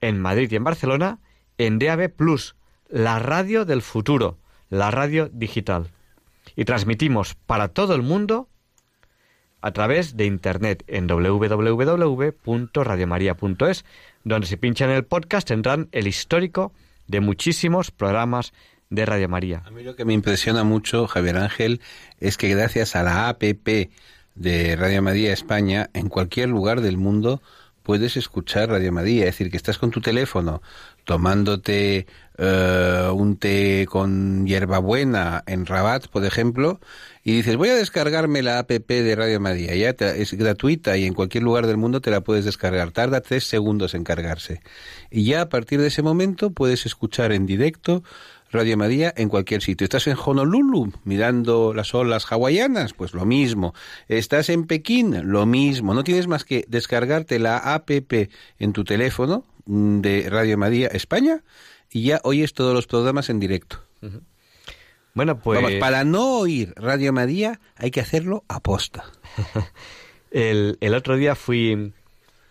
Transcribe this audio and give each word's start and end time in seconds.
en 0.00 0.20
Madrid 0.20 0.50
y 0.50 0.56
en 0.56 0.64
Barcelona, 0.64 1.18
en 1.58 1.78
DAB 1.78 2.10
Plus, 2.10 2.56
la 2.88 3.18
radio 3.18 3.64
del 3.64 3.82
futuro, 3.82 4.38
la 4.68 4.90
radio 4.90 5.30
digital. 5.32 5.90
Y 6.56 6.64
transmitimos 6.64 7.34
para 7.34 7.68
todo 7.68 7.94
el 7.94 8.02
mundo 8.02 8.48
a 9.60 9.72
través 9.72 10.16
de 10.16 10.26
internet 10.26 10.84
en 10.86 11.06
www.radiomaria.es, 11.06 13.84
donde 14.24 14.46
si 14.46 14.56
pinchan 14.56 14.90
el 14.90 15.04
podcast 15.04 15.48
tendrán 15.48 15.88
el 15.92 16.06
histórico 16.06 16.72
de 17.06 17.20
muchísimos 17.20 17.90
programas 17.90 18.52
de 18.88 19.06
Radio 19.06 19.28
María. 19.28 19.62
A 19.66 19.70
mí 19.70 19.82
lo 19.82 19.96
que 19.96 20.04
me 20.04 20.14
impresiona 20.14 20.64
mucho, 20.64 21.06
Javier 21.06 21.38
Ángel, 21.38 21.80
es 22.18 22.36
que 22.36 22.48
gracias 22.48 22.96
a 22.96 23.02
la 23.02 23.28
APP 23.28 23.90
de 24.34 24.76
Radio 24.76 25.02
María 25.02 25.32
España, 25.32 25.90
en 25.92 26.08
cualquier 26.08 26.48
lugar 26.48 26.80
del 26.80 26.96
mundo 26.96 27.42
puedes 27.90 28.16
escuchar 28.16 28.68
Radio 28.68 28.92
María, 28.92 29.22
es 29.22 29.32
decir, 29.32 29.50
que 29.50 29.56
estás 29.56 29.76
con 29.76 29.90
tu 29.90 30.00
teléfono 30.00 30.62
tomándote 31.02 32.06
eh, 32.38 33.10
un 33.12 33.36
té 33.36 33.84
con 33.90 34.46
hierbabuena 34.46 35.42
en 35.48 35.66
Rabat, 35.66 36.06
por 36.06 36.24
ejemplo, 36.24 36.78
y 37.24 37.32
dices, 37.32 37.56
voy 37.56 37.70
a 37.70 37.74
descargarme 37.74 38.42
la 38.42 38.60
app 38.60 38.70
de 38.70 39.16
Radio 39.16 39.40
María, 39.40 39.74
ya 39.74 39.88
es 40.06 40.34
gratuita 40.34 40.98
y 40.98 41.04
en 41.04 41.14
cualquier 41.14 41.42
lugar 41.42 41.66
del 41.66 41.78
mundo 41.78 42.00
te 42.00 42.12
la 42.12 42.20
puedes 42.20 42.44
descargar, 42.44 42.92
tarda 42.92 43.22
tres 43.22 43.42
segundos 43.48 43.94
en 43.94 44.04
cargarse. 44.04 44.60
Y 45.10 45.24
ya 45.24 45.40
a 45.40 45.48
partir 45.48 45.80
de 45.80 45.88
ese 45.88 46.02
momento 46.02 46.50
puedes 46.50 46.86
escuchar 46.86 47.32
en 47.32 47.44
directo 47.44 48.04
Radio 48.52 48.76
María 48.76 49.14
en 49.16 49.28
cualquier 49.28 49.62
sitio. 49.62 49.84
¿Estás 49.84 50.08
en 50.08 50.16
Honolulu 50.16 50.92
mirando 51.04 51.72
las 51.72 51.94
olas 51.94 52.26
hawaianas? 52.30 52.94
Pues 52.94 53.14
lo 53.14 53.24
mismo. 53.24 53.74
¿Estás 54.08 54.48
en 54.48 54.66
Pekín? 54.66 55.30
Lo 55.30 55.46
mismo. 55.46 55.94
No 55.94 56.02
tienes 56.02 56.26
más 56.26 56.44
que 56.44 56.64
descargarte 56.66 57.38
la 57.38 57.58
APP 57.58 58.30
en 58.58 58.72
tu 58.72 58.82
teléfono 58.82 59.44
mm, 59.66 60.00
de 60.00 60.28
Radio 60.28 60.58
María 60.58 60.88
España 60.88 61.44
y 61.90 62.02
ya 62.02 62.20
oyes 62.24 62.52
todos 62.52 62.74
los 62.74 62.88
programas 62.88 63.30
en 63.30 63.38
directo. 63.38 63.84
Bueno, 65.14 65.38
pues... 65.38 65.78
para 65.78 66.04
no 66.04 66.38
oír 66.38 66.72
Radio 66.76 67.12
María 67.12 67.60
hay 67.76 67.92
que 67.92 68.00
hacerlo 68.00 68.44
a 68.48 68.60
posta. 68.60 69.04
el, 70.32 70.76
otro 70.94 71.16
día 71.16 71.36
fui... 71.36 71.92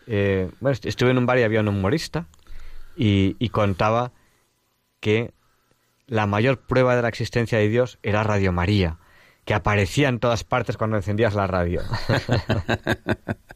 Eh, 0.08 0.50
bueno, 0.62 0.78
estuve 0.82 1.12
en 1.12 1.18
un 1.18 1.26
bar 1.26 1.40
y 1.40 1.44
había 1.44 1.60
un 1.60 1.68
humorista 1.68 2.28
y, 2.96 3.36
y 3.38 3.50
contaba 3.50 4.12
que 5.02 5.32
la 6.10 6.26
mayor 6.26 6.60
prueba 6.60 6.96
de 6.96 7.02
la 7.02 7.10
existencia 7.10 7.58
de 7.58 7.70
Dios 7.70 8.00
era 8.04 8.24
Radio 8.24 8.52
María, 8.52 8.98
que 9.46 9.54
aparecía 9.54 10.10
en 10.10 10.20
todas 10.20 10.44
partes 10.44 10.78
cuando 10.78 10.98
encendías 10.98 11.36
la 11.36 11.48
radio. 11.48 11.82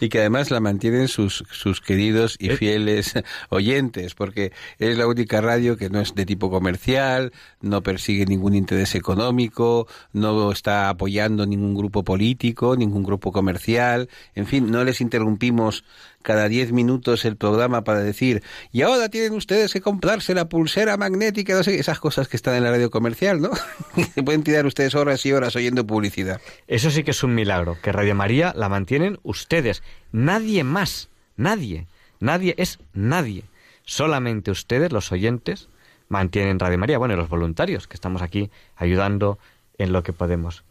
y 0.00 0.08
que 0.08 0.20
además 0.20 0.50
la 0.50 0.60
mantienen 0.60 1.08
sus, 1.08 1.44
sus 1.50 1.80
queridos 1.80 2.36
y 2.38 2.50
fieles 2.50 3.14
oyentes, 3.48 4.14
porque 4.14 4.52
es 4.78 4.96
la 4.96 5.06
única 5.06 5.40
radio 5.40 5.76
que 5.76 5.90
no 5.90 6.00
es 6.00 6.14
de 6.14 6.26
tipo 6.26 6.50
comercial, 6.50 7.32
no 7.60 7.82
persigue 7.82 8.26
ningún 8.26 8.54
interés 8.54 8.94
económico, 8.94 9.86
no 10.12 10.50
está 10.52 10.88
apoyando 10.88 11.46
ningún 11.46 11.74
grupo 11.74 12.04
político, 12.04 12.76
ningún 12.76 13.02
grupo 13.02 13.32
comercial, 13.32 14.08
en 14.34 14.46
fin, 14.46 14.70
no 14.70 14.84
les 14.84 15.00
interrumpimos 15.00 15.84
cada 16.22 16.48
diez 16.48 16.72
minutos 16.72 17.24
el 17.24 17.36
programa 17.36 17.82
para 17.82 18.00
decir, 18.00 18.42
y 18.72 18.82
ahora 18.82 19.08
tienen 19.08 19.32
ustedes 19.32 19.72
que 19.72 19.80
comprarse 19.80 20.34
la 20.34 20.48
pulsera 20.48 20.96
magnética, 20.96 21.54
no 21.54 21.60
esas 21.60 21.98
cosas 21.98 22.28
que 22.28 22.36
están 22.36 22.56
en 22.56 22.64
la 22.64 22.70
radio 22.70 22.90
comercial, 22.90 23.40
¿no? 23.40 23.50
Se 24.14 24.22
pueden 24.22 24.42
tirar 24.42 24.66
ustedes 24.66 24.94
horas 24.94 25.24
y 25.24 25.32
horas 25.32 25.56
oyendo 25.56 25.86
publicidad. 25.86 26.40
Eso 26.66 26.90
sí 26.90 27.04
que 27.04 27.12
es 27.12 27.22
un 27.22 27.34
milagro, 27.34 27.78
que 27.82 27.92
Radio 27.92 28.14
María 28.14 28.52
la 28.56 28.68
mantienen 28.68 29.18
ustedes, 29.22 29.82
nadie 30.12 30.64
más, 30.64 31.08
nadie, 31.36 31.86
nadie 32.20 32.54
es 32.58 32.78
nadie, 32.92 33.44
solamente 33.84 34.50
ustedes, 34.50 34.92
los 34.92 35.10
oyentes, 35.12 35.69
mantienen 36.10 36.58
Radio 36.58 36.76
María, 36.76 36.98
bueno, 36.98 37.14
y 37.14 37.16
los 37.16 37.30
voluntarios, 37.30 37.86
que 37.88 37.94
estamos 37.94 38.20
aquí 38.20 38.50
ayudando 38.76 39.38
en 39.78 39.92
lo 39.92 40.02
que 40.02 40.12
podemos. 40.12 40.64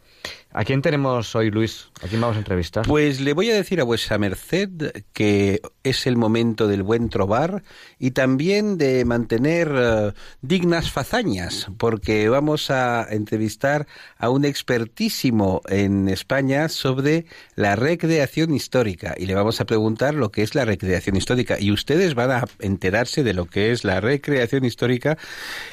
¿A 0.52 0.64
quién 0.64 0.82
tenemos 0.82 1.36
hoy, 1.36 1.48
Luis? 1.52 1.90
¿A 2.02 2.08
quién 2.08 2.20
vamos 2.20 2.34
a 2.34 2.40
entrevistar? 2.40 2.84
Pues 2.84 3.20
le 3.20 3.34
voy 3.34 3.50
a 3.50 3.54
decir 3.54 3.80
a 3.80 3.84
vuestra 3.84 4.18
merced 4.18 4.68
que 5.12 5.62
es 5.84 6.08
el 6.08 6.16
momento 6.16 6.66
del 6.66 6.82
buen 6.82 7.08
trobar 7.08 7.62
y 8.00 8.10
también 8.10 8.76
de 8.76 9.04
mantener 9.04 9.72
eh, 9.72 10.12
dignas 10.42 10.90
fazañas, 10.90 11.68
porque 11.78 12.28
vamos 12.28 12.68
a 12.72 13.06
entrevistar 13.08 13.86
a 14.18 14.28
un 14.28 14.44
expertísimo 14.44 15.60
en 15.68 16.08
España 16.08 16.68
sobre 16.68 17.26
la 17.54 17.76
recreación 17.76 18.52
histórica 18.52 19.14
y 19.16 19.26
le 19.26 19.36
vamos 19.36 19.60
a 19.60 19.66
preguntar 19.66 20.14
lo 20.14 20.32
que 20.32 20.42
es 20.42 20.56
la 20.56 20.64
recreación 20.64 21.14
histórica 21.14 21.60
y 21.60 21.70
ustedes 21.70 22.16
van 22.16 22.32
a 22.32 22.44
enterarse 22.58 23.22
de 23.22 23.34
lo 23.34 23.46
que 23.46 23.70
es 23.70 23.84
la 23.84 24.00
recreación 24.00 24.64
histórica 24.64 25.16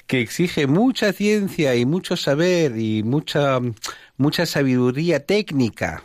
que 0.05 0.21
exige 0.21 0.67
mucha 0.67 1.13
ciencia 1.13 1.73
y 1.73 1.87
mucho 1.87 2.15
saber 2.15 2.77
y 2.77 3.01
mucha 3.01 3.59
mucha 4.17 4.45
sabiduría 4.45 4.66
técnica. 5.25 6.03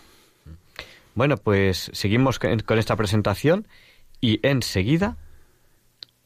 Bueno, 1.15 1.37
pues 1.37 1.91
seguimos 1.93 2.39
con 2.39 2.79
esta 2.79 2.97
presentación 2.97 3.67
y 4.21 4.41
enseguida 4.47 5.17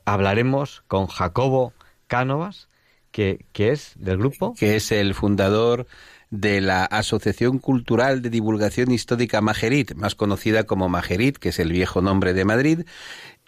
hablaremos 0.04 0.82
con 0.86 1.06
Jacobo 1.06 1.72
Cánovas, 2.06 2.68
que, 3.10 3.44
que, 3.52 3.72
es 3.72 3.94
del 3.96 4.18
grupo. 4.18 4.54
Que 4.54 4.76
es 4.76 4.92
el 4.92 5.14
fundador 5.14 5.86
de 6.30 6.60
la 6.60 6.84
Asociación 6.84 7.58
Cultural 7.58 8.22
de 8.22 8.30
Divulgación 8.30 8.90
Histórica 8.90 9.40
Majerit, 9.40 9.94
más 9.94 10.14
conocida 10.14 10.64
como 10.64 10.88
Majerit, 10.88 11.38
que 11.38 11.50
es 11.50 11.58
el 11.58 11.72
viejo 11.72 12.02
nombre 12.02 12.34
de 12.34 12.44
Madrid, 12.44 12.80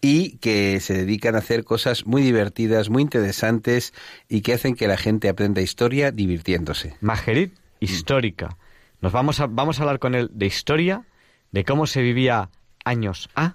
y 0.01 0.39
que 0.39 0.81
se 0.81 0.95
dedican 0.95 1.35
a 1.35 1.39
hacer 1.39 1.65
cosas 1.65 2.07
muy 2.07 2.23
divertidas, 2.23 2.89
muy 2.89 3.03
interesantes 3.03 3.93
y 4.29 4.43
que 4.43 4.55
hacen 4.55 4.75
que 4.75 4.87
la 4.87 4.97
gente 4.97 5.29
aprenda 5.29 5.61
historia 5.61 6.12
divirtiéndose. 6.12 6.97
Majerit 7.01 7.55
histórica. 7.81 8.57
Nos 9.00 9.12
vamos 9.12 9.41
a, 9.41 9.47
vamos 9.47 9.79
a 9.79 9.83
hablar 9.83 9.99
con 9.99 10.15
él 10.15 10.31
de 10.33 10.47
historia, 10.47 11.05
de 11.53 11.65
cómo 11.65 11.87
se 11.87 12.03
vivía 12.03 12.50
años 12.85 13.31
A 13.35 13.55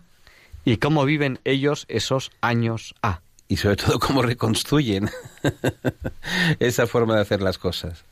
y 0.66 0.78
cómo 0.78 1.06
viven 1.06 1.40
ellos 1.44 1.86
esos 1.90 2.32
años 2.42 2.96
A. 3.02 3.22
Y 3.48 3.58
sobre 3.58 3.76
todo 3.76 4.00
cómo 4.00 4.22
reconstruyen 4.22 5.10
esa 6.60 6.88
forma 6.88 7.16
de 7.16 7.22
hacer 7.22 7.42
las 7.42 7.58
cosas. 7.58 8.06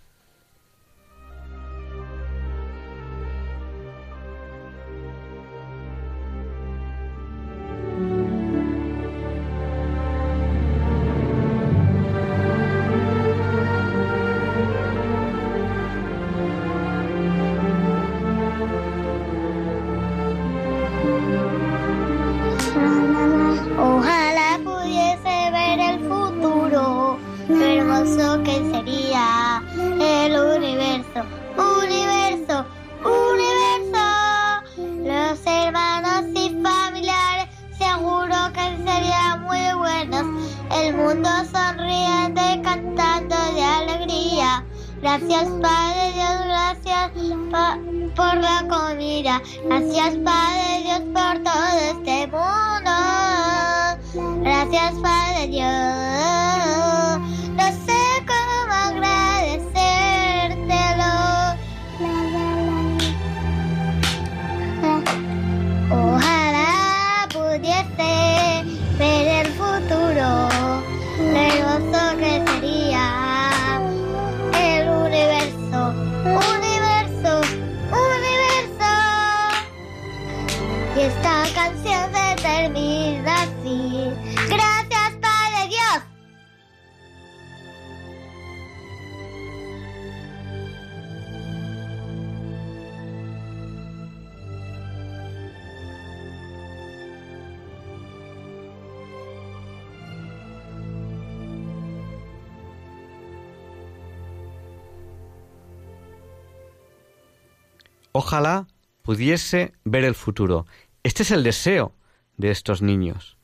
Ojalá 108.24 108.68
pudiese 109.02 109.74
ver 109.84 110.04
el 110.04 110.14
futuro. 110.14 110.68
Este 111.02 111.24
es 111.24 111.32
el 111.32 111.42
deseo 111.44 111.96
de 112.38 112.52
estos 112.52 112.84
niños. 112.84 113.40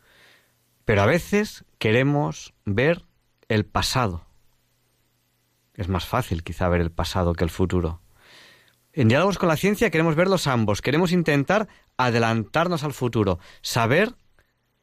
Pero 0.85 1.01
a 1.01 1.07
veces 1.07 1.65
queremos 1.79 2.53
ver 2.63 3.03
el 3.47 3.65
pasado. 3.65 4.27
Es 5.73 5.87
más 5.87 6.05
fácil 6.05 6.43
quizá 6.43 6.69
ver 6.69 6.81
el 6.81 6.91
pasado 6.91 7.33
que 7.33 7.43
el 7.43 7.49
futuro. 7.49 8.01
En 8.93 9.07
diálogos 9.07 9.39
con 9.39 9.49
la 9.49 9.57
ciencia 9.57 9.89
queremos 9.89 10.13
verlos 10.13 10.45
ambos, 10.45 10.83
queremos 10.83 11.11
intentar 11.11 11.67
adelantarnos 11.97 12.83
al 12.83 12.93
futuro, 12.93 13.39
saber 13.63 14.13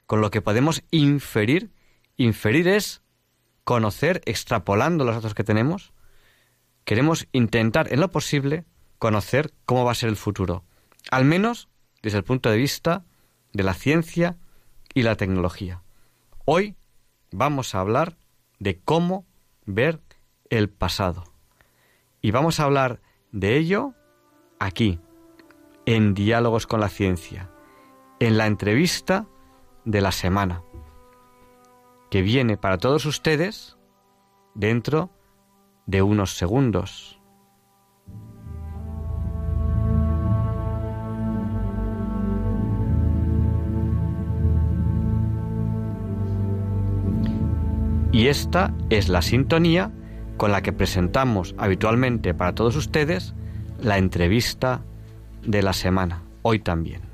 con 0.06 0.20
lo 0.20 0.32
que 0.32 0.42
podemos 0.42 0.82
inferir. 0.90 1.70
Inferir 2.16 2.66
es 2.66 3.04
conocer 3.62 4.22
extrapolando 4.24 5.04
los 5.04 5.14
datos 5.14 5.34
que 5.34 5.44
tenemos. 5.44 5.92
Queremos 6.84 7.28
intentar 7.30 7.92
en 7.92 8.00
lo 8.00 8.10
posible 8.10 8.64
conocer 9.04 9.52
cómo 9.66 9.84
va 9.84 9.92
a 9.92 9.94
ser 9.94 10.08
el 10.08 10.16
futuro, 10.16 10.64
al 11.10 11.26
menos 11.26 11.68
desde 12.02 12.16
el 12.16 12.24
punto 12.24 12.48
de 12.48 12.56
vista 12.56 13.04
de 13.52 13.62
la 13.62 13.74
ciencia 13.74 14.38
y 14.94 15.02
la 15.02 15.16
tecnología. 15.16 15.82
Hoy 16.46 16.74
vamos 17.30 17.74
a 17.74 17.80
hablar 17.80 18.16
de 18.60 18.80
cómo 18.80 19.26
ver 19.66 20.00
el 20.48 20.70
pasado. 20.70 21.24
Y 22.22 22.30
vamos 22.30 22.58
a 22.58 22.64
hablar 22.64 23.02
de 23.30 23.58
ello 23.58 23.92
aquí, 24.58 25.00
en 25.84 26.14
Diálogos 26.14 26.66
con 26.66 26.80
la 26.80 26.88
Ciencia, 26.88 27.50
en 28.20 28.38
la 28.38 28.46
entrevista 28.46 29.26
de 29.84 30.00
la 30.00 30.12
semana, 30.12 30.62
que 32.10 32.22
viene 32.22 32.56
para 32.56 32.78
todos 32.78 33.04
ustedes 33.04 33.76
dentro 34.54 35.10
de 35.84 36.00
unos 36.00 36.38
segundos. 36.38 37.20
Y 48.14 48.28
esta 48.28 48.72
es 48.90 49.08
la 49.08 49.22
sintonía 49.22 49.90
con 50.36 50.52
la 50.52 50.62
que 50.62 50.72
presentamos 50.72 51.52
habitualmente 51.58 52.32
para 52.32 52.54
todos 52.54 52.76
ustedes 52.76 53.34
la 53.82 53.98
entrevista 53.98 54.82
de 55.42 55.62
la 55.62 55.72
semana, 55.72 56.22
hoy 56.42 56.60
también. 56.60 57.13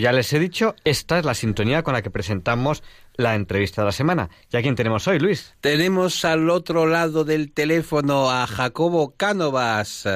Ya 0.00 0.12
les 0.12 0.32
he 0.32 0.38
dicho, 0.38 0.74
esta 0.84 1.18
es 1.18 1.24
la 1.24 1.34
sintonía 1.34 1.82
con 1.82 1.94
la 1.94 2.02
que 2.02 2.10
presentamos 2.10 2.82
la 3.14 3.34
entrevista 3.34 3.82
de 3.82 3.86
la 3.86 3.92
semana. 3.92 4.30
¿Y 4.50 4.56
a 4.56 4.62
quién 4.62 4.76
tenemos 4.76 5.08
hoy, 5.08 5.18
Luis? 5.18 5.54
Tenemos 5.60 6.24
al 6.24 6.50
otro 6.50 6.86
lado 6.86 7.24
del 7.24 7.52
teléfono 7.52 8.30
a 8.30 8.46
Jacobo 8.46 9.14
Cánovas, 9.16 10.08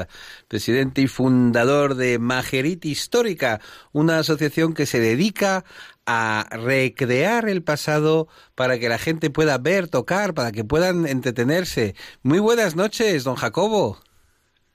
presidente 0.48 1.02
y 1.02 1.08
fundador 1.08 1.96
de 1.96 2.18
Majerit 2.18 2.84
Histórica, 2.84 3.60
una 3.92 4.18
asociación 4.18 4.74
que 4.74 4.86
se 4.86 5.00
dedica 5.00 5.64
a 6.06 6.46
recrear 6.50 7.48
el 7.48 7.62
pasado 7.62 8.28
para 8.54 8.78
que 8.78 8.88
la 8.88 8.98
gente 8.98 9.30
pueda 9.30 9.58
ver, 9.58 9.88
tocar, 9.88 10.34
para 10.34 10.52
que 10.52 10.64
puedan 10.64 11.06
entretenerse. 11.06 11.94
Muy 12.22 12.38
buenas 12.38 12.76
noches, 12.76 13.24
don 13.24 13.36
Jacobo. 13.36 13.98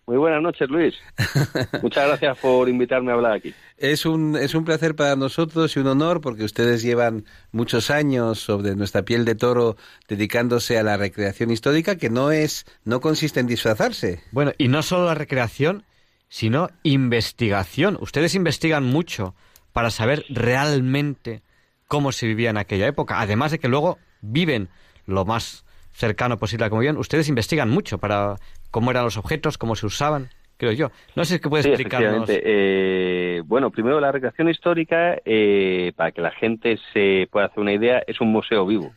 Muy 0.08 0.16
buenas 0.16 0.42
noches, 0.42 0.70
Luis. 0.70 0.96
Muchas 1.84 2.08
gracias 2.08 2.38
por 2.38 2.70
invitarme 2.70 3.12
a 3.12 3.16
hablar 3.16 3.34
aquí. 3.34 3.54
Es 3.78 4.06
un, 4.06 4.38
es 4.38 4.56
un 4.56 4.64
placer 4.64 4.96
para 4.96 5.18
nosotros 5.18 5.76
y 5.76 5.80
un 5.80 5.88
honor 5.88 6.22
porque 6.22 6.46
ustedes 6.46 6.82
llevan 6.82 7.26
muchos 7.52 7.92
años 7.92 8.40
sobre 8.40 8.74
nuestra 8.76 9.04
piel 9.04 9.26
de 9.26 9.36
toro 9.36 9.76
dedicándose 10.08 10.80
a 10.80 10.84
la 10.84 10.96
recreación 10.96 11.52
histórica 11.52 11.98
que 11.98 12.10
no 12.10 12.32
es 12.32 12.66
no 12.86 13.02
consiste 13.02 13.42
en 13.42 13.48
disfrazarse. 13.48 14.24
Bueno, 14.32 14.54
y 14.58 14.70
no 14.70 14.82
solo 14.82 15.08
la 15.08 15.14
recreación, 15.14 15.84
sino 16.30 16.70
investigación. 16.84 17.98
Ustedes 18.00 18.34
investigan 18.34 18.86
mucho 18.86 19.36
para 19.74 19.90
saber 19.90 20.24
realmente 20.30 21.44
cómo 21.90 22.14
se 22.14 22.28
vivía 22.28 22.50
en 22.50 22.58
aquella 22.58 22.88
época, 22.88 23.20
además 23.20 23.52
de 23.52 23.60
que 23.60 23.68
luego 23.68 24.00
viven 24.22 24.70
lo 25.06 25.26
más 25.26 25.66
cercano 25.98 26.38
posible 26.38 26.66
a 26.66 26.70
como 26.70 26.82
vivían. 26.82 26.98
Ustedes 26.98 27.28
investigan 27.28 27.70
mucho 27.70 27.98
para 27.98 28.36
cómo 28.70 28.92
eran 28.92 29.04
los 29.04 29.18
objetos, 29.18 29.58
cómo 29.58 29.76
se 29.76 29.88
usaban, 29.88 30.30
creo 30.58 30.72
yo. 30.72 30.92
No 31.16 31.26
sé 31.26 31.40
si 31.40 31.50
puede 31.50 31.64
Sí, 31.64 31.70
explicarnos. 31.70 32.30
Eh, 32.30 33.42
bueno, 33.46 33.72
primero 33.72 34.00
la 34.00 34.12
recreación 34.12 34.48
histórica, 34.48 35.18
eh, 35.26 35.94
para 35.96 36.12
que 36.12 36.22
la 36.22 36.32
gente 36.32 36.78
se 36.94 37.28
pueda 37.32 37.48
hacer 37.48 37.60
una 37.60 37.74
idea, 37.74 38.04
es 38.06 38.22
un 38.22 38.32
museo 38.32 38.66
vivo. 38.68 38.92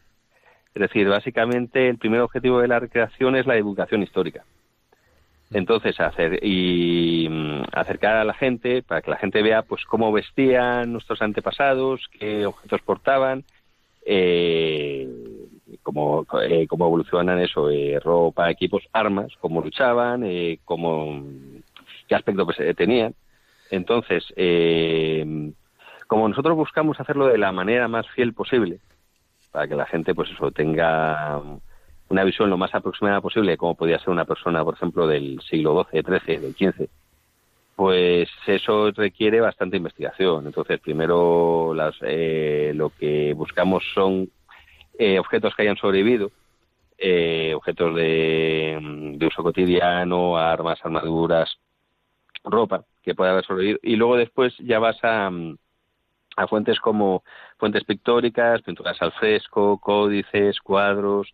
Es 0.74 0.82
decir, 0.82 1.08
básicamente 1.08 1.88
el 1.88 1.96
primer 1.96 2.20
objetivo 2.20 2.60
de 2.60 2.68
la 2.68 2.78
recreación 2.78 3.34
es 3.34 3.46
la 3.46 3.54
divulgación 3.54 4.02
histórica. 4.02 4.44
Entonces, 5.52 5.98
hacer 5.98 6.38
y 6.44 7.26
mm, 7.28 7.62
acercar 7.72 8.16
a 8.16 8.24
la 8.24 8.34
gente 8.34 8.82
para 8.82 9.00
que 9.00 9.10
la 9.10 9.16
gente 9.16 9.42
vea 9.42 9.62
pues 9.62 9.84
cómo 9.84 10.12
vestían 10.12 10.92
nuestros 10.92 11.22
antepasados, 11.22 12.08
qué 12.18 12.46
objetos 12.46 12.82
portaban, 12.82 13.42
eh, 14.06 15.08
cómo, 15.82 16.26
eh, 16.42 16.66
cómo 16.66 16.86
evolucionan 16.86 17.40
eso, 17.40 17.70
eh, 17.70 17.98
ropa, 18.00 18.50
equipos, 18.50 18.82
armas, 18.92 19.32
cómo 19.40 19.60
luchaban, 19.60 20.24
eh, 20.24 20.58
cómo, 20.64 21.22
qué 22.08 22.14
aspecto 22.14 22.44
pues, 22.44 22.60
eh, 22.60 22.74
tenían. 22.74 23.14
Entonces, 23.70 24.24
eh, 24.36 25.52
como 26.06 26.28
nosotros 26.28 26.56
buscamos 26.56 26.98
hacerlo 27.00 27.26
de 27.26 27.38
la 27.38 27.52
manera 27.52 27.88
más 27.88 28.08
fiel 28.08 28.34
posible, 28.34 28.80
para 29.52 29.68
que 29.68 29.74
la 29.74 29.86
gente 29.86 30.14
pues 30.14 30.30
eso 30.30 30.50
tenga 30.50 31.40
una 32.08 32.24
visión 32.24 32.50
lo 32.50 32.56
más 32.56 32.74
aproximada 32.74 33.20
posible 33.20 33.52
de 33.52 33.56
cómo 33.56 33.76
podía 33.76 33.98
ser 33.98 34.10
una 34.10 34.24
persona, 34.24 34.64
por 34.64 34.74
ejemplo, 34.74 35.06
del 35.06 35.40
siglo 35.48 35.86
XII, 35.90 36.02
XIII, 36.02 36.38
del 36.38 36.54
XV, 36.54 36.88
pues 37.76 38.28
eso 38.46 38.90
requiere 38.90 39.40
bastante 39.40 39.76
investigación. 39.76 40.46
Entonces, 40.46 40.80
primero 40.80 41.72
las, 41.74 41.94
eh, 42.02 42.72
lo 42.74 42.90
que 42.90 43.32
buscamos 43.32 43.84
son 43.94 44.28
eh, 45.00 45.18
objetos 45.18 45.54
que 45.54 45.62
hayan 45.62 45.78
sobrevivido, 45.78 46.30
eh, 46.98 47.54
objetos 47.54 47.94
de, 47.96 48.78
de 49.16 49.26
uso 49.26 49.42
cotidiano, 49.42 50.36
armas, 50.36 50.78
armaduras, 50.84 51.58
ropa 52.44 52.84
que 53.02 53.14
pueda 53.14 53.30
haber 53.30 53.46
sobrevivido. 53.46 53.78
Y 53.82 53.96
luego 53.96 54.18
después 54.18 54.54
ya 54.58 54.78
vas 54.78 54.98
a, 55.02 55.30
a 56.36 56.46
fuentes 56.48 56.78
como 56.80 57.24
fuentes 57.56 57.84
pictóricas, 57.84 58.60
pinturas 58.60 59.00
al 59.00 59.12
fresco, 59.12 59.78
códices, 59.78 60.60
cuadros, 60.60 61.32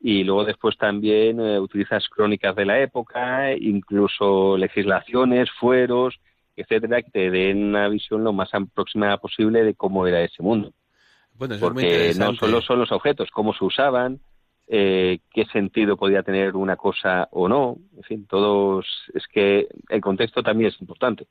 y 0.00 0.22
luego 0.22 0.44
después 0.44 0.76
también 0.76 1.40
eh, 1.40 1.58
utilizas 1.58 2.06
crónicas 2.10 2.54
de 2.56 2.66
la 2.66 2.78
época, 2.78 3.54
incluso 3.54 4.58
legislaciones, 4.58 5.50
fueros, 5.58 6.20
etcétera, 6.56 7.00
que 7.00 7.10
te 7.10 7.30
den 7.30 7.64
una 7.70 7.88
visión 7.88 8.22
lo 8.22 8.34
más 8.34 8.52
aproximada 8.52 9.16
posible 9.16 9.64
de 9.64 9.74
cómo 9.74 10.06
era 10.06 10.20
ese 10.20 10.42
mundo. 10.42 10.74
Bueno, 11.38 11.54
eso 11.54 11.66
es 11.66 11.72
muy 11.72 11.82
Porque 11.84 12.12
no 12.18 12.34
solo 12.34 12.60
son 12.62 12.78
los 12.80 12.92
objetos, 12.92 13.28
cómo 13.32 13.54
se 13.54 13.64
usaban, 13.64 14.20
eh, 14.66 15.20
qué 15.32 15.44
sentido 15.46 15.96
podía 15.96 16.22
tener 16.22 16.56
una 16.56 16.76
cosa 16.76 17.28
o 17.30 17.48
no, 17.48 17.76
en 17.96 18.02
fin, 18.02 18.26
todos, 18.28 18.86
es 19.14 19.26
que 19.28 19.68
el 19.88 20.00
contexto 20.00 20.42
también 20.42 20.70
es 20.70 20.80
importante. 20.80 21.26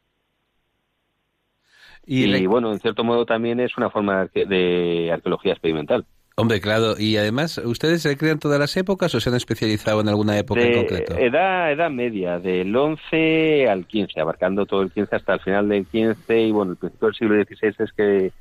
Y, 2.06 2.24
Y, 2.24 2.28
le- 2.28 2.48
bueno, 2.48 2.72
en 2.72 2.80
cierto 2.80 3.04
modo 3.04 3.26
también 3.26 3.60
es 3.60 3.76
una 3.78 3.90
forma 3.90 4.16
de 4.16 4.22
arque- 4.32 4.46
de 4.48 5.12
arqueología 5.12 5.52
experimental. 5.54 6.06
Hombre, 6.40 6.62
claro. 6.62 6.94
Y 7.00 7.18
además, 7.18 7.58
¿ustedes 7.58 8.04
se 8.04 8.16
crean 8.16 8.38
todas 8.38 8.60
las 8.60 8.78
épocas 8.78 9.14
o 9.16 9.20
se 9.20 9.30
han 9.30 9.36
especializado 9.36 10.02
en 10.02 10.08
alguna 10.08 10.38
época 10.38 10.62
en 10.62 10.74
concreto? 10.74 11.18
edad, 11.18 11.72
edad 11.72 11.90
media, 11.90 12.38
del 12.40 12.76
11 12.76 13.68
al 13.68 13.88
15, 13.88 14.22
abarcando 14.22 14.66
todo 14.68 14.84
el 14.84 14.92
15 14.92 15.16
hasta 15.16 15.34
el 15.34 15.40
final 15.40 15.68
del 15.68 15.88
15 15.88 16.40
y 16.42 16.52
bueno, 16.52 16.74
el 16.74 16.78
principio 16.78 17.08
del 17.08 17.16
siglo 17.16 17.44
XVI 17.44 17.84
es 17.84 17.92
que 17.92 18.32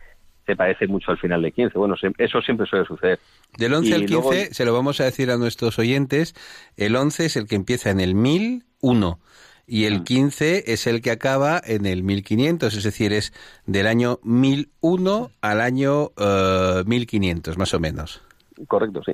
se 0.47 0.57
parece 0.57 0.87
mucho 0.87 1.11
al 1.11 1.19
final 1.19 1.43
del 1.43 1.53
15. 1.53 1.77
Bueno, 1.79 1.97
se- 1.97 2.13
eso 2.19 2.41
siempre 2.41 2.67
suele 2.67 2.87
suceder. 2.87 3.19
Del 3.59 3.75
11 3.75 3.89
y 3.91 3.93
al 3.93 4.01
15, 4.07 4.13
luego- 4.15 4.33
se 4.55 4.65
lo 4.65 4.73
vamos 4.73 5.01
a 5.01 5.05
decir 5.05 5.31
a 5.31 5.37
nuestros 5.37 5.79
oyentes, 5.79 6.35
el 6.77 6.95
11 6.97 7.27
es 7.27 7.37
el 7.37 7.47
que 7.47 7.57
empieza 7.57 7.91
en 7.91 8.01
el 8.01 8.15
1001 8.15 9.19
y 9.67 9.85
Ah. 9.85 9.89
el 9.89 10.05
15 10.05 10.73
es 10.73 10.87
el 10.87 11.03
que 11.03 11.11
acaba 11.11 11.61
en 11.65 11.85
el 11.87 12.05
1500, 12.05 12.75
es 12.75 12.85
decir, 12.85 13.13
es 13.13 13.33
del 13.67 13.87
año 13.89 14.21
1001 14.23 15.31
al 15.41 15.61
año 15.61 16.13
eh, 16.17 16.83
1500, 16.87 17.59
más 17.59 17.75
o 17.75 17.81
menos. 17.81 18.23
Correcto, 18.69 19.03
sí. 19.05 19.13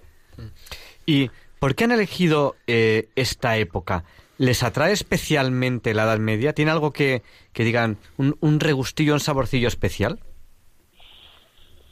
¿Y 1.07 1.31
por 1.59 1.75
qué 1.75 1.85
han 1.85 1.93
elegido 1.93 2.57
eh, 2.67 3.09
esta 3.17 3.57
época? 3.57 4.05
¿Les 4.39 4.63
atrae 4.63 4.93
especialmente 4.93 5.95
la 5.95 6.05
Edad 6.05 6.19
Media? 6.19 6.53
¿Tiene 6.53 6.71
algo 6.71 6.93
que, 6.93 7.23
que 7.53 7.65
digan, 7.65 7.97
un, 8.17 8.37
un 8.41 8.61
regustillo, 8.61 9.15
un 9.15 9.21
saborcillo 9.21 9.69
especial? 9.69 10.19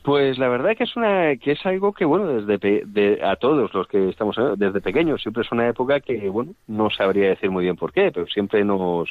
Pues 0.03 0.39
la 0.39 0.49
verdad 0.49 0.77
que 0.77 0.85
es 0.85 0.97
una 0.97 1.37
que 1.37 1.53
es 1.53 1.67
algo 1.67 1.93
que 1.93 2.07
bueno 2.07 2.27
desde 2.27 2.83
de- 2.87 3.21
a 3.23 3.37
todos 3.37 3.73
los 3.75 3.87
que 3.87 4.09
estamos 4.09 4.37
eh, 4.39 4.55
desde 4.57 4.81
pequeños 4.81 5.21
siempre 5.21 5.43
es 5.43 5.53
una 5.53 5.69
época 5.69 6.01
que 6.01 6.29
bueno 6.31 6.55
no 6.67 6.89
sabría 6.91 7.29
decir 7.29 7.51
muy 7.51 7.65
bien 7.65 7.77
por 7.77 7.93
qué 7.93 8.11
pero 8.13 8.27
siempre 8.27 8.65
nos 8.65 9.11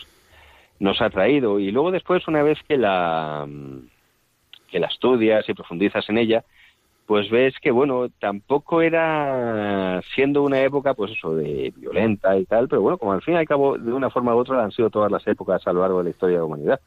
nos 0.79 1.01
ha 1.01 1.10
traído 1.12 1.60
y 1.60 1.72
luego 1.72 1.91
después 1.91 2.27
una 2.27 2.43
vez 2.43 2.60
que 2.67 2.77
la 2.77 3.48
que 4.69 4.79
la 4.79 4.88
estudias 4.88 5.48
y 5.50 5.53
profundizas 5.53 6.08
en 6.10 6.17
ella 6.17 6.43
pues 7.08 7.29
ves 7.31 7.55
que 7.62 7.72
bueno 7.72 8.10
tampoco 8.19 8.81
era 8.81 10.01
siendo 10.15 10.43
una 10.43 10.62
época 10.63 10.93
pues 10.96 11.12
eso 11.12 11.36
de 11.36 11.74
violenta 11.77 12.38
y 12.38 12.46
tal 12.46 12.67
pero 12.69 12.81
bueno 12.81 12.98
como 12.98 13.13
al 13.13 13.22
fin 13.24 13.36
y 13.36 13.38
al 13.38 13.48
cabo 13.48 13.77
de 13.77 13.93
una 13.93 14.10
forma 14.12 14.36
u 14.36 14.39
otra 14.39 14.63
han 14.63 14.72
sido 14.72 14.89
todas 14.89 15.12
las 15.12 15.25
épocas 15.27 15.65
a 15.67 15.74
lo 15.74 15.81
largo 15.81 16.00
de 16.00 16.05
la 16.05 16.10
historia 16.12 16.36
de 16.38 16.41
la 16.41 16.46
humanidad 16.46 16.81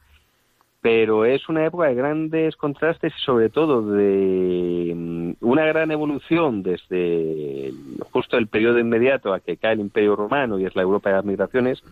pero 0.83 1.25
es 1.25 1.49
una 1.49 1.65
época 1.65 1.87
de 1.87 1.95
grandes 1.95 2.57
contrastes 2.57 3.13
y 3.17 3.25
sobre 3.25 3.49
todo 3.49 3.87
de 3.93 4.93
mm, 4.95 5.33
una 5.41 5.65
gran 5.65 5.93
evolución 5.93 6.65
desde 6.65 7.73
justo 8.11 8.37
el 8.37 8.49
periodo 8.49 8.81
inmediato 8.81 9.33
a 9.33 9.39
que 9.39 9.57
cae 9.57 9.75
el 9.75 9.81
Imperio 9.81 10.17
Romano 10.17 10.59
y 10.59 10.67
es 10.67 10.75
la 10.75 10.83
Europa 10.83 11.09
de 11.09 11.17
las 11.17 11.25
migraciones 11.25 11.83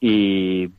y, 0.00 0.70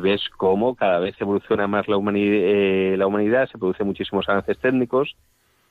ves 0.00 0.22
cómo 0.36 0.74
cada 0.74 0.98
vez 0.98 1.14
evoluciona 1.20 1.66
más 1.66 1.86
la, 1.86 1.96
humani- 1.96 2.28
eh, 2.28 2.96
la 2.98 3.06
humanidad, 3.06 3.48
se 3.50 3.58
producen 3.58 3.86
muchísimos 3.86 4.28
avances 4.28 4.58
técnicos 4.58 5.16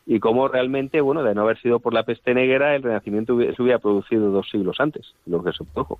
y 0.05 0.20
cómo 0.20 0.48
realmente, 0.48 1.01
bueno, 1.01 1.24
de 1.24 1.34
no 1.34 1.41
haber 1.41 1.60
sido 1.60 1.79
por 1.79 1.94
la 1.94 2.03
peste 2.03 2.36
negra, 2.36 2.75
el 2.75 2.84
Renacimiento 2.84 3.38
se 3.39 3.62
hubiera 3.62 3.79
producido 3.79 4.29
dos 4.29 4.48
siglos 4.50 4.77
antes, 4.79 5.13
lo 5.25 5.44
que 5.44 5.51
se 5.53 5.63
produjo. 5.63 6.00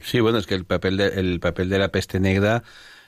Sí, 0.00 0.20
bueno, 0.20 0.38
es 0.38 0.46
que 0.46 0.54
el 0.54 0.64
papel 0.64 0.96
de, 0.96 1.08
el 1.08 1.40
papel 1.40 1.68
de 1.68 1.78
la 1.78 1.88
peste 1.88 2.20
negra 2.20 2.62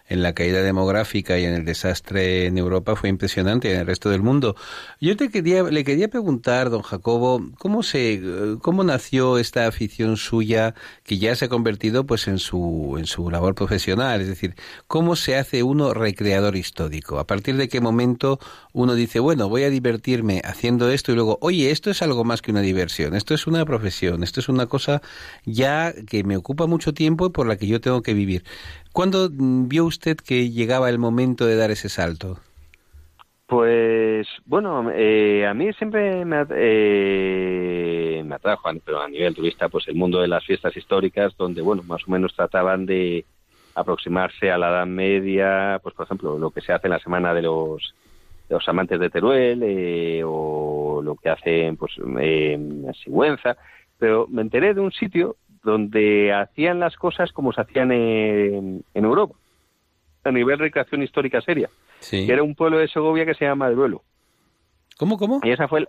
en 0.09 0.23
la 0.23 0.33
caída 0.33 0.63
demográfica 0.63 1.39
y 1.39 1.45
en 1.45 1.55
el 1.55 1.65
desastre 1.65 2.47
en 2.47 2.59
Europa 2.59 2.97
fue 2.97 3.09
impresionante 3.09 3.73
en 3.73 3.81
el 3.81 3.87
resto 3.87 4.11
del 4.11 4.23
mundo. 4.23 4.57
Yo 5.01 5.17
te 5.17 5.31
quería, 5.31 5.63
le 5.63 5.85
quería 5.85 6.09
preguntar, 6.09 6.71
don 6.71 6.83
Jacobo, 6.83 7.43
¿cómo 7.59 7.83
se, 7.83 8.23
cómo 8.63 8.85
nació 8.85 9.39
esta 9.39 9.67
afición 9.67 10.17
suya 10.17 10.75
que 11.05 11.19
ya 11.19 11.37
se 11.37 11.47
ha 11.47 11.49
convertido 11.49 12.07
pues 12.07 12.27
en 12.29 12.39
su, 12.39 12.97
en 12.99 13.07
su 13.07 13.31
labor 13.31 13.55
profesional? 13.55 14.21
Es 14.21 14.29
decir, 14.29 14.55
¿cómo 14.87 15.15
se 15.15 15.37
hace 15.37 15.63
uno 15.63 15.93
recreador 15.93 16.57
histórico? 16.57 17.19
¿A 17.19 17.27
partir 17.27 17.57
de 17.57 17.69
qué 17.69 17.81
momento 17.81 18.39
uno 18.73 18.95
dice, 18.95 19.21
bueno, 19.21 19.49
voy 19.49 19.65
a 19.65 19.71
divertirme 19.71 20.41
haciendo 20.45 20.91
esto 20.91 21.13
y 21.13 21.17
luego, 21.17 21.39
oye, 21.43 21.71
esto 21.71 21.91
es 21.91 22.03
algo 22.03 22.25
más 22.25 22.43
que 22.43 22.51
una 22.51 22.61
diversión, 22.61 23.15
esto 23.15 23.35
es 23.35 23.47
una 23.47 23.65
profesión, 23.65 24.23
esto 24.23 24.41
es 24.41 24.49
una 24.49 24.67
cosa 24.67 25.03
ya 25.45 25.93
que 26.07 26.25
me 26.25 26.37
ocupa 26.37 26.67
mucho 26.67 26.95
tiempo 26.95 27.27
y 27.27 27.31
por 27.31 27.47
la 27.47 27.57
que 27.57 27.67
yo 27.67 27.81
tengo 27.81 28.03
que 28.03 28.15
vivir. 28.15 28.45
¿Cuándo 28.99 29.31
mm, 29.31 29.69
vio 29.69 29.85
usted 29.85 30.17
que 30.17 30.51
llegaba 30.51 30.91
el 30.91 30.99
momento 30.99 31.47
de 31.47 31.55
dar 31.55 31.71
ese 31.71 31.89
salto? 31.89 32.41
Pues 33.47 34.27
bueno, 34.45 34.91
eh, 34.93 35.47
a 35.47 35.55
mí 35.55 35.73
siempre 35.75 36.25
me, 36.25 36.45
eh, 36.51 38.25
me 38.27 38.35
atrajo, 38.35 38.69
pero 38.85 39.01
a 39.01 39.09
nivel 39.09 39.37
turista, 39.37 39.69
pues 39.69 39.87
el 39.87 39.95
mundo 39.95 40.21
de 40.21 40.27
las 40.27 40.45
fiestas 40.45 40.77
históricas, 40.77 41.37
donde 41.37 41.63
bueno, 41.63 41.85
más 41.85 42.09
o 42.09 42.11
menos 42.11 42.35
trataban 42.35 42.87
de 42.87 43.25
aproximarse 43.77 44.51
a 44.51 44.59
la 44.59 44.69
Edad 44.71 44.87
Media, 44.87 45.79
pues 45.81 45.95
por 45.95 46.07
ejemplo, 46.07 46.37
lo 46.37 46.51
que 46.51 46.61
se 46.61 46.73
hace 46.73 46.89
en 46.89 46.95
la 46.95 46.99
semana 46.99 47.33
de 47.33 47.43
los 47.43 47.95
los 48.49 48.69
amantes 48.69 48.99
de 48.99 49.11
Teruel 49.11 49.63
eh, 49.63 50.23
o 50.27 51.03
lo 51.05 51.15
que 51.15 51.29
hacen 51.29 51.77
pues 51.77 51.93
eh, 52.21 52.55
en 52.55 52.93
Sigüenza, 52.95 53.59
pero 53.97 54.27
me 54.27 54.43
enteré 54.43 54.75
de 54.75 54.81
un 54.81 54.91
sitio 54.91 55.37
donde 55.63 56.33
hacían 56.33 56.81
las 56.81 56.97
cosas 56.97 57.33
como 57.33 57.53
se 57.53 57.61
hacían 57.61 57.93
en, 57.93 58.85
en 58.95 59.05
Europa, 59.05 59.35
a 60.25 60.31
nivel 60.31 60.59
recreación 60.59 61.03
histórica 61.03 61.41
seria 61.41 61.71
Sí. 62.01 62.27
era 62.31 62.43
un 62.43 62.55
pueblo 62.55 62.79
de 62.79 62.89
Segovia 62.89 63.25
que 63.27 63.35
se 63.35 63.45
llama 63.45 63.65
Maderuelo. 63.67 64.03
¿Cómo, 64.99 65.17
cómo? 65.19 65.41
Y 65.43 65.51
esa 65.51 65.69
fue 65.69 65.81
el- 65.81 65.89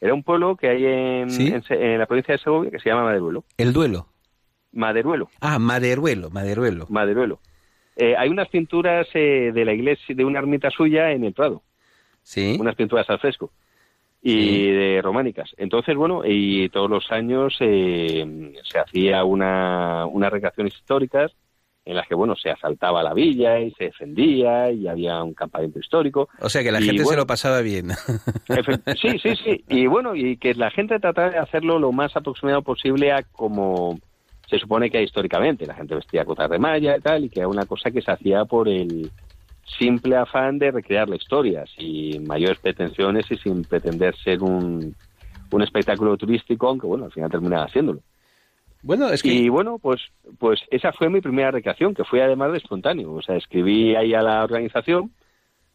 era 0.00 0.14
un 0.14 0.22
pueblo 0.22 0.56
que 0.56 0.68
hay 0.68 0.84
en, 0.86 1.30
Sí. 1.30 1.48
en 1.48 1.62
Se- 1.62 1.92
en 1.94 1.98
la 1.98 2.06
provincia 2.06 2.32
de 2.34 2.38
Segovia 2.38 2.70
que 2.70 2.78
se 2.78 2.88
llama 2.88 3.04
Maderuelo. 3.04 3.44
El 3.58 3.72
duelo. 3.72 4.06
Maderuelo, 4.72 5.28
Ah, 5.40 5.58
Maderuelo, 5.58 6.30
Maderuelo. 6.30 6.86
Maderuelo. 6.88 7.40
Eh, 7.96 8.14
hay 8.16 8.28
unas 8.30 8.48
pinturas 8.48 9.06
eh, 9.14 9.50
de 9.52 9.64
la 9.64 9.72
iglesia, 9.72 10.14
de 10.14 10.24
una 10.24 10.38
ermita 10.38 10.70
suya 10.70 11.10
en 11.10 11.24
el 11.24 11.32
Prado, 11.34 11.62
Sí. 12.22 12.56
unas 12.60 12.76
pinturas 12.76 13.08
al 13.10 13.18
fresco 13.18 13.50
y 14.22 14.70
de 14.70 15.00
románicas. 15.02 15.50
Entonces, 15.56 15.96
bueno, 15.96 16.22
y 16.24 16.68
todos 16.68 16.90
los 16.90 17.10
años 17.10 17.56
eh, 17.60 18.52
se 18.64 18.78
hacía 18.78 19.24
una, 19.24 20.06
unas 20.06 20.30
recreaciones 20.30 20.74
históricas 20.74 21.32
en 21.86 21.96
las 21.96 22.06
que, 22.06 22.14
bueno, 22.14 22.36
se 22.36 22.50
asaltaba 22.50 23.02
la 23.02 23.14
villa 23.14 23.58
y 23.58 23.70
se 23.72 23.84
defendía 23.84 24.70
y 24.70 24.86
había 24.86 25.22
un 25.22 25.32
campamento 25.32 25.78
histórico. 25.78 26.28
O 26.40 26.48
sea 26.50 26.62
que 26.62 26.70
la 26.70 26.80
Y 26.80 26.84
gente 26.84 27.04
se 27.04 27.16
lo 27.16 27.26
pasaba 27.26 27.60
bien. 27.62 27.90
Sí, 29.00 29.18
sí, 29.18 29.36
sí. 29.36 29.64
Y 29.68 29.86
bueno, 29.86 30.14
y 30.14 30.36
que 30.36 30.54
la 30.54 30.70
gente 30.70 30.98
tratara 30.98 31.30
de 31.30 31.38
hacerlo 31.38 31.78
lo 31.78 31.92
más 31.92 32.14
aproximado 32.16 32.62
posible 32.62 33.12
a 33.12 33.22
como 33.22 33.98
se 34.48 34.58
supone 34.58 34.90
que 34.90 34.98
hay 34.98 35.04
históricamente. 35.04 35.66
La 35.66 35.74
gente 35.74 35.94
vestía 35.94 36.24
cotas 36.24 36.50
de 36.50 36.58
malla 36.58 36.96
y 36.96 37.00
tal, 37.00 37.24
y 37.24 37.28
que 37.30 37.40
era 37.40 37.48
una 37.48 37.64
cosa 37.64 37.90
que 37.90 38.02
se 38.02 38.10
hacía 38.10 38.44
por 38.44 38.68
el 38.68 39.10
simple 39.78 40.16
afán 40.16 40.58
de 40.58 40.70
recrear 40.70 41.08
la 41.08 41.16
historia, 41.16 41.64
sin 41.76 42.26
mayores 42.26 42.58
pretensiones 42.58 43.30
y 43.30 43.36
sin 43.36 43.64
pretender 43.64 44.16
ser 44.16 44.42
un, 44.42 44.94
un 45.50 45.62
espectáculo 45.62 46.16
turístico, 46.16 46.68
aunque 46.68 46.86
bueno, 46.86 47.06
al 47.06 47.12
final 47.12 47.30
terminaba 47.30 47.64
haciéndolo. 47.64 48.00
bueno, 48.82 49.08
es 49.08 49.22
que 49.22 49.32
Y 49.32 49.48
bueno, 49.48 49.78
pues, 49.78 50.00
pues 50.38 50.60
esa 50.70 50.92
fue 50.92 51.08
mi 51.08 51.20
primera 51.20 51.50
recreación, 51.50 51.94
que 51.94 52.04
fue 52.04 52.22
además 52.22 52.52
de 52.52 52.58
espontáneo. 52.58 53.12
O 53.12 53.22
sea, 53.22 53.36
escribí 53.36 53.94
ahí 53.94 54.14
a 54.14 54.22
la 54.22 54.44
organización 54.44 55.10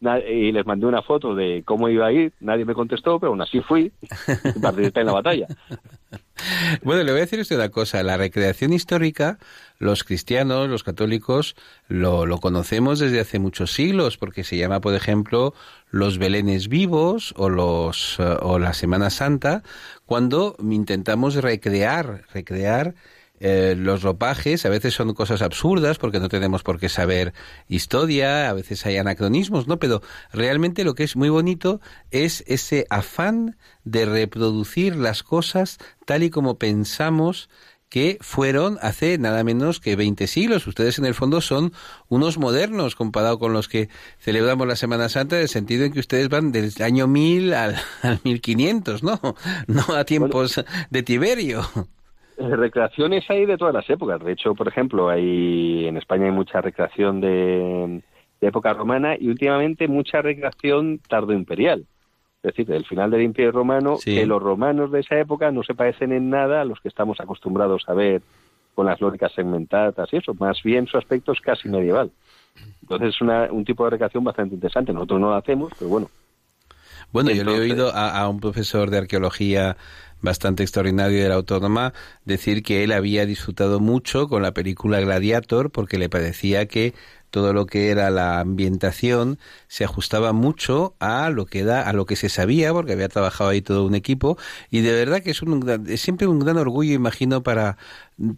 y 0.02 0.52
les 0.52 0.66
mandé 0.66 0.86
una 0.86 1.02
foto 1.02 1.34
de 1.36 1.64
cómo 1.66 1.90
iba 1.90 2.08
a 2.08 2.12
ir, 2.12 2.34
nadie 2.40 2.66
me 2.66 2.74
contestó, 2.74 3.20
pero 3.20 3.32
aún 3.32 3.42
así 3.42 3.62
fui 3.62 3.92
y 4.02 5.00
en 5.00 5.06
la 5.06 5.14
batalla. 5.14 5.48
Bueno, 6.84 7.02
le 7.04 7.12
voy 7.12 7.20
a 7.20 7.24
decir 7.24 7.40
usted 7.40 7.56
una 7.56 7.70
cosa, 7.70 8.04
la 8.04 8.18
recreación 8.18 8.74
histórica, 8.74 9.40
los 9.80 10.04
cristianos, 10.04 10.68
los 10.68 10.84
católicos, 10.84 11.56
lo, 11.88 12.26
lo 12.26 12.40
conocemos 12.40 13.00
desde 13.00 13.22
hace 13.22 13.40
muchos 13.40 13.72
siglos, 13.72 14.18
porque 14.18 14.44
se 14.44 14.58
llama, 14.58 14.82
por 14.82 14.94
ejemplo, 14.96 15.54
los 15.92 16.18
belenes 16.18 16.68
vivos 16.68 17.34
o, 17.38 17.50
los, 17.50 18.20
eh, 18.20 18.36
o 18.42 18.60
la 18.60 18.74
Semana 18.74 19.10
Santa, 19.10 19.64
cuando 20.06 20.58
intentamos 20.60 21.36
recrear, 21.36 22.26
recrear 22.34 22.96
eh, 23.40 23.76
los 23.78 24.02
ropajes 24.02 24.66
a 24.66 24.70
veces 24.70 24.94
son 24.94 25.14
cosas 25.14 25.42
absurdas 25.42 25.98
porque 25.98 26.20
no 26.20 26.30
tenemos 26.30 26.64
por 26.64 26.80
qué 26.80 26.90
saber 26.90 27.34
historia, 27.68 28.50
a 28.50 28.54
veces 28.54 28.86
hay 28.86 28.98
anacronismos, 28.98 29.68
¿no? 29.68 29.78
Pero 29.78 30.02
realmente 30.32 30.84
lo 30.84 30.96
que 30.96 31.04
es 31.04 31.16
muy 31.16 31.30
bonito 31.30 31.82
es 32.12 32.44
ese 32.48 32.88
afán 32.90 33.58
de 33.84 34.06
reproducir 34.06 34.96
las 34.96 35.24
cosas 35.24 35.78
tal 36.06 36.24
y 36.24 36.30
como 36.30 36.58
pensamos 36.58 37.50
que 37.90 38.18
fueron 38.22 38.78
hace 38.82 39.18
nada 39.18 39.44
menos 39.44 39.80
que 39.80 39.96
20 39.96 40.28
siglos. 40.28 40.68
Ustedes 40.68 40.98
en 41.00 41.06
el 41.06 41.14
fondo 41.14 41.40
son 41.40 41.72
unos 42.10 42.38
modernos 42.38 42.96
comparado 42.96 43.40
con 43.40 43.54
los 43.54 43.68
que 43.68 43.90
celebramos 44.20 44.68
la 44.68 44.76
Semana 44.76 45.08
Santa, 45.08 45.38
en 45.38 45.44
el 45.44 45.50
sentido 45.50 45.86
en 45.86 45.94
que 45.94 46.00
ustedes 46.00 46.30
van 46.30 46.52
del 46.52 46.74
año 46.82 47.08
1000 47.08 47.54
al, 47.54 47.76
al 48.02 48.20
1500, 48.24 49.04
¿no? 49.04 49.20
No 49.68 49.96
a 49.96 50.04
tiempos 50.04 50.64
de 50.90 51.04
Tiberio. 51.04 51.66
Recreaciones 52.38 53.30
hay 53.30 53.46
de 53.46 53.58
todas 53.58 53.74
las 53.74 53.90
épocas. 53.90 54.22
De 54.24 54.34
hecho, 54.34 54.56
por 54.56 54.68
ejemplo, 54.68 55.10
hay 55.10 55.88
en 55.88 55.98
España 55.98 56.26
hay 56.26 56.32
mucha 56.32 56.62
recreación 56.62 57.22
de, 57.22 58.02
época 58.42 58.74
romana 58.74 59.16
y 59.20 59.30
últimamente 59.30 59.88
mucha 59.88 60.22
recreación 60.22 61.00
tardoimperial. 61.08 61.86
Es 62.44 62.52
decir, 62.52 62.68
del 62.68 62.86
final 62.86 63.10
del 63.10 63.24
Imperio 63.24 63.52
Romano, 63.52 63.98
que 64.04 64.26
los 64.26 64.42
romanos 64.42 64.92
de 64.92 65.00
esa 65.00 65.18
época 65.20 65.52
no 65.52 65.64
se 65.64 65.74
parecen 65.74 66.12
en 66.12 66.30
nada 66.30 66.62
a 66.62 66.66
los 66.66 66.80
que 66.80 66.90
estamos 66.90 67.20
acostumbrados 67.20 67.84
a 67.88 67.94
ver 67.94 68.22
con 68.76 68.86
las 68.86 69.02
lógicas 69.02 69.32
segmentadas 69.34 69.96
y 70.12 70.18
eso. 70.18 70.34
Más 70.36 70.62
bien 70.62 70.86
su 70.86 70.98
aspecto 70.98 71.32
es 71.32 71.42
casi 71.42 71.70
medieval. 71.70 72.12
Entonces 72.82 73.16
es 73.16 73.22
una, 73.22 73.52
un 73.52 73.66
tipo 73.66 73.84
de 73.86 73.92
recreación 73.92 74.24
bastante 74.24 74.56
interesante. 74.56 74.94
Nosotros 74.94 75.20
no 75.20 75.30
lo 75.30 75.36
hacemos, 75.36 75.72
pero 75.80 75.90
bueno. 75.90 76.10
Bueno, 77.12 77.32
yo 77.32 77.44
le 77.44 77.56
he 77.56 77.60
oído 77.60 77.92
a 77.96 78.28
un 78.28 78.40
profesor 78.40 78.90
de 78.90 78.98
arqueología 78.98 79.78
bastante 80.26 80.64
extraordinario 80.64 81.24
de 81.24 81.30
la 81.30 81.36
Autónoma 81.36 81.94
decir 82.26 82.64
que 82.64 82.84
él 82.84 82.92
había 82.92 83.26
disfrutado 83.26 83.80
mucho 83.80 84.28
con 84.28 84.42
la 84.42 84.54
película 84.54 85.00
Gladiator 85.00 85.72
porque 85.72 85.98
le 85.98 86.10
parecía 86.10 86.66
que 86.66 86.94
todo 87.36 87.52
lo 87.52 87.66
que 87.66 87.90
era 87.90 88.10
la 88.12 88.40
ambientación 88.40 89.40
se 89.68 89.84
ajustaba 89.84 90.32
mucho 90.32 90.96
a 91.00 91.30
lo 91.30 91.46
que 91.46 91.66
da 91.66 91.82
a 91.82 91.92
lo 91.92 92.06
que 92.06 92.16
se 92.16 92.30
sabía 92.30 92.72
porque 92.72 92.94
había 92.94 93.10
trabajado 93.10 93.50
ahí 93.50 93.62
todo 93.62 93.86
un 93.86 93.94
equipo. 93.94 94.38
Y 94.72 94.80
de 94.80 94.94
verdad 94.94 95.22
que 95.22 95.32
es, 95.32 95.42
un, 95.42 95.86
es 95.88 96.00
siempre 96.00 96.28
un 96.28 96.40
gran 96.40 96.58
orgullo 96.58 96.94
imagino 96.94 97.44
para 97.44 97.78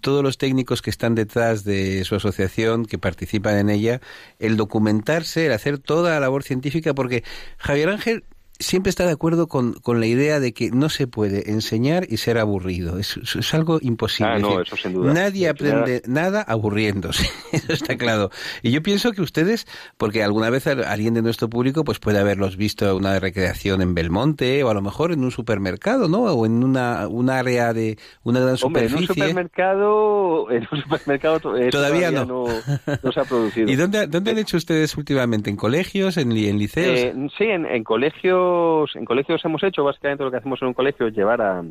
todos 0.01 0.23
los 0.23 0.39
técnicos 0.39 0.81
que 0.81 0.89
están 0.89 1.13
detrás 1.13 1.63
de 1.63 2.03
su 2.05 2.15
asociación 2.15 2.85
que 2.85 2.97
participan 2.97 3.57
en 3.57 3.69
ella 3.69 4.01
el 4.39 4.57
documentarse 4.57 5.45
el 5.45 5.51
hacer 5.51 5.77
toda 5.77 6.11
la 6.11 6.19
labor 6.19 6.41
científica 6.41 6.95
porque 6.95 7.23
Javier 7.57 7.89
Ángel 7.89 8.23
siempre 8.59 8.89
está 8.89 9.05
de 9.05 9.11
acuerdo 9.11 9.47
con, 9.47 9.73
con, 9.73 9.99
la 9.99 10.07
idea 10.07 10.39
de 10.39 10.53
que 10.53 10.71
no 10.71 10.89
se 10.89 11.07
puede 11.07 11.51
enseñar 11.51 12.05
y 12.09 12.17
ser 12.17 12.37
aburrido. 12.37 12.97
Es, 12.97 13.17
es 13.17 13.53
algo 13.53 13.79
imposible. 13.81 14.33
Ah, 14.33 14.39
no, 14.39 14.61
eso 14.61 14.75
sin 14.75 14.93
duda. 14.93 15.13
Nadie 15.13 15.49
aprende 15.49 16.01
nada 16.07 16.41
aburriéndose. 16.41 17.29
eso 17.51 17.73
está 17.73 17.97
claro. 17.97 18.29
Y 18.61 18.71
yo 18.71 18.81
pienso 18.81 19.11
que 19.11 19.21
ustedes, 19.21 19.67
porque 19.97 20.23
alguna 20.23 20.49
vez 20.49 20.67
alguien 20.67 21.13
de 21.13 21.21
nuestro 21.21 21.49
público 21.49 21.83
pues 21.83 21.99
puede 21.99 22.19
haberlos 22.19 22.57
visto 22.57 22.95
una 22.95 23.19
recreación 23.19 23.81
en 23.81 23.93
Belmonte 23.93 24.63
o 24.63 24.69
a 24.69 24.73
lo 24.73 24.81
mejor 24.81 25.11
en 25.11 25.23
un 25.23 25.31
supermercado, 25.31 26.07
¿no? 26.07 26.23
O 26.23 26.45
en 26.45 26.63
una 26.63 27.07
un 27.07 27.29
área 27.29 27.73
de 27.73 27.97
una 28.23 28.39
gran 28.39 28.57
superficie. 28.57 28.95
en 28.95 29.01
un 29.01 29.07
supermercado, 29.07 30.51
en 30.51 30.67
un 30.71 30.81
supermercado 30.81 31.39
todavía, 31.39 32.11
no. 32.11 32.25
no. 32.25 33.11
se 33.11 33.19
ha 33.19 33.23
producido. 33.23 33.67
¿Y 33.71 33.75
dónde, 33.75 34.07
dónde 34.07 34.31
han 34.31 34.37
hecho 34.37 34.57
ustedes 34.57 34.95
últimamente? 34.97 35.49
¿En 35.49 35.55
colegios? 35.55 36.17
¿En, 36.17 36.31
en 36.31 36.57
liceos? 36.57 36.99
Eh, 36.99 37.13
sí, 37.37 37.45
en, 37.45 37.65
en 37.65 37.83
colegios 37.83 38.46
en 38.95 39.05
colegios 39.05 39.43
hemos 39.45 39.63
hecho 39.63 39.83
básicamente 39.83 40.23
lo 40.23 40.31
que 40.31 40.37
hacemos 40.37 40.61
en 40.61 40.69
un 40.69 40.73
colegio 40.73 41.07
es 41.07 41.15
llevar 41.15 41.41
a, 41.41 41.63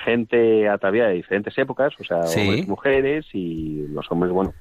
gente 0.00 0.68
ataviada 0.68 1.08
de 1.08 1.16
diferentes 1.16 1.56
épocas, 1.56 1.94
o 1.98 2.04
sea, 2.04 2.20
hombres 2.20 2.68
mujeres 2.68 3.26
y 3.32 3.86
los 3.88 4.10
hombres, 4.10 4.32
bueno, 4.32 4.52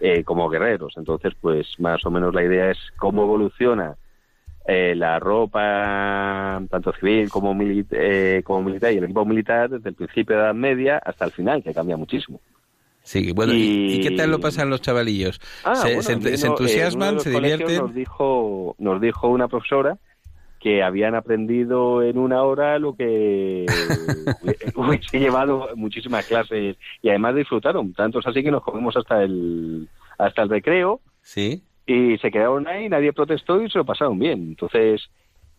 eh, 0.00 0.24
como 0.24 0.48
guerreros. 0.48 0.94
Entonces, 0.96 1.32
pues 1.40 1.78
más 1.78 2.04
o 2.04 2.10
menos 2.10 2.34
la 2.34 2.44
idea 2.44 2.70
es 2.70 2.78
cómo 2.96 3.22
evoluciona 3.22 3.96
eh, 4.66 4.94
la 4.96 5.18
ropa, 5.20 6.62
tanto 6.70 6.92
civil 6.92 7.28
como, 7.28 7.54
eh, 7.60 8.42
como 8.44 8.62
militar 8.62 8.92
y 8.92 8.96
el 8.96 9.04
equipo 9.04 9.24
militar 9.24 9.70
desde 9.70 9.90
el 9.90 9.94
principio 9.94 10.36
de 10.36 10.42
la 10.42 10.48
Edad 10.48 10.54
Media 10.54 10.98
hasta 11.04 11.26
el 11.26 11.32
final, 11.32 11.62
que 11.62 11.74
cambia 11.74 11.96
muchísimo. 11.96 12.40
Sí, 13.02 13.32
bueno, 13.32 13.52
y... 13.54 14.00
qué 14.00 14.12
tal 14.12 14.30
lo 14.30 14.40
pasan 14.40 14.70
los 14.70 14.80
chavalillos? 14.80 15.38
Ah, 15.62 15.76
¿Se, 15.76 16.02
se, 16.02 16.12
entusiasman, 16.46 17.20
se 17.20 17.30
divierten? 17.30 17.76
Nos 17.76 17.94
dijo, 17.94 18.74
nos 18.78 19.00
dijo 19.00 19.28
una 19.28 19.48
profesora 19.48 19.98
que 20.64 20.82
habían 20.82 21.14
aprendido 21.14 22.02
en 22.02 22.16
una 22.16 22.42
hora 22.42 22.78
lo 22.78 22.96
que 22.96 23.66
hubiese 24.74 25.20
llevado 25.20 25.68
muchísimas 25.76 26.26
clases 26.26 26.78
y 27.02 27.10
además 27.10 27.34
disfrutaron. 27.34 27.92
Tantos 27.92 28.26
así 28.26 28.42
que 28.42 28.50
nos 28.50 28.62
comimos 28.62 28.96
hasta 28.96 29.22
el, 29.22 29.86
hasta 30.16 30.40
el 30.40 30.48
recreo. 30.48 31.02
Sí. 31.20 31.62
Y 31.86 32.16
se 32.16 32.30
quedaron 32.30 32.66
ahí, 32.66 32.88
nadie 32.88 33.12
protestó 33.12 33.60
y 33.60 33.68
se 33.68 33.76
lo 33.76 33.84
pasaron 33.84 34.18
bien. 34.18 34.40
Entonces, 34.40 35.10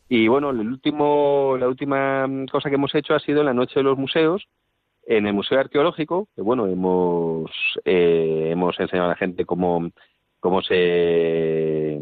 y 0.10 0.28
bueno, 0.28 0.50
el 0.50 0.62
último, 0.62 1.56
la 1.60 1.68
última 1.68 2.28
cosa 2.52 2.70
que 2.70 2.76
hemos 2.76 2.96
hecho 2.96 3.14
ha 3.14 3.20
sido 3.20 3.42
en 3.42 3.46
la 3.46 3.54
noche 3.54 3.76
de 3.76 3.84
los 3.84 4.00
museos, 4.00 4.48
en 5.06 5.28
el 5.28 5.34
Museo 5.36 5.60
Arqueológico, 5.60 6.30
que 6.36 6.42
bueno, 6.42 6.66
hemos, 6.66 7.52
eh, 7.86 8.50
hemos 8.52 8.80
enseñado 8.80 9.10
a 9.10 9.12
la 9.12 9.18
gente 9.18 9.46
cómo, 9.46 9.88
cómo 10.40 10.64
se 10.64 12.00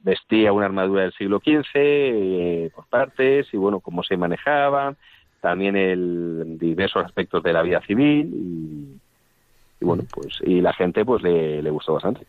vestía 0.00 0.52
una 0.52 0.66
armadura 0.66 1.02
del 1.02 1.12
siglo 1.12 1.38
XV 1.38 1.64
eh, 1.74 2.70
por 2.74 2.86
partes 2.86 3.46
y 3.52 3.56
bueno, 3.56 3.80
cómo 3.80 4.02
se 4.02 4.16
manejaba, 4.16 4.94
también 5.40 5.76
el 5.76 6.58
diversos 6.58 7.04
aspectos 7.04 7.42
de 7.42 7.52
la 7.52 7.62
vida 7.62 7.80
civil 7.86 8.30
y, 9.80 9.84
bueno, 9.84 10.04
pues 10.10 10.38
y 10.44 10.60
la 10.60 10.72
gente 10.72 11.04
pues 11.04 11.22
le, 11.22 11.70
gustó 11.70 11.94
bastante. 11.94 12.26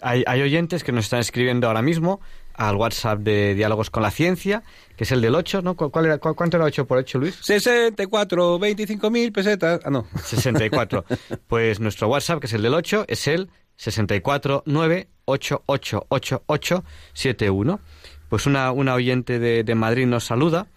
Hay, 0.00 0.22
hay, 0.26 0.40
oyentes 0.40 0.84
que 0.84 0.92
nos 0.92 1.04
están 1.04 1.20
escribiendo 1.20 1.66
ahora 1.66 1.82
mismo 1.82 2.20
al 2.56 2.76
WhatsApp 2.76 3.20
de 3.20 3.54
Diálogos 3.54 3.90
con 3.90 4.02
la 4.02 4.10
Ciencia, 4.10 4.62
que 4.96 5.04
es 5.04 5.12
el 5.12 5.20
del 5.20 5.34
8, 5.34 5.62
¿no? 5.62 5.74
¿Cuál 5.74 6.06
era, 6.06 6.18
¿Cuánto 6.18 6.56
era 6.56 6.64
8 6.64 6.86
por 6.86 6.98
8, 6.98 7.18
Luis? 7.18 7.34
64, 7.42 8.58
25 8.58 9.10
mil 9.10 9.32
pesetas. 9.32 9.80
Ah, 9.84 9.90
no. 9.90 10.06
64. 10.22 11.04
Pues 11.46 11.80
nuestro 11.80 12.08
WhatsApp, 12.08 12.40
que 12.40 12.46
es 12.46 12.52
el 12.54 12.62
del 12.62 12.74
8, 12.74 13.04
es 13.08 13.28
el 13.28 13.50
64 13.76 14.62
9 14.66 15.08
888871. 15.26 17.80
Pues 18.28 18.46
una, 18.46 18.72
oyente 18.72 19.38
de, 19.38 19.62
de 19.64 19.74
Madrid 19.74 20.06
nos 20.06 20.24
saluda. 20.24 20.68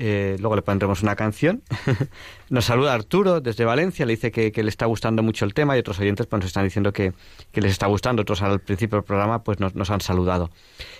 Eh, 0.00 0.36
luego 0.38 0.54
le 0.54 0.62
pondremos 0.62 1.02
una 1.02 1.16
canción. 1.16 1.64
nos 2.50 2.66
saluda 2.66 2.94
Arturo 2.94 3.40
desde 3.40 3.64
Valencia, 3.64 4.06
le 4.06 4.12
dice 4.12 4.30
que, 4.30 4.52
le 4.62 4.68
está 4.68 4.86
gustando 4.86 5.24
mucho 5.24 5.44
el 5.44 5.54
tema 5.54 5.76
y 5.76 5.80
otros 5.80 5.98
oyentes 5.98 6.28
pues, 6.28 6.38
nos 6.38 6.46
están 6.46 6.62
diciendo 6.62 6.92
que, 6.92 7.14
les 7.52 7.72
está 7.72 7.88
gustando. 7.88 8.22
Otros 8.22 8.40
al 8.42 8.60
principio 8.60 8.98
del 8.98 9.04
programa 9.04 9.42
pues 9.42 9.58
nos, 9.58 9.90
han 9.90 10.00
saludado. 10.00 10.50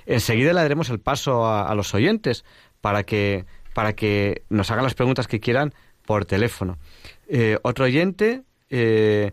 Enseguida 0.04 0.52
le 0.52 0.62
daremos 0.62 0.90
el 0.90 0.98
paso 0.98 1.46
a, 1.46 1.72
los 1.76 1.94
oyentes 1.94 2.44
para 2.80 3.04
que, 3.04 3.44
para 3.72 3.92
que 3.92 4.42
nos 4.48 4.68
hagan 4.72 4.82
las 4.82 4.94
preguntas 4.94 5.28
que 5.28 5.38
quieran 5.38 5.72
por 6.04 6.24
teléfono. 6.24 6.76
Eh, 7.28 7.56
otro 7.62 7.84
oyente 7.84 8.42
eh, 8.68 9.30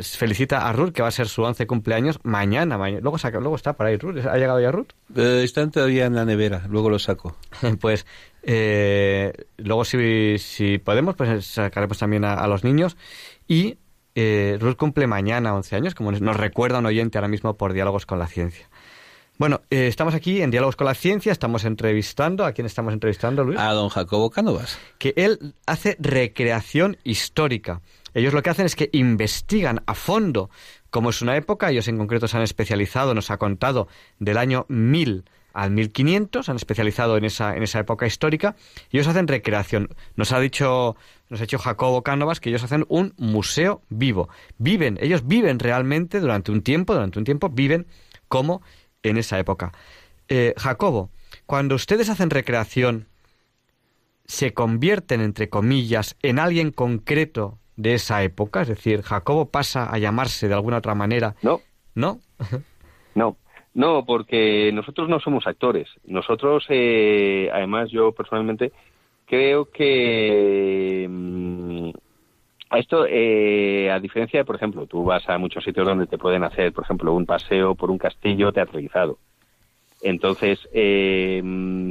felicita 0.00 0.68
a 0.68 0.72
Ruth, 0.72 0.92
que 0.92 1.02
va 1.02 1.08
a 1.08 1.12
ser 1.12 1.28
su 1.28 1.42
11 1.42 1.66
cumpleaños 1.66 2.18
mañana. 2.22 2.78
mañana. 2.78 3.00
Luego, 3.02 3.18
saca, 3.18 3.40
luego 3.40 3.56
está 3.56 3.74
para 3.74 3.92
ir 3.92 4.00
Ruth. 4.00 4.24
¿Ha 4.26 4.36
llegado 4.36 4.60
ya 4.60 4.70
Ruth? 4.70 4.88
Eh, 5.14 5.42
están 5.44 5.70
todavía 5.70 6.06
en 6.06 6.14
la 6.14 6.24
nevera, 6.24 6.64
luego 6.68 6.90
lo 6.90 6.98
saco. 6.98 7.36
pues 7.80 8.06
eh, 8.42 9.32
luego, 9.56 9.84
si, 9.84 10.38
si 10.38 10.78
podemos, 10.78 11.16
pues 11.16 11.46
sacaremos 11.46 11.98
también 11.98 12.24
a, 12.24 12.46
los 12.46 12.62
niños. 12.62 12.96
Y 13.48 13.78
eh, 14.14 14.56
Ruth 14.60 14.76
cumple 14.76 15.06
mañana 15.06 15.54
11 15.54 15.76
años, 15.76 15.94
como 15.94 16.12
nos 16.12 16.36
recuerda 16.36 16.78
un 16.78 16.86
oyente 16.86 17.18
ahora 17.18 17.28
mismo 17.28 17.56
por 17.56 17.72
Diálogos 17.72 18.06
con 18.06 18.18
la 18.18 18.28
Ciencia. 18.28 18.68
Bueno, 19.38 19.60
eh, 19.68 19.86
estamos 19.88 20.14
aquí 20.14 20.40
en 20.40 20.50
Diálogos 20.50 20.76
con 20.76 20.86
la 20.86 20.94
Ciencia, 20.94 21.30
estamos 21.30 21.64
entrevistando, 21.64 22.46
¿a 22.46 22.52
quién 22.52 22.66
estamos 22.66 22.94
entrevistando, 22.94 23.44
Luis? 23.44 23.58
A 23.58 23.72
don 23.72 23.90
Jacobo 23.90 24.30
Cánovas. 24.30 24.78
Que 24.98 25.12
él 25.16 25.54
hace 25.66 25.96
recreación 26.00 26.96
histórica. 27.04 27.82
Ellos 28.16 28.32
lo 28.32 28.42
que 28.42 28.48
hacen 28.48 28.64
es 28.64 28.76
que 28.76 28.88
investigan 28.92 29.82
a 29.84 29.94
fondo 29.94 30.48
cómo 30.88 31.10
es 31.10 31.20
una 31.20 31.36
época, 31.36 31.70
ellos 31.70 31.86
en 31.86 31.98
concreto 31.98 32.26
se 32.26 32.38
han 32.38 32.42
especializado, 32.42 33.12
nos 33.12 33.30
ha 33.30 33.36
contado, 33.36 33.88
del 34.18 34.38
año 34.38 34.64
1000 34.70 35.26
al 35.52 35.70
1500, 35.72 36.48
han 36.48 36.56
especializado 36.56 37.18
en 37.18 37.26
esa, 37.26 37.54
en 37.54 37.62
esa 37.62 37.78
época 37.78 38.06
histórica, 38.06 38.56
y 38.90 38.96
ellos 38.96 39.08
hacen 39.08 39.28
recreación. 39.28 39.94
Nos 40.14 40.32
ha 40.32 40.40
dicho, 40.40 40.96
nos 41.28 41.40
ha 41.40 41.42
dicho 41.42 41.58
Jacobo 41.58 42.02
Cánovas 42.02 42.40
que 42.40 42.48
ellos 42.48 42.64
hacen 42.64 42.86
un 42.88 43.12
museo 43.18 43.82
vivo. 43.90 44.30
Viven, 44.56 44.96
ellos 45.02 45.26
viven 45.26 45.58
realmente 45.58 46.18
durante 46.18 46.52
un 46.52 46.62
tiempo, 46.62 46.94
durante 46.94 47.18
un 47.18 47.26
tiempo 47.26 47.50
viven 47.50 47.86
cómo 48.28 48.62
en 49.02 49.18
esa 49.18 49.38
época. 49.38 49.72
Eh, 50.28 50.54
Jacobo, 50.56 51.10
cuando 51.44 51.74
ustedes 51.74 52.08
hacen 52.08 52.30
recreación, 52.30 53.08
¿se 54.24 54.54
convierten, 54.54 55.20
entre 55.20 55.50
comillas, 55.50 56.16
en 56.22 56.38
alguien 56.38 56.70
concreto 56.70 57.58
de 57.76 57.94
esa 57.94 58.22
época? 58.22 58.62
Es 58.62 58.68
decir, 58.68 59.02
¿Jacobo 59.02 59.50
pasa 59.50 59.92
a 59.92 59.98
llamarse 59.98 60.48
de 60.48 60.54
alguna 60.54 60.78
otra 60.78 60.94
manera? 60.94 61.34
No. 61.42 61.60
¿No? 61.94 62.20
no. 63.14 63.36
No, 63.74 64.06
porque 64.06 64.70
nosotros 64.72 65.08
no 65.08 65.20
somos 65.20 65.46
actores. 65.46 65.88
Nosotros, 66.04 66.64
eh, 66.70 67.50
además, 67.52 67.90
yo 67.90 68.12
personalmente 68.12 68.72
creo 69.26 69.66
que 69.66 71.06
mm, 71.06 71.90
a 72.70 72.78
esto, 72.78 73.06
eh, 73.08 73.90
a 73.90 74.00
diferencia 74.00 74.40
de, 74.40 74.44
por 74.44 74.56
ejemplo, 74.56 74.86
tú 74.86 75.04
vas 75.04 75.28
a 75.28 75.38
muchos 75.38 75.62
sitios 75.62 75.86
donde 75.86 76.06
te 76.06 76.18
pueden 76.18 76.42
hacer, 76.42 76.72
por 76.72 76.84
ejemplo, 76.84 77.12
un 77.12 77.26
paseo 77.26 77.74
por 77.74 77.90
un 77.90 77.98
castillo 77.98 78.52
teatralizado. 78.52 79.18
Entonces, 80.02 80.58
eh, 80.72 81.40
mm, 81.44 81.90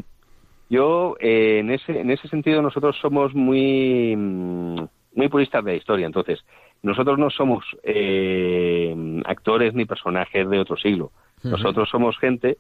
yo, 0.70 1.16
eh, 1.20 1.60
en, 1.60 1.72
ese, 1.72 2.00
en 2.00 2.12
ese 2.12 2.28
sentido, 2.28 2.62
nosotros 2.62 2.98
somos 3.02 3.34
muy, 3.34 4.16
mm, 4.16 4.86
muy 5.16 5.30
puristas 5.30 5.64
de 5.64 5.72
la 5.72 5.78
historia. 5.78 6.06
Entonces, 6.06 6.44
nosotros 6.84 7.18
no 7.18 7.30
somos 7.30 7.66
eh, 7.84 8.96
actores 9.26 9.74
ni 9.74 9.86
personajes 9.86 10.50
de 10.50 10.60
otro 10.60 10.78
siglo. 10.78 11.12
Nosotros 11.44 11.90
somos 11.90 12.18
gente 12.18 12.58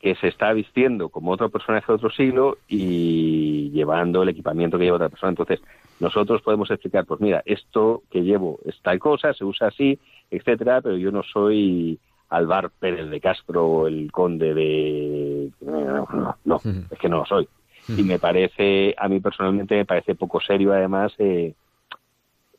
que 0.00 0.14
se 0.16 0.28
está 0.28 0.52
vistiendo 0.52 1.10
como 1.10 1.30
otro 1.30 1.48
personaje 1.48 1.86
de 1.86 1.94
otro 1.94 2.10
siglo 2.10 2.58
y 2.66 3.70
llevando 3.70 4.22
el 4.22 4.30
equipamiento 4.30 4.76
que 4.76 4.84
lleva 4.84 4.96
otra 4.96 5.08
persona. 5.08 5.30
Entonces, 5.30 5.60
nosotros 6.00 6.42
podemos 6.42 6.70
explicar, 6.70 7.04
pues 7.06 7.20
mira, 7.20 7.42
esto 7.46 8.02
que 8.10 8.22
llevo 8.22 8.58
es 8.64 8.80
tal 8.82 8.98
cosa, 8.98 9.32
se 9.32 9.44
usa 9.44 9.68
así, 9.68 9.98
etcétera, 10.30 10.80
pero 10.80 10.96
yo 10.96 11.12
no 11.12 11.22
soy 11.22 12.00
Alvar 12.30 12.70
Pérez 12.70 13.10
de 13.10 13.20
Castro, 13.20 13.86
el 13.86 14.10
conde 14.10 14.54
de... 14.54 15.50
No, 15.60 16.36
no, 16.44 16.60
es 16.90 16.98
que 16.98 17.08
no 17.08 17.18
lo 17.18 17.26
soy. 17.26 17.48
Y 17.88 18.02
me 18.02 18.18
parece, 18.18 18.94
a 18.96 19.08
mí 19.08 19.20
personalmente 19.20 19.76
me 19.76 19.84
parece 19.84 20.14
poco 20.14 20.40
serio 20.40 20.72
además 20.72 21.12
eh, 21.18 21.54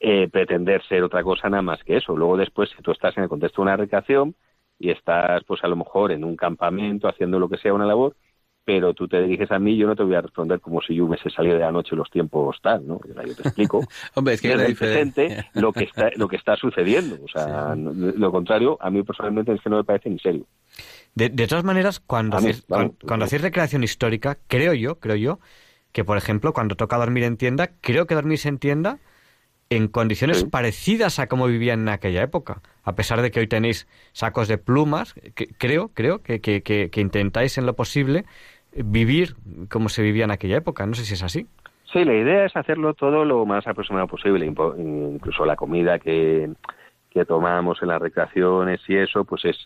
eh, 0.05 0.27
pretender 0.27 0.83
ser 0.83 1.01
otra 1.01 1.23
cosa 1.23 1.49
nada 1.49 1.63
más 1.63 1.81
que 1.85 1.95
eso. 1.95 2.13
Luego 2.13 2.35
después, 2.35 2.69
si 2.75 2.83
tú 2.83 2.91
estás 2.91 3.15
en 3.15 3.23
el 3.23 3.29
contexto 3.29 3.61
de 3.61 3.63
una 3.63 3.77
recreación 3.77 4.35
y 4.77 4.89
estás 4.89 5.45
pues 5.45 5.63
a 5.63 5.69
lo 5.69 5.77
mejor 5.77 6.11
en 6.11 6.25
un 6.25 6.35
campamento 6.35 7.07
haciendo 7.07 7.39
lo 7.39 7.47
que 7.47 7.57
sea 7.57 7.73
una 7.73 7.85
labor, 7.85 8.13
pero 8.65 8.93
tú 8.93 9.07
te 9.07 9.21
diriges 9.21 9.49
a 9.53 9.59
mí, 9.59 9.77
yo 9.77 9.87
no 9.87 9.95
te 9.95 10.03
voy 10.03 10.15
a 10.15 10.21
responder 10.21 10.59
como 10.59 10.81
si 10.81 10.93
yo 10.93 11.05
hubiese 11.05 11.29
salido 11.29 11.55
de 11.55 11.61
la 11.61 11.71
noche 11.71 11.95
los 11.95 12.09
tiempos 12.11 12.57
tal, 12.61 12.85
¿no? 12.85 12.99
Yo 13.07 13.33
te 13.33 13.43
explico 13.43 13.79
Hombre, 14.15 14.33
es 14.33 14.41
que 14.41 14.49
desde 14.49 14.65
el 14.65 14.75
presente 14.75 15.45
lo 15.53 15.71
que 15.71 15.85
está 15.85 16.09
lo 16.17 16.27
que 16.27 16.35
está 16.35 16.57
sucediendo, 16.57 17.19
o 17.23 17.27
sea, 17.29 17.73
lo 17.77 18.29
contrario, 18.29 18.77
a 18.81 18.89
mí 18.89 19.03
personalmente 19.03 19.53
es 19.53 19.61
que 19.61 19.69
no 19.69 19.77
me 19.77 19.85
parece 19.85 20.09
ni 20.09 20.19
serio. 20.19 20.45
De, 21.15 21.29
de 21.29 21.47
todas 21.47 21.63
maneras, 21.63 22.01
cuando, 22.01 22.41
mí, 22.41 22.49
hacéis, 22.49 22.65
cuando, 22.67 22.93
cuando 23.07 23.23
hacéis 23.23 23.41
recreación 23.41 23.85
histórica, 23.85 24.37
creo 24.47 24.73
yo, 24.73 24.99
creo 24.99 25.15
yo, 25.15 25.39
que 25.93 26.03
por 26.03 26.17
ejemplo, 26.17 26.51
cuando 26.51 26.75
toca 26.75 26.97
dormir 26.97 27.23
en 27.23 27.37
tienda, 27.37 27.71
creo 27.79 28.05
que 28.05 28.15
dormís 28.15 28.45
en 28.45 28.57
tienda 28.57 28.99
en 29.75 29.87
condiciones 29.87 30.39
Sí. 30.41 30.45
parecidas 30.47 31.19
a 31.19 31.27
cómo 31.27 31.47
vivían 31.47 31.81
en 31.81 31.89
aquella 31.89 32.21
época. 32.23 32.61
A 32.83 32.93
pesar 32.95 33.21
de 33.21 33.31
que 33.31 33.39
hoy 33.39 33.47
tenéis 33.47 33.87
sacos 34.11 34.47
de 34.47 34.57
plumas, 34.57 35.13
que- 35.35 35.47
creo, 35.57 35.89
creo 35.93 36.21
que, 36.21 36.39
que, 36.41 36.89
intentáis 37.01 37.57
en 37.57 37.65
lo 37.65 37.73
posible 37.75 38.25
vivir 38.75 39.35
como 39.69 39.89
se 39.89 40.01
vivía 40.01 40.25
en 40.25 40.31
aquella 40.31 40.57
época. 40.57 40.85
No 40.85 40.93
sé 40.93 41.05
si 41.05 41.13
es 41.13 41.23
así. 41.23 41.47
Sí, 41.91 42.03
la 42.05 42.13
idea 42.15 42.45
es 42.45 42.55
hacerlo 42.55 42.93
todo 42.95 43.23
lo 43.23 43.45
más 43.45 43.67
aproximado 43.67 44.07
posible, 44.07 44.45
incluso 44.47 45.45
la 45.45 45.55
comida 45.55 45.99
que, 45.99 46.49
que 47.11 47.23
tomamos 47.25 47.81
en 47.83 47.89
las 47.89 48.01
recreaciones 48.01 48.81
y 48.87 48.95
eso, 48.97 49.23
pues 49.25 49.45
es 49.45 49.57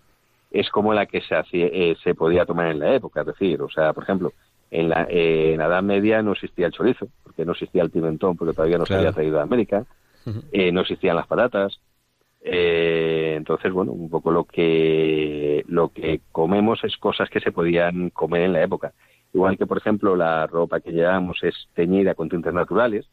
es 0.50 0.70
como 0.70 0.94
la 0.94 1.06
que 1.06 1.20
se 1.22 1.36
hacía, 1.36 1.66
eh, 1.68 1.98
se 2.02 2.16
podía 2.16 2.46
tomar 2.46 2.68
en 2.72 2.80
la 2.80 2.96
época, 2.96 3.20
es 3.20 3.28
decir, 3.28 3.62
o 3.62 3.70
sea, 3.70 3.92
por 3.92 4.04
ejemplo, 4.04 4.32
en 4.72 4.90
la, 4.90 5.08
eh, 5.10 5.54
en 5.54 5.60
la 5.60 5.66
Edad 5.68 5.84
Media 5.84 6.22
no 6.22 6.34
existía 6.34 6.68
el 6.68 6.74
chorizo, 6.74 7.08
porque 7.24 7.46
no 7.46 7.54
existía 7.54 7.84
el 7.84 7.90
pimentón, 7.90 8.36
porque 8.36 8.54
todavía 8.54 8.78
no 8.78 8.86
Claro. 8.86 9.02
se 9.02 9.08
había 9.08 9.16
traído 9.16 9.38
de 9.38 9.44
América, 9.44 9.86
eh, 10.52 10.72
no 10.72 10.82
existían 10.82 11.16
las 11.16 11.28
patatas, 11.28 11.80
eh, 12.42 13.36
entonces, 13.38 13.72
bueno, 13.72 13.92
un 13.92 14.10
poco 14.10 14.32
lo 14.32 14.46
que 14.46 15.64
lo 15.68 15.90
que 15.90 16.22
comemos 16.32 16.84
es 16.84 16.96
cosas 16.98 17.30
que 17.30 17.40
se 17.40 17.52
podían 17.52 18.10
comer 18.12 18.44
en 18.44 18.54
la 18.54 18.64
época. 18.64 18.94
Igual 19.34 19.58
que, 19.58 19.66
por 19.66 19.78
ejemplo, 19.78 20.16
la 20.16 20.48
ropa 20.48 20.80
que 20.80 20.92
llevamos 20.92 21.44
es 21.44 21.68
teñida 21.74 22.16
con 22.16 22.30
tintes 22.30 22.54
naturales, 22.54 23.06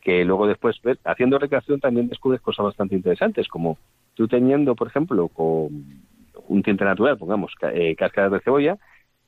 que 0.00 0.24
luego 0.24 0.46
después, 0.46 0.80
ves, 0.82 0.98
haciendo 1.04 1.38
recreación 1.38 1.80
también 1.80 2.08
descubres 2.08 2.40
cosas 2.40 2.64
bastante 2.64 2.94
interesantes, 2.94 3.48
como 3.48 3.78
tú 4.14 4.28
teñiendo, 4.28 4.74
por 4.74 4.88
ejemplo, 4.88 5.28
con 5.28 5.84
un 6.48 6.62
tinte 6.62 6.84
natural, 6.84 7.16
pongamos, 7.18 7.52
eh, 7.72 7.94
cáscaras 7.96 8.32
de 8.32 8.40
cebolla, 8.40 8.76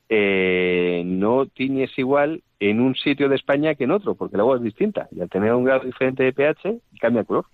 eh, 0.08 1.02
no 1.04 1.46
tiñes 1.46 1.90
igual 1.98 2.42
en 2.60 2.80
un 2.80 2.94
sitio 2.94 3.28
de 3.28 3.36
España 3.36 3.74
que 3.74 3.84
en 3.84 3.90
otro, 3.90 4.14
porque 4.14 4.36
el 4.36 4.40
agua 4.40 4.56
es 4.56 4.62
distinta, 4.62 5.08
y 5.10 5.20
al 5.20 5.28
tener 5.28 5.52
un 5.54 5.64
grado 5.64 5.84
diferente 5.84 6.22
de 6.22 6.32
pH, 6.32 6.80
cambia 7.00 7.20
el 7.20 7.26
color. 7.26 7.46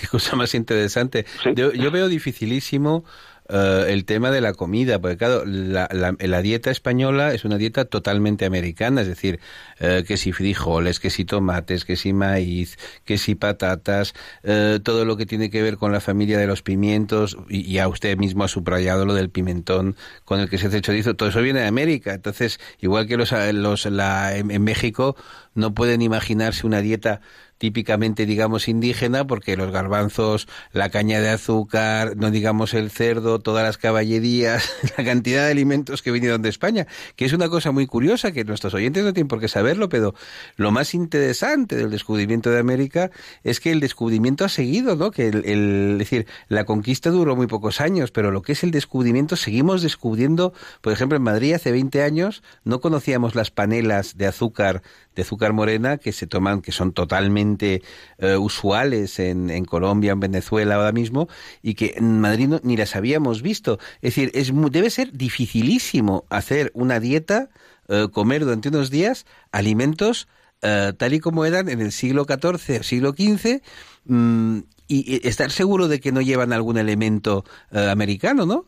Qué 0.00 0.06
cosa 0.10 0.36
más 0.36 0.54
interesante. 0.54 1.24
Sí. 1.42 1.50
Yo, 1.54 1.72
yo 1.72 1.90
veo 1.90 2.08
dificilísimo 2.08 3.04
eh, 3.48 3.86
el 3.88 4.04
tema 4.04 4.30
de 4.30 4.40
la 4.40 4.52
comida, 4.54 4.98
porque 5.00 5.16
claro, 5.16 5.44
la, 5.44 5.88
la- 5.92 6.42
dieta 6.42 6.70
española 6.70 7.32
es 7.34 7.44
una 7.44 7.56
dieta 7.58 7.84
totalmente 7.86 8.44
americana, 8.44 9.00
es 9.02 9.08
decir, 9.08 9.40
eh, 9.80 10.04
que 10.06 10.16
si 10.16 10.32
frijoles, 10.32 11.00
que 11.00 11.10
si 11.10 11.24
tomates, 11.24 11.84
que 11.84 11.96
si 11.96 12.12
maíz, 12.12 12.78
que 13.04 13.18
si 13.18 13.34
patatas, 13.34 14.14
eh, 14.42 14.78
todo 14.82 15.04
lo 15.04 15.16
que 15.16 15.26
tiene 15.26 15.50
que 15.50 15.62
ver 15.62 15.76
con 15.76 15.92
la 15.92 16.00
familia 16.00 16.38
de 16.38 16.46
los 16.46 16.62
pimientos, 16.62 17.36
y 17.48 17.72
ya 17.72 17.88
usted 17.88 18.16
mismo 18.16 18.44
ha 18.44 18.48
subrayado 18.48 19.04
lo 19.06 19.14
del 19.14 19.30
pimentón 19.30 19.96
con 20.24 20.40
el 20.40 20.48
que 20.48 20.58
se 20.58 20.66
hace 20.68 20.76
el 20.76 20.82
chorizo, 20.82 21.14
todo 21.14 21.28
eso 21.28 21.40
viene 21.42 21.60
de 21.60 21.66
América. 21.66 22.14
Entonces, 22.14 22.60
igual 22.80 23.06
que 23.06 23.16
los, 23.16 23.32
los 23.32 23.86
la, 23.86 24.36
en 24.36 24.62
México 24.62 25.16
no 25.54 25.74
pueden 25.74 26.02
imaginarse 26.02 26.66
una 26.66 26.80
dieta 26.80 27.20
típicamente 27.58 28.26
digamos 28.26 28.68
indígena 28.68 29.26
porque 29.26 29.56
los 29.56 29.70
garbanzos, 29.72 30.48
la 30.72 30.90
caña 30.90 31.20
de 31.20 31.30
azúcar, 31.30 32.16
no 32.16 32.30
digamos 32.30 32.74
el 32.74 32.90
cerdo, 32.90 33.38
todas 33.38 33.64
las 33.64 33.78
caballerías, 33.78 34.70
la 34.98 35.04
cantidad 35.04 35.44
de 35.44 35.50
alimentos 35.52 36.02
que 36.02 36.10
vinieron 36.10 36.42
de 36.42 36.48
España, 36.48 36.86
que 37.16 37.24
es 37.24 37.32
una 37.32 37.48
cosa 37.48 37.70
muy 37.72 37.86
curiosa 37.86 38.32
que 38.32 38.44
nuestros 38.44 38.74
oyentes 38.74 39.04
no 39.04 39.12
tienen 39.12 39.28
por 39.28 39.40
qué 39.40 39.48
saberlo, 39.48 39.88
pero 39.88 40.14
lo 40.56 40.70
más 40.70 40.94
interesante 40.94 41.76
del 41.76 41.90
descubrimiento 41.90 42.50
de 42.50 42.58
América 42.58 43.10
es 43.44 43.60
que 43.60 43.72
el 43.72 43.80
descubrimiento 43.80 44.44
ha 44.44 44.48
seguido, 44.48 44.96
¿no? 44.96 45.10
Que 45.10 45.28
el, 45.28 45.44
el- 45.44 45.92
es 45.92 45.98
decir, 45.98 46.26
la 46.48 46.64
conquista 46.64 47.10
duró 47.10 47.36
muy 47.36 47.46
pocos 47.46 47.80
años, 47.80 48.10
pero 48.10 48.30
lo 48.30 48.42
que 48.42 48.52
es 48.52 48.62
el 48.64 48.70
descubrimiento 48.70 49.36
seguimos 49.36 49.82
descubriendo, 49.82 50.52
por 50.80 50.92
ejemplo, 50.92 51.16
en 51.16 51.22
Madrid 51.22 51.54
hace 51.54 51.72
20 51.72 52.02
años 52.02 52.42
no 52.64 52.80
conocíamos 52.80 53.34
las 53.34 53.50
panelas 53.50 54.16
de 54.16 54.26
azúcar 54.26 54.82
de 55.14 55.22
azúcar 55.22 55.54
morena 55.54 55.96
que 55.96 56.12
se 56.12 56.26
toman, 56.26 56.60
que 56.60 56.72
son 56.72 56.92
totalmente 56.92 57.45
eh, 57.60 58.36
usuales 58.36 59.18
en, 59.18 59.50
en 59.50 59.64
Colombia, 59.64 60.12
en 60.12 60.20
Venezuela 60.20 60.74
ahora 60.76 60.92
mismo, 60.92 61.28
y 61.62 61.74
que 61.74 61.94
en 61.96 62.20
Madrid 62.20 62.48
no- 62.48 62.60
ni 62.62 62.76
las 62.76 62.96
habíamos 62.96 63.42
visto. 63.42 63.78
Es 64.02 64.14
decir, 64.14 64.30
es, 64.34 64.52
debe 64.70 64.90
ser 64.90 65.12
dificilísimo 65.12 66.24
hacer 66.30 66.70
una 66.74 67.00
dieta, 67.00 67.48
eh, 67.88 68.08
comer 68.12 68.44
durante 68.44 68.68
unos 68.68 68.90
días 68.90 69.26
alimentos 69.52 70.28
eh, 70.62 70.92
tal 70.96 71.12
y 71.12 71.20
como 71.20 71.44
eran 71.44 71.68
en 71.68 71.80
el 71.80 71.92
siglo 71.92 72.24
XIV 72.24 72.80
o 72.80 72.82
siglo 72.82 73.10
XV, 73.12 73.60
mm, 74.06 74.58
y, 74.88 75.28
estar 75.28 75.50
seguro 75.50 75.86
de 75.88 76.00
que 76.00 76.12
no 76.12 76.20
llevan 76.22 76.52
algún 76.52 76.78
elemento 76.78 77.44
americano, 77.72 78.46
¿no? 78.46 78.64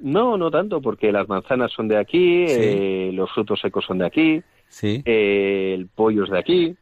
No, 0.00 0.36
no 0.38 0.50
tanto, 0.50 0.80
porque 0.80 1.12
las 1.12 1.28
manzanas 1.28 1.70
son 1.72 1.86
de 1.86 1.98
aquí, 1.98 2.46
Sí. 2.48 2.54
eh, 2.58 3.10
los 3.12 3.30
frutos 3.32 3.60
secos 3.60 3.84
son 3.86 3.98
de 3.98 4.06
aquí, 4.06 4.42
Sí. 4.68 5.02
eh, 5.04 5.74
el 5.76 5.88
pollo 5.88 6.24
es 6.24 6.30
de 6.30 6.38
aquí. 6.38 6.76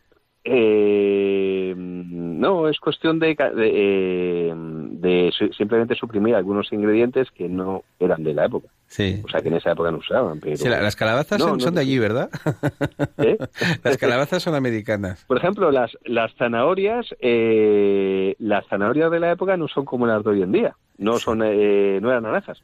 Eh, 0.51 1.75
no, 1.77 2.69
es 2.69 2.79
cuestión 2.81 3.19
de, 3.19 3.29
de, 3.29 3.71
eh, 3.75 4.53
de 4.55 5.33
simplemente 5.57 5.95
suprimir 5.95 6.35
algunos 6.35 6.73
ingredientes 6.73 7.31
que 7.31 7.49
no 7.49 7.83
eran 7.99 8.23
de 8.23 8.35
la 8.35 8.47
época. 8.47 8.69
Sí. 8.87 9.21
O 9.25 9.29
sea, 9.29 9.41
que 9.43 9.49
en 9.49 9.55
esa 9.55 9.73
época 9.73 9.91
no 9.91 9.99
usaban. 9.99 10.41
Pero, 10.41 10.57
Sí, 10.57 10.69
la- 10.69 10.81
las 10.81 10.97
calabazas 10.97 11.39
No, 11.39 11.47
son, 11.49 11.59
no, 11.59 11.65
son 11.65 11.75
de 11.75 11.81
allí, 11.83 11.99
¿verdad? 11.99 12.31
¿Eh? 13.19 13.37
las 13.85 13.97
calabazas 13.99 14.43
son 14.43 14.55
americanas. 14.55 15.25
Por 15.27 15.37
ejemplo, 15.39 15.71
las, 15.71 15.97
las 16.05 16.33
zanahorias, 16.37 17.07
eh, 17.21 18.35
las 18.39 18.67
zanahorias 18.69 19.11
de 19.11 19.21
la 19.21 19.33
época 19.33 19.57
no 19.57 19.69
son 19.69 19.85
como 19.85 20.07
las 20.07 20.25
de 20.25 20.31
hoy 20.31 20.43
en 20.43 20.53
día. 20.53 20.75
No 20.97 21.19
son, 21.19 21.43
eh, 21.45 21.99
no 22.01 22.11
eran 22.11 22.23
naranjas. 22.25 22.63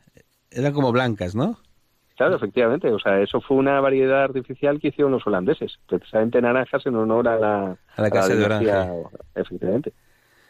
Eran 0.50 0.72
como 0.72 0.92
blancas, 0.92 1.34
¿no? 1.34 1.58
Claro, 2.16 2.36
efectivamente. 2.36 2.92
O 2.92 2.98
sea, 2.98 3.20
eso 3.20 3.40
fue 3.40 3.56
una 3.56 3.80
variedad 3.80 4.22
artificial 4.22 4.80
que 4.80 4.88
hicieron 4.88 5.12
los 5.12 5.26
holandeses. 5.26 5.78
Precisamente 5.88 6.40
naranjas 6.40 6.86
en 6.86 6.94
honor 6.94 7.28
a 7.28 7.36
la, 7.36 7.76
A 7.96 8.02
la 8.02 8.10
casa 8.10 8.34
de 8.34 8.44
Orange. 8.44 8.72
Efectivamente. 9.34 9.92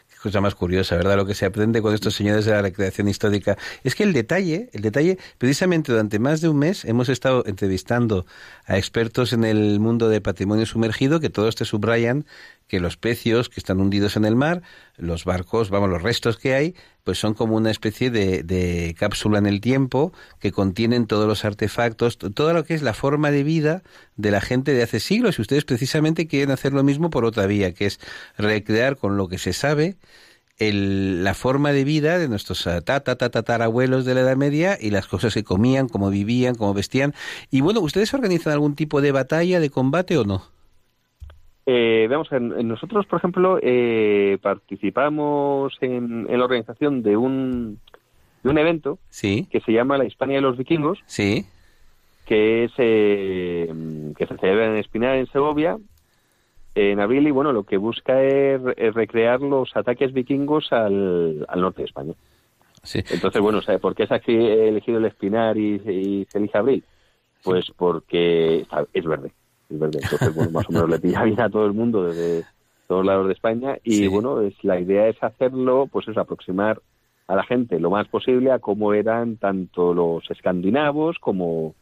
Qué 0.09 0.17
cosa 0.23 0.41
más 0.43 0.55
curiosa, 0.55 0.97
¿verdad? 0.97 1.17
Lo 1.17 1.25
que 1.25 1.35
se 1.35 1.47
aprende 1.47 1.81
con 1.81 1.95
estos 1.95 2.15
señores 2.15 2.45
de 2.45 2.53
la 2.53 2.61
recreación 2.61 3.09
histórica. 3.09 3.57
Es 3.83 3.95
que 3.95 4.03
el 4.03 4.13
detalle, 4.13 4.69
el 4.73 4.83
detalle, 4.83 5.19
precisamente 5.39 5.93
durante 5.93 6.19
más 6.19 6.43
de 6.43 6.51
un 6.51 6.59
mes 6.59 6.85
hemos 6.85 7.09
estado 7.09 7.43
entrevistando 7.47 8.27
a 8.67 8.77
expertos 8.77 9.33
en 9.33 9.45
el 9.45 9.81
mundo 9.81 10.09
de 10.11 10.21
patrimonio 10.21 10.67
sumergido 10.67 11.21
que 11.21 11.31
todos 11.31 11.57
te 11.57 11.65
subrayan 11.65 12.27
que 12.67 12.81
los 12.81 12.97
pecios 12.97 13.49
que 13.49 13.61
están 13.61 13.81
hundidos 13.81 14.17
en 14.17 14.25
el 14.25 14.37
mar 14.37 14.63
los 14.97 15.25
barcos, 15.25 15.71
vamos, 15.71 15.91
los 15.91 16.03
restos 16.03 16.39
que 16.39 16.55
hay, 16.55 16.75
pues 17.03 17.19
son 17.19 17.35
como 17.35 17.57
una 17.57 17.71
especie 17.71 18.11
de, 18.11 18.43
de, 18.43 18.95
cápsula 18.99 19.39
en 19.39 19.47
el 19.47 19.61
tiempo 19.61 20.13
que 20.39 20.53
contienen 20.53 21.07
todos 21.07 21.27
los 21.27 21.45
artefactos, 21.45 22.17
todo 22.19 22.53
lo 22.53 22.65
que 22.65 22.75
es 22.75 22.83
la 22.83 22.95
forma 22.95 23.31
de 23.31 23.43
vida 23.43 23.83
de 24.17 24.31
la 24.31 24.41
gente 24.41 24.73
de 24.73 24.83
hace 24.83 25.01
siglos. 25.01 25.39
Y 25.39 25.43
ustedes 25.43 25.65
precisamente 25.65 26.27
quieren 26.27 26.51
hacer 26.51 26.73
lo 26.73 26.85
mismo 26.85 27.11
por 27.11 27.25
otra 27.25 27.47
vía, 27.47 27.75
que 27.75 27.87
es 27.87 28.01
recrear 28.39 28.97
con 28.97 29.17
lo 29.17 29.29
que 29.29 29.39
se 29.39 29.53
sabe 29.53 29.97
el, 30.59 31.25
la 31.25 31.35
forma 31.35 31.73
de 31.73 31.85
vida 31.85 32.19
de 32.19 32.29
nuestros 32.29 32.67
ah, 32.67 32.81
tatarabuelos 32.83 34.05
de 34.05 34.15
la 34.15 34.21
Edad 34.21 34.37
Media 34.37 34.79
y 34.81 34.91
las 34.91 35.07
cosas 35.07 35.35
que 35.35 35.45
comían, 35.45 35.89
cómo 35.89 36.11
vivían, 36.11 36.55
cómo 36.55 36.75
vestían. 36.75 37.15
Y 37.51 37.61
bueno, 37.61 37.81
¿ustedes 37.81 38.15
organizan 38.15 38.53
algún 38.53 38.77
tipo 38.77 39.01
de 39.01 39.13
batalla, 39.13 39.61
de 39.61 39.71
combate 39.71 40.17
o 40.17 40.25
no? 40.25 40.54
Eh, 41.67 42.07
vemos, 42.11 42.31
en, 42.33 42.69
nosotros, 42.69 43.07
por 43.07 43.19
ejemplo, 43.19 43.59
eh, 43.63 44.39
participamos 44.43 45.75
en, 45.81 46.27
la 46.27 46.45
organización 46.45 47.03
de 47.03 47.17
un, 47.17 47.79
de 48.43 48.51
un 48.51 48.59
evento 48.59 48.99
sí. 49.09 49.49
que 49.51 49.61
se 49.61 49.73
llama 49.73 49.97
la 49.97 50.05
Hispania 50.05 50.37
de 50.37 50.43
los 50.43 50.59
Vikingos, 50.59 50.99
sí. 51.07 51.47
que 52.27 52.65
es 52.65 52.73
eh, 52.77 53.73
que 54.17 54.27
se 54.27 54.37
celebra 54.37 54.67
en 54.67 54.77
Espinar, 54.77 55.17
en 55.17 55.27
Segovia, 55.29 55.79
en 56.75 57.01
abril, 57.01 57.27
y 57.29 57.31
bueno, 57.31 57.53
lo 57.53 57.63
que 57.65 57.79
busca 57.79 58.23
es, 58.23 58.61
recrear 58.95 59.41
los 59.41 59.75
ataques 59.75 60.13
vikingos 60.13 60.73
al, 60.73 61.47
al 61.49 61.61
norte 61.61 61.83
de 61.83 61.87
España. 61.87 62.15
Sí. 62.83 63.03
Entonces, 63.11 63.41
bueno, 63.41 63.61
¿por 63.81 63.95
qué 63.95 64.07
se 64.07 64.15
ha 64.15 64.21
elegido 64.27 64.99
el 64.99 65.07
Espinar 65.07 65.57
y, 65.57 65.77
y 65.77 66.27
se 66.29 66.39
elige 66.39 66.59
abril? 66.59 66.85
Pues 67.43 67.71
porque 67.77 68.67
es 68.93 69.05
verde 69.05 69.33
entonces, 69.71 70.35
bueno, 70.35 70.51
más 70.51 70.69
o 70.69 70.73
menos 70.73 70.91
le 70.91 70.99
pilla 70.99 71.25
bien 71.25 71.41
a 71.41 71.51
todo 71.51 71.67
el 71.67 71.73
mundo 71.73 72.05
desde 72.05 72.45
todos 72.87 73.05
lados 73.05 73.27
de 73.27 73.33
España 73.33 73.79
y 73.83 74.07
bueno, 74.09 74.41
es 74.41 74.55
la 74.63 74.79
idea 74.79 75.09
es 75.09 75.23
hacerlo, 75.23 75.89
pues 75.91 76.07
es 76.09 76.17
aproximar 76.17 76.81
a 77.27 77.37
la 77.37 77.45
gente 77.45 77.81
lo 77.81 77.91
más 77.91 78.07
posible 78.09 78.53
a 78.53 78.59
cómo 78.59 78.93
eran 78.93 79.37
tanto 79.37 79.95
los 79.95 80.31
escandinavos 80.31 81.19
como 81.19 81.75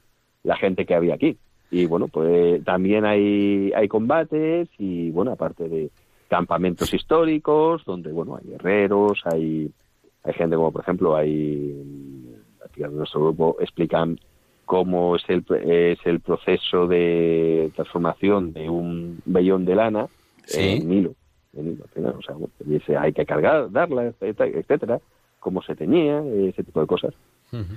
la 0.45 0.57
gente 0.57 0.87
que 0.87 0.95
había 0.95 1.15
aquí. 1.15 1.37
Y 1.71 1.87
bueno, 1.87 2.09
pues 2.09 2.63
también 2.65 3.05
hay, 3.05 3.73
hay 3.75 3.89
combates 3.89 4.69
y 4.79 5.11
bueno, 5.11 5.33
aparte 5.33 5.69
de 5.69 5.91
campamentos 6.29 6.93
históricos 6.95 7.85
donde 7.85 8.13
bueno, 8.13 8.37
hay 8.37 8.51
guerreros, 8.51 9.21
hay, 9.25 9.71
hay 10.23 10.33
gente 10.35 10.57
como 10.57 10.71
por 10.71 10.83
ejemplo 10.83 11.17
hay 11.17 11.77
aquí 12.65 12.83
en 12.83 12.97
nuestro 12.97 13.21
grupo 13.23 13.57
explican 13.61 14.19
cómo 14.65 15.17
es 15.17 15.23
el, 15.29 15.45
es 15.65 15.99
el 16.05 16.21
proceso 16.21 16.87
de 16.87 17.71
transformación 17.75 18.53
de 18.53 18.69
un 18.69 19.21
vellón 19.25 19.65
de 19.65 19.75
lana 19.75 20.07
en 20.55 20.93
hilo. 20.93 21.15
o 21.55 22.23
sea, 22.23 23.01
hay 23.01 23.13
que 23.13 23.27
cargar, 23.27 23.71
darla, 23.71 24.13
etcétera, 24.21 25.01
cómo 25.41 25.63
se 25.63 25.75
teñía, 25.75 26.23
ese 26.25 26.65
tipo 26.65 26.81
de 26.81 26.87
cosas. 26.87 27.15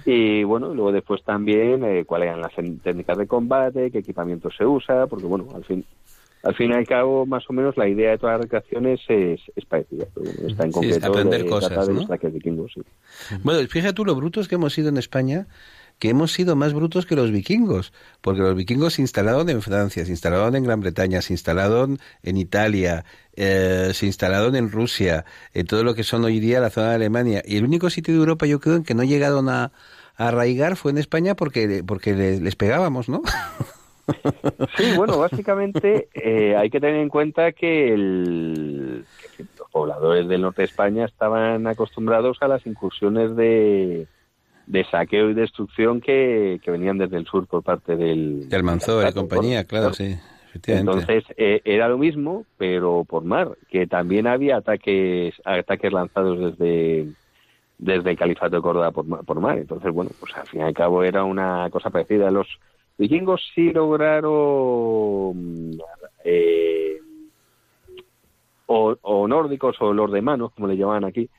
Y 0.06 0.43
bueno, 0.45 0.74
luego 0.74 0.93
después 0.93 1.21
también 1.24 1.84
eh, 1.84 2.06
cuáles 2.06 2.30
eran 2.30 2.39
las 2.39 2.54
técnicas 2.82 3.17
de 3.17 3.28
combate, 3.28 3.91
qué 3.91 3.98
equipamiento 3.98 4.50
se 4.50 4.65
usa, 4.65 5.06
porque 5.08 5.26
bueno, 5.26 5.48
al 5.54 5.65
fin 5.65 5.84
al 6.45 6.54
fin 6.54 6.69
y 6.69 6.74
al 6.76 6.86
cabo, 6.86 7.26
más 7.26 7.43
o 7.50 7.54
menos, 7.54 7.76
la 7.76 7.88
idea 7.88 8.12
de 8.12 8.17
todas 8.19 8.34
las 8.34 8.41
recreaciones 8.43 9.02
es, 9.08 9.41
es 9.56 9.65
parecida. 9.65 10.06
está 10.48 10.65
en 10.65 10.71
concreto 10.71 11.08
aprender 11.08 11.45
cosas, 11.48 11.89
¿no? 11.89 12.02
Bueno, 13.41 13.67
fíjate 13.67 13.93
tú 13.93 14.06
lo 14.06 14.13
brutos 14.13 14.48
que 14.48 14.54
hemos 14.54 14.71
sido 14.71 14.89
en 14.89 14.98
España 14.98 15.48
que 15.99 16.10
hemos 16.10 16.34
sido 16.34 16.55
más 16.55 16.73
brutos 16.73 17.05
que 17.05 17.15
los 17.15 17.31
vikingos, 17.31 17.93
porque 18.21 18.41
los 18.41 18.55
vikingos 18.55 18.95
se 18.95 19.01
instalaron 19.01 19.49
en 19.49 19.62
Francia, 19.62 20.05
se 20.05 20.12
instalaron 20.12 20.55
en 20.55 20.63
Gran 20.63 20.81
Bretaña, 20.81 21.21
se 21.21 21.34
instalaron 21.34 21.99
en 22.23 22.38
Italia, 22.38 23.05
eh, 23.36 23.91
se 23.93 24.05
instalaron 24.05 24.55
en 24.55 24.71
Rusia, 24.71 25.25
en 25.53 25.65
todo 25.65 25.84
lo 25.84 25.95
que 25.95 26.03
son 26.03 26.23
hoy 26.25 26.39
día 26.39 26.60
la 26.60 26.69
zona 26.69 26.89
de 26.89 26.95
Alemania. 26.95 27.41
Y 27.45 27.58
el 27.58 27.63
único 27.63 27.89
sitio 27.89 28.13
de 28.13 28.19
Europa, 28.19 28.45
yo 28.45 28.60
creo, 28.60 28.75
en 28.75 28.84
que 28.84 28.93
no 28.93 29.03
llegaron 29.03 29.49
a, 29.49 29.71
arraigar 30.17 30.77
fue 30.77 30.91
en 30.91 30.97
España 30.97 31.36
porque, 31.36 31.84
porque 31.86 32.13
les, 32.13 32.55
pegábamos, 32.55 33.10
¿no? 33.10 33.21
Sí, 34.77 34.95
bueno, 34.95 35.17
básicamente 35.17 36.10
eh, 36.13 36.55
hay 36.55 36.69
que 36.69 36.79
tener 36.79 36.97
en 36.97 37.10
cuenta 37.10 37.53
que, 37.53 37.91
el, 37.91 39.03
que 39.36 39.45
los 39.58 39.67
pobladores 39.71 40.27
del 40.27 40.43
norte 40.43 40.62
de 40.62 40.67
España 40.67 41.05
estaban 41.05 41.65
acostumbrados 41.65 42.38
a 42.41 42.47
las 42.47 42.67
incursiones 42.67 43.36
de, 43.36 44.05
de 44.67 44.84
saqueo 44.86 45.30
y 45.30 45.34
destrucción 45.34 46.01
que, 46.01 46.60
que 46.63 46.71
venían 46.71 46.97
desde 46.97 47.17
el 47.17 47.25
sur 47.25 47.47
por 47.47 47.63
parte 47.63 47.95
del... 47.95 48.49
De 48.49 48.56
Almanzor 48.56 49.08
y 49.08 49.13
compañía, 49.13 49.63
claro, 49.65 49.93
sí. 49.93 50.17
Entonces 50.67 51.25
eh, 51.38 51.62
era 51.65 51.89
lo 51.89 51.97
mismo, 51.97 52.45
pero 52.58 53.04
por 53.04 53.23
mar, 53.23 53.51
que 53.69 53.88
también 53.88 54.25
había 54.25 54.58
ataques 54.58 55.34
ataques 55.43 55.91
lanzados 55.91 56.39
desde 56.39 57.08
desde 57.78 58.12
el 58.12 58.17
Califato 58.17 58.56
de 58.56 58.62
Córdoba 58.62 58.91
por, 58.91 59.25
por 59.25 59.39
mar. 59.39 59.58
Entonces, 59.58 59.91
bueno, 59.91 60.12
pues 60.19 60.36
al 60.36 60.47
fin 60.47 60.62
y 60.62 60.63
al 60.63 60.73
cabo 60.73 61.04
era 61.04 61.23
una 61.23 61.69
cosa 61.69 61.89
parecida. 61.89 62.32
Los 62.32 62.47
vikingos 62.97 63.41
sí 63.54 63.71
lograron 63.71 65.78
eh, 66.23 66.99
o, 68.67 68.95
o, 69.01 69.28
nórdicos 69.28 69.75
o 69.82 69.93
los 69.93 70.12
de 70.12 70.21
manos, 70.21 70.51
como 70.54 70.67
le 70.67 70.78
llamaban 70.78 71.06
aquí, 71.06 71.30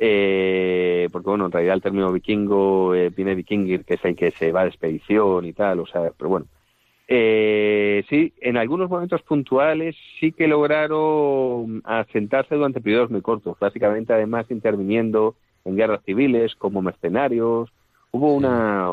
eh, 0.00 1.08
porque 1.12 1.28
bueno, 1.28 1.46
en 1.46 1.52
realidad 1.52 1.74
el 1.74 1.82
término 1.82 2.12
vikingo 2.12 2.94
eh, 2.94 3.10
viene 3.10 3.34
vikingir, 3.34 3.84
que 3.84 3.94
es 3.94 4.04
el 4.04 4.14
que 4.14 4.30
se 4.30 4.52
va 4.52 4.62
de 4.62 4.68
expedición 4.68 5.44
y 5.44 5.52
tal, 5.52 5.80
o 5.80 5.86
sea, 5.86 6.12
pero 6.16 6.30
bueno. 6.30 6.46
Eh, 7.10 8.04
sí, 8.10 8.34
en 8.40 8.58
algunos 8.58 8.90
momentos 8.90 9.22
puntuales 9.22 9.96
sí 10.20 10.30
que 10.30 10.46
lograron 10.46 11.80
asentarse 11.84 12.54
durante 12.54 12.82
periodos 12.82 13.10
muy 13.10 13.22
cortos, 13.22 13.58
básicamente 13.58 14.12
además 14.12 14.46
interviniendo 14.50 15.34
en 15.64 15.76
guerras 15.76 16.02
civiles 16.04 16.54
como 16.54 16.82
mercenarios. 16.82 17.70
Hubo 18.10 18.34
una, 18.34 18.90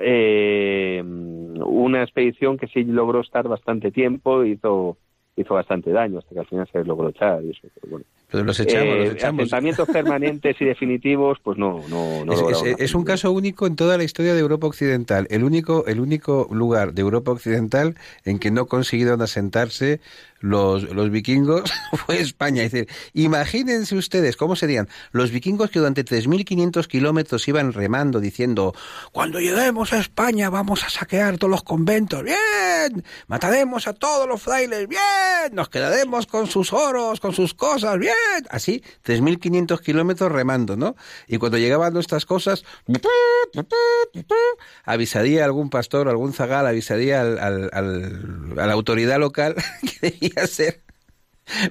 eh, 0.00 1.02
una 1.04 2.02
expedición 2.02 2.58
que 2.58 2.68
sí 2.68 2.84
logró 2.84 3.20
estar 3.20 3.46
bastante 3.48 3.90
tiempo, 3.90 4.44
hizo 4.44 4.96
hizo 5.40 5.54
bastante 5.54 5.90
daño 5.90 6.18
hasta 6.18 6.34
que 6.34 6.40
al 6.40 6.46
final 6.46 6.68
se 6.70 6.84
logró 6.84 7.08
echar 7.08 7.42
y 7.44 7.50
eso. 7.50 7.68
Pero 7.74 7.90
bueno. 7.90 8.04
Pero 8.30 8.44
los 8.44 8.60
echamos, 8.60 8.96
los 8.96 9.08
eh, 9.08 9.12
echamos. 9.12 9.40
Asentamientos 9.40 9.88
permanentes 9.88 10.56
y 10.60 10.64
definitivos, 10.64 11.38
pues 11.42 11.58
no, 11.58 11.80
no, 11.88 12.24
no 12.24 12.32
es, 12.32 12.62
es, 12.62 12.76
es, 12.78 12.94
un 12.94 13.02
caso 13.02 13.32
único 13.32 13.66
en 13.66 13.74
toda 13.74 13.96
la 13.96 14.04
historia 14.04 14.34
de 14.34 14.40
Europa 14.40 14.68
Occidental. 14.68 15.26
El 15.30 15.42
único, 15.42 15.84
el 15.86 15.98
único 15.98 16.46
lugar 16.52 16.92
de 16.92 17.02
Europa 17.02 17.32
Occidental 17.32 17.96
en 18.24 18.38
que 18.38 18.52
no 18.52 18.66
consiguieron 18.66 19.20
asentarse 19.20 20.00
los, 20.40 20.82
los 20.94 21.10
vikingos 21.10 21.70
fue 22.06 22.20
España. 22.20 22.64
Es 22.64 22.72
decir, 22.72 22.88
imagínense 23.12 23.94
ustedes 23.94 24.36
cómo 24.36 24.56
serían 24.56 24.88
los 25.12 25.30
vikingos 25.30 25.70
que 25.70 25.78
durante 25.78 26.04
3.500 26.04 26.86
kilómetros 26.86 27.46
iban 27.48 27.72
remando 27.72 28.20
diciendo, 28.20 28.74
cuando 29.12 29.38
lleguemos 29.38 29.92
a 29.92 30.00
España 30.00 30.50
vamos 30.50 30.84
a 30.84 30.90
saquear 30.90 31.38
todos 31.38 31.50
los 31.50 31.62
conventos, 31.62 32.22
bien, 32.22 33.04
mataremos 33.26 33.86
a 33.86 33.92
todos 33.92 34.26
los 34.26 34.42
frailes, 34.42 34.88
bien, 34.88 35.00
nos 35.52 35.68
quedaremos 35.68 36.26
con 36.26 36.46
sus 36.46 36.72
oros, 36.72 37.20
con 37.20 37.32
sus 37.32 37.54
cosas, 37.54 37.98
bien. 37.98 38.14
Así, 38.48 38.82
3.500 39.04 39.80
kilómetros 39.80 40.32
remando, 40.32 40.76
¿no? 40.76 40.96
Y 41.26 41.38
cuando 41.38 41.58
llegaban 41.58 41.92
nuestras 41.92 42.24
cosas, 42.26 42.64
avisaría 44.84 45.44
algún 45.44 45.70
pastor, 45.70 46.08
algún 46.08 46.32
zagal, 46.32 46.66
avisaría 46.66 47.20
al, 47.20 47.38
al, 47.38 48.54
a 48.58 48.66
la 48.66 48.72
autoridad 48.72 49.18
local 49.18 49.54
que 50.00 50.29
ser 50.46 50.82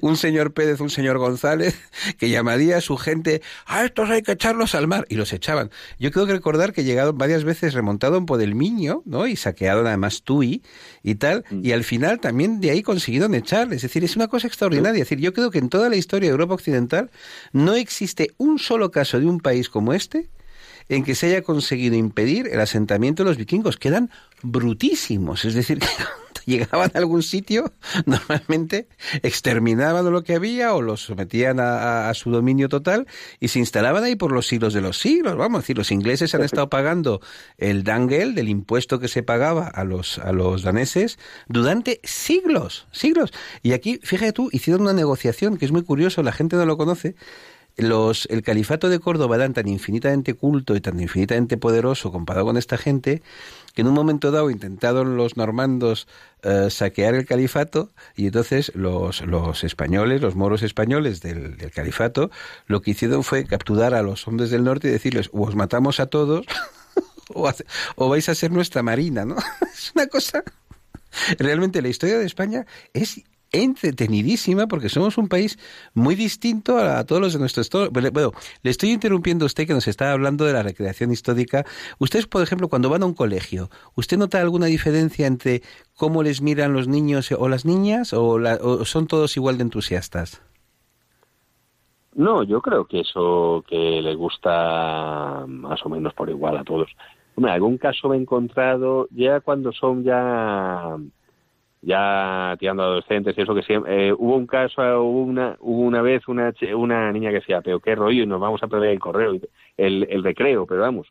un 0.01 0.17
señor 0.17 0.53
Pérez, 0.53 0.79
un 0.81 0.89
señor 0.89 1.17
González, 1.17 1.75
que 2.17 2.29
llamaría 2.29 2.77
a 2.77 2.81
su 2.81 2.97
gente, 2.97 3.41
a 3.65 3.85
estos 3.85 4.09
hay 4.09 4.21
que 4.21 4.33
echarlos 4.33 4.75
al 4.75 4.87
mar, 4.87 5.05
y 5.09 5.15
los 5.15 5.33
echaban. 5.33 5.71
Yo 5.97 6.11
creo 6.11 6.25
que 6.25 6.33
recordar 6.33 6.73
que 6.73 6.83
llegaron 6.83 7.17
varias 7.17 7.43
veces 7.43 7.73
remontaron 7.73 8.25
por 8.25 8.41
el 8.41 8.55
Miño, 8.55 9.01
¿no? 9.05 9.27
Y 9.27 9.35
saquearon 9.35 9.87
además 9.87 10.23
Tui 10.23 10.63
y 11.03 11.15
tal, 11.15 11.45
mm. 11.49 11.65
y 11.65 11.71
al 11.71 11.83
final 11.83 12.19
también 12.19 12.59
de 12.59 12.71
ahí 12.71 12.83
consiguieron 12.83 13.33
echar. 13.35 13.71
Es 13.73 13.81
decir, 13.81 14.03
es 14.03 14.15
una 14.15 14.27
cosa 14.27 14.47
extraordinaria. 14.47 15.01
Es 15.01 15.09
decir, 15.09 15.19
yo 15.19 15.33
creo 15.33 15.51
que 15.51 15.59
en 15.59 15.69
toda 15.69 15.89
la 15.89 15.95
historia 15.95 16.27
de 16.27 16.31
Europa 16.31 16.55
Occidental 16.55 17.11
no 17.53 17.75
existe 17.75 18.33
un 18.37 18.59
solo 18.59 18.91
caso 18.91 19.19
de 19.19 19.25
un 19.25 19.39
país 19.39 19.69
como 19.69 19.93
este 19.93 20.29
en 20.89 21.03
que 21.03 21.13
se 21.13 21.27
haya 21.27 21.43
conseguido 21.43 21.95
impedir 21.95 22.47
el 22.47 22.59
asentamiento 22.59 23.23
de 23.23 23.29
los 23.29 23.37
vikingos. 23.37 23.77
Quedan 23.77 24.09
brutísimos. 24.41 25.45
Es 25.45 25.53
decir, 25.53 25.79
que 25.79 25.87
llegaban 26.49 26.91
a 26.93 26.97
algún 26.97 27.23
sitio, 27.23 27.71
normalmente 28.05 28.87
exterminaban 29.23 30.11
lo 30.11 30.23
que 30.23 30.35
había 30.35 30.73
o 30.73 30.81
los 30.81 31.01
sometían 31.01 31.59
a, 31.59 32.11
su 32.13 32.31
dominio 32.31 32.67
total 32.69 33.07
y 33.39 33.49
se 33.49 33.59
instalaban 33.59 34.03
ahí 34.03 34.15
por 34.15 34.31
los 34.31 34.47
siglos 34.47 34.73
de 34.73 34.81
los 34.81 34.97
siglos. 34.97 35.37
Vamos 35.37 35.59
a 35.59 35.61
decir, 35.61 35.77
los 35.77 35.91
ingleses 35.91 36.35
han 36.35 36.43
estado 36.43 36.69
pagando 36.69 37.21
el 37.57 37.83
dangel 37.83 38.35
del 38.35 38.49
impuesto 38.49 38.99
que 38.99 39.07
se 39.07 39.23
pagaba 39.23 39.67
a 39.67 39.83
los, 39.83 40.19
a 40.19 40.31
los 40.31 40.63
daneses 40.63 41.19
durante 41.47 42.01
siglos, 42.03 42.87
siglos. 42.91 43.31
Y 43.63 43.73
aquí, 43.73 43.99
fíjate 44.03 44.33
tú, 44.33 44.49
hicieron 44.51 44.81
una 44.81 44.93
negociación 44.93 45.57
que 45.57 45.65
es 45.65 45.71
muy 45.71 45.83
curioso, 45.83 46.23
la 46.23 46.31
gente 46.31 46.55
no 46.55 46.65
lo 46.65 46.77
conoce 46.77 47.15
los, 47.79 48.27
el 48.29 48.41
califato 48.41 48.89
de 48.89 48.99
Córdoba 48.99 49.37
era 49.37 49.49
tan 49.49 49.67
infinitamente 49.67 50.33
culto 50.33 50.75
y 50.75 50.81
tan 50.81 50.99
infinitamente 50.99 51.57
poderoso 51.57 52.11
comparado 52.11 52.45
con 52.45 52.57
esta 52.57 52.77
gente 52.77 53.21
en 53.79 53.87
un 53.87 53.93
momento 53.93 54.31
dado 54.31 54.49
intentaron 54.49 55.17
los 55.17 55.37
normandos 55.37 56.07
eh, 56.43 56.69
saquear 56.69 57.15
el 57.15 57.25
califato 57.25 57.91
y 58.15 58.27
entonces 58.27 58.71
los, 58.75 59.21
españoles, 59.63 60.21
los 60.21 60.35
moros 60.35 60.63
españoles 60.63 61.21
del, 61.21 61.57
del, 61.57 61.71
califato, 61.71 62.31
lo 62.67 62.81
que 62.81 62.91
hicieron 62.91 63.23
fue 63.23 63.45
capturar 63.45 63.93
a 63.93 64.01
los 64.01 64.27
hombres 64.27 64.49
del 64.49 64.63
norte 64.63 64.87
y 64.87 64.91
decirles, 64.91 65.29
o 65.33 65.43
os 65.43 65.55
matamos 65.55 65.99
a 65.99 66.07
todos 66.07 66.45
o, 67.33 67.51
o 67.95 68.09
vais 68.09 68.29
a 68.29 68.35
ser 68.35 68.51
nuestra 68.51 68.83
marina, 68.83 69.25
¿no? 69.25 69.35
es 69.73 69.91
una 69.95 70.07
cosa... 70.07 70.43
Realmente 71.39 71.81
la 71.81 71.87
historia 71.87 72.19
de 72.19 72.25
España 72.25 72.67
es 72.93 73.23
entretenidísima 73.51 74.67
porque 74.67 74.89
somos 74.89 75.17
un 75.17 75.27
país 75.27 75.57
muy 75.93 76.15
distinto 76.15 76.77
a, 76.77 77.03
todos 77.05 77.21
los 77.21 77.33
de 77.33 77.39
nuestro 77.39 77.61
estado. 77.61 77.89
Bueno, 77.91 78.31
le 78.63 78.69
estoy 78.69 78.91
interrumpiendo 78.91 79.45
a 79.45 79.47
usted 79.47 79.67
que 79.67 79.73
nos 79.73 79.87
está 79.87 80.11
hablando 80.11 80.45
de 80.45 80.53
la 80.53 80.63
recreación 80.63 81.11
histórica. 81.11 81.65
Ustedes, 81.99 82.27
por 82.27 82.41
ejemplo, 82.41 82.67
cuando 82.67 82.89
van 82.89 83.03
a 83.03 83.05
un 83.05 83.13
colegio, 83.13 83.69
¿usted 83.95 84.17
nota 84.17 84.39
alguna 84.39 84.67
diferencia 84.67 85.27
entre 85.27 85.61
cómo 85.95 86.23
les 86.23 86.41
miran 86.41 86.73
los 86.73 86.87
niños 86.87 87.31
o 87.31 87.49
las 87.49 87.65
niñas 87.65 88.13
o, 88.13 88.39
o 88.39 88.85
son 88.85 89.07
todos 89.07 89.37
igual 89.37 89.57
de 89.57 89.63
entusiastas? 89.63 90.41
No, 92.15 92.43
yo 92.43 92.61
creo 92.61 92.85
que 92.85 93.01
eso 93.01 93.63
que 93.67 94.01
les 94.01 94.17
gusta 94.17 95.45
más 95.47 95.85
o 95.85 95.89
menos 95.89 96.13
por 96.13 96.29
igual 96.29 96.57
a 96.57 96.63
todos. 96.63 96.89
Hombre, 97.35 97.53
algún 97.53 97.77
caso 97.77 98.09
me 98.09 98.17
he 98.17 98.19
encontrado 98.19 99.07
ya 99.11 99.39
cuando 99.39 99.71
son 99.71 100.03
ya 100.03 100.97
ya 101.81 102.55
tirando 102.59 102.83
adolescentes 102.83 103.37
y 103.37 103.41
eso 103.41 103.55
que 103.55 103.63
siempre 103.63 104.09
eh, 104.09 104.13
hubo 104.13 104.35
un 104.35 104.47
caso 104.47 104.81
hubo 105.01 105.21
una 105.21 105.55
hubo 105.59 105.81
una 105.81 106.01
vez 106.01 106.27
una 106.27 106.53
una 106.75 107.11
niña 107.11 107.29
que 107.29 107.35
decía 107.35 107.61
pero 107.61 107.79
qué 107.79 107.95
rollo 107.95 108.23
y 108.23 108.27
nos 108.27 108.41
vamos 108.41 108.61
a 108.63 108.67
perder 108.67 108.91
el 108.91 108.99
correo 108.99 109.39
el, 109.77 110.07
el 110.09 110.23
recreo 110.23 110.65
pero 110.65 110.81
vamos 110.81 111.07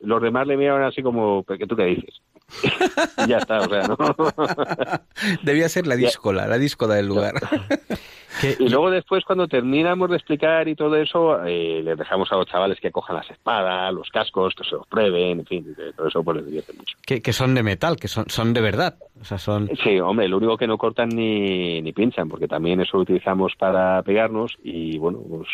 los 0.00 0.22
demás 0.22 0.46
le 0.46 0.56
miraban 0.56 0.84
así 0.84 1.02
como 1.02 1.44
¿qué 1.44 1.66
tú 1.66 1.74
qué 1.74 1.86
dices? 1.86 2.22
y 3.26 3.28
ya 3.28 3.38
está 3.38 3.58
o 3.58 3.68
sea 3.68 3.88
no 3.88 3.96
debía 5.42 5.68
ser 5.68 5.86
la 5.88 5.96
díscola 5.96 6.46
la 6.46 6.58
díscola 6.58 6.94
del 6.94 7.06
lugar 7.06 7.34
y 8.58 8.68
luego 8.68 8.90
después 8.90 9.24
cuando 9.24 9.48
terminamos 9.48 10.10
de 10.10 10.16
explicar 10.16 10.68
y 10.68 10.74
todo 10.74 10.96
eso 10.96 11.44
eh, 11.44 11.82
les 11.82 11.96
dejamos 11.96 12.30
a 12.32 12.36
los 12.36 12.46
chavales 12.46 12.78
que 12.80 12.90
cojan 12.90 13.16
las 13.16 13.30
espadas 13.30 13.92
los 13.92 14.08
cascos 14.10 14.54
que 14.54 14.64
se 14.64 14.76
los 14.76 14.86
prueben 14.86 15.40
en 15.40 15.46
fin 15.46 15.76
todo 15.96 16.08
eso 16.08 16.22
pues 16.22 16.38
les 16.38 16.46
divierte 16.46 16.72
mucho. 16.74 16.96
Que, 17.04 17.22
que 17.22 17.32
son 17.32 17.54
de 17.54 17.62
metal 17.62 17.96
que 17.96 18.08
son 18.08 18.28
son 18.28 18.52
de 18.52 18.60
verdad. 18.60 18.96
O 19.20 19.24
sea 19.24 19.38
son 19.38 19.68
sí 19.82 19.98
hombre 20.00 20.28
lo 20.28 20.36
único 20.36 20.56
que 20.56 20.66
no 20.66 20.78
cortan 20.78 21.08
ni, 21.08 21.80
ni 21.82 21.92
pinchan 21.92 22.28
porque 22.28 22.48
también 22.48 22.80
eso 22.80 22.96
lo 22.96 23.02
utilizamos 23.02 23.54
para 23.56 24.02
pegarnos 24.02 24.56
y 24.62 24.98
bueno 24.98 25.20
pues 25.28 25.48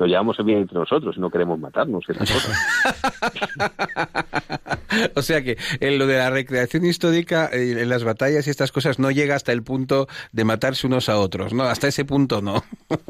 lo 0.00 0.06
llevamos 0.06 0.36
bien 0.42 0.60
entre 0.60 0.78
nosotros 0.78 1.14
y 1.16 1.20
no 1.20 1.30
queremos 1.30 1.58
matarnos. 1.58 2.06
o 5.14 5.22
sea 5.22 5.42
que 5.42 5.58
en 5.78 5.98
lo 5.98 6.06
de 6.06 6.16
la 6.16 6.30
recreación 6.30 6.86
histórica, 6.86 7.50
en 7.52 7.86
las 7.86 8.02
batallas 8.02 8.46
y 8.46 8.50
estas 8.50 8.72
cosas, 8.72 8.98
no 8.98 9.10
llega 9.10 9.34
hasta 9.34 9.52
el 9.52 9.62
punto 9.62 10.08
de 10.32 10.44
matarse 10.44 10.86
unos 10.86 11.10
a 11.10 11.18
otros, 11.18 11.52
¿no? 11.52 11.64
Hasta 11.64 11.88
ese 11.88 12.06
punto 12.06 12.40
no. 12.40 12.64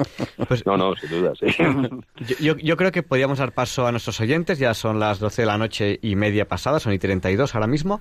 Pues, 0.49 0.67
no, 0.67 0.77
no, 0.77 0.97
sin 0.97 1.11
duda, 1.11 1.33
sí. 1.39 1.47
Yo, 2.41 2.57
yo, 2.57 2.77
creo 2.77 2.91
que 2.91 3.05
podríamos 3.05 3.39
dar 3.39 3.53
paso 3.53 3.87
a 3.87 3.93
nuestros 3.93 4.21
oyentes, 4.21 4.59
ya 4.59 4.75
son 4.75 4.99
las 4.99 5.21
12 5.21 5.43
de 5.43 5.47
la 5.47 5.59
noche 5.59 6.01
y 6.03 6.17
media 6.17 6.49
pasada, 6.49 6.81
son 6.81 6.93
y 6.93 6.99
32 6.99 7.55
ahora 7.55 7.69
mismo. 7.69 8.01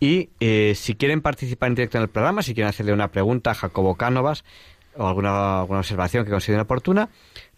Y 0.00 0.30
eh, 0.40 0.72
si 0.76 0.94
quieren 0.94 1.20
participar 1.20 1.68
en 1.68 1.74
directo 1.74 1.98
en 1.98 2.04
el 2.04 2.08
programa, 2.08 2.42
si 2.42 2.54
quieren 2.54 2.70
hacerle 2.70 2.94
una 2.94 3.08
pregunta 3.08 3.50
a 3.50 3.54
Jacobo 3.54 3.96
Cánovas, 3.96 4.44
o 4.98 5.08
alguna, 5.08 5.60
alguna 5.60 5.80
observación 5.80 6.24
que 6.24 6.30
consideren 6.30 6.62
oportuna, 6.62 7.08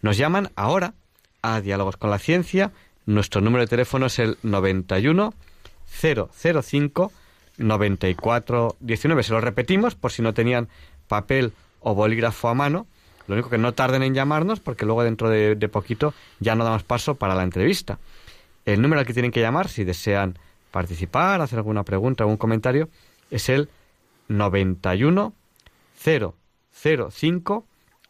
nos 0.01 0.17
llaman 0.17 0.51
ahora 0.55 0.93
a 1.41 1.59
Diálogos 1.59 1.97
con 1.97 2.09
la 2.09 2.19
Ciencia. 2.19 2.71
Nuestro 3.05 3.41
número 3.41 3.63
de 3.63 3.67
teléfono 3.67 4.05
es 4.05 4.19
el 4.19 4.37
91 4.43 5.33
005 5.87 7.11
94 7.57 8.75
19. 8.79 9.23
Se 9.23 9.33
lo 9.33 9.41
repetimos 9.41 9.95
por 9.95 10.11
si 10.11 10.21
no 10.21 10.33
tenían 10.33 10.69
papel 11.07 11.53
o 11.79 11.95
bolígrafo 11.95 12.47
a 12.47 12.53
mano. 12.53 12.87
Lo 13.27 13.35
único 13.35 13.49
que 13.49 13.57
no 13.57 13.73
tarden 13.73 14.03
en 14.03 14.13
llamarnos 14.13 14.59
porque 14.59 14.85
luego 14.85 15.03
dentro 15.03 15.29
de, 15.29 15.55
de 15.55 15.69
poquito 15.69 16.13
ya 16.39 16.55
no 16.55 16.63
damos 16.63 16.83
paso 16.83 17.15
para 17.15 17.35
la 17.35 17.43
entrevista. 17.43 17.99
El 18.65 18.81
número 18.81 18.99
al 18.99 19.05
que 19.05 19.13
tienen 19.13 19.31
que 19.31 19.41
llamar 19.41 19.67
si 19.67 19.83
desean 19.83 20.37
participar, 20.69 21.41
hacer 21.41 21.57
alguna 21.59 21.83
pregunta, 21.83 22.23
algún 22.23 22.37
comentario, 22.37 22.89
es 23.29 23.49
el 23.49 23.69
91 24.27 25.33
0 25.97 26.35
05 26.71 27.65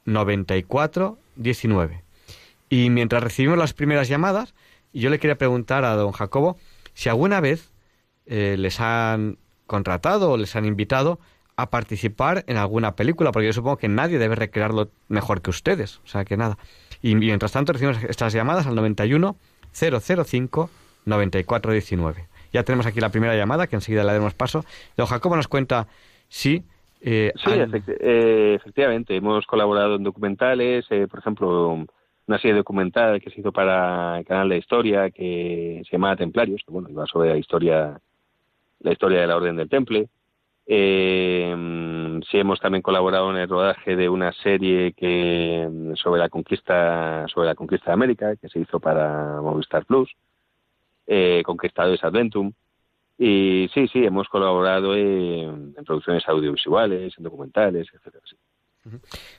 94 0.06 1.18
19. 1.36 2.04
Y 2.70 2.90
mientras 2.90 3.24
recibimos 3.24 3.58
las 3.58 3.74
primeras 3.74 4.08
llamadas, 4.08 4.54
yo 4.94 5.10
le 5.10 5.20
quería 5.20 5.38
preguntar 5.38 5.86
a 5.86 5.96
don 5.96 6.12
Jacobo 6.12 6.58
si 6.94 7.10
alguna 7.10 7.42
vez 7.42 7.72
eh, 8.26 8.56
les 8.58 8.80
han 8.80 9.38
contratado 9.68 10.32
o 10.32 10.38
les 10.38 10.56
han 10.56 10.66
invitado 10.66 11.20
a 11.56 11.70
participar 11.70 12.44
en 12.48 12.58
alguna 12.58 12.96
película, 12.96 13.32
porque 13.32 13.48
yo 13.48 13.54
supongo 13.54 13.78
que 13.78 13.88
nadie 13.88 14.20
debe 14.20 14.36
recrearlo 14.36 14.90
mejor 15.08 15.42
que 15.42 15.50
ustedes. 15.50 16.00
O 16.04 16.08
sea 16.08 16.26
que 16.26 16.38
nada. 16.38 16.58
Y 17.02 17.16
mientras 17.16 17.52
tanto 17.52 17.74
recibimos 17.74 18.04
estas 18.04 18.34
llamadas 18.34 18.68
al 18.68 18.76
91 18.76 19.36
005 19.74 20.70
94 21.06 21.72
19. 21.72 22.28
Ya 22.54 22.64
tenemos 22.64 22.86
aquí 22.86 23.00
la 23.00 23.10
primera 23.10 23.36
llamada, 23.36 23.68
que 23.68 23.76
enseguida 23.76 24.04
le 24.04 24.08
daremos 24.08 24.34
paso. 24.34 24.66
Don 24.98 25.08
Jacobo 25.08 25.36
nos 25.36 25.48
cuenta 25.48 25.88
si 26.30 26.64
eh, 27.04 27.34
sí, 27.36 27.50
eh, 27.52 28.54
efectivamente. 28.56 29.16
Hemos 29.16 29.46
colaborado 29.48 29.96
en 29.96 30.04
documentales, 30.04 30.86
eh, 30.92 31.08
por 31.08 31.20
ejemplo, 31.20 31.86
una 32.28 32.40
serie 32.40 32.56
documental 32.56 33.20
que 33.20 33.32
se 33.32 33.42
hizo 33.42 33.52
para 33.52 34.20
el 34.20 34.26
canal 34.26 34.50
de 34.50 34.58
historia 34.58 35.10
que 35.10 35.82
se 35.84 35.92
llama 35.92 36.16
Templarios, 36.16 36.62
que 36.64 36.72
bueno, 36.72 36.90
iba 36.90 37.06
sobre 37.08 37.30
la 37.30 37.38
historia, 37.38 38.00
la 38.80 38.92
historia 38.92 39.22
de 39.22 39.28
la 39.28 39.36
Orden 39.36 39.56
del 39.56 39.70
Temple. 39.70 40.08
sí, 40.68 42.38
hemos 42.38 42.60
también 42.60 42.84
colaborado 42.84 43.32
en 43.32 43.38
el 43.38 43.50
rodaje 43.50 43.96
de 43.96 44.08
una 44.08 44.32
serie 44.32 44.94
que 44.94 45.68
sobre 45.96 46.20
la 46.20 46.30
conquista, 46.30 47.26
sobre 47.28 47.48
la 47.48 47.56
conquista 47.56 47.88
de 47.88 47.94
América, 47.94 48.36
que 48.36 48.48
se 48.48 48.60
hizo 48.60 48.80
para 48.80 49.42
Movistar 49.42 49.86
Plus, 49.86 50.10
Conquistadores 51.44 52.04
Adventum. 52.04 52.54
Y 53.24 53.70
sí, 53.72 53.88
sí, 53.88 54.04
hemos 54.04 54.28
colaborado 54.30 54.96
en, 54.96 55.76
producciones 55.86 56.28
audiovisuales, 56.28 57.14
en 57.16 57.24
documentales, 57.24 57.88
etcétera. 57.94 58.24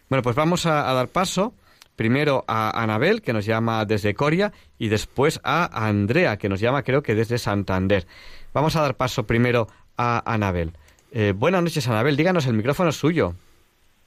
Bueno, 0.08 0.22
pues 0.22 0.36
vamos 0.36 0.66
a, 0.66 0.84
dar 0.94 1.08
paso 1.08 1.54
primero 1.96 2.44
a 2.46 2.80
Anabel, 2.80 3.22
que 3.22 3.32
nos 3.32 3.44
llama 3.44 3.84
desde 3.84 4.14
Coria, 4.14 4.52
y 4.78 4.86
después 4.86 5.40
a 5.42 5.88
Andrea, 5.88 6.36
que 6.36 6.48
nos 6.48 6.60
llama 6.60 6.84
creo 6.84 7.02
que 7.02 7.16
desde 7.16 7.38
Santander. 7.38 8.06
Vamos 8.54 8.76
a 8.76 8.82
dar 8.82 8.96
paso 8.96 9.26
primero 9.26 9.66
a 9.96 10.32
Anabel. 10.32 10.74
Eh, 11.10 11.34
buenas 11.36 11.64
noches, 11.64 11.88
Anabel. 11.88 12.16
Díganos, 12.16 12.46
el 12.46 12.54
micrófono 12.54 12.90
es 12.90 12.96
suyo. 12.96 13.34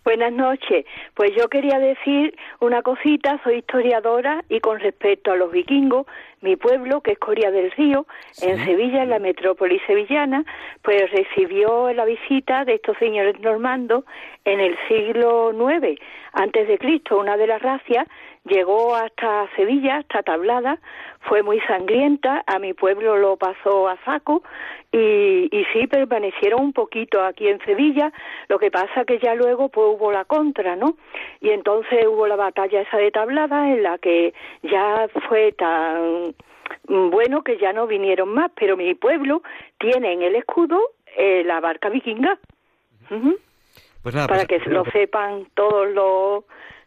Buenas 0.06 0.34
noches. 0.34 0.86
Pues 1.16 1.32
yo 1.36 1.50
quería 1.50 1.80
decir 1.80 2.38
una 2.60 2.84
cosita, 2.84 3.42
soy 3.44 3.56
historiadora 3.56 4.46
y 4.50 4.60
con 4.60 4.80
respecto 4.80 5.32
a 5.32 5.36
los 5.36 5.52
vikingos, 5.52 6.06
mi 6.42 6.56
pueblo, 6.56 7.02
que 7.02 7.14
es 7.14 7.18
Coria 7.18 7.50
del 7.50 7.72
Río, 7.72 8.06
en 8.44 8.64
Sevilla, 8.66 9.02
en 9.02 9.10
la 9.10 9.18
metrópoli 9.18 9.80
sevillana, 9.88 10.46
pues 10.84 11.10
recibió 11.10 11.92
la 11.92 12.06
visita 12.06 12.66
de 12.66 12.76
estos 12.76 12.96
señores 13.00 13.40
normandos 13.40 14.06
en 14.44 14.60
el 14.60 14.78
siglo 14.88 15.52
IX 15.52 16.00
antes 16.34 16.68
de 16.68 16.78
Cristo. 16.78 17.18
Una 17.18 17.36
de 17.36 17.48
las 17.48 17.64
racias 17.64 18.06
llegó 18.46 18.96
hasta 18.96 19.50
Sevilla, 19.56 19.98
hasta 19.98 20.24
Tablada, 20.24 20.80
fue 21.22 21.44
muy 21.44 21.60
sangrienta, 21.62 22.44
a 22.46 22.60
mi 22.60 22.74
pueblo 22.74 23.18
lo 23.18 23.38
pasó 23.38 23.88
a 23.88 23.98
saco 24.06 24.44
y, 24.92 25.50
y 25.52 25.66
sí 25.74 25.88
permanecieron 25.88 26.62
un 26.62 26.74
poquito 26.74 27.24
aquí 27.24 27.48
en 27.48 27.60
Sevilla, 27.66 28.14
lo 28.48 28.60
que 28.60 28.72
pasa 28.72 29.06
que 29.06 29.20
ya 29.20 29.34
luego 29.36 29.70
pues 29.70 29.88
hubo 29.96 30.12
la 30.12 30.26
contra, 30.26 30.76
¿no? 30.76 30.96
Y 31.42 31.50
entonces 31.50 32.06
hubo 32.08 32.28
la 32.28 32.36
batalla 32.36 32.82
esa 32.82 32.98
de 32.98 33.12
Tablada 33.12 33.72
en 33.72 33.84
la 33.84 33.98
que 33.98 34.34
ya 34.64 35.08
fue 35.28 35.52
tan 35.54 36.36
bueno 36.88 37.44
que 37.44 37.58
ya 37.58 37.74
no 37.74 37.88
vinieron 37.88 38.30
más, 38.30 38.52
pero 38.56 38.78
mi 38.78 38.94
pueblo 38.94 39.42
tiene 39.80 40.14
en 40.14 40.22
el 40.22 40.36
escudo 40.36 40.80
eh, 41.18 41.44
la 41.46 41.60
barca 41.60 41.90
vikinga. 41.90 42.38
Pues 44.02 44.14
nada, 44.14 44.28
Para 44.28 44.46
pues, 44.46 44.64
que 44.64 44.70
lo 44.70 44.86
sepan 44.86 45.48
todos 45.56 45.90
los 45.90 46.44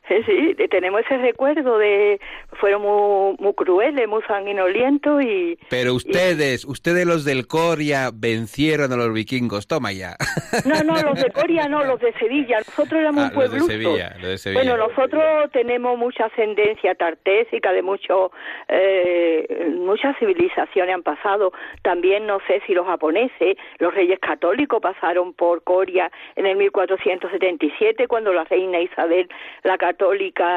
Sí, 0.08 0.54
tenemos 0.70 1.02
ese 1.02 1.18
recuerdo 1.18 1.76
de 1.78 2.18
fueron 2.54 2.82
muy, 2.82 3.36
muy 3.38 3.54
crueles, 3.54 4.08
muy 4.08 4.22
sanguinolientos 4.22 5.22
y... 5.22 5.58
Pero 5.68 5.94
ustedes, 5.94 6.64
ustedes 6.64 7.06
los 7.06 7.24
del 7.24 7.46
Coria 7.46 8.10
vencieron 8.12 8.90
a 8.92 8.96
los 8.96 9.12
vikingos, 9.12 9.66
toma 9.66 9.92
ya. 9.92 10.16
No, 10.64 10.82
no, 10.82 11.00
los 11.02 11.22
de 11.22 11.30
Coria 11.30 11.68
no, 11.68 11.84
los 11.84 12.00
de 12.00 12.12
Sevilla, 12.14 12.58
nosotros 12.58 13.00
éramos 13.00 13.24
un 13.24 13.30
pueblo. 13.30 13.66
de 13.66 13.72
Sevilla, 13.72 14.16
de 14.20 14.38
Sevilla. 14.38 14.62
Bueno, 14.62 14.88
nosotros 14.88 15.50
tenemos 15.52 15.98
mucha 15.98 16.24
ascendencia 16.26 16.94
tartésica 16.94 17.72
de 17.72 17.82
muchos 17.82 18.30
eh, 18.68 19.70
muchas 19.76 20.16
civilizaciones 20.18 20.94
han 20.94 21.02
pasado. 21.02 21.52
También 21.82 22.26
no 22.26 22.38
sé 22.46 22.62
si 22.66 22.72
los 22.72 22.86
japoneses, 22.86 23.56
los 23.78 23.94
reyes 23.94 24.18
católicos 24.20 24.80
pasaron 24.80 25.34
por 25.34 25.62
Coria 25.62 26.10
en 26.34 26.46
el 26.46 26.56
1477 26.56 28.08
cuando 28.08 28.32
la 28.32 28.44
reina 28.44 28.80
Isabel 28.80 29.28
la 29.64 29.76
católica 29.76 29.97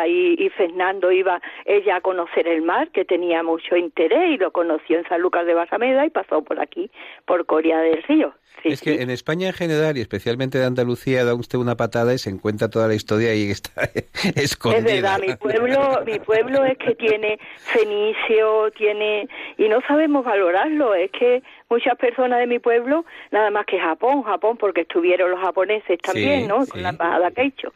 y, 0.08 0.36
y 0.38 0.50
Fernando 0.50 1.12
iba 1.12 1.42
ella 1.66 1.98
a 1.98 2.02
conocer 2.02 2.48
el 2.48 2.62
mar 2.62 2.90
que 2.92 3.06
tenía 3.06 3.44
mucho 3.44 3.76
interés 3.76 4.32
y 4.32 4.38
lo 4.38 4.52
conoció 4.52 4.98
en 4.98 5.08
San 5.08 5.22
Lucas 5.22 5.46
de 5.46 5.54
Barrameda 5.54 6.06
y 6.06 6.10
pasó 6.10 6.44
por 6.44 6.60
aquí, 6.60 6.90
por 7.26 7.46
Coria 7.46 7.80
del 7.80 8.04
Río. 8.04 8.34
Sí, 8.62 8.70
es 8.70 8.82
que 8.82 8.96
sí. 8.96 9.02
en 9.02 9.10
España 9.10 9.48
en 9.48 9.54
general 9.54 9.98
y 9.98 10.02
especialmente 10.02 10.60
de 10.60 10.66
Andalucía 10.66 11.26
da 11.26 11.34
usted 11.34 11.58
una 11.58 11.76
patada 11.76 12.14
y 12.14 12.20
se 12.20 12.30
encuentra 12.30 12.70
toda 12.70 12.88
la 12.88 12.94
historia 12.94 13.32
ahí 13.32 13.50
está 13.50 13.72
escondida. 14.36 14.78
Es 14.80 15.02
verdad, 15.02 15.20
mi 15.20 15.36
pueblo, 15.36 16.04
mi 16.06 16.20
pueblo 16.20 16.66
es 16.66 16.78
que 16.78 16.94
tiene 16.96 17.40
fenicio, 17.56 18.72
tiene 18.78 19.28
y 19.58 19.68
no 19.68 19.82
sabemos 19.88 20.24
valorarlo. 20.26 20.94
Es 20.94 21.12
que 21.12 21.42
muchas 21.70 21.98
personas 21.98 22.40
de 22.40 22.48
mi 22.48 22.60
pueblo, 22.60 23.06
nada 23.32 23.50
más 23.50 23.66
que 23.66 23.80
Japón, 23.80 24.24
Japón, 24.24 24.58
porque 24.58 24.82
estuvieron 24.82 25.32
los 25.32 25.40
japoneses 25.40 25.98
también, 26.00 26.42
Sí, 26.42 26.48
¿no? 26.48 26.66
Con 26.68 26.84
la 26.84 26.90
embajada 26.90 27.32
que 27.32 27.42
ha 27.42 27.46
hecho. 27.46 27.74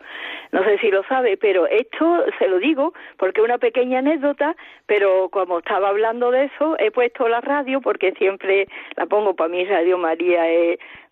No 0.51 0.63
sé 0.63 0.77
si 0.79 0.91
lo 0.91 1.03
sabe, 1.05 1.37
pero 1.37 1.65
esto 1.67 2.25
se 2.37 2.47
lo 2.47 2.59
digo 2.59 2.93
porque 3.17 3.41
es 3.41 3.45
una 3.45 3.57
pequeña 3.57 3.99
anécdota, 3.99 4.55
pero 4.85 5.29
como 5.29 5.59
estaba 5.59 5.89
hablando 5.89 6.31
de 6.31 6.45
eso, 6.45 6.75
he 6.79 6.91
puesto 6.91 7.27
la 7.27 7.41
radio 7.41 7.81
porque 7.81 8.13
siempre 8.13 8.67
la 8.95 9.05
pongo 9.05 9.35
para 9.35 9.49
mí 9.49 9.65
Radio 9.65 9.97
María 9.97 10.47
es 10.47 10.64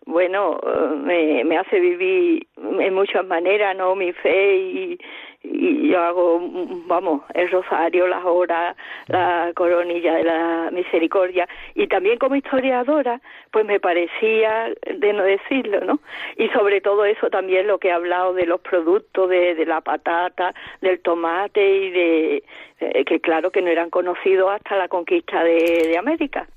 bueno, 0.05 0.59
me, 1.03 1.43
me 1.45 1.57
hace 1.57 1.79
vivir 1.79 2.45
en 2.57 2.93
muchas 2.93 3.25
maneras, 3.25 3.75
¿no? 3.77 3.95
Mi 3.95 4.11
fe 4.11 4.57
y, 4.57 4.99
y 5.43 5.89
yo 5.89 6.01
hago, 6.01 6.41
vamos, 6.87 7.21
el 7.33 7.49
rosario, 7.49 8.07
las 8.07 8.25
horas, 8.25 8.75
la 9.07 9.51
coronilla 9.55 10.15
de 10.15 10.23
la 10.23 10.69
misericordia. 10.71 11.47
Y 11.75 11.87
también 11.87 12.17
como 12.17 12.35
historiadora, 12.35 13.21
pues 13.51 13.65
me 13.65 13.79
parecía, 13.79 14.73
de 14.93 15.13
no 15.13 15.23
decirlo, 15.23 15.79
¿no? 15.81 15.99
Y 16.37 16.49
sobre 16.49 16.81
todo 16.81 17.05
eso 17.05 17.29
también 17.29 17.67
lo 17.67 17.77
que 17.77 17.87
he 17.89 17.91
hablado 17.93 18.33
de 18.33 18.45
los 18.45 18.59
productos, 18.59 19.29
de, 19.29 19.55
de 19.55 19.65
la 19.65 19.79
patata, 19.79 20.53
del 20.81 20.99
tomate 20.99 21.77
y 21.77 21.91
de, 21.91 22.43
eh, 22.79 23.05
que 23.05 23.21
claro 23.21 23.51
que 23.51 23.61
no 23.61 23.69
eran 23.69 23.89
conocidos 23.89 24.51
hasta 24.51 24.75
la 24.75 24.89
conquista 24.89 25.43
de, 25.43 25.87
de 25.87 25.97
América. 25.97 26.47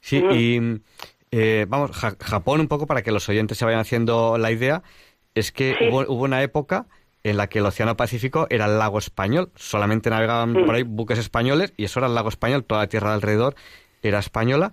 Sí, 0.00 0.18
y 0.18 0.60
eh, 1.32 1.66
vamos, 1.68 1.90
Ja- 1.92 2.16
Japón, 2.20 2.60
un 2.60 2.68
poco 2.68 2.86
para 2.86 3.02
que 3.02 3.10
los 3.10 3.28
oyentes 3.28 3.58
se 3.58 3.64
vayan 3.64 3.80
haciendo 3.80 4.38
la 4.38 4.52
idea, 4.52 4.82
es 5.34 5.50
que 5.50 5.74
Sí. 5.78 5.88
hubo, 5.88 6.00
hubo 6.02 6.24
una 6.24 6.42
época 6.42 6.86
en 7.24 7.36
la 7.36 7.46
que 7.48 7.60
el 7.60 7.66
Océano 7.66 7.96
Pacífico 7.96 8.46
era 8.50 8.66
el 8.66 8.78
lago 8.78 8.98
español, 8.98 9.50
solamente 9.56 10.10
navegaban 10.10 10.52
Mm. 10.52 10.66
por 10.66 10.74
ahí 10.74 10.82
buques 10.82 11.18
españoles 11.18 11.72
y 11.76 11.84
eso 11.84 12.00
era 12.00 12.06
el 12.08 12.14
lago 12.14 12.28
español, 12.28 12.64
toda 12.64 12.82
la 12.82 12.88
tierra 12.88 13.08
de 13.10 13.14
alrededor 13.14 13.54
era 14.02 14.18
española 14.18 14.72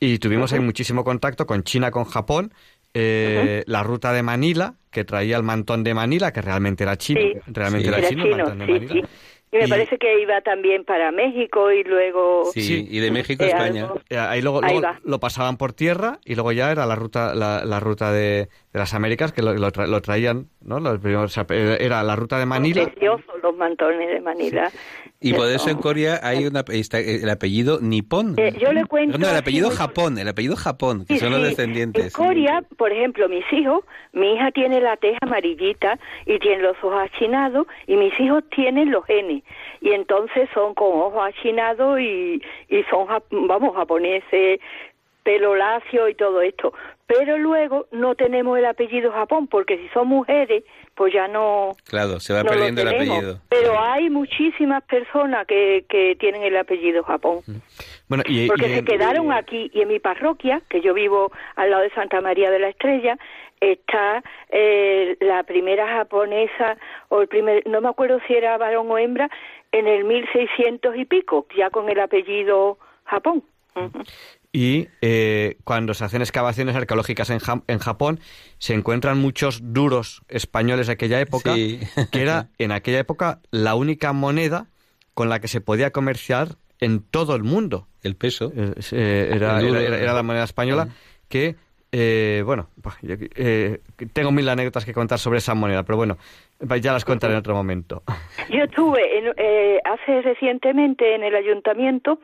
y 0.00 0.18
tuvimos 0.18 0.52
ahí 0.52 0.60
muchísimo 0.60 1.02
contacto 1.04 1.46
con 1.46 1.62
China, 1.64 1.90
con 1.90 2.04
Japón, 2.04 2.52
eh, 2.94 3.64
la 3.66 3.82
ruta 3.82 4.12
de 4.12 4.22
Manila, 4.22 4.74
que 4.90 5.04
traía 5.04 5.36
el 5.36 5.42
mantón 5.42 5.84
de 5.84 5.92
Manila, 5.92 6.32
que 6.32 6.40
realmente 6.40 6.84
era 6.84 6.96
chino, 6.96 7.20
Sí. 7.20 7.32
realmente 7.48 7.88
Sí. 7.88 7.88
era, 7.88 7.98
Era 7.98 8.08
chino, 8.08 8.24
el 8.24 8.30
mantón 8.30 8.58
de 8.58 8.66
sí, 8.66 8.72
Manila. 8.72 9.08
Y 9.50 9.56
me 9.56 9.64
Y- 9.64 9.68
parece 9.68 9.96
que 9.98 10.20
iba 10.20 10.40
también 10.42 10.84
para 10.84 11.10
México 11.10 11.72
y 11.72 11.82
luego... 11.84 12.50
Sí, 12.52 12.60
Sí. 12.62 12.86
y 12.90 12.98
de 13.00 13.10
México 13.10 13.44
a 13.44 13.46
Eh, 13.46 13.50
España. 13.50 13.82
algo- 13.84 14.00
Eh, 14.10 14.18
Ahí 14.18 14.42
luego, 14.42 14.58
Ahí 14.62 14.72
luego 14.72 14.82
va. 14.82 15.00
lo 15.04 15.18
pasaban 15.20 15.56
por 15.56 15.72
tierra 15.72 16.18
y 16.24 16.34
luego 16.34 16.52
ya 16.52 16.70
era 16.70 16.84
la 16.84 16.94
ruta 16.96 17.34
la, 17.34 17.64
la 17.64 17.80
ruta 17.80 18.12
de, 18.12 18.48
de 18.72 18.78
las 18.78 18.92
Américas 18.94 19.32
que 19.32 19.42
lo, 19.42 19.54
lo 19.54 19.68
tra- 19.72 19.86
lo 19.86 20.00
traían, 20.02 20.48
¿no? 20.60 20.78
Los 20.80 20.98
primeros- 20.98 21.24
o 21.24 21.28
sea, 21.28 21.46
eh, 21.50 21.78
era 21.80 22.02
la 22.02 22.16
ruta 22.16 22.38
de 22.38 22.46
Manila. 22.46 22.84
Preciosos 22.84 23.24
los 23.42 23.56
mantones 23.56 24.08
de 24.08 24.20
Manila. 24.20 24.70
Y 25.20 25.32
por 25.32 25.48
eso 25.48 25.70
en 25.70 25.78
Corea 25.78 26.20
hay 26.22 26.46
una, 26.46 26.64
está 26.68 26.98
el 27.00 27.28
apellido 27.28 27.78
Nippon. 27.80 28.34
Eh, 28.36 28.52
yo 28.60 28.72
le 28.72 28.84
cuento... 28.84 29.16
No, 29.18 29.28
el 29.28 29.36
apellido 29.36 29.68
muy- 29.68 29.76
Japón, 29.76 30.18
el 30.18 30.28
apellido 30.28 30.54
Japón, 30.54 31.04
que 31.06 31.14
Sí, 31.14 31.20
son 31.20 31.30
los 31.30 31.40
sí. 31.40 31.46
descendientes. 31.48 32.04
En 32.04 32.10
Corea, 32.10 32.62
por 32.76 32.92
ejemplo, 32.92 33.28
mis 33.28 33.44
hijos, 33.52 33.84
mi 34.12 34.34
hija 34.34 34.50
tiene 34.52 34.80
la 34.80 34.96
teja 34.96 35.18
amarillita 35.22 35.98
y 36.26 36.38
tiene 36.38 36.62
los 36.62 36.76
ojos 36.82 37.00
achinados 37.12 37.66
y 37.86 37.96
mis 37.96 38.12
hijos 38.20 38.44
tienen 38.54 38.90
los 38.90 39.04
genes 39.06 39.42
y 39.80 39.90
entonces 39.90 40.48
son 40.54 40.74
con 40.74 40.88
ojos 41.00 41.20
achinados 41.26 41.98
y, 42.00 42.40
y 42.68 42.82
son, 42.90 43.06
vamos, 43.48 43.74
japoneses, 43.74 44.60
pelo 45.22 45.54
lacio 45.54 46.08
y 46.08 46.14
todo 46.14 46.40
esto. 46.40 46.72
Pero 47.06 47.38
luego 47.38 47.86
no 47.90 48.14
tenemos 48.14 48.58
el 48.58 48.66
apellido 48.66 49.10
Japón 49.12 49.46
porque 49.46 49.78
si 49.78 49.88
son 49.88 50.08
mujeres, 50.08 50.64
pues 50.94 51.12
ya 51.14 51.26
no, 51.26 51.74
Claro, 51.84 52.20
se 52.20 52.34
va 52.34 52.42
no 52.42 52.50
perdiendo 52.50 52.82
el 52.82 52.88
apellido. 52.88 53.40
Pero 53.48 53.80
hay 53.80 54.10
muchísimas 54.10 54.82
personas 54.84 55.46
que, 55.46 55.84
que 55.88 56.16
tienen 56.16 56.42
el 56.42 56.56
apellido 56.56 57.02
Japón. 57.04 57.40
Bueno, 58.08 58.24
y, 58.26 58.48
Porque 58.48 58.68
y 58.68 58.74
se 58.74 58.84
quedaron 58.84 59.32
aquí 59.32 59.70
y 59.72 59.80
en 59.80 59.88
mi 59.88 60.00
parroquia, 60.00 60.60
que 60.68 60.80
yo 60.80 60.92
vivo 60.92 61.32
al 61.56 61.70
lado 61.70 61.82
de 61.82 61.90
Santa 61.90 62.20
María 62.20 62.50
de 62.50 62.58
la 62.58 62.68
Estrella, 62.68 63.18
está 63.60 64.22
eh, 64.50 65.16
la 65.20 65.42
primera 65.42 65.86
japonesa, 65.88 66.76
o 67.08 67.22
el 67.22 67.28
primer, 67.28 67.66
no 67.66 67.80
me 67.80 67.88
acuerdo 67.88 68.20
si 68.26 68.34
era 68.34 68.56
varón 68.58 68.90
o 68.90 68.98
hembra, 68.98 69.30
en 69.72 69.86
el 69.86 70.04
1600 70.04 70.96
y 70.96 71.04
pico, 71.04 71.46
ya 71.56 71.70
con 71.70 71.88
el 71.88 72.00
apellido 72.00 72.78
Japón. 73.04 73.42
Ujú. 73.74 74.02
Y, 74.58 74.88
eh, 75.02 75.56
cuando 75.62 75.94
se 75.94 76.04
hacen 76.04 76.20
excavaciones 76.20 76.74
arqueológicas 76.74 77.30
en, 77.30 77.38
Ja- 77.38 77.62
en 77.68 77.78
Japón, 77.78 78.18
se 78.58 78.74
encuentran 78.74 79.16
muchos 79.18 79.60
duros 79.72 80.22
españoles 80.28 80.88
de 80.88 80.94
aquella 80.94 81.20
época, 81.20 81.54
Sí. 81.54 81.78
que 82.10 82.22
era 82.22 82.48
en 82.58 82.72
aquella 82.72 82.98
época 82.98 83.38
la 83.52 83.76
única 83.76 84.12
moneda 84.12 84.66
con 85.14 85.28
la 85.28 85.38
que 85.40 85.46
se 85.46 85.60
podía 85.60 85.92
comerciar 85.92 86.56
en 86.80 87.02
todo 87.02 87.36
el 87.36 87.44
mundo. 87.44 87.86
El 88.02 88.16
peso. 88.16 88.52
Eh, 88.56 88.72
eh, 88.92 89.30
era, 89.32 89.60
El 89.60 89.68
duro. 89.68 89.78
era- 89.80 89.98
era 90.00 90.12
la 90.12 90.22
moneda 90.24 90.42
española 90.44 90.88
que, 91.28 91.54
eh, 91.92 92.42
bueno, 92.44 92.68
eh, 93.12 93.80
tengo 94.12 94.32
mil 94.32 94.48
anécdotas 94.48 94.84
que 94.84 94.92
contar 94.92 95.18
sobre 95.20 95.38
esa 95.38 95.54
moneda, 95.54 95.84
pero 95.84 95.96
bueno, 95.98 96.18
ya 96.80 96.92
las 96.92 97.04
contaré 97.04 97.34
en 97.34 97.38
otro 97.38 97.54
momento. 97.54 98.02
Yo 98.50 98.64
estuve 98.64 99.18
en, 99.18 99.24
eh, 99.36 99.78
hace 99.84 100.20
recientemente 100.22 101.14
en 101.14 101.22
el 101.22 101.34
ayuntamiento 101.36 102.18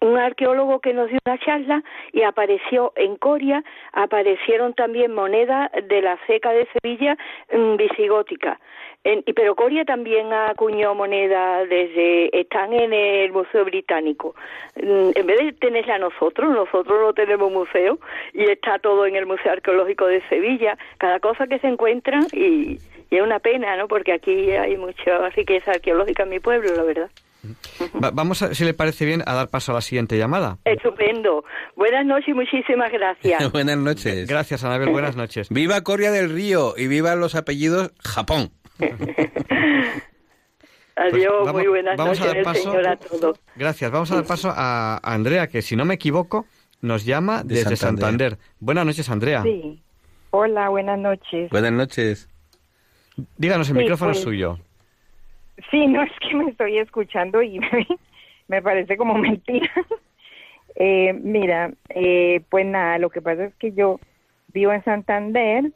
un 0.00 0.16
arqueólogo 0.18 0.80
que 0.80 0.92
nos 0.94 1.08
dio 1.08 1.18
una 1.26 1.38
charla 1.38 1.82
y 2.12 2.22
apareció 2.22 2.92
en 2.96 3.16
Coria, 3.16 3.64
aparecieron 3.92 4.74
también 4.74 5.12
monedas 5.14 5.70
de 5.88 6.02
la 6.02 6.18
ceca 6.26 6.52
de 6.52 6.66
Sevilla 6.72 7.16
mm, 7.52 7.76
visigótica. 7.76 8.60
En- 9.04 9.22
pero 9.34 9.54
Coria 9.54 9.84
también 9.84 10.32
acuñó 10.32 10.94
monedas 10.94 11.68
desde 11.68 12.36
están 12.38 12.72
en 12.72 12.92
el 12.92 13.32
Museo 13.32 13.64
Británico. 13.64 14.34
Mm, 14.76 15.10
En 15.14 15.26
vez 15.26 15.38
de 15.38 15.52
tenerla 15.52 15.98
nosotros, 15.98 16.50
nosotros 16.50 17.00
no 17.00 17.12
tenemos 17.12 17.50
museo 17.50 17.98
y 18.32 18.44
está 18.50 18.78
todo 18.78 19.06
en 19.06 19.16
el 19.16 19.26
Museo 19.26 19.52
Arqueológico 19.52 20.06
de 20.06 20.20
Sevilla. 20.28 20.76
Cada 20.98 21.20
cosa 21.20 21.46
que 21.46 21.58
se 21.60 21.68
encuentran 21.68 22.24
y, 22.32 22.78
y 23.10 23.16
es 23.16 23.22
una 23.22 23.38
pena, 23.38 23.76
¿no? 23.76 23.88
Porque 23.88 24.12
aquí 24.12 24.50
hay 24.52 24.76
mucha 24.76 25.28
riqueza 25.30 25.72
arqueológica 25.72 26.24
en 26.24 26.28
mi 26.30 26.40
pueblo, 26.40 26.74
la 26.76 26.82
verdad. 26.82 27.10
Va- 28.02 28.10
vamos, 28.10 28.42
a, 28.42 28.54
si 28.54 28.64
le 28.64 28.74
parece 28.74 29.04
bien, 29.06 29.22
a 29.26 29.34
dar 29.34 29.48
paso 29.48 29.72
a 29.72 29.76
la 29.76 29.80
siguiente 29.80 30.18
llamada. 30.18 30.58
Estupendo. 30.64 31.44
Buenas 31.76 32.04
noches 32.04 32.28
y 32.28 32.34
muchísimas 32.34 32.90
gracias. 32.92 33.52
Buenas 33.52 33.76
noches. 33.78 34.28
Gracias, 34.28 34.64
Anabel. 34.64 34.90
Buenas 34.90 35.14
noches. 35.16 35.48
Viva 35.50 35.80
Corea 35.82 36.10
del 36.10 36.30
Río 36.30 36.74
y 36.76 36.88
viva 36.88 37.14
los 37.14 37.34
apellidos 37.34 37.92
Japón. 38.02 38.50
Adiós, 40.96 41.32
Pues 41.32 41.46
vamos- 41.46 41.52
muy 41.62 41.66
buenas 41.68 41.96
vamos 41.96 42.20
a 42.20 42.24
noches, 42.24 42.26
dar 42.26 42.36
el 42.38 42.44
paso- 42.44 42.62
Señor 42.62 42.88
a 42.88 42.96
todos. 42.96 43.40
Gracias. 43.54 43.90
Vamos 43.90 44.10
a 44.10 44.16
dar 44.16 44.24
paso 44.24 44.52
a 44.54 44.98
Andrea, 45.02 45.46
que 45.46 45.62
si 45.62 45.76
no 45.76 45.84
me 45.84 45.94
equivoco, 45.94 46.46
nos 46.80 47.04
llama 47.04 47.44
De 47.44 47.54
desde 47.54 47.76
Santander. 47.76 48.32
Santander. 48.32 48.38
Buenas 48.58 48.86
noches, 48.86 49.08
Andrea. 49.08 49.42
Sí. 49.44 49.80
Hola, 50.30 50.68
buenas 50.70 50.98
noches. 50.98 51.50
Buenas 51.50 51.72
noches. 51.72 52.28
Díganos, 53.36 53.68
el 53.68 53.76
Sí, 53.76 53.78
micrófono 53.80 54.10
pues- 54.10 54.18
es 54.18 54.24
suyo. 54.24 54.58
Sí, 55.70 55.86
no 55.86 56.02
es 56.02 56.10
que 56.20 56.34
me 56.36 56.50
estoy 56.50 56.78
escuchando 56.78 57.42
y 57.42 57.58
me 58.48 58.62
parece 58.62 58.96
como 58.96 59.14
mentira. 59.16 59.70
Eh, 60.80 61.12
mira, 61.12 61.72
eh, 61.88 62.40
pues 62.50 62.64
nada, 62.64 62.98
lo 62.98 63.10
que 63.10 63.20
pasa 63.20 63.46
es 63.46 63.54
que 63.56 63.72
yo 63.72 63.98
vivo 64.52 64.72
en 64.72 64.84
Santander, 64.84 65.72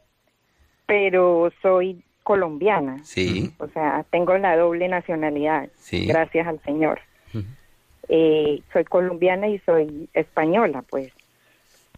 pero 0.87 1.51
soy 1.61 2.05
colombiana. 2.23 3.01
Sí, 3.03 3.53
O 3.59 3.67
sea, 3.69 4.05
tengo 4.11 4.39
la 4.39 4.57
doble 4.57 4.87
nacionalidad, 4.87 5.71
Sí. 5.75 6.07
gracias 6.07 6.47
al 6.47 6.61
Señor. 6.63 7.01
Eh, 8.09 8.61
soy 8.73 8.85
colombiana 8.85 9.49
y 9.49 9.59
soy 9.61 10.09
española, 10.15 10.85
pues. 10.89 11.13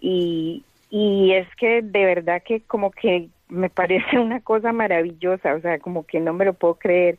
Y, 0.01 0.64
y 0.89 1.32
es 1.32 1.49
que 1.57 1.82
de 1.82 2.05
verdad 2.07 2.43
que 2.43 2.61
como 2.62 2.91
que 2.91 3.28
me 3.49 3.68
parece 3.68 4.18
una 4.18 4.41
cosa 4.41 4.72
maravillosa, 4.72 5.55
o 5.57 5.61
sea, 5.61 5.78
como 5.78 6.07
que 6.07 6.20
no 6.20 6.32
me 6.32 6.47
lo 6.47 6.55
puedo 6.55 6.76
creer. 6.76 7.18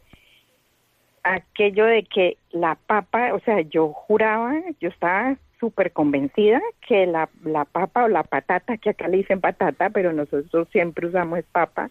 Aquello 1.27 1.85
de 1.85 2.03
que 2.03 2.37
la 2.51 2.75
papa, 2.75 3.33
o 3.33 3.39
sea, 3.39 3.61
yo 3.61 3.89
juraba, 3.89 4.53
yo 4.79 4.89
estaba 4.89 5.35
súper 5.59 5.91
convencida 5.91 6.61
que 6.87 7.07
la, 7.07 7.29
la 7.43 7.65
papa 7.65 8.03
o 8.03 8.07
la 8.07 8.21
patata, 8.21 8.77
que 8.77 8.91
acá 8.91 9.07
le 9.07 9.17
dicen 9.17 9.41
patata, 9.41 9.89
pero 9.89 10.13
nosotros 10.13 10.67
siempre 10.71 11.07
usamos 11.07 11.43
papa, 11.51 11.89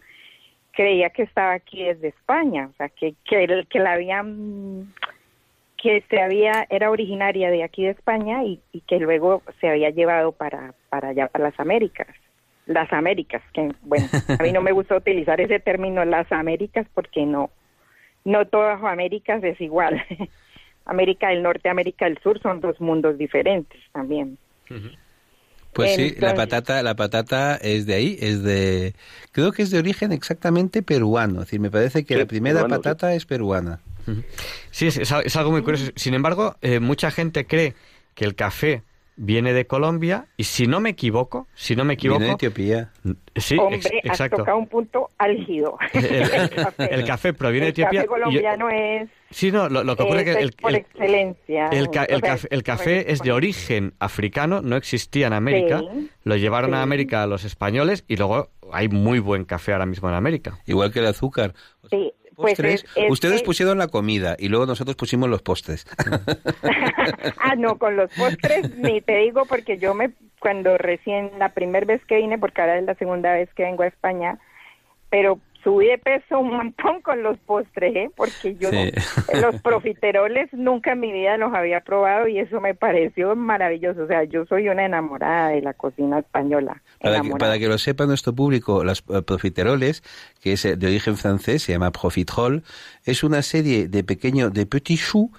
creía 0.71 1.11
que 1.11 1.23
estaba 1.23 1.55
aquí 1.55 1.83
desde 1.83 2.09
España, 2.09 2.69
o 2.73 2.77
sea, 2.77 2.89
que, 2.89 3.15
que, 3.25 3.67
que 3.69 3.79
la 3.81 3.95
habían 3.95 4.95
que 5.83 6.03
se 6.09 6.21
había, 6.21 6.67
era 6.71 6.91
originaria 6.91 7.51
de 7.51 7.65
aquí 7.65 7.83
de 7.83 7.91
España 7.91 8.45
y, 8.45 8.61
y 8.73 8.81
que 8.83 8.99
luego 9.01 9.43
se 9.61 9.69
había 9.69 9.91
llevado 9.91 10.33
para, 10.33 10.73
para 10.89 11.09
allá, 11.09 11.27
para 11.27 11.45
las 11.45 11.61
Américas. 11.61 12.07
Las 12.67 12.91
Américas, 12.93 13.43
que 13.53 13.71
bueno, 13.83 14.07
a 14.39 14.43
mí 14.43 14.53
no 14.53 14.63
me 14.63 14.73
gusta 14.73 14.97
utilizar 14.97 15.41
ese 15.43 15.61
término, 15.61 16.05
las 16.07 16.31
Américas, 16.33 16.87
porque 16.95 17.27
no, 17.27 17.51
no 18.25 18.47
todas 18.47 18.83
Américas 18.83 19.43
es 19.45 19.61
igual. 19.61 20.03
América 20.87 21.29
del 21.29 21.43
Norte, 21.43 21.69
América 21.69 22.05
del 22.05 22.19
Sur 22.23 22.41
son 22.43 22.61
dos 22.61 22.79
mundos 22.81 23.17
diferentes 23.17 23.81
también. 23.93 24.37
Pues 25.73 25.95
sí, 25.97 26.03
la 26.03 26.31
Entonces- 26.31 26.35
patata, 26.37 26.83
la 26.83 26.95
patata 26.95 27.57
es 27.57 27.87
de 27.87 27.95
ahí, 27.95 28.17
es 28.21 28.43
de, 28.43 28.95
creo 29.33 29.51
que 29.53 29.63
es 29.63 29.71
de 29.71 29.79
origen 29.79 30.13
exactamente 30.13 30.83
peruano. 30.83 31.41
Es 31.41 31.47
decir, 31.47 31.61
me 31.61 31.71
parece 31.71 32.05
que 32.05 32.15
Sí, 32.15 32.21
la 32.21 32.27
primera 32.27 32.57
peruano, 32.61 32.77
sí. 32.77 32.79
patata 32.83 33.15
es 33.15 33.25
peruana. 33.27 33.81
Sí, 34.71 34.87
es, 34.89 34.99
es 34.99 35.37
algo 35.37 35.51
muy 35.51 35.63
curioso. 35.63 35.91
Sin 35.97 36.13
embargo, 36.15 36.57
eh, 36.61 36.79
mucha 36.81 37.11
gente 37.11 37.47
cree 37.47 37.75
que 38.15 38.25
el 38.27 38.35
café 38.35 38.83
viene 39.17 39.53
de 39.53 39.67
Colombia 39.67 40.27
y 40.37 40.45
si 40.45 40.67
no 40.67 40.81
me 40.81 40.91
equivoco, 40.91 41.47
si 41.55 41.77
no 41.77 41.85
me 41.85 41.95
equivoco, 41.95 42.19
Viene 42.19 42.31
de 42.31 42.35
Etiopía. 42.35 42.91
sí, 43.37 43.57
Hombre, 43.59 43.77
ex- 43.77 43.87
has 43.87 44.05
exacto. 44.05 44.37
tocado 44.39 44.59
un 44.59 44.67
punto 44.67 45.11
álgido. 45.19 45.77
El, 45.93 46.05
el- 46.05 46.51
el 46.91 47.05
café 47.05 47.33
proviene 47.33 47.67
de 47.67 47.69
El 47.69 47.73
Etiopía. 47.73 48.01
café 48.01 48.05
y 48.05 48.07
yo- 48.07 48.09
colombiano 48.25 48.71
es, 48.71 49.09
sí, 49.31 49.53
no, 49.53 49.69
lo, 49.69 49.85
lo 49.85 49.97
que 49.97 50.03
ocurre 50.03 50.21
es 50.29 50.37
que 50.37 50.43
el, 50.43 50.53
por 50.53 50.71
el- 50.71 50.77
excelencia. 50.77 51.69
el 51.69 51.91
ca- 51.91 52.05
el 52.05 52.17
O 52.17 52.19
sea, 52.21 52.29
café, 52.31 52.49
el 52.51 52.63
café 52.63 53.13
es 53.13 53.21
de 53.21 53.33
origen 53.33 53.95
africano, 54.01 54.61
no 54.63 54.77
existía 54.77 55.27
en 55.29 55.33
América. 55.33 55.81
Sí, 55.81 56.11
lo 56.25 56.37
llevaron 56.37 56.75
a. 56.75 56.83
América 56.83 57.27
los 57.27 57.45
españoles 57.45 58.05
y 58.09 58.17
luego 58.17 58.51
hay 58.73 58.89
muy 58.89 59.19
buen 59.19 59.45
café 59.45 59.73
ahora 59.73 59.87
mismo 59.87 60.09
en 60.09 60.15
América. 60.17 60.59
Igual 60.67 60.93
que 60.93 60.99
el 60.99 61.07
azúcar. 61.07 61.55
Sí, 61.91 62.13
pues 62.35 62.53
Postres, 62.53 62.85
es- 62.85 62.97
es 62.97 63.11
ustedes 63.11 63.43
pusieron 63.43 63.79
la 63.79 63.89
comida 63.89 64.37
y 64.39 64.49
luego 64.49 64.67
nosotros 64.67 64.97
pusimos 64.97 65.29
los 65.29 65.43
postres. 65.43 65.87
ah, 67.39 67.55
no, 67.57 67.79
con 67.79 67.97
los 67.97 68.11
postres 68.15 68.77
ni 68.77 69.01
te 69.01 69.19
digo 69.19 69.45
porque 69.47 69.79
yo 69.79 69.95
me, 69.95 70.11
cuando 70.41 70.77
recién, 70.79 71.31
la 71.39 71.51
primera 71.51 71.87
vez 71.87 72.05
que 72.07 72.17
vine, 72.17 72.39
porque 72.39 72.61
ahora 72.61 72.79
es 72.79 72.85
la 72.85 72.95
segunda 72.95 73.33
vez 73.33 73.49
que 73.55 73.63
vengo 73.65 73.83
a 73.83 73.87
España, 73.87 74.39
pero 75.11 75.39
subí 75.65 75.87
de 75.87 75.99
peso 75.99 76.39
un 76.39 76.51
montón 76.57 77.01
con 77.01 77.23
los 77.23 77.39
postres, 77.39 77.97
¿eh? 77.97 78.11
porque 78.15 78.55
yo 78.57 78.69
Sí. 78.71 78.93
no- 79.33 79.41
los 79.41 79.61
profiteroles 79.63 80.53
nunca 80.53 80.93
en 80.93 81.01
mi 81.01 81.11
vida 81.13 81.37
los 81.39 81.53
había 81.55 81.81
probado 81.81 82.29
y 82.29 82.39
eso 82.39 82.61
me 82.61 82.75
pareció 82.75 83.35
maravilloso. 83.35 84.03
O 84.03 84.07
sea, 84.07 84.25
yo 84.25 84.45
soy 84.47 84.69
una 84.69 84.85
enamorada 84.85 85.49
de 85.49 85.63
la 85.63 85.73
cocina 85.73 86.19
española. 86.21 86.83
Para 87.01 87.15
que, 87.15 87.21
enamorada. 87.21 87.39
para 87.51 87.59
que 87.59 87.69
lo 87.69 87.79
sepa 87.79 88.07
nuestro 88.07 88.35
público, 88.35 88.85
las 88.85 89.03
eh, 89.09 89.23
profiteroles, 89.23 90.03
que 90.43 90.53
es 90.53 90.65
eh, 90.65 90.77
de 90.77 90.87
origen 90.87 91.17
francés, 91.17 91.63
se 91.63 91.73
llama 91.73 91.91
profiterole, 91.91 92.63
es 93.05 93.25
una 93.25 93.43
serie 93.43 93.89
de 93.89 94.05
pequeños, 94.05 94.53
de 94.53 94.67
petits 94.67 95.01
choux 95.11 95.31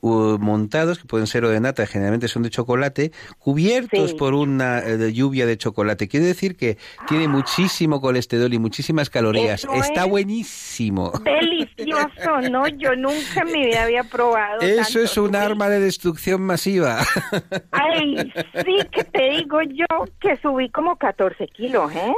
uh, 0.00 0.38
montados, 0.38 0.98
que 0.98 1.06
pueden 1.06 1.26
ser 1.26 1.44
o 1.44 1.48
de 1.50 1.60
nata, 1.60 1.86
generalmente 1.86 2.28
son 2.28 2.42
de 2.42 2.50
chocolate, 2.50 3.12
cubiertos 3.38 4.10
Sí. 4.10 4.16
por 4.16 4.34
una 4.34 4.80
eh, 4.80 5.12
lluvia 5.12 5.46
de 5.46 5.56
chocolate. 5.56 6.08
Quiere 6.08 6.26
decir 6.26 6.56
que 6.56 6.76
tiene 7.06 7.28
muchísimo 7.28 8.00
colesterol 8.00 8.52
y 8.52 8.58
muchísimas 8.58 9.10
calorías. 9.10 9.64
Eso 9.64 9.72
Está 9.74 10.04
es 10.04 10.10
buenísimo. 10.10 11.12
Delicioso, 11.24 12.40
¿no? 12.50 12.66
Yo 12.68 12.94
nunca 12.96 13.42
en 13.46 13.52
mi 13.52 13.66
vida 13.66 13.84
había 13.84 14.04
probado. 14.04 14.60
Eso 14.60 14.82
tanto. 14.82 14.98
es 15.00 15.16
un 15.16 15.36
arma 15.36 15.68
de 15.68 15.80
destrucción 15.80 16.42
masiva. 16.42 16.98
Ay, 17.70 18.32
sí 18.64 18.76
que 18.90 19.04
te 19.04 19.30
digo 19.30 19.62
yo 19.62 19.86
que 20.20 20.36
subí 20.36 20.70
como 20.70 20.96
14 20.96 21.46
kilos, 21.48 21.92
¿eh? 21.94 22.14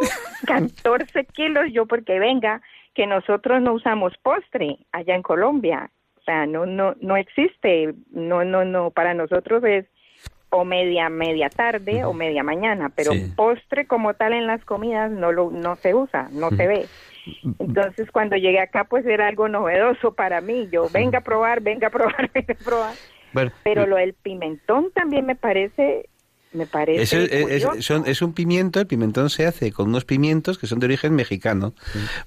14 0.47 1.25
kilos 1.27 1.65
yo 1.73 1.87
porque 1.87 2.19
venga, 2.19 2.61
que 2.95 3.07
nosotros 3.07 3.61
no 3.63 3.75
usamos 3.75 4.15
postre 4.23 4.79
allá 4.93 5.15
en 5.15 5.23
Colombia. 5.23 5.91
O 6.27 6.33
sea, 6.33 6.45
no, 6.45 6.67
no, 6.67 6.97
no 7.01 7.17
existe. 7.17 7.95
No, 8.11 8.45
no, 8.45 8.65
no. 8.65 8.91
Para 8.91 9.15
nosotros 9.15 9.63
es 9.63 9.87
o 10.51 10.65
media, 10.65 11.09
media 11.09 11.49
tarde 11.51 12.05
o 12.05 12.13
media 12.13 12.43
mañana, 12.43 12.89
pero 12.89 13.13
Sí. 13.13 13.33
postre 13.37 13.87
como 13.87 14.15
tal 14.15 14.33
en 14.33 14.47
las 14.49 14.65
comidas 14.65 15.11
no 15.11 15.31
lo, 15.31 15.51
no 15.53 15.77
se 15.77 15.95
usa, 15.95 16.29
no 16.33 16.51
se 16.51 16.67
ve. 16.67 16.87
Entonces 17.61 18.11
cuando 18.11 18.37
llegué 18.37 18.59
acá 18.61 18.85
pues 18.85 19.05
era 19.07 19.29
algo 19.29 19.49
novedoso 19.49 20.15
para 20.15 20.41
mí. 20.41 20.69
Yo 20.73 20.89
venga 20.93 21.19
a 21.19 21.23
probar, 21.23 21.61
venga 21.61 21.89
a 21.89 21.91
probar, 21.91 22.31
venga 22.35 22.55
a 22.61 22.65
probar. 22.65 22.95
Bueno, 23.33 23.53
Pero 23.63 23.87
lo 23.87 23.97
del 23.97 24.15
pimentón 24.15 24.91
también 24.95 25.27
me 25.27 25.37
parece, 25.37 26.09
me 26.57 26.67
parece 26.67 27.03
Eso 27.03 27.19
es, 27.19 27.65
es- 27.65 27.85
son- 27.85 28.05
es 28.07 28.23
un 28.23 28.33
pimiento, 28.33 28.81
el 28.81 28.87
pimentón 28.87 29.31
se 29.31 29.47
hace 29.47 29.71
con 29.73 29.89
unos 29.89 30.05
pimientos 30.05 30.59
que 30.59 30.67
son 30.67 30.79
de 30.81 30.87
origen 30.87 31.15
mexicano. 31.15 31.75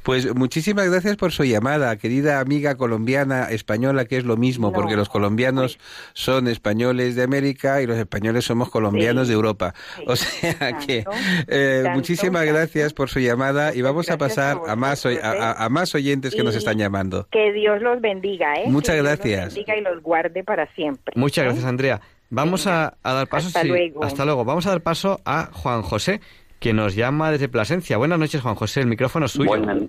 Pues 0.03 0.33
muchísimas 0.35 0.89
gracias 0.89 1.17
por 1.17 1.31
su 1.31 1.43
llamada, 1.43 1.95
querida 1.97 2.39
amiga 2.39 2.75
colombiana, 2.75 3.49
española, 3.49 4.05
que 4.05 4.17
es 4.17 4.23
lo 4.23 4.37
mismo, 4.37 4.67
No, 4.67 4.73
porque 4.73 4.95
los 4.95 5.09
colombianos 5.09 5.79
son 6.13 6.47
españoles 6.47 7.15
de 7.15 7.23
América 7.23 7.81
y 7.81 7.87
los 7.87 7.97
españoles 7.97 8.45
somos 8.45 8.69
colombianos 8.69 9.27
Sí, 9.27 9.29
de 9.29 9.35
Europa. 9.35 9.73
sí, 9.97 10.03
o 10.07 10.15
sea 10.15 10.53
tanto, 10.59 10.85
que 10.87 11.05
eh, 11.47 11.81
tanto, 11.83 11.97
muchísimas 11.97 12.43
tanto. 12.45 12.53
gracias 12.53 12.93
por 12.93 13.09
su 13.09 13.19
llamada 13.19 13.73
y 13.73 13.81
vamos 13.81 14.09
a 14.09 14.17
pasar 14.17 14.57
a 14.67 14.71
a 14.73 14.75
más, 14.75 15.05
a, 15.05 15.11
¿eh? 15.11 15.19
a- 15.23 15.65
a 15.65 15.69
más 15.69 15.95
oyentes 15.95 16.35
que 16.35 16.43
nos 16.43 16.53
Y- 16.55 16.57
están 16.59 16.77
llamando. 16.77 17.27
Que 17.31 17.51
Dios 17.53 17.81
los 17.81 17.99
bendiga, 18.01 18.53
¿eh? 18.55 18.65
Muchas 18.67 18.95
Que 18.95 19.01
Dios 19.01 19.05
gracias. 19.17 19.45
Los 19.45 19.53
bendiga 19.55 19.77
y 19.77 19.81
los 19.81 20.03
guarde 20.03 20.43
para 20.43 20.67
siempre. 20.75 21.13
Muchas 21.15 21.43
¿eh? 21.43 21.45
gracias, 21.47 21.65
Andrea. 21.65 22.01
Vamos 22.29 22.67
a, 22.67 22.95
a 23.03 23.13
dar 23.13 23.27
paso. 23.27 23.47
Hasta 23.47 23.61
sí, 23.61 23.67
luego. 23.67 24.03
Hasta 24.03 24.25
luego. 24.25 24.45
Vamos 24.45 24.65
a 24.67 24.71
dar 24.71 24.81
paso 24.81 25.19
a 25.25 25.49
Juan 25.51 25.81
José, 25.81 26.21
que 26.59 26.73
nos 26.73 26.95
llama 26.95 27.31
desde 27.31 27.49
Plasencia. 27.49 27.97
Buenas 27.97 28.19
noches, 28.19 28.41
Juan 28.41 28.55
José. 28.55 28.81
El 28.81 28.87
micrófono 28.87 29.25
es 29.25 29.31
suyo. 29.31 29.49
Buenas. 29.49 29.83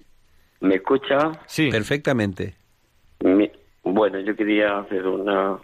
¿Me 0.61 0.77
escucha? 0.77 1.33
Sí. 1.47 1.71
Perfectamente. 1.71 2.55
Mi- 3.23 3.51
bueno, 3.83 4.21
yo 4.21 4.35
quería 4.37 4.79
hacer 4.79 5.07
una, 5.07 5.59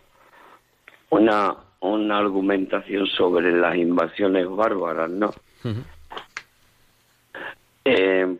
una, 1.11 1.55
una 1.81 2.19
argumentación 2.19 3.07
sobre 3.07 3.53
las 3.53 3.77
invasiones 3.77 4.47
bárbaras, 4.49 5.11
¿no? 5.11 5.31
Eh, 7.85 8.37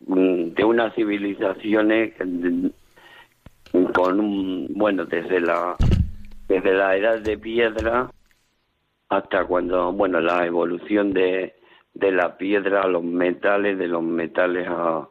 de 0.00 0.64
unas 0.64 0.94
civilizaciones 0.94 2.12
mm, 2.24 2.66
con 3.94 4.20
un, 4.20 4.66
bueno, 4.74 5.04
desde 5.06 5.40
la, 5.40 5.76
desde 6.50 6.74
la 6.74 6.96
edad 6.96 7.20
de 7.20 7.38
piedra 7.38 8.10
hasta 9.08 9.44
cuando, 9.44 9.92
bueno, 9.92 10.20
la 10.20 10.44
evolución 10.44 11.12
de, 11.12 11.54
de 11.94 12.10
la 12.10 12.36
piedra 12.36 12.82
a 12.82 12.88
los 12.88 13.04
metales, 13.04 13.78
de 13.78 13.86
los 13.86 14.02
metales 14.02 14.66
a, 14.68 15.08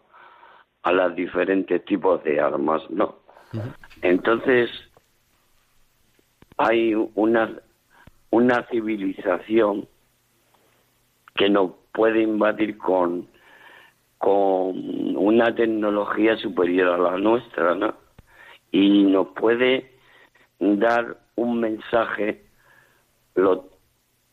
a 0.83 0.91
los 0.91 1.15
diferentes 1.15 1.85
tipos 1.85 2.21
de 2.25 2.41
armas, 2.41 2.81
¿no? 2.89 3.19
Entonces, 4.01 4.69
hay 6.57 6.93
una, 7.15 7.57
una 8.31 8.67
civilización 8.69 9.87
que 11.35 11.49
nos 11.49 11.71
puede 11.93 12.21
invadir 12.21 12.77
con, 12.77 13.29
con 14.17 15.15
una 15.15 15.55
tecnología 15.55 16.35
superior 16.35 16.89
a 16.89 16.97
la 16.97 17.17
nuestra, 17.17 17.75
¿no? 17.75 17.93
Y 18.73 19.03
nos 19.03 19.29
puede 19.29 19.89
dar 20.59 21.18
un 21.39 21.59
mensaje, 21.59 22.43
lo, 23.35 23.69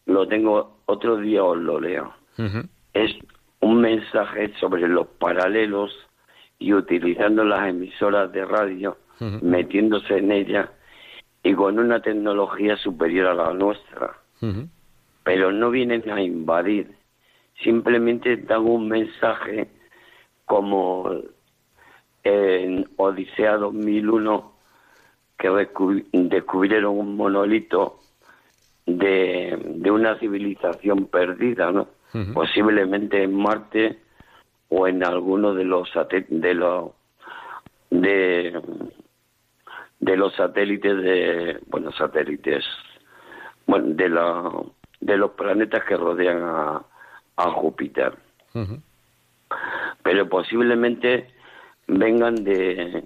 lo 0.07 0.27
tengo 0.29 0.81
otro 0.87 1.17
día 1.17 1.45
os 1.45 1.59
lo 1.59 1.81
leo. 1.81 2.13
Es 2.93 3.13
un 3.61 3.81
mensaje 3.81 4.53
sobre 4.61 4.87
los 4.89 5.07
paralelos 5.19 5.91
y 6.59 6.73
utilizando 6.73 7.45
las 7.45 7.69
emisoras 7.69 8.33
de 8.33 8.45
radio, 8.45 8.97
metiéndose 9.43 10.19
en 10.19 10.33
ellas 10.33 10.69
y 11.43 11.55
con 11.55 11.79
una 11.79 12.01
tecnología 12.01 12.77
superior 12.77 13.29
a 13.29 13.35
la 13.35 13.53
nuestra. 13.53 14.15
Pero 15.23 15.53
no 15.53 15.71
vienen 15.71 16.09
a 16.11 16.21
invadir, 16.21 16.95
simplemente 17.63 18.37
dan 18.37 18.67
un 18.67 18.89
mensaje 18.89 19.69
como 20.45 21.23
en 22.23 22.89
Odisea 22.97 23.57
2001 23.57 24.56
que 25.39 25.51
descubri- 25.51 26.07
descubrieron 26.13 26.99
un 26.99 27.17
monolito 27.17 27.99
de, 28.87 29.59
de 29.77 29.91
una 29.91 30.19
civilización 30.19 31.07
perdida, 31.07 31.71
¿no? 31.73 31.89
Posiblemente 32.33 33.23
en 33.23 33.35
Marte 33.35 33.99
o 34.71 34.87
en 34.89 35.05
alguno 35.05 35.53
de 35.55 35.65
los 35.65 35.91
de 36.29 36.55
los 36.55 36.93
de 37.91 38.61
de 40.01 40.17
los 40.17 40.35
satélites 40.35 40.97
de 41.03 41.59
bueno 41.67 41.93
satélites 41.93 42.65
bueno 43.67 43.89
de 43.95 44.09
la 44.09 44.51
de 45.01 45.17
los 45.17 45.33
planetas 45.33 45.85
que 45.85 45.97
rodean 45.97 46.43
a, 46.43 46.83
a 47.37 47.51
Júpiter. 47.51 48.15
Pero 50.03 50.29
posiblemente 50.29 51.29
vengan 51.87 52.37
de 52.37 53.05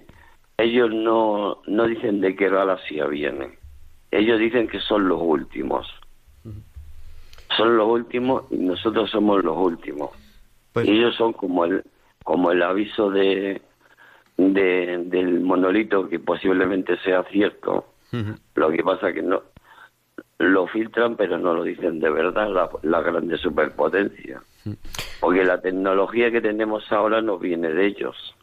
ellos 0.61 0.91
no 0.93 1.61
no 1.67 1.85
dicen 1.85 2.21
de 2.21 2.35
qué 2.35 2.49
galaxia 2.49 3.07
vienen 3.07 3.61
ellos 4.11 4.39
dicen 4.39 4.67
que 4.67 4.79
son 4.81 5.07
los 5.07 5.21
últimos. 5.21 5.87
Son 7.57 7.77
los 7.77 7.87
últimos 7.87 8.43
y 8.51 8.57
nosotros 8.57 9.09
somos 9.09 9.43
los 9.43 9.57
últimos. 9.57 10.11
Pues- 10.73 10.87
y 10.87 10.91
ellos 10.91 11.15
son 11.15 11.33
como 11.33 11.65
el 11.65 11.83
como 12.23 12.51
el 12.51 12.61
aviso 12.61 13.09
de, 13.09 13.61
de 14.37 15.03
del 15.05 15.39
monolito 15.39 16.07
que 16.07 16.19
posiblemente 16.19 16.97
sea 16.99 17.23
cierto. 17.23 17.87
Lo 18.55 18.69
que 18.69 18.83
pasa 18.83 19.13
que 19.13 19.21
no 19.21 19.41
lo 20.37 20.67
filtran, 20.67 21.15
pero 21.15 21.37
no 21.37 21.53
lo 21.53 21.63
dicen 21.63 21.99
de 21.99 22.09
verdad 22.09 22.49
la, 22.49 22.69
la 22.83 23.01
grande 23.01 23.37
superpotencia. 23.37 24.41
Porque 25.19 25.43
la 25.45 25.61
tecnología 25.61 26.31
que 26.31 26.41
tenemos 26.41 26.91
ahora 26.91 27.21
no 27.21 27.37
viene 27.37 27.69
de 27.71 27.85
ellos. 27.85 28.35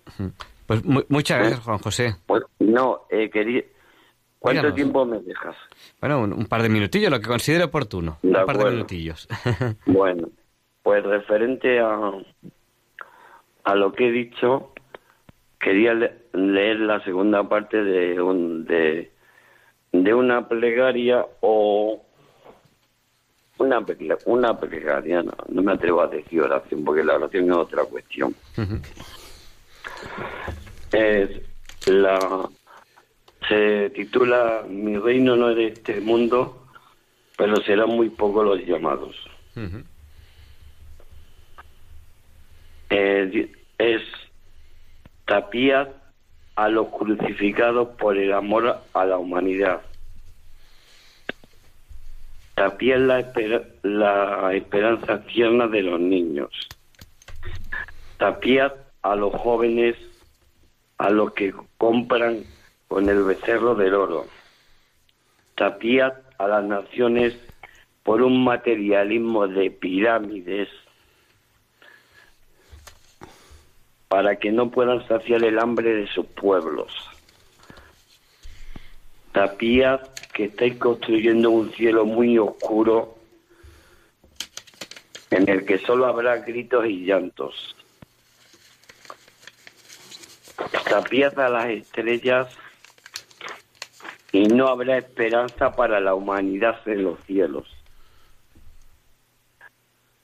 Pues 0.69 0.85
muchas 0.85 1.39
gracias, 1.39 1.61
Juan 1.61 1.79
José. 1.79 2.17
Pues, 2.27 2.43
no, 2.59 3.07
eh, 3.09 3.31
quería... 3.31 3.65
¿Cuánto 4.39 4.75
tiempo 4.75 5.07
me 5.07 5.19
dejas? 5.21 5.57
Bueno, 5.99 6.21
un, 6.21 6.45
par 6.45 6.61
de 6.61 6.69
minutillos, 6.69 7.11
lo 7.11 7.19
que 7.21 7.27
considere 7.27 7.65
oportuno. 7.65 8.19
un 8.23 8.33
par 8.33 8.59
de 8.59 8.71
minutillos. 8.71 9.27
bueno, 9.87 10.29
pues 10.83 11.03
referente 11.05 11.81
a, 11.81 12.13
a 13.65 13.75
lo 13.75 13.93
que 13.95 14.09
he 14.09 14.13
dicho, 14.13 14.75
quería 15.59 15.95
leer 16.35 16.81
la 16.81 17.03
segunda 17.03 17.49
parte 17.49 17.83
de, 17.83 18.21
un, 18.21 18.67
de, 18.67 19.11
de 19.93 20.15
una 20.15 20.49
plegaria 20.49 21.25
o 21.41 22.05
una, 23.59 23.85
una 24.27 24.61
plegaria, 24.61 25.23
no, 25.23 25.63
me 25.63 25.73
atrevo 25.73 26.03
a 26.03 26.09
decir 26.09 26.43
oración 26.43 26.85
porque 26.85 27.03
la 27.03 27.15
oración 27.15 27.51
es 27.51 27.57
otra 27.57 27.85
cuestión. 27.85 28.35
Es 30.93 31.31
la 31.87 32.49
se 33.49 33.91
titula 33.91 34.65
Mi 34.69 34.99
reino 34.99 35.37
no 35.37 35.51
es 35.51 35.57
de 35.57 35.67
este 35.69 36.01
mundo, 36.01 36.67
pero 37.37 37.57
serán 37.63 37.89
muy 37.91 38.11
pocos 38.11 38.45
los 38.45 38.67
llamados. 38.67 39.17
Eh, 42.91 43.53
es 43.79 44.03
tapía 45.25 45.93
a 46.57 46.69
los 46.69 46.89
crucificados 46.89 47.89
por 47.97 48.17
el 48.17 48.33
amor 48.33 48.81
a 48.93 49.05
la 49.05 49.19
humanidad. 49.19 49.81
Tapía 52.55 52.99
la, 52.99 53.25
la 53.83 54.55
esperanza 54.55 55.23
tierna 55.25 55.69
de 55.69 55.83
los 55.83 56.01
niños. 56.01 56.51
Tapía 58.17 58.75
a 59.03 59.15
los 59.15 59.33
jóvenes, 59.33 59.95
a 60.99 61.11
los 61.11 61.33
que 61.33 61.55
compran 61.79 62.45
con 62.89 63.09
el 63.09 63.23
becerro 63.23 63.75
del 63.75 63.95
oro. 63.95 64.27
Tapía 65.55 66.21
a 66.39 66.49
las 66.49 66.65
naciones 66.65 67.37
por 68.03 68.23
un 68.23 68.45
materialismo 68.45 69.47
de 69.47 69.71
pirámides 69.71 70.69
para 74.09 74.37
que 74.37 74.51
no 74.51 74.71
puedan 74.71 75.07
saciar 75.07 75.45
el 75.45 75.59
hambre 75.59 75.95
de 75.95 76.07
sus 76.09 76.27
pueblos. 76.27 76.93
Tapía 79.33 80.01
que 80.33 80.45
estáis 80.45 80.77
construyendo 80.77 81.51
un 81.51 81.71
cielo 81.73 82.07
muy 82.07 82.39
oscuro 82.39 83.19
en 85.31 85.49
el 85.49 85.67
que 85.67 85.79
solo 85.79 86.07
habrá 86.07 86.39
gritos 86.39 86.87
y 86.87 87.05
llantos. 87.05 87.77
Tapía 90.89 91.33
a 91.37 91.49
las 91.49 91.67
estrellas 91.67 92.59
y 94.33 94.47
no 94.47 94.69
habrá 94.69 94.99
esperanza 94.99 95.75
para 95.75 96.01
la 96.01 96.15
humanidad 96.15 96.77
en 96.87 97.05
los 97.05 97.19
cielos. 97.25 97.67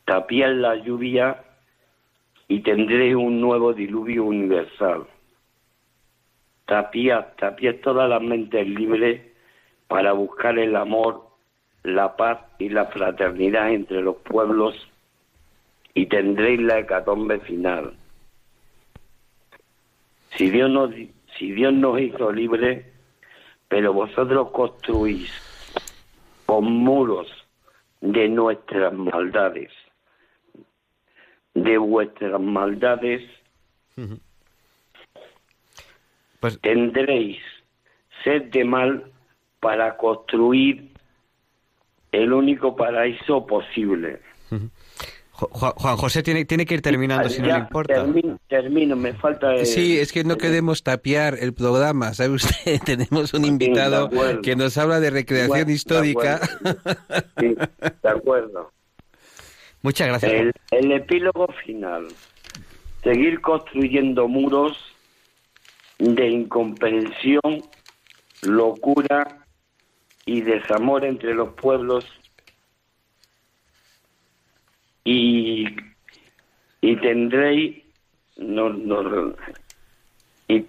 Tapía 0.04 0.48
la 0.48 0.76
lluvia 0.76 1.42
y 2.48 2.60
tendré 2.60 3.16
un 3.16 3.40
nuevo 3.40 3.72
diluvio 3.72 4.24
universal. 4.24 5.06
Tapía, 6.66 7.34
tapía 7.36 7.80
todas 7.80 8.08
las 8.08 8.20
mentes 8.20 8.66
libres 8.68 9.22
para 9.88 10.12
buscar 10.12 10.58
el 10.58 10.76
amor, 10.76 11.26
la 11.82 12.16
paz 12.16 12.40
y 12.58 12.68
la 12.68 12.86
fraternidad 12.86 13.70
entre 13.70 14.02
los 14.02 14.16
pueblos 14.16 14.74
y 15.94 16.06
tendréis 16.06 16.60
la 16.60 16.80
hecatombe 16.80 17.40
final. 17.40 17.94
Si 20.36 20.50
Dios 20.50 20.70
nos, 20.70 20.90
si 21.38 21.52
Dios 21.52 21.72
nos 21.72 22.00
hizo 22.00 22.32
libres, 22.32 22.86
pero 23.68 23.92
vosotros 23.92 24.50
construís 24.50 25.30
con 26.46 26.64
muros 26.64 27.28
de 28.00 28.28
nuestras 28.28 28.92
maldades 28.92 29.70
de 31.54 31.78
vuestras 31.78 32.40
maldades, 32.40 33.22
pues... 36.40 36.60
tendréis 36.60 37.40
sed 38.22 38.50
de 38.50 38.64
mal 38.64 39.12
para 39.60 39.96
construir 39.96 40.90
el 42.12 42.32
único 42.32 42.76
paraíso 42.76 43.46
posible. 43.46 44.20
Juan 45.36 45.96
José 45.96 46.22
tiene, 46.22 46.44
tiene 46.44 46.64
que 46.64 46.74
ir 46.74 46.82
terminando, 46.82 47.28
si 47.28 47.42
no 47.42 47.48
le 47.48 47.58
importa. 47.58 48.06
Termino, 48.46 48.94
me 48.94 49.14
falta... 49.14 49.64
sí, 49.64 49.98
es 49.98 50.12
que 50.12 50.22
no 50.22 50.36
queremos 50.36 50.84
tapiar 50.84 51.36
el 51.40 51.52
programa, 51.52 52.14
¿sabe 52.14 52.34
usted? 52.34 52.80
Tenemos 52.84 53.34
un 53.34 53.44
invitado 53.44 54.10
que 54.42 54.54
nos 54.54 54.78
habla 54.78 55.00
de 55.00 55.10
recreación 55.10 55.70
histórica. 55.70 56.40
sí, 57.40 57.56
de 58.02 58.08
acuerdo. 58.08 58.70
Muchas 59.82 60.06
gracias. 60.06 60.54
El, 60.70 60.92
epílogo 60.92 61.48
final. 61.64 62.06
Seguir 63.02 63.40
construyendo 63.40 64.28
muros 64.28 64.78
de 65.98 66.28
incomprensión, 66.28 67.64
locura 68.42 69.44
y 70.24 70.42
desamor 70.42 71.04
entre 71.04 71.34
los 71.34 71.50
pueblos 71.54 72.06
y, 75.04 75.66
y 76.80 76.96
tendréis 76.96 77.84
no, 78.36 78.70
no, 78.70 79.34
y, 80.48 80.66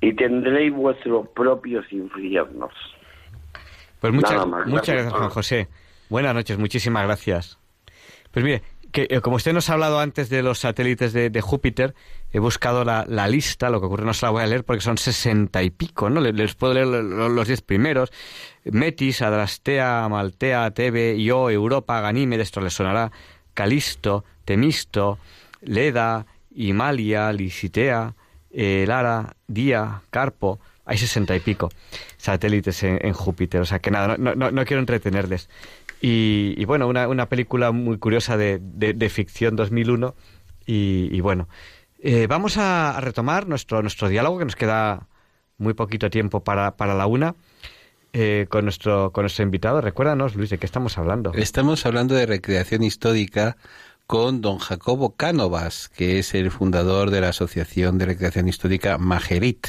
y 0.00 0.12
tendréis 0.14 0.72
vuestros 0.72 1.28
propios 1.28 1.90
infiernos. 1.92 2.72
Pues 4.00 4.12
muchas, 4.12 4.46
muchas 4.66 4.94
gracias, 4.94 5.12
Juan 5.12 5.30
José. 5.30 5.68
Buenas 6.08 6.34
noches, 6.34 6.58
muchísimas 6.58 7.04
gracias. 7.04 7.58
Pues 8.30 8.44
mire, 8.44 8.62
que, 8.92 9.06
eh, 9.10 9.20
como 9.20 9.36
usted 9.36 9.52
nos 9.52 9.70
ha 9.70 9.74
hablado 9.74 10.00
antes 10.00 10.28
de 10.28 10.42
los 10.42 10.60
satélites 10.60 11.12
de, 11.12 11.40
Júpiter, 11.40 11.94
he 12.32 12.38
buscado 12.38 12.84
la, 12.84 13.28
lista, 13.28 13.70
lo 13.70 13.80
que 13.80 13.86
ocurre 13.86 14.04
no 14.04 14.14
se 14.14 14.26
la 14.26 14.30
voy 14.30 14.42
a 14.42 14.46
leer 14.46 14.64
porque 14.64 14.80
son 14.80 14.98
sesenta 14.98 15.62
y 15.62 15.70
pico, 15.70 16.10
¿no? 16.10 16.20
Les, 16.20 16.54
puedo 16.54 16.74
leer 16.74 16.86
los, 16.86 17.46
diez 17.46 17.62
primeros. 17.62 18.12
Metis, 18.64 19.22
Adrastea, 19.22 20.08
Maltea, 20.08 20.70
Tebe, 20.72 21.16
Io, 21.16 21.50
Europa, 21.50 22.00
Ganímedes, 22.00 22.48
esto 22.48 22.60
les 22.60 22.74
sonará, 22.74 23.12
Calisto, 23.54 24.24
Temisto, 24.44 25.18
Leda, 25.62 26.26
Himalia, 26.54 27.32
Lisitea, 27.32 28.14
eh, 28.50 28.84
Lara, 28.86 29.36
Día, 29.46 30.02
Carpo, 30.10 30.58
hay 30.84 30.98
sesenta 30.98 31.34
y 31.36 31.40
pico 31.40 31.68
satélites 32.16 32.82
en, 32.82 33.12
Júpiter, 33.12 33.60
o 33.60 33.64
sea 33.64 33.78
que 33.78 33.90
nada, 33.90 34.16
no, 34.18 34.34
no, 34.34 34.50
no 34.50 34.64
quiero 34.64 34.80
entretenerles. 34.80 35.48
Y, 36.08 36.64
bueno, 36.66 36.86
una, 36.86 37.08
una, 37.08 37.28
película 37.28 37.72
muy 37.72 37.98
curiosa 37.98 38.36
de, 38.36 38.60
de, 38.60 39.08
ficción 39.08 39.56
2001. 39.56 40.14
Y, 40.64 41.08
y 41.10 41.20
bueno, 41.20 41.48
eh, 41.98 42.28
vamos 42.28 42.58
a, 42.58 42.96
retomar 43.00 43.48
nuestro, 43.48 43.82
nuestro 43.82 44.08
diálogo, 44.08 44.38
que 44.38 44.44
nos 44.44 44.54
queda 44.54 45.08
muy 45.58 45.74
poquito 45.74 46.08
tiempo 46.08 46.44
para, 46.44 46.76
para 46.76 46.94
la 46.94 47.08
una. 47.08 47.34
Eh, 48.12 48.46
con 48.48 48.64
nuestro 48.64 49.10
con 49.12 49.24
nuestro 49.24 49.42
invitado. 49.42 49.80
Recuérdanos, 49.80 50.36
Luis, 50.36 50.48
de 50.48 50.58
qué 50.58 50.64
estamos 50.64 50.96
hablando. 50.96 51.32
Estamos 51.34 51.84
hablando 51.84 52.14
de 52.14 52.24
recreación 52.24 52.84
histórica 52.84 53.56
con 54.06 54.40
don 54.40 54.58
Jacobo 54.58 55.16
Cánovas, 55.16 55.88
que 55.88 56.20
es 56.20 56.34
el 56.34 56.52
fundador 56.52 57.10
de 57.10 57.20
la 57.20 57.30
Asociación 57.30 57.98
de 57.98 58.06
Recreación 58.06 58.48
Histórica 58.48 58.96
Majerit. 58.96 59.66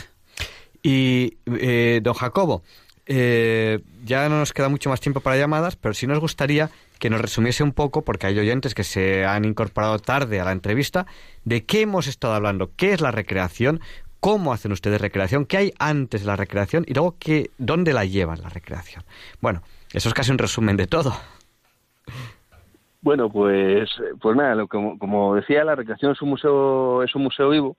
Y 0.83 1.39
eh, 1.47 1.99
don 2.03 2.13
Jacobo, 2.13 2.63
eh, 3.07 3.79
ya 4.05 4.27
no 4.29 4.39
nos 4.39 4.53
queda 4.53 4.69
mucho 4.69 4.89
más 4.89 4.99
tiempo 4.99 5.21
para 5.21 5.37
llamadas, 5.37 5.75
pero 5.75 5.93
sí 5.93 6.07
nos 6.07 6.19
gustaría 6.19 6.69
que 6.99 7.09
nos 7.09 7.21
resumiese 7.21 7.63
un 7.63 7.71
poco, 7.71 8.03
porque 8.03 8.27
hay 8.27 8.39
oyentes 8.39 8.73
que 8.73 8.83
se 8.83 9.25
han 9.25 9.45
incorporado 9.45 9.99
tarde 9.99 10.39
a 10.39 10.45
la 10.45 10.51
entrevista, 10.51 11.05
de 11.45 11.65
qué 11.65 11.81
hemos 11.81 12.07
estado 12.07 12.33
hablando, 12.33 12.71
qué 12.75 12.93
es 12.93 13.01
la 13.01 13.11
recreación, 13.11 13.79
cómo 14.19 14.51
hacen 14.51 14.71
ustedes 14.71 14.99
recreación, 14.99 15.45
qué 15.45 15.57
hay 15.57 15.73
antes 15.79 16.21
de 16.21 16.27
la 16.27 16.35
recreación 16.35 16.85
y 16.87 16.93
luego 16.93 17.15
qué, 17.19 17.51
dónde 17.57 17.93
la 17.93 18.05
llevan 18.05 18.41
la 18.41 18.49
recreación. 18.49 19.03
Bueno, 19.41 19.61
eso 19.93 20.09
es 20.09 20.13
casi 20.13 20.31
un 20.31 20.39
resumen 20.39 20.75
de 20.75 20.87
todo. 20.87 21.13
Bueno, 23.01 23.29
pues, 23.29 23.89
pues 24.19 24.35
nada, 24.35 24.65
como, 24.65 24.97
como 24.97 25.35
decía, 25.35 25.63
la 25.63 25.75
recreación 25.75 26.11
es 26.11 26.21
un 26.21 26.29
museo, 26.29 27.03
es 27.03 27.15
un 27.15 27.23
museo 27.23 27.49
vivo 27.49 27.77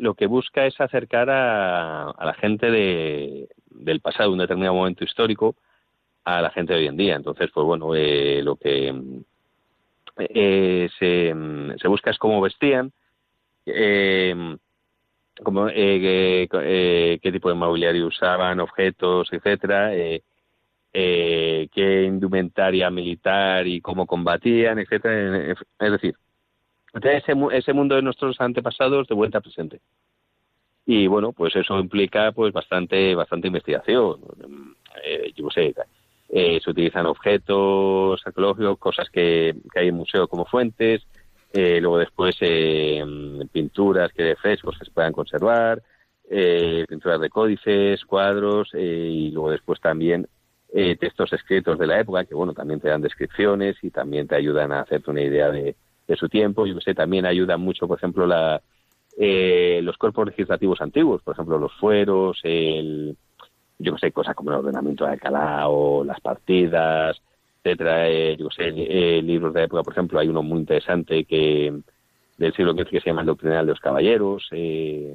lo 0.00 0.14
que 0.14 0.26
busca 0.26 0.66
es 0.66 0.80
acercar 0.80 1.28
a, 1.30 2.14
la 2.18 2.34
gente 2.34 2.70
de, 2.70 3.48
del 3.70 4.00
pasado, 4.00 4.32
un 4.32 4.38
determinado 4.38 4.74
momento 4.74 5.04
histórico, 5.04 5.56
a 6.24 6.42
la 6.42 6.50
gente 6.50 6.72
de 6.72 6.80
hoy 6.80 6.86
en 6.86 6.96
día. 6.96 7.16
Entonces, 7.16 7.50
pues 7.52 7.64
bueno, 7.64 7.94
eh, 7.94 8.42
lo 8.42 8.56
que 8.56 8.94
eh, 10.18 10.88
se, 10.98 11.88
busca 11.88 12.10
es 12.10 12.18
cómo 12.18 12.40
vestían, 12.40 12.92
eh, 13.66 14.34
eh, 15.72 16.48
eh, 16.52 17.18
qué 17.22 17.32
tipo 17.32 17.48
de 17.48 17.54
mobiliario 17.54 18.06
usaban, 18.06 18.60
objetos, 18.60 19.32
etcétera, 19.32 19.90
qué 20.92 22.04
indumentaria 22.06 22.90
militar 22.90 23.66
y 23.66 23.80
cómo 23.80 24.06
combatían, 24.06 24.78
etcétera. 24.78 25.56
Es 25.78 25.92
decir, 25.92 26.14
ese, 27.02 27.32
ese 27.52 27.72
mundo 27.72 27.94
de 27.94 28.02
nuestros 28.02 28.40
antepasados 28.40 29.08
de 29.08 29.14
vuelta 29.14 29.40
presente. 29.40 29.80
Y 30.92 31.06
bueno, 31.06 31.30
pues 31.30 31.54
eso 31.54 31.78
implica 31.78 32.32
pues 32.32 32.52
bastante 32.52 33.14
bastante 33.14 33.46
investigación. 33.46 34.18
Eh, 35.04 35.32
yo 35.36 35.48
sé, 35.48 35.72
eh, 36.28 36.58
se 36.60 36.68
utilizan 36.68 37.06
objetos 37.06 38.20
arqueológicos, 38.26 38.76
cosas 38.76 39.08
que, 39.08 39.54
que 39.72 39.78
hay 39.78 39.86
en 39.86 39.94
museo 39.94 40.26
como 40.26 40.46
fuentes, 40.46 41.06
eh, 41.52 41.78
luego 41.80 41.98
después 41.98 42.34
eh, 42.40 43.04
pinturas 43.52 44.12
que 44.12 44.24
de 44.24 44.34
frescos 44.34 44.76
que 44.76 44.84
se 44.84 44.90
puedan 44.90 45.12
conservar, 45.12 45.80
eh, 46.28 46.84
pinturas 46.88 47.20
de 47.20 47.30
códices, 47.30 48.04
cuadros 48.04 48.70
y 48.74 49.30
luego 49.30 49.52
después 49.52 49.80
también 49.80 50.26
textos 50.98 51.32
escritos 51.32 51.78
de 51.78 51.86
la 51.86 52.00
época 52.00 52.24
que 52.24 52.34
bueno 52.34 52.52
también 52.52 52.80
te 52.80 52.88
dan 52.88 53.00
descripciones 53.00 53.76
y 53.82 53.90
también 53.90 54.26
te 54.26 54.34
ayudan 54.34 54.72
a 54.72 54.80
hacerte 54.80 55.10
una 55.10 55.22
idea 55.22 55.52
de, 55.52 55.76
de 56.08 56.16
su 56.16 56.28
tiempo. 56.28 56.66
Yo 56.66 56.74
que 56.74 56.80
sé, 56.80 56.94
también 56.94 57.26
ayudan 57.26 57.60
mucho, 57.60 57.86
por 57.86 57.98
ejemplo, 57.98 58.26
la, 58.26 58.60
eh, 59.18 59.80
los 59.82 59.96
cuerpos 59.96 60.26
legislativos 60.26 60.80
antiguos, 60.80 61.22
por 61.22 61.34
ejemplo, 61.34 61.58
los 61.58 61.72
fueros, 61.74 62.40
el, 62.42 63.16
yo 63.78 63.94
que 63.94 63.98
sé, 63.98 64.12
cosas 64.12 64.34
como 64.34 64.50
el 64.50 64.58
ordenamiento 64.58 65.04
de 65.04 65.12
Alcalá 65.12 65.68
o 65.68 66.04
las 66.04 66.20
partidas, 66.20 67.20
etcétera. 67.62 68.08
Eh, 68.08 68.36
yo 68.38 68.48
sé, 68.50 68.68
eh, 68.68 69.22
libros 69.22 69.54
de 69.54 69.64
época, 69.64 69.82
por 69.82 69.92
ejemplo, 69.92 70.18
hay 70.18 70.28
uno 70.28 70.42
muy 70.42 70.60
interesante 70.60 71.24
que 71.24 71.72
del 72.36 72.54
siglo 72.54 72.72
XV 72.72 72.88
que 72.88 73.00
se 73.00 73.10
llama 73.10 73.22
el 73.22 73.28
Doctrinal 73.28 73.66
de 73.66 73.72
los 73.72 73.80
Caballeros. 73.80 74.48
Eh, 74.52 75.14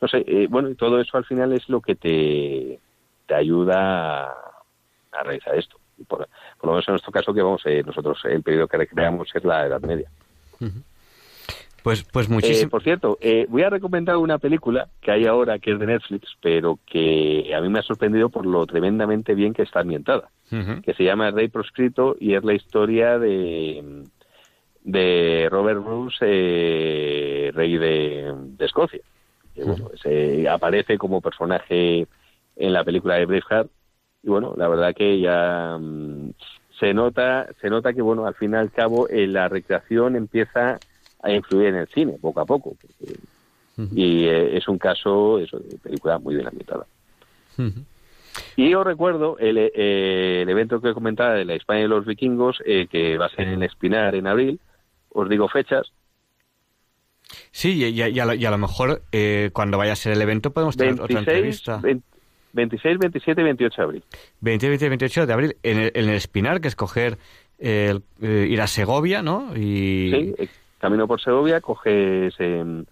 no 0.00 0.08
sé, 0.08 0.24
eh, 0.26 0.46
bueno, 0.48 0.70
y 0.70 0.74
todo 0.74 1.00
eso 1.00 1.16
al 1.16 1.24
final 1.24 1.52
es 1.52 1.68
lo 1.68 1.80
que 1.80 1.94
te, 1.94 2.78
te 3.26 3.34
ayuda 3.34 4.24
a, 4.24 5.22
realizar 5.22 5.54
esto. 5.54 5.78
Por, 6.06 6.28
lo 6.62 6.70
menos 6.70 6.86
en 6.88 6.92
nuestro 6.92 7.10
caso, 7.12 7.34
que 7.34 7.42
vamos, 7.42 7.62
nosotros 7.84 8.20
el 8.24 8.42
periodo 8.42 8.68
que 8.68 8.76
recreamos 8.76 9.28
es 9.34 9.44
la 9.44 9.66
Edad 9.66 9.80
Media. 9.80 10.08
Pues, 11.82 12.02
pues 12.12 12.28
Eh, 12.28 12.32
muchísimo. 12.32 12.70
por 12.70 12.82
cierto, 12.82 13.18
eh, 13.20 13.46
voy 13.48 13.62
a 13.62 13.70
recomendar 13.70 14.16
una 14.16 14.38
película 14.38 14.88
que 15.00 15.10
hay 15.10 15.26
ahora 15.26 15.58
que 15.58 15.72
es 15.72 15.78
de 15.78 15.86
Netflix, 15.86 16.28
pero 16.42 16.78
que 16.86 17.52
a 17.54 17.60
mí 17.60 17.68
me 17.68 17.78
ha 17.78 17.82
sorprendido 17.82 18.28
por 18.28 18.44
lo 18.46 18.66
tremendamente 18.66 19.34
bien 19.34 19.54
que 19.54 19.62
está 19.62 19.80
ambientada, 19.80 20.28
Ujú. 20.52 20.82
que 20.82 20.94
se 20.94 21.04
llama 21.04 21.30
Rey 21.30 21.48
Proscrito 21.48 22.16
y 22.20 22.34
es 22.34 22.44
la 22.44 22.54
historia 22.54 23.18
de, 23.18 24.04
de 24.82 25.48
Robert 25.50 25.82
Bruce, 25.84 26.16
eh, 26.22 27.50
rey 27.54 27.76
de, 27.78 28.34
de 28.36 28.64
Escocia. 28.66 29.00
Que, 29.54 29.64
bueno, 29.64 29.90
se 30.02 30.48
aparece 30.48 30.98
como 30.98 31.20
personaje 31.20 32.06
en 32.56 32.72
la 32.72 32.84
película 32.84 33.14
de 33.16 33.26
Braveheart 33.26 33.70
y 34.22 34.28
bueno, 34.28 34.54
la 34.56 34.68
verdad 34.68 34.94
que 34.94 35.18
ya 35.20 35.76
mm, 35.80 36.30
se 36.78 36.92
nota 36.94 37.48
se 37.60 37.68
nota 37.70 37.92
que 37.92 38.02
bueno, 38.02 38.26
al 38.26 38.34
fin 38.34 38.52
y 38.52 38.56
al 38.56 38.70
cabo 38.70 39.08
eh, 39.08 39.26
la 39.26 39.48
recreación 39.48 40.14
empieza 40.16 40.78
a 41.22 41.32
influir 41.32 41.68
en 41.68 41.74
el 41.76 41.88
cine 41.88 42.12
poco 42.20 42.40
a 42.40 42.44
poco. 42.46 42.76
porque- 42.80 43.14
Y 43.94 44.24
eh, 44.26 44.56
es 44.56 44.66
un 44.66 44.76
caso 44.78 45.38
eso, 45.38 45.58
de 45.58 45.76
película 45.78 46.18
muy 46.18 46.34
bien 46.34 46.46
ambientada. 46.48 46.84
Y 48.56 48.70
yo 48.70 48.82
recuerdo 48.84 49.36
el, 49.38 49.56
eh, 49.58 50.42
el 50.42 50.48
evento 50.48 50.80
que 50.80 50.92
comentaba 50.94 51.34
de 51.34 51.44
la 51.44 51.54
España 51.54 51.82
de 51.82 51.88
los 51.88 52.04
vikingos, 52.06 52.60
eh, 52.66 52.86
que 52.90 53.16
va 53.18 53.26
a 53.26 53.30
ser 53.30 53.48
en 53.48 53.62
Espinar 53.62 54.14
en 54.14 54.26
abril. 54.26 54.60
Os 55.10 55.28
digo 55.28 55.48
fechas. 55.48 55.92
Sí, 57.50 57.72
y, 57.74 57.84
y- 57.84 58.08
y 58.10 58.18
a, 58.20 58.24
lo, 58.26 58.34
y 58.34 58.44
a 58.44 58.50
lo 58.50 58.58
mejor 58.58 59.02
eh, 59.12 59.50
cuando 59.52 59.78
vaya 59.78 59.92
a 59.92 59.96
ser 59.96 60.12
el 60.12 60.22
evento 60.22 60.50
podemos 60.52 60.76
tener 60.76 60.94
otra 60.94 61.06
26, 61.06 61.28
entrevista. 61.36 61.76
20 61.82 62.04
26, 62.54 62.98
27 62.98 63.40
y 63.40 63.44
28 63.44 63.76
de 63.76 63.84
abril. 63.84 64.04
20, 64.40 64.68
20, 64.70 64.88
28 64.88 65.26
de 65.26 65.32
abril 65.32 65.56
en 65.62 65.78
el, 65.78 65.92
en 65.94 66.08
el 66.08 66.14
Espinar, 66.16 66.60
que 66.60 66.68
es 66.68 66.74
coger 66.76 67.18
el, 67.58 68.02
eh, 68.22 68.46
ir 68.50 68.60
a 68.60 68.66
Segovia, 68.66 69.22
¿no? 69.22 69.54
Y 69.54 70.10
Sí, 70.10 70.34
eh, 70.38 70.48
camino 70.78 71.06
por 71.06 71.20
Segovia, 71.20 71.60
coges 71.60 72.34
em, 72.38 72.84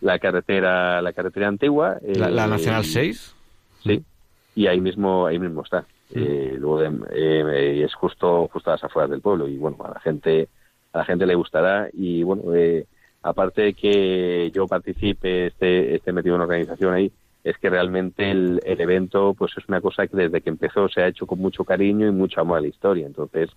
la 0.00 0.18
carretera 0.18 1.02
la 1.02 1.12
carretera 1.12 1.48
antigua. 1.48 1.98
la, 2.02 2.30
la 2.30 2.44
eh, 2.44 2.48
Nacional 2.48 2.82
y- 2.84 2.88
6. 2.88 3.34
Sí, 3.84 4.02
y 4.54 4.66
ahí 4.66 4.80
mismo 4.80 5.26
ahí 5.26 5.38
mismo 5.38 5.62
está. 5.62 5.84
Eh, 6.14 6.56
luego 6.58 6.80
de- 6.80 6.92
eh, 7.14 7.84
es 7.84 7.94
justo 7.94 8.48
justo 8.52 8.70
a 8.70 8.74
las 8.74 8.84
afueras 8.84 9.10
del 9.10 9.20
pueblo 9.22 9.48
y 9.48 9.56
bueno 9.56 9.78
a 9.84 9.88
la 9.94 10.00
gente 10.00 10.48
a 10.92 10.98
la 10.98 11.04
gente 11.06 11.24
le 11.24 11.34
gustará 11.34 11.88
y 11.92 12.22
bueno 12.22 12.54
eh, 12.54 12.84
aparte 13.22 13.62
de 13.62 13.72
que 13.72 14.50
yo 14.54 14.66
participe 14.66 15.46
esté 15.46 15.94
esté 15.94 16.12
metido 16.12 16.34
en 16.34 16.42
una 16.42 16.44
organización 16.44 16.92
ahí 16.92 17.10
es 17.44 17.56
que 17.56 17.70
realmente 17.70 18.30
el, 18.30 18.60
el 18.66 18.78
evento 18.82 19.32
pues 19.32 19.52
es 19.56 19.66
una 19.68 19.80
cosa 19.80 20.06
que 20.06 20.16
desde 20.18 20.42
que 20.42 20.50
empezó 20.50 20.86
se 20.90 21.00
ha 21.00 21.08
hecho 21.08 21.26
con 21.26 21.38
mucho 21.38 21.64
cariño 21.64 22.06
y 22.06 22.10
mucho 22.12 22.42
amor 22.42 22.58
a 22.58 22.60
la 22.60 22.68
historia 22.68 23.06
entonces 23.06 23.48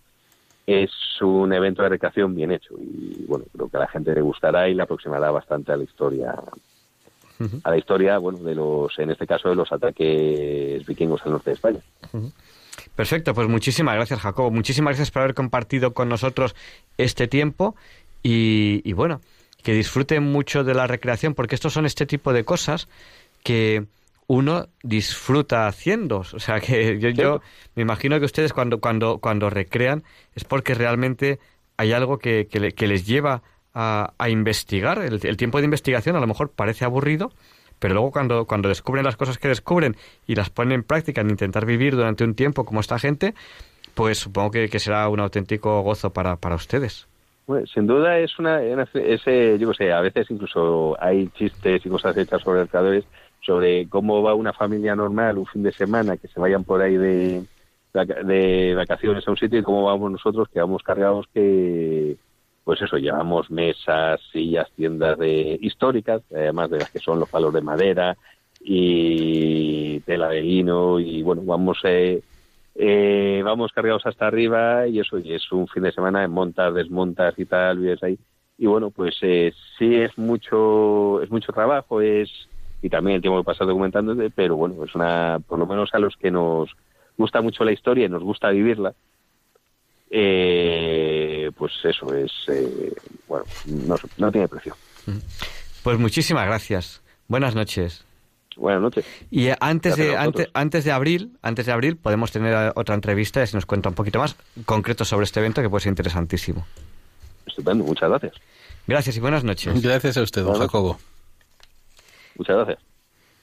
es 0.67 0.91
un 1.21 1.53
evento 1.53 1.83
de 1.83 1.89
recreación 1.89 2.35
bien 2.35 2.51
hecho. 2.51 2.73
Y 2.79 3.25
bueno 3.27 3.45
creo 3.53 3.69
que 3.69 3.77
a 3.77 3.81
la 3.81 3.87
gente 3.87 4.13
le 4.13 4.21
gustará 4.21 4.67
y 4.67 4.73
le 4.73 4.83
aproximará 4.83 5.31
bastante 5.31 5.71
a 5.71 5.77
la 5.77 5.83
historia. 5.83 6.35
A 7.63 7.69
la 7.69 7.77
historia 7.77 8.17
bueno 8.17 8.39
de 8.39 8.55
los 8.55 8.97
en 8.97 9.11
este 9.11 9.27
caso 9.27 9.49
de 9.49 9.55
los 9.55 9.71
ataques 9.71 10.85
vikingos 10.85 11.21
al 11.25 11.33
norte 11.33 11.49
de 11.49 11.55
España. 11.55 11.79
Perfecto, 12.95 13.33
pues 13.33 13.47
muchísimas 13.49 13.95
gracias, 13.95 14.19
Jacobo. 14.21 14.51
Muchísimas 14.51 14.91
gracias 14.91 15.11
por 15.11 15.21
haber 15.23 15.35
compartido 15.35 15.93
con 15.93 16.07
nosotros 16.07 16.55
este 16.97 17.27
tiempo 17.27 17.75
y, 18.23 18.81
y 18.83 18.93
bueno, 18.93 19.21
que 19.63 19.73
disfruten 19.73 20.23
mucho 20.23 20.63
de 20.63 20.73
la 20.73 20.87
recreación, 20.87 21.33
porque 21.33 21.55
estos 21.55 21.73
son 21.73 21.85
este 21.85 22.05
tipo 22.05 22.33
de 22.33 22.45
cosas 22.45 22.87
que 23.43 23.85
uno 24.27 24.67
disfruta 24.83 25.67
haciendo. 25.67 26.19
O 26.19 26.39
sea, 26.39 26.59
que 26.59 26.99
yo, 26.99 27.09
yo 27.09 27.41
me 27.75 27.81
imagino 27.83 28.19
que 28.19 28.25
ustedes 28.25 28.53
cuando, 28.53 28.79
cuando, 28.79 29.19
cuando 29.19 29.49
recrean 29.49 30.03
es 30.35 30.43
porque 30.43 30.73
realmente 30.73 31.39
hay 31.77 31.91
algo 31.93 32.17
que, 32.17 32.47
que, 32.47 32.59
le- 32.59 32.71
que 32.73 32.87
les 32.87 33.05
lleva 33.05 33.41
a, 33.73 34.13
a 34.17 34.29
investigar. 34.29 34.99
El, 34.99 35.19
el 35.25 35.37
tiempo 35.37 35.59
de 35.59 35.65
investigación 35.65 36.15
a 36.15 36.19
lo 36.19 36.27
mejor 36.27 36.51
parece 36.51 36.85
aburrido, 36.85 37.31
pero 37.79 37.93
luego 37.93 38.11
cuando, 38.11 38.45
cuando 38.45 38.69
descubren 38.69 39.03
las 39.03 39.17
cosas 39.17 39.37
que 39.37 39.49
descubren 39.49 39.95
y 40.27 40.35
las 40.35 40.49
ponen 40.49 40.71
en 40.73 40.83
práctica 40.83 41.21
en 41.21 41.29
intentar 41.29 41.65
vivir 41.65 41.95
durante 41.95 42.23
un 42.23 42.33
tiempo 42.35 42.63
como 42.65 42.79
esta 42.79 42.97
gente, 42.99 43.33
pues 43.93 44.17
supongo 44.17 44.51
que, 44.51 44.69
que 44.69 44.79
será 44.79 45.07
un 45.09 45.19
auténtico 45.19 45.81
gozo 45.81 46.11
para, 46.11 46.37
para 46.37 46.55
ustedes. 46.55 47.07
Bueno, 47.47 47.67
sin 47.67 47.85
duda 47.85 48.17
es 48.17 48.39
una, 48.39 48.59
ese 48.63 49.59
yo 49.59 49.69
qué 49.71 49.75
sé 49.77 49.93
a 49.93 50.01
veces 50.01 50.25
incluso 50.31 50.97
hay 50.99 51.27
chistes 51.37 51.85
y 51.85 51.89
cosas 51.89 52.17
hechas 52.17 52.41
sobre 52.41 52.61
los 52.61 52.69
creadores 52.69 53.03
sobre 53.45 53.87
cómo 53.87 54.23
va 54.23 54.33
una 54.33 54.53
familia 54.53 54.95
normal 54.95 55.37
un 55.37 55.45
fin 55.45 55.63
de 55.63 55.71
semana 55.71 56.17
que 56.17 56.27
se 56.27 56.39
vayan 56.39 56.63
por 56.63 56.81
ahí 56.81 56.97
de 56.97 57.43
de 57.93 58.73
vacaciones 58.75 59.25
a 59.25 59.31
un 59.31 59.37
sitio 59.37 59.59
y 59.59 59.63
cómo 59.63 59.85
vamos 59.85 60.11
nosotros 60.11 60.49
que 60.49 60.59
vamos 60.59 60.83
cargados 60.83 61.27
que 61.33 62.17
pues 62.65 62.81
eso 62.81 62.97
llevamos 62.97 63.49
mesas 63.49 64.19
sillas 64.33 64.69
tiendas 64.75 65.17
de 65.17 65.57
históricas 65.61 66.21
además 66.31 66.69
de 66.71 66.79
las 66.79 66.89
que 66.89 66.99
son 66.99 67.19
los 67.19 67.29
palos 67.29 67.53
de 67.53 67.61
madera 67.61 68.17
y 68.59 69.99
tela 70.01 70.29
de 70.29 70.41
y 70.41 71.21
bueno 71.21 71.43
vamos 71.45 71.77
eh, 71.85 72.21
eh, 72.75 73.41
vamos 73.45 73.71
cargados 73.71 74.05
hasta 74.05 74.27
arriba 74.27 74.87
y 74.87 74.99
eso 74.99 75.17
y 75.17 75.33
es 75.33 75.49
un 75.51 75.67
fin 75.67 75.83
de 75.83 75.93
semana 75.93 76.23
en 76.23 76.31
montas 76.31 76.73
desmontas 76.73 77.33
y 77.37 77.45
tal 77.45 77.97
ahí. 78.01 78.19
Y 78.57 78.65
bueno 78.65 78.89
pues 78.89 79.15
eh, 79.21 79.53
sí 79.77 79.95
es 79.95 80.17
mucho 80.17 81.21
es 81.21 81.29
mucho 81.29 81.53
trabajo 81.53 82.01
es 82.01 82.29
y 82.85 82.89
también 82.89 83.15
el 83.15 83.21
tiempo 83.23 83.39
que 83.39 83.45
pasas 83.45 83.67
documentándote 83.67 84.29
pero 84.29 84.55
bueno 84.55 84.83
es 84.83 84.93
una 84.93 85.39
por 85.39 85.57
lo 85.57 85.65
menos 85.65 85.89
a 85.93 85.97
los 85.97 86.15
que 86.17 86.29
nos 86.29 86.69
gusta 87.17 87.41
mucho 87.41 87.63
la 87.63 87.71
historia 87.71 88.05
y 88.05 88.09
nos 88.09 88.21
gusta 88.21 88.51
vivirla 88.51 88.93
eh, 90.11 91.49
pues 91.57 91.73
eso 91.83 92.13
es 92.13 92.31
eh, 92.47 92.93
bueno 93.27 93.45
no, 93.65 93.95
no 94.17 94.31
tiene 94.31 94.47
precio 94.47 94.75
Pues 95.81 95.97
muchísimas 95.99 96.45
gracias. 96.45 97.01
Buenas 97.27 97.55
noches. 97.55 98.05
buenas 98.55 98.83
noches 98.83 99.03
Y 99.31 99.47
antes 99.59 99.95
Gracias 99.95 100.07
de, 100.07 100.17
antes, 100.17 100.47
antes 100.53 100.85
de 100.85 100.91
abril, 100.91 101.37
antes 101.41 101.65
de 101.65 101.71
abril 101.71 101.97
podemos 101.97 102.31
tener 102.31 102.53
eh, 102.53 102.71
otra 102.75 102.93
entrevista 102.93 103.41
y 103.41 103.47
si 103.47 103.55
nos 103.55 103.65
cuenta 103.65 103.89
un 103.89 103.95
poquito 103.95 104.19
más 104.19 104.35
concreto 104.65 105.05
sobre 105.05 105.23
este 105.23 105.39
evento 105.39 105.59
que 105.63 105.69
puede 105.71 105.81
ser 105.81 105.89
interesantísimo. 105.89 106.67
estupendo 107.47 107.83
muchas 107.83 108.09
gracias 108.09 108.33
Gracias 108.87 109.17
y 109.17 109.19
buenas 109.19 109.43
noches. 109.43 109.81
Gracias 109.81 110.15
a 110.15 110.21
usted, 110.21 110.43
don. 110.43 110.59
Jacobo. 110.59 110.99
Muchas 112.37 112.55
gracias 112.55 112.79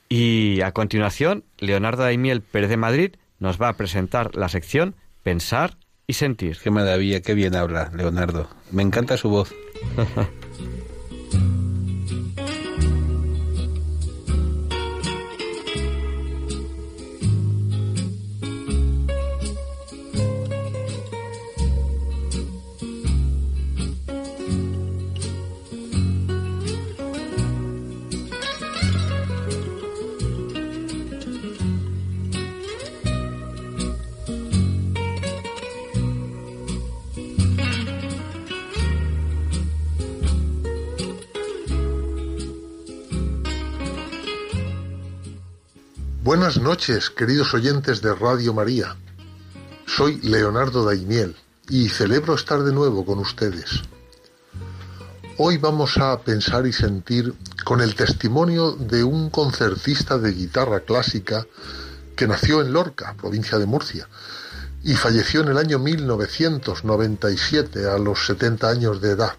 Y 0.09 0.61
a 0.63 0.73
continuación, 0.73 1.45
Leonardo 1.59 2.03
Daimiel 2.03 2.43
Pérez 2.43 2.71
de 2.71 2.77
Madrid 2.77 3.17
nos 3.39 3.61
va 3.61 3.69
a 3.69 3.77
presentar 3.77 4.37
la 4.37 4.49
sección 4.49 4.95
Pensar 5.23 5.77
y 6.07 6.15
Sentir. 6.15 6.59
Qué 6.63 6.71
maravilla, 6.71 7.23
qué 7.23 7.35
bien 7.35 7.55
habla, 7.55 7.91
Leonardo. 7.95 8.49
Me 8.71 8.83
encanta 8.83 9.17
su 9.17 9.31
voz. 9.31 9.55
Buenas 46.35 46.57
noches, 46.59 47.11
queridos 47.11 47.53
oyentes 47.53 48.01
de 48.01 48.15
Radio 48.15 48.55
María. 48.55 48.97
Soy 49.85 50.19
Leonardo 50.23 50.83
Daimiel 50.83 51.37
y 51.69 51.91
celebro 51.91 52.37
estar 52.37 52.63
de 52.63 52.73
nuevo 52.73 53.05
con 53.05 53.19
ustedes. 53.19 53.83
Hoy 55.37 55.59
vamos 55.59 55.99
a 55.99 56.19
pensar 56.23 56.67
y 56.67 56.73
sentir 56.73 57.35
con 57.67 57.83
el 57.83 57.95
testimonio 57.95 58.73
de 58.73 59.05
un 59.05 59.29
concertista 59.29 60.17
de 60.17 60.33
guitarra 60.33 60.81
clásica 60.81 61.47
que 62.17 62.27
nació 62.27 62.63
en 62.63 62.73
Lorca, 62.73 63.15
provincia 63.21 63.59
de 63.59 63.67
Murcia, 63.67 64.09
y 64.83 64.95
falleció 64.95 65.43
en 65.43 65.49
el 65.49 65.59
año 65.59 65.79
1997 65.79 67.91
a 67.91 67.99
los 67.99 68.25
70 68.25 68.71
años 68.71 69.03
de 69.03 69.11
edad. 69.11 69.35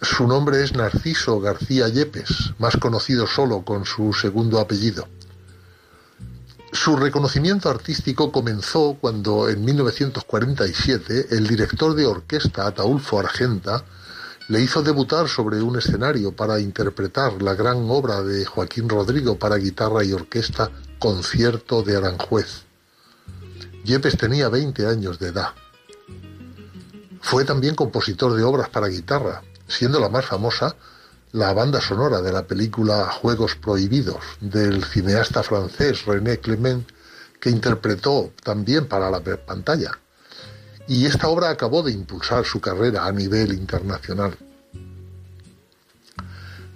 Su 0.00 0.28
nombre 0.28 0.62
es 0.62 0.74
Narciso 0.74 1.40
García 1.40 1.88
Yepes, 1.88 2.52
más 2.58 2.76
conocido 2.76 3.26
solo 3.26 3.62
con 3.64 3.84
su 3.84 4.12
segundo 4.12 4.60
apellido. 4.60 5.08
Su 6.72 6.94
reconocimiento 6.94 7.68
artístico 7.68 8.30
comenzó 8.30 8.96
cuando 9.00 9.48
en 9.48 9.64
1947 9.64 11.26
el 11.30 11.48
director 11.48 11.96
de 11.96 12.06
orquesta 12.06 12.68
Ataulfo 12.68 13.18
Argenta 13.18 13.84
le 14.46 14.60
hizo 14.62 14.82
debutar 14.82 15.28
sobre 15.28 15.60
un 15.60 15.76
escenario 15.76 16.30
para 16.30 16.60
interpretar 16.60 17.42
la 17.42 17.54
gran 17.54 17.78
obra 17.90 18.22
de 18.22 18.44
Joaquín 18.44 18.88
Rodrigo 18.88 19.36
para 19.36 19.56
guitarra 19.56 20.04
y 20.04 20.12
orquesta 20.12 20.70
Concierto 21.00 21.82
de 21.82 21.96
Aranjuez. 21.96 22.62
Yepes 23.84 24.16
tenía 24.16 24.48
20 24.48 24.86
años 24.86 25.18
de 25.18 25.28
edad. 25.28 25.48
Fue 27.20 27.44
también 27.44 27.74
compositor 27.74 28.34
de 28.36 28.44
obras 28.44 28.68
para 28.68 28.86
guitarra, 28.86 29.42
siendo 29.68 30.00
la 30.00 30.08
más 30.08 30.24
famosa 30.24 30.74
la 31.32 31.52
banda 31.52 31.80
sonora 31.80 32.22
de 32.22 32.32
la 32.32 32.46
película 32.46 33.10
Juegos 33.10 33.54
Prohibidos 33.56 34.24
del 34.40 34.82
cineasta 34.82 35.42
francés 35.42 36.06
René 36.06 36.38
Clement, 36.38 36.88
que 37.38 37.50
interpretó 37.50 38.32
también 38.42 38.86
para 38.86 39.10
la 39.10 39.20
pantalla. 39.20 39.92
Y 40.86 41.04
esta 41.04 41.28
obra 41.28 41.50
acabó 41.50 41.82
de 41.82 41.92
impulsar 41.92 42.46
su 42.46 42.60
carrera 42.60 43.04
a 43.04 43.12
nivel 43.12 43.52
internacional. 43.52 44.36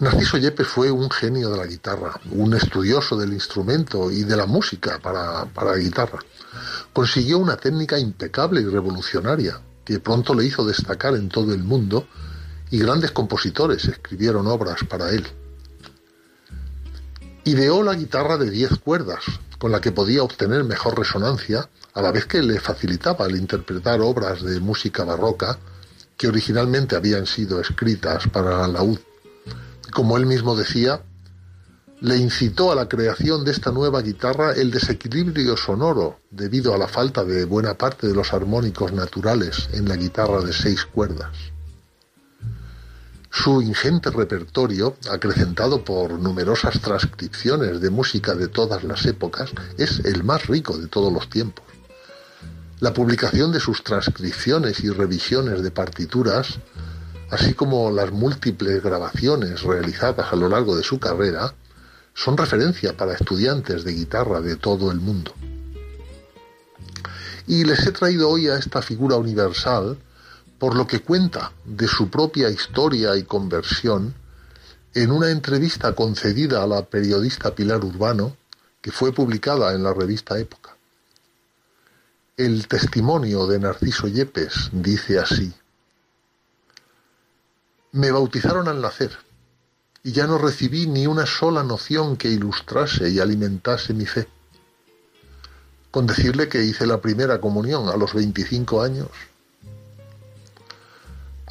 Narciso 0.01 0.37
Yepes 0.37 0.67
fue 0.67 0.91
un 0.91 1.11
genio 1.11 1.49
de 1.49 1.57
la 1.57 1.67
guitarra, 1.67 2.21
un 2.33 2.55
estudioso 2.55 3.17
del 3.17 3.33
instrumento 3.33 4.11
y 4.11 4.25
de 4.25 4.37
la 4.37 4.47
música 4.47 4.99
para, 4.99 5.47
para 5.47 5.77
guitarra. 5.77 6.19
Consiguió 6.93 7.39
una 7.39 7.57
técnica 7.57 7.99
impecable 7.99 8.61
y 8.61 8.67
revolucionaria 8.67 9.61
que 9.85 9.99
pronto 10.01 10.35
le 10.35 10.45
hizo 10.45 10.65
destacar 10.65 11.15
en 11.15 11.29
todo 11.29 11.55
el 11.55 11.63
mundo 11.63 12.07
y 12.73 12.79
grandes 12.79 13.13
compositores 13.13 13.85
escribieron 13.85 14.47
obras 14.47 14.83
para 14.89 15.11
él. 15.11 15.27
Ideó 17.45 17.83
la 17.83 17.95
guitarra 17.95 18.39
de 18.39 18.51
10 18.51 18.79
cuerdas, 18.79 19.25
con 19.59 19.71
la 19.71 19.81
que 19.83 19.93
podía 19.93 20.23
obtener 20.23 20.65
mejor 20.65 20.99
resonancia, 20.99 21.69
a 21.93 22.01
la 22.01 22.11
vez 22.11 22.25
que 22.25 22.41
le 22.43 22.59
facilitaba 22.59 23.27
el 23.27 23.37
interpretar 23.37 24.01
obras 24.01 24.43
de 24.43 24.59
música 24.59 25.05
barroca 25.05 25.59
que 26.17 26.29
originalmente 26.29 26.97
habían 26.97 27.27
sido 27.27 27.61
escritas 27.61 28.27
para 28.29 28.57
la 28.57 28.69
laúd. 28.69 28.99
Como 29.93 30.17
él 30.17 30.25
mismo 30.25 30.57
decía, 30.57 31.03
le 32.01 32.17
incitó 32.17 32.73
a 32.73 32.75
la 32.75 32.89
creación 32.89 33.45
de 33.45 33.51
esta 33.51 33.71
nueva 33.71 34.01
guitarra 34.01 34.55
el 34.55 34.71
desequilibrio 34.71 35.59
sonoro 35.59 36.21
debido 36.31 36.75
a 36.75 36.79
la 36.79 36.89
falta 36.89 37.23
de 37.23 37.45
buena 37.45 37.75
parte 37.75 38.07
de 38.07 38.15
los 38.15 38.33
armónicos 38.33 38.93
naturales 38.95 39.69
en 39.75 39.87
la 39.87 39.97
guitarra 39.97 40.41
de 40.41 40.55
seis 40.55 40.87
cuerdas. 40.87 41.52
Su 43.35 43.63
ingente 43.63 44.11
repertorio, 44.11 44.95
acrecentado 45.11 45.83
por 45.83 46.13
numerosas 46.13 46.79
transcripciones 46.83 47.81
de 47.81 47.89
música 47.89 48.35
de 48.35 48.47
todas 48.47 48.85
las 48.85 49.07
épocas, 49.07 49.51
es 49.79 50.01
el 50.05 50.23
más 50.23 50.47
rico 50.49 50.77
de 50.77 50.87
todos 50.87 51.11
los 51.11 51.31
tiempos. 51.31 51.65
La 52.81 52.93
publicación 52.93 53.51
de 53.51 53.59
sus 53.59 53.83
transcripciones 53.83 54.85
y 54.85 54.91
revisiones 54.91 55.63
de 55.63 55.71
partituras, 55.71 56.59
así 57.31 57.55
como 57.55 57.91
las 57.91 58.13
múltiples 58.13 58.83
grabaciones 58.83 59.63
realizadas 59.63 60.31
a 60.31 60.37
lo 60.37 60.51
largo 60.51 60.77
de 60.77 60.83
su 60.83 61.01
carrera, 61.01 61.55
son 62.13 62.37
referencia 62.37 62.95
para 62.99 63.15
estudiantes 63.15 63.83
de 63.83 63.95
guitarra 63.95 64.43
de 64.43 64.57
todo 64.57 64.93
el 64.93 65.01
mundo. 65.01 65.33
Y 67.47 67.65
les 67.65 67.87
he 67.87 67.93
traído 67.93 68.29
hoy 68.29 68.49
a 68.49 68.59
esta 68.59 68.83
figura 68.83 69.17
universal, 69.17 69.97
por 70.63 70.77
lo 70.77 70.87
que 70.87 71.01
cuenta 71.01 71.51
de 71.65 71.89
su 71.89 72.09
propia 72.09 72.49
historia 72.49 73.17
y 73.17 73.25
conversión 73.25 74.15
en 74.95 75.11
una 75.11 75.31
entrevista 75.31 75.93
concedida 75.97 76.63
a 76.63 76.69
la 76.69 76.85
periodista 76.85 77.53
Pilar 77.53 77.85
Urbano, 77.85 78.37
que 78.81 78.93
fue 78.93 79.13
publicada 79.13 79.75
en 79.75 79.83
la 79.83 79.93
revista 79.93 80.39
Época. 80.39 80.77
El 82.37 82.69
testimonio 82.69 83.49
de 83.49 83.59
Narciso 83.59 84.07
Yepes 84.07 84.71
dice 84.71 85.19
así, 85.19 85.53
Me 87.91 88.13
bautizaron 88.13 88.69
al 88.69 88.81
nacer 88.81 89.11
y 90.05 90.13
ya 90.13 90.29
no 90.29 90.39
recibí 90.39 90.87
ni 90.87 91.09
una 91.09 91.27
sola 91.27 91.65
noción 91.65 92.17
que 92.17 92.29
ilustrase 92.29 93.11
y 93.11 93.19
alimentase 93.19 93.95
mi 93.95 94.07
fe. 94.07 94.29
Con 95.91 96.07
decirle 96.07 96.49
que 96.49 96.63
hice 96.63 96.87
la 96.87 97.01
primera 97.01 97.41
comunión 97.41 97.89
a 97.89 97.97
los 97.97 98.15
25 98.15 98.81
años 98.81 99.09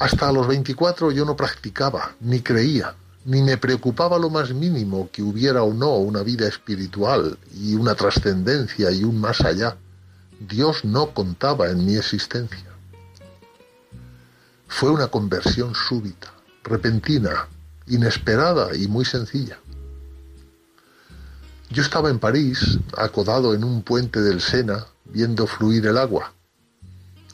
hasta 0.02 0.32
los 0.32 0.48
24 0.48 1.12
yo 1.12 1.24
no 1.24 1.36
practicaba, 1.36 2.16
ni 2.18 2.40
creía, 2.40 2.96
ni 3.24 3.40
me 3.40 3.56
preocupaba 3.56 4.18
lo 4.18 4.30
más 4.30 4.52
mínimo 4.52 5.08
que 5.12 5.22
hubiera 5.22 5.62
o 5.62 5.72
no 5.72 5.94
una 5.94 6.24
vida 6.24 6.48
espiritual 6.48 7.38
y 7.54 7.76
una 7.76 7.94
trascendencia 7.94 8.90
y 8.90 9.04
un 9.04 9.20
más 9.20 9.42
allá. 9.42 9.76
Dios 10.40 10.84
no 10.84 11.14
contaba 11.14 11.70
en 11.70 11.86
mi 11.86 11.94
existencia. 11.94 12.66
Fue 14.66 14.90
una 14.90 15.06
conversión 15.06 15.72
súbita, 15.76 16.32
repentina, 16.64 17.46
inesperada 17.86 18.74
y 18.76 18.88
muy 18.88 19.04
sencilla. 19.04 19.56
Yo 21.70 21.80
estaba 21.80 22.10
en 22.10 22.18
París, 22.18 22.80
acodado 22.98 23.54
en 23.54 23.62
un 23.62 23.82
puente 23.82 24.20
del 24.20 24.40
Sena, 24.40 24.84
viendo 25.04 25.46
fluir 25.46 25.86
el 25.86 25.96
agua. 25.96 26.32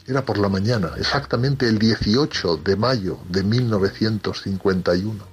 Era 0.09 0.25
por 0.25 0.39
la 0.39 0.49
mañana, 0.49 0.93
exactamente 0.97 1.69
el 1.69 1.77
18 1.77 2.57
de 2.57 2.75
mayo 2.75 3.19
de 3.29 3.43
1951. 3.43 5.23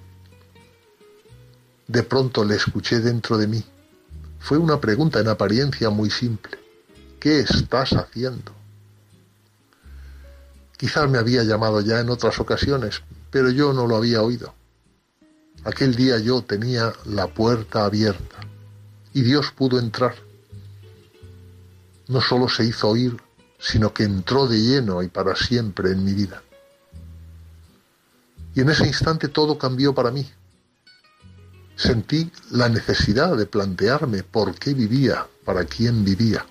De 1.89 2.03
pronto 2.03 2.45
le 2.45 2.57
escuché 2.57 3.01
dentro 3.01 3.39
de 3.39 3.47
mí. 3.47 3.65
Fue 4.39 4.59
una 4.59 4.79
pregunta 4.79 5.19
en 5.19 5.29
apariencia 5.29 5.89
muy 5.89 6.11
simple. 6.11 6.59
¿Qué 7.19 7.41
estás 7.41 7.95
haciendo? 7.95 8.53
Quizás 10.77 11.09
me 11.09 11.17
había 11.17 11.43
llamado 11.43 11.81
ya 11.81 11.99
en 12.01 12.11
otras 12.11 12.39
ocasiones, 12.39 13.01
pero 13.31 13.49
yo 13.49 13.73
no 13.73 13.87
lo 13.87 13.97
había 13.97 14.21
oído. 14.21 14.53
Aquel 15.65 15.95
día 15.95 16.19
yo 16.19 16.43
tenía 16.43 16.93
la 17.07 17.29
puerta 17.29 17.87
abierta 17.87 18.37
y 19.15 19.23
Dios 19.23 19.53
pudo 19.53 19.79
entrar. 19.79 20.17
No 22.09 22.21
solo 22.21 22.47
se 22.51 22.67
hizo 22.67 22.91
oír, 22.91 23.17
sino 23.59 23.93
que 23.93 24.05
entró 24.05 24.47
de 24.47 24.59
lleno 24.59 25.03
y 25.03 25.09
para 25.09 25.35
siempre 25.35 25.91
en 25.93 26.05
mi 26.05 26.13
vida. 26.13 26.43
Y 28.55 28.61
en 28.61 28.71
ese 28.71 28.87
instante 28.87 29.29
todo 29.29 29.59
cambió 29.59 29.95
para 29.95 30.11
mí. 30.11 30.27
Sentí 31.77 32.31
la 32.51 32.69
necesidad 32.69 33.37
de 33.37 33.47
plantearme 33.47 34.23
por 34.23 34.55
qué 34.55 34.73
vivía, 34.73 35.27
para 35.45 35.65
quién 35.65 36.05
vivía. 36.05 36.47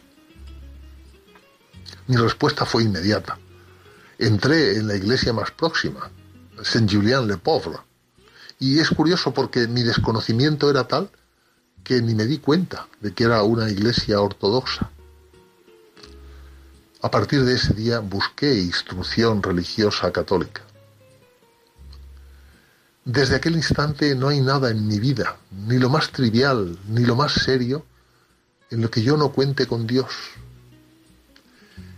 Mi 2.07 2.15
respuesta 2.15 2.65
fue 2.65 2.83
inmediata. 2.83 3.39
Entré 4.19 4.77
en 4.77 4.87
la 4.87 4.95
iglesia 4.95 5.33
más 5.33 5.49
próxima, 5.51 6.11
Saint-Julien-le-Pauvre, 6.61 7.79
y 8.59 8.79
es 8.79 8.89
curioso 8.91 9.33
porque 9.33 9.67
mi 9.67 9.83
desconocimiento 9.83 10.69
era 10.69 10.87
tal 10.87 11.09
que 11.83 12.01
ni 12.01 12.15
me 12.15 12.25
di 12.25 12.37
cuenta 12.37 12.87
de 13.01 13.13
que 13.13 13.25
era 13.25 13.43
una 13.43 13.69
iglesia 13.69 14.21
ortodoxa. 14.21 14.91
A 17.05 17.11
partir 17.11 17.45
de 17.45 17.53
ese 17.53 17.71
día 17.75 17.99
busqué 17.99 18.55
instrucción 18.55 19.43
religiosa 19.43 20.11
católica. 20.11 20.63
Desde 23.03 23.35
aquel 23.35 23.55
instante 23.57 24.15
no 24.15 24.29
hay 24.29 24.41
nada 24.41 24.71
en 24.71 24.87
mi 24.87 24.99
vida, 24.99 25.37
ni 25.51 25.77
lo 25.77 25.91
más 25.91 26.09
trivial, 26.09 26.79
ni 26.87 27.05
lo 27.05 27.15
más 27.15 27.33
serio, 27.33 27.85
en 28.71 28.81
lo 28.81 28.89
que 28.89 29.03
yo 29.03 29.17
no 29.17 29.31
cuente 29.31 29.67
con 29.67 29.85
Dios. 29.85 30.11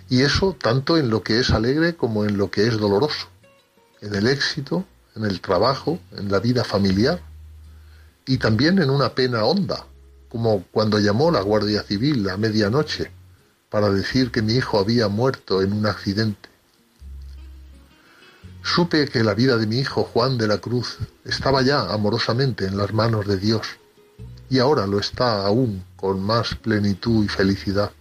Y 0.09 0.23
eso 0.23 0.57
tanto 0.59 0.97
en 0.97 1.09
lo 1.09 1.23
que 1.23 1.39
es 1.39 1.51
alegre 1.51 1.95
como 1.95 2.25
en 2.25 2.37
lo 2.37 2.51
que 2.51 2.67
es 2.67 2.77
doloroso, 2.77 3.29
en 4.01 4.13
el 4.13 4.27
éxito, 4.27 4.83
en 5.15 5.23
el 5.23 5.39
trabajo, 5.39 6.01
en 6.17 6.29
la 6.29 6.39
vida 6.39 6.65
familiar, 6.65 7.21
y 8.25 8.39
también 8.39 8.77
en 8.79 8.89
una 8.89 9.15
pena 9.15 9.45
honda, 9.45 9.85
como 10.27 10.65
cuando 10.69 10.99
llamó 10.99 11.31
la 11.31 11.39
Guardia 11.39 11.81
Civil 11.83 12.29
a 12.29 12.35
medianoche 12.35 13.15
para 13.69 13.89
decir 13.89 14.31
que 14.31 14.41
mi 14.41 14.53
hijo 14.53 14.79
había 14.79 15.07
muerto 15.07 15.61
en 15.61 15.73
un 15.73 15.85
accidente. 15.85 16.49
Supe 18.63 19.07
que 19.07 19.23
la 19.23 19.33
vida 19.33 19.57
de 19.57 19.67
mi 19.67 19.79
hijo 19.79 20.03
Juan 20.03 20.37
de 20.37 20.47
la 20.47 20.57
Cruz 20.57 20.97
estaba 21.23 21.61
ya 21.61 21.81
amorosamente 21.91 22.65
en 22.65 22.77
las 22.77 22.93
manos 22.93 23.25
de 23.25 23.37
Dios 23.37 23.67
y 24.49 24.59
ahora 24.59 24.87
lo 24.87 24.99
está 24.99 25.45
aún 25.45 25.83
con 25.95 26.21
más 26.21 26.55
plenitud 26.55 27.25
y 27.25 27.27
felicidad. 27.27 27.91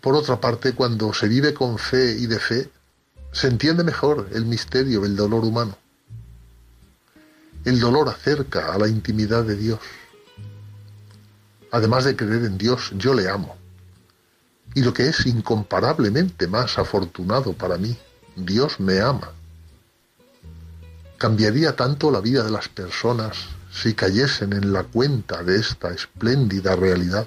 Por 0.00 0.16
otra 0.16 0.40
parte, 0.40 0.72
cuando 0.72 1.14
se 1.14 1.28
vive 1.28 1.54
con 1.54 1.78
fe 1.78 2.16
y 2.18 2.26
de 2.26 2.38
fe, 2.40 2.68
se 3.30 3.46
entiende 3.46 3.84
mejor 3.84 4.28
el 4.32 4.44
misterio 4.44 5.00
del 5.02 5.16
dolor 5.16 5.44
humano. 5.44 5.76
El 7.64 7.78
dolor 7.78 8.08
acerca 8.08 8.72
a 8.72 8.78
la 8.78 8.88
intimidad 8.88 9.44
de 9.44 9.56
Dios. 9.56 9.78
Además 11.72 12.04
de 12.04 12.14
creer 12.14 12.44
en 12.44 12.58
Dios, 12.58 12.92
yo 12.96 13.14
le 13.14 13.30
amo. 13.30 13.56
Y 14.74 14.82
lo 14.82 14.92
que 14.92 15.08
es 15.08 15.26
incomparablemente 15.26 16.46
más 16.46 16.78
afortunado 16.78 17.54
para 17.54 17.78
mí, 17.78 17.96
Dios 18.36 18.78
me 18.78 19.00
ama. 19.00 19.32
¿Cambiaría 21.16 21.74
tanto 21.74 22.10
la 22.10 22.20
vida 22.20 22.44
de 22.44 22.50
las 22.50 22.68
personas 22.68 23.38
si 23.72 23.94
cayesen 23.94 24.52
en 24.52 24.72
la 24.72 24.84
cuenta 24.84 25.42
de 25.42 25.56
esta 25.56 25.90
espléndida 25.92 26.76
realidad? 26.76 27.26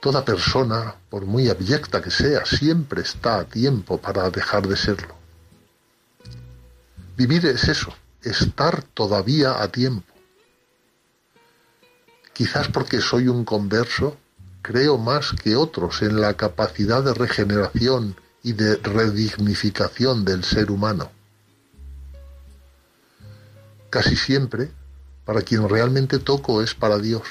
Toda 0.00 0.24
persona, 0.24 0.94
por 1.10 1.26
muy 1.26 1.50
abyecta 1.50 2.00
que 2.00 2.10
sea, 2.10 2.46
siempre 2.46 3.02
está 3.02 3.40
a 3.40 3.44
tiempo 3.44 4.00
para 4.00 4.30
dejar 4.30 4.66
de 4.66 4.76
serlo. 4.78 5.14
Vivir 7.18 7.44
es 7.44 7.68
eso, 7.68 7.92
estar 8.22 8.82
todavía 8.82 9.62
a 9.62 9.68
tiempo. 9.68 10.09
Quizás 12.40 12.68
porque 12.68 13.02
soy 13.02 13.28
un 13.28 13.44
converso, 13.44 14.16
creo 14.62 14.96
más 14.96 15.32
que 15.32 15.56
otros 15.56 16.00
en 16.00 16.22
la 16.22 16.38
capacidad 16.38 17.04
de 17.04 17.12
regeneración 17.12 18.16
y 18.42 18.54
de 18.54 18.76
redignificación 18.76 20.24
del 20.24 20.42
ser 20.42 20.70
humano. 20.70 21.10
Casi 23.90 24.16
siempre, 24.16 24.70
para 25.26 25.42
quien 25.42 25.68
realmente 25.68 26.18
toco 26.18 26.62
es 26.62 26.74
para 26.74 26.96
Dios. 26.96 27.24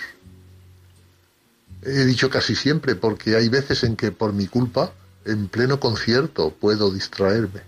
He 1.81 2.05
dicho 2.05 2.29
casi 2.29 2.55
siempre 2.55 2.93
porque 2.93 3.35
hay 3.35 3.49
veces 3.49 3.83
en 3.83 3.95
que 3.95 4.11
por 4.11 4.31
mi 4.31 4.45
culpa, 4.45 4.93
en 5.25 5.47
pleno 5.47 5.79
concierto, 5.79 6.51
puedo 6.51 6.91
distraerme. 6.91 7.61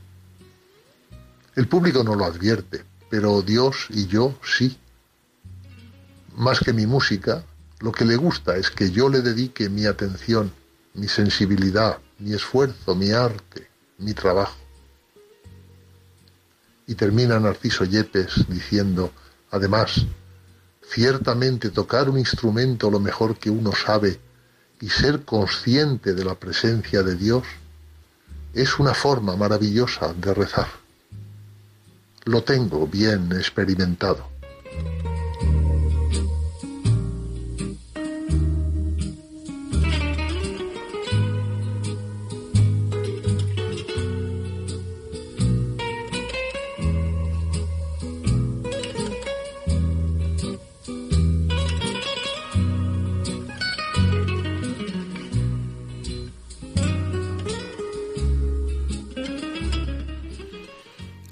El 1.56 1.68
público 1.68 2.04
no 2.04 2.14
lo 2.14 2.26
advierte, 2.26 2.86
pero 3.10 3.42
Dios 3.42 3.88
y 3.90 4.06
yo 4.06 4.38
sí. 4.44 4.78
Más 6.36 6.60
que 6.60 6.74
mi 6.74 6.86
música, 6.86 7.44
lo 7.80 7.92
que 7.92 8.06
le 8.06 8.16
gusta 8.16 8.56
es 8.58 8.70
que 8.70 8.92
yo 8.92 9.10
le 9.10 9.22
dedique 9.22 9.70
mi 9.70 9.86
atención, 9.86 10.52
mi 10.94 11.08
sensibilidad, 11.08 11.98
mi 12.20 12.34
esfuerzo, 12.34 12.96
mi 12.96 13.12
arte, 13.12 13.68
mi 13.98 14.14
trabajo. 14.14 14.58
Y 16.88 16.96
termina 16.96 17.40
Narciso 17.40 17.86
Yepes 17.86 18.46
diciendo, 18.48 19.12
además, 19.52 20.06
ciertamente 20.88 21.70
tocar 21.70 22.10
un 22.10 22.20
instrumento 22.20 22.90
lo 22.90 23.00
mejor 23.00 23.38
que 23.38 23.50
uno 23.50 23.72
sabe 23.74 24.20
y 24.80 24.90
ser 24.90 25.24
consciente 25.24 26.14
de 26.14 26.26
la 26.26 26.36
presencia 26.36 27.04
de 27.04 27.16
Dios 27.16 27.44
es 28.54 28.80
una 28.80 28.94
forma 28.94 29.36
maravillosa 29.36 30.14
de 30.14 30.34
rezar. 30.34 30.68
Lo 32.26 32.44
tengo 32.44 32.88
bien 32.88 33.32
experimentado. 33.32 34.30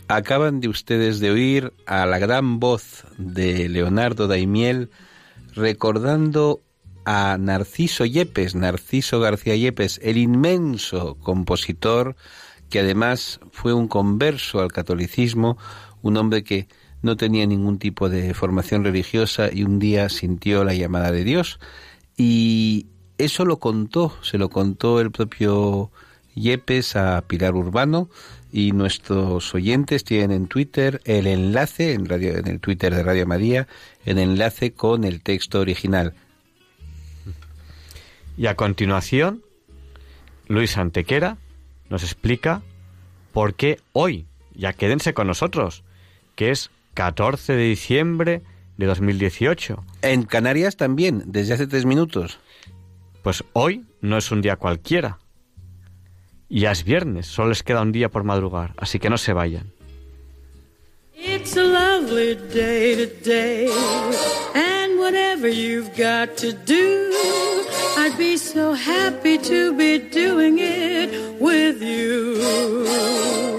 Acaban 0.10 0.60
de 0.60 0.68
ustedes 0.70 1.20
de 1.20 1.30
oír 1.30 1.72
a 1.86 2.08
la 2.08 2.18
gran 2.18 2.60
voz 2.60 3.06
de 3.20 3.70
Leonardo 3.70 4.28
Daimiel 4.28 4.90
recordando 5.54 6.62
a 7.06 7.38
Narciso 7.40 8.06
Yepes, 8.06 8.56
Narciso 8.56 9.20
García 9.20 9.56
Yepes, 9.56 10.00
el 10.02 10.18
inmenso 10.18 11.14
compositor 11.22 12.16
que 12.72 12.80
además 12.80 13.40
fue 13.52 13.72
un 13.74 13.88
converso 13.88 14.62
al 14.62 14.72
catolicismo, 14.72 15.60
un 16.02 16.18
hombre 16.18 16.44
que 16.44 16.68
no 17.04 17.16
tenía 17.16 17.46
ningún 17.46 17.78
tipo 17.78 18.10
de 18.10 18.34
formación 18.34 18.84
religiosa 18.84 19.50
y 19.54 19.64
un 19.64 19.78
día 19.78 20.10
sintió 20.10 20.64
la 20.64 20.74
llamada 20.74 21.12
de 21.12 21.24
Dios. 21.24 21.60
Y 22.18 22.88
eso 23.20 23.46
lo 23.46 23.60
contó, 23.60 24.16
se 24.24 24.40
lo 24.40 24.50
contó 24.50 25.02
el 25.02 25.12
propio 25.12 25.92
Yepes 26.34 26.96
a 26.96 27.22
Pilar 27.28 27.54
Urbano, 27.54 28.10
y 28.52 28.72
nuestros 28.72 29.54
oyentes 29.54 30.04
tienen 30.04 30.32
en 30.32 30.48
Twitter 30.48 31.02
el 31.06 31.28
enlace, 31.28 31.94
en, 31.94 32.06
radio, 32.06 32.38
en 32.38 32.48
el 32.48 32.60
Twitter 32.60 32.94
de 32.94 33.04
Radio 33.04 33.28
María, 33.28 33.68
el 34.06 34.18
enlace 34.18 34.74
con 34.74 35.04
el 35.04 35.22
texto 35.22 35.60
original. 35.60 36.14
Y 38.38 38.48
a 38.48 38.56
continuación, 38.56 39.44
Luis 40.48 40.78
Antequera 40.78 41.38
nos 41.90 42.04
explica 42.04 42.62
por 43.34 43.54
qué 43.54 43.80
hoy, 43.94 44.26
ya 44.54 44.74
quédense 44.74 45.14
con 45.14 45.28
nosotros, 45.28 45.84
que 46.36 46.52
es 46.52 46.72
14 46.96 47.54
de 47.54 47.64
diciembre 47.64 48.42
de 48.78 48.86
2018. 48.86 49.84
En 50.02 50.24
Canarias 50.24 50.78
también, 50.78 51.24
desde 51.28 51.54
hace 51.54 51.68
tres 51.68 51.86
minutos. 51.86 52.40
Pues 53.22 53.44
hoy 53.54 53.86
no 54.02 54.18
es 54.18 54.32
un 54.32 54.42
día 54.42 54.56
cualquiera. 54.56 55.20
Ya 56.50 56.72
es 56.72 56.84
viernes, 56.84 57.28
solo 57.28 57.50
les 57.50 57.62
queda 57.62 57.82
un 57.82 57.92
día 57.92 58.10
por 58.10 58.24
madrugar, 58.24 58.74
así 58.78 58.98
que 58.98 59.10
no 59.10 59.18
se 59.20 59.34
vayan. 59.34 59.72
It's 61.16 61.56
a 61.56 61.64
lovely 61.64 62.36
day 62.52 62.96
today, 62.96 63.70
and 64.56 64.98
whatever 64.98 65.48
you've 65.48 65.96
got 65.96 66.38
to 66.38 66.54
do, 66.54 67.12
I'd 67.98 68.18
be 68.18 68.38
so 68.38 68.74
happy 68.74 69.38
to 69.38 69.74
be 69.74 70.00
doing 70.00 70.58
it 70.60 71.40
with 71.40 71.84
you. 71.84 73.59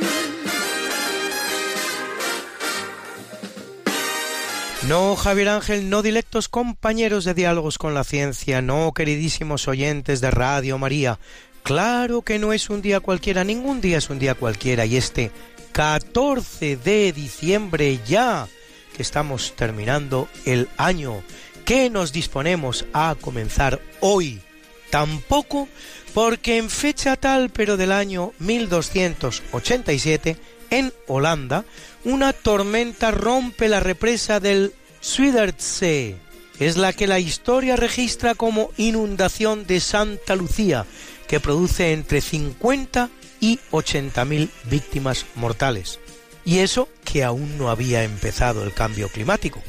No, 4.91 5.15
Javier 5.15 5.47
Ángel, 5.47 5.89
no 5.89 6.01
directos 6.01 6.49
compañeros 6.49 7.23
de 7.23 7.33
diálogos 7.33 7.77
con 7.77 7.93
la 7.93 8.03
ciencia, 8.03 8.61
no, 8.61 8.91
queridísimos 8.91 9.69
oyentes 9.69 10.19
de 10.19 10.31
Radio 10.31 10.77
María. 10.77 11.17
Claro 11.63 12.23
que 12.23 12.39
no 12.39 12.51
es 12.51 12.69
un 12.69 12.81
día 12.81 12.99
cualquiera, 12.99 13.45
ningún 13.45 13.79
día 13.79 13.99
es 13.99 14.09
un 14.09 14.19
día 14.19 14.35
cualquiera, 14.35 14.85
y 14.85 14.97
este 14.97 15.31
14 15.71 16.75
de 16.75 17.13
diciembre 17.13 18.01
ya, 18.05 18.49
que 18.93 19.01
estamos 19.01 19.53
terminando 19.55 20.27
el 20.43 20.67
año, 20.75 21.23
que 21.63 21.89
nos 21.89 22.11
disponemos 22.11 22.85
a 22.91 23.15
comenzar 23.21 23.79
hoy. 24.01 24.41
Tampoco 24.89 25.69
porque 26.13 26.57
en 26.57 26.69
fecha 26.69 27.15
tal, 27.15 27.49
pero 27.49 27.77
del 27.77 27.93
año 27.93 28.33
1287, 28.39 30.35
en 30.69 30.91
Holanda, 31.07 31.63
una 32.03 32.33
tormenta 32.33 33.11
rompe 33.11 33.69
la 33.69 33.79
represa 33.79 34.41
del 34.41 34.73
Zuiderzee. 35.03 36.15
Es 36.59 36.77
la 36.77 36.93
que 36.93 37.07
la 37.07 37.19
historia 37.19 37.75
registra 37.75 38.35
como 38.35 38.69
inundación 38.77 39.65
de 39.65 39.79
Santa 39.79 40.35
Lucía, 40.35 40.85
que 41.27 41.39
produce 41.39 41.93
entre 41.93 42.21
50 42.21 43.09
y 43.39 43.59
80 43.71 44.25
mil 44.25 44.49
víctimas 44.65 45.25
mortales. 45.35 45.99
Y 46.45 46.59
eso 46.59 46.87
que 47.03 47.23
aún 47.23 47.57
no 47.57 47.69
había 47.69 48.03
empezado 48.03 48.63
el 48.63 48.73
cambio 48.73 49.09
climático. 49.09 49.61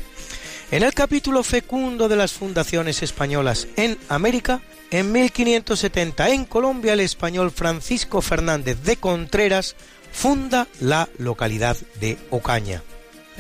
En 0.71 0.83
el 0.83 0.95
capítulo 0.95 1.43
fecundo 1.43 2.09
de 2.09 2.17
las 2.17 2.33
fundaciones 2.33 3.03
españolas 3.03 3.69
en 3.77 3.99
América, 4.09 4.63
en 4.91 5.13
1570 5.13 6.31
en 6.31 6.45
Colombia 6.47 6.95
el 6.95 7.01
español 7.01 7.51
Francisco 7.51 8.23
Fernández 8.23 8.83
de 8.83 8.97
Contreras 8.97 9.77
funda 10.13 10.67
la 10.81 11.09
localidad 11.19 11.77
de 12.01 12.19
Ocaña. 12.31 12.83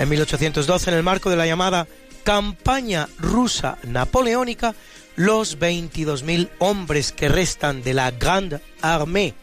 En 0.02 0.08
1812, 0.08 0.90
en 0.90 0.96
el 0.96 1.04
marco 1.04 1.30
de 1.30 1.36
la 1.36 1.46
llamada 1.46 1.86
campaña 2.24 3.08
rusa 3.20 3.78
napoleónica, 3.84 4.74
los 5.14 5.60
22.000 5.60 6.50
hombres 6.58 7.12
que 7.12 7.28
restan 7.28 7.84
de 7.84 7.94
la 7.94 8.10
Grande 8.10 8.58
Armée 8.80 9.34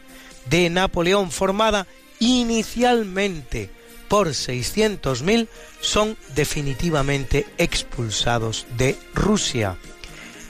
de 0.50 0.68
Napoleón 0.68 1.30
formada 1.30 1.86
inicialmente 2.18 3.70
por 4.08 4.28
600.000 4.28 5.48
son 5.80 6.18
definitivamente 6.34 7.46
expulsados 7.56 8.66
de 8.76 8.98
Rusia. 9.14 9.78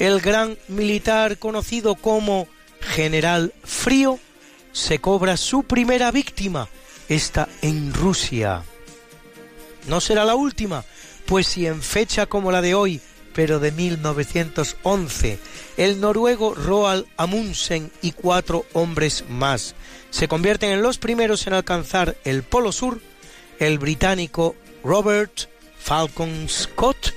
El 0.00 0.20
gran 0.20 0.58
militar 0.66 1.38
conocido 1.38 1.94
como 1.94 2.48
General 2.80 3.54
Frío 3.62 4.18
se 4.72 4.98
cobra 4.98 5.36
su 5.36 5.62
primera 5.62 6.10
víctima, 6.10 6.68
esta 7.08 7.48
en 7.62 7.94
Rusia. 7.94 8.64
No 9.86 10.00
será 10.00 10.24
la 10.24 10.34
última, 10.34 10.84
pues 11.26 11.46
si 11.46 11.66
en 11.66 11.82
fecha 11.82 12.26
como 12.26 12.52
la 12.52 12.60
de 12.60 12.74
hoy, 12.74 13.00
pero 13.34 13.60
de 13.60 13.72
1911, 13.72 15.38
el 15.76 16.00
noruego 16.00 16.54
Roald 16.54 17.06
Amundsen 17.16 17.90
y 18.02 18.12
cuatro 18.12 18.66
hombres 18.72 19.24
más 19.28 19.74
se 20.10 20.28
convierten 20.28 20.72
en 20.72 20.82
los 20.82 20.98
primeros 20.98 21.46
en 21.46 21.54
alcanzar 21.54 22.16
el 22.24 22.42
Polo 22.42 22.72
Sur, 22.72 23.00
el 23.58 23.78
británico 23.78 24.56
Robert 24.82 25.48
Falcon 25.78 26.48
Scott, 26.48 27.14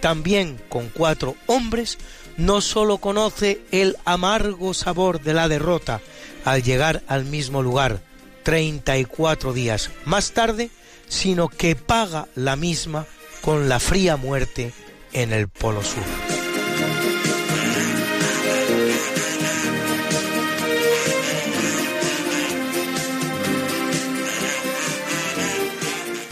también 0.00 0.60
con 0.68 0.88
cuatro 0.88 1.34
hombres, 1.46 1.98
no 2.36 2.60
sólo 2.60 2.98
conoce 2.98 3.60
el 3.70 3.96
amargo 4.04 4.74
sabor 4.74 5.20
de 5.20 5.34
la 5.34 5.48
derrota 5.48 6.00
al 6.44 6.62
llegar 6.62 7.02
al 7.06 7.24
mismo 7.24 7.62
lugar 7.62 8.00
34 8.44 9.52
días 9.52 9.90
más 10.04 10.32
tarde, 10.32 10.70
sino 11.10 11.48
que 11.48 11.76
paga 11.76 12.28
la 12.36 12.56
misma 12.56 13.04
con 13.42 13.68
la 13.68 13.80
fría 13.80 14.16
muerte 14.16 14.72
en 15.12 15.32
el 15.32 15.48
Polo 15.48 15.82
Sur. 15.82 16.02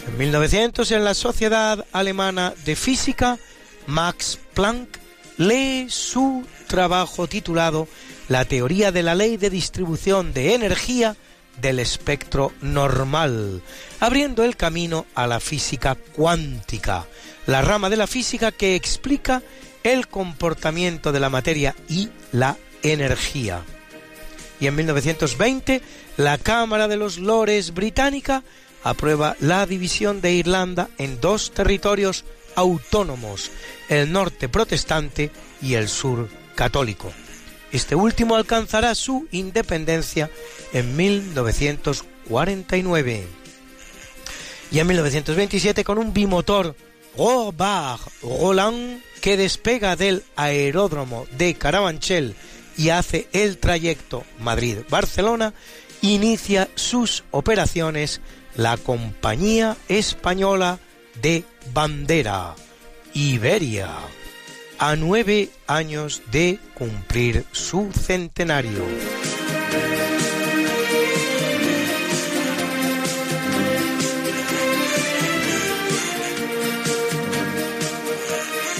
En 0.07 0.17
1900, 0.17 0.91
en 0.91 1.03
la 1.03 1.13
Sociedad 1.13 1.85
Alemana 1.91 2.53
de 2.65 2.75
Física, 2.75 3.37
Max 3.85 4.39
Planck 4.53 4.97
lee 5.37 5.87
su 5.89 6.45
trabajo 6.67 7.27
titulado 7.27 7.87
La 8.29 8.45
teoría 8.45 8.91
de 8.91 9.03
la 9.03 9.13
ley 9.13 9.35
de 9.37 9.49
distribución 9.49 10.33
de 10.33 10.55
energía 10.55 11.17
del 11.61 11.79
espectro 11.79 12.51
normal, 12.61 13.61
abriendo 13.99 14.43
el 14.43 14.55
camino 14.55 15.05
a 15.15 15.27
la 15.27 15.39
física 15.39 15.95
cuántica, 15.95 17.05
la 17.47 17.61
rama 17.61 17.89
de 17.89 17.97
la 17.97 18.07
física 18.07 18.51
que 18.51 18.75
explica 18.75 19.41
el 19.83 20.07
comportamiento 20.07 21.11
de 21.11 21.19
la 21.19 21.29
materia 21.29 21.75
y 21.87 22.09
la 22.31 22.57
energía. 22.83 23.63
Y 24.59 24.67
en 24.67 24.75
1920, 24.75 25.81
la 26.17 26.37
Cámara 26.37 26.87
de 26.87 26.97
los 26.97 27.17
Lores 27.17 27.73
británica 27.73 28.43
aprueba 28.83 29.35
la 29.39 29.65
división 29.65 30.21
de 30.21 30.33
Irlanda 30.33 30.89
en 30.97 31.19
dos 31.21 31.51
territorios 31.51 32.25
autónomos, 32.55 33.51
el 33.87 34.11
norte 34.11 34.49
protestante 34.49 35.31
y 35.61 35.75
el 35.75 35.87
sur 35.87 36.29
católico. 36.55 37.11
Este 37.71 37.95
último 37.95 38.35
alcanzará 38.35 38.93
su 38.95 39.27
independencia 39.31 40.29
en 40.73 40.95
1949. 40.95 43.27
Y 44.71 44.79
en 44.79 44.87
1927 44.87 45.83
con 45.83 45.97
un 45.97 46.13
bimotor 46.13 46.75
Robert 47.17 48.01
Roland 48.21 49.01
que 49.21 49.37
despega 49.37 49.95
del 49.95 50.23
aeródromo 50.35 51.25
de 51.37 51.55
Carabanchel 51.55 52.35
y 52.77 52.89
hace 52.89 53.27
el 53.33 53.57
trayecto 53.57 54.23
Madrid-Barcelona, 54.39 55.55
inicia 56.01 56.69
sus 56.75 57.23
operaciones 57.31 58.21
la 58.55 58.77
Compañía 58.77 59.75
Española 59.89 60.79
de 61.21 61.43
Bandera, 61.73 62.55
Iberia, 63.13 63.89
a 64.79 64.95
nueve 64.95 65.49
años 65.67 66.21
de 66.31 66.57
cumplir 66.73 67.45
su 67.51 67.91
centenario. 67.91 68.85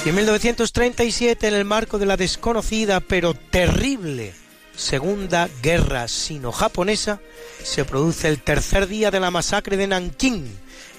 Y 0.05 0.09
en 0.09 0.15
1937, 0.15 1.49
en 1.49 1.53
el 1.53 1.65
marco 1.65 1.99
de 1.99 2.05
la 2.05 2.15
desconocida 2.15 3.01
pero 3.01 3.33
terrible 3.33 4.33
Segunda 4.73 5.49
Guerra 5.61 6.07
Sino-Japonesa, 6.07 7.19
se 7.61 7.83
produce 7.83 8.29
el 8.29 8.41
tercer 8.41 8.87
día 8.87 9.11
de 9.11 9.19
la 9.19 9.29
masacre 9.31 9.75
de 9.75 9.87
Nankín, 9.87 10.47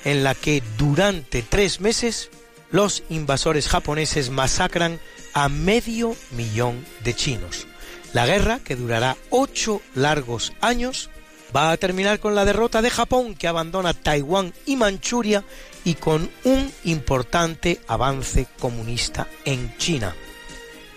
en 0.05 0.23
la 0.23 0.35
que 0.35 0.63
durante 0.77 1.41
tres 1.41 1.81
meses 1.81 2.29
los 2.71 3.03
invasores 3.09 3.69
japoneses 3.69 4.31
masacran 4.31 5.01
a 5.35 5.49
medio 5.49 6.17
millón 6.33 6.85
de 7.05 7.15
chinos. 7.15 7.67
La 8.13 8.27
guerra, 8.27 8.59
que 8.59 8.77
durará 8.77 9.17
ocho 9.31 9.81
largos 9.95 10.53
años, 10.61 11.11
va 11.55 11.71
a 11.71 11.77
terminar 11.77 12.19
con 12.21 12.35
la 12.35 12.45
derrota 12.45 12.83
de 12.83 12.91
Japón, 12.91 13.35
que 13.35 13.49
abandona 13.49 13.95
Taiwán 13.95 14.53
y 14.67 14.77
Manchuria, 14.77 15.45
y 15.85 15.95
con 15.95 16.31
un 16.45 16.73
importante 16.85 17.81
avance 17.87 18.47
comunista 18.59 19.29
en 19.45 19.77
China. 19.79 20.15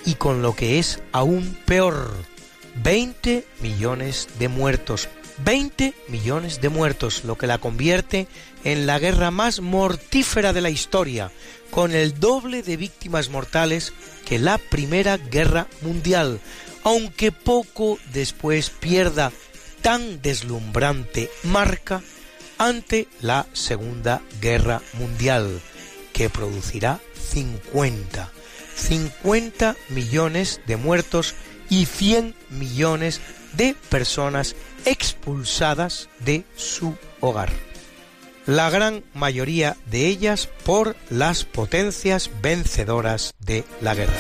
Y 0.06 0.16
con 0.16 0.42
lo 0.42 0.56
que 0.56 0.80
es 0.80 1.02
aún 1.12 1.58
peor, 1.66 2.14
20 2.84 3.46
millones 3.62 4.28
de 4.40 4.48
muertos. 4.48 5.08
20 5.44 5.94
millones 6.10 6.62
de 6.62 6.70
muertos, 6.70 7.24
lo 7.24 7.38
que 7.38 7.48
la 7.48 7.58
convierte 7.58 8.28
en 8.64 8.86
la 8.86 9.00
guerra 9.00 9.32
más 9.32 9.62
mortífera 9.62 10.54
de 10.54 10.62
la 10.62 10.70
historia, 10.70 11.32
con 11.74 11.96
el 11.96 12.20
doble 12.20 12.62
de 12.62 12.78
víctimas 12.78 13.30
mortales 13.30 13.94
que 14.26 14.38
la 14.38 14.58
Primera 14.58 15.18
Guerra 15.18 15.68
Mundial, 15.82 16.40
aunque 16.84 17.32
poco 17.32 17.98
después 18.14 18.70
pierda 18.70 19.32
tan 19.82 20.22
deslumbrante 20.22 21.32
marca 21.44 22.02
ante 22.60 23.08
la 23.22 23.48
Segunda 23.54 24.22
Guerra 24.40 24.82
Mundial, 24.94 25.62
que 26.14 26.30
producirá 26.30 27.00
50, 27.32 28.32
50 28.76 29.76
millones 29.90 30.62
de 30.68 30.78
muertos 30.78 31.34
y 31.70 31.86
100 31.86 32.36
millones 32.52 33.20
de 33.54 33.76
personas 33.90 34.56
expulsadas 34.86 36.10
de 36.20 36.46
su 36.56 36.96
hogar. 37.20 37.73
La 38.46 38.70
gran 38.70 39.06
mayoría 39.14 39.78
de 39.86 40.08
ellas 40.08 40.50
por 40.66 40.98
las 41.10 41.46
potencias 41.46 42.30
vencedoras 42.42 43.34
de 43.40 43.64
la 43.80 43.96
guerra. 43.96 44.14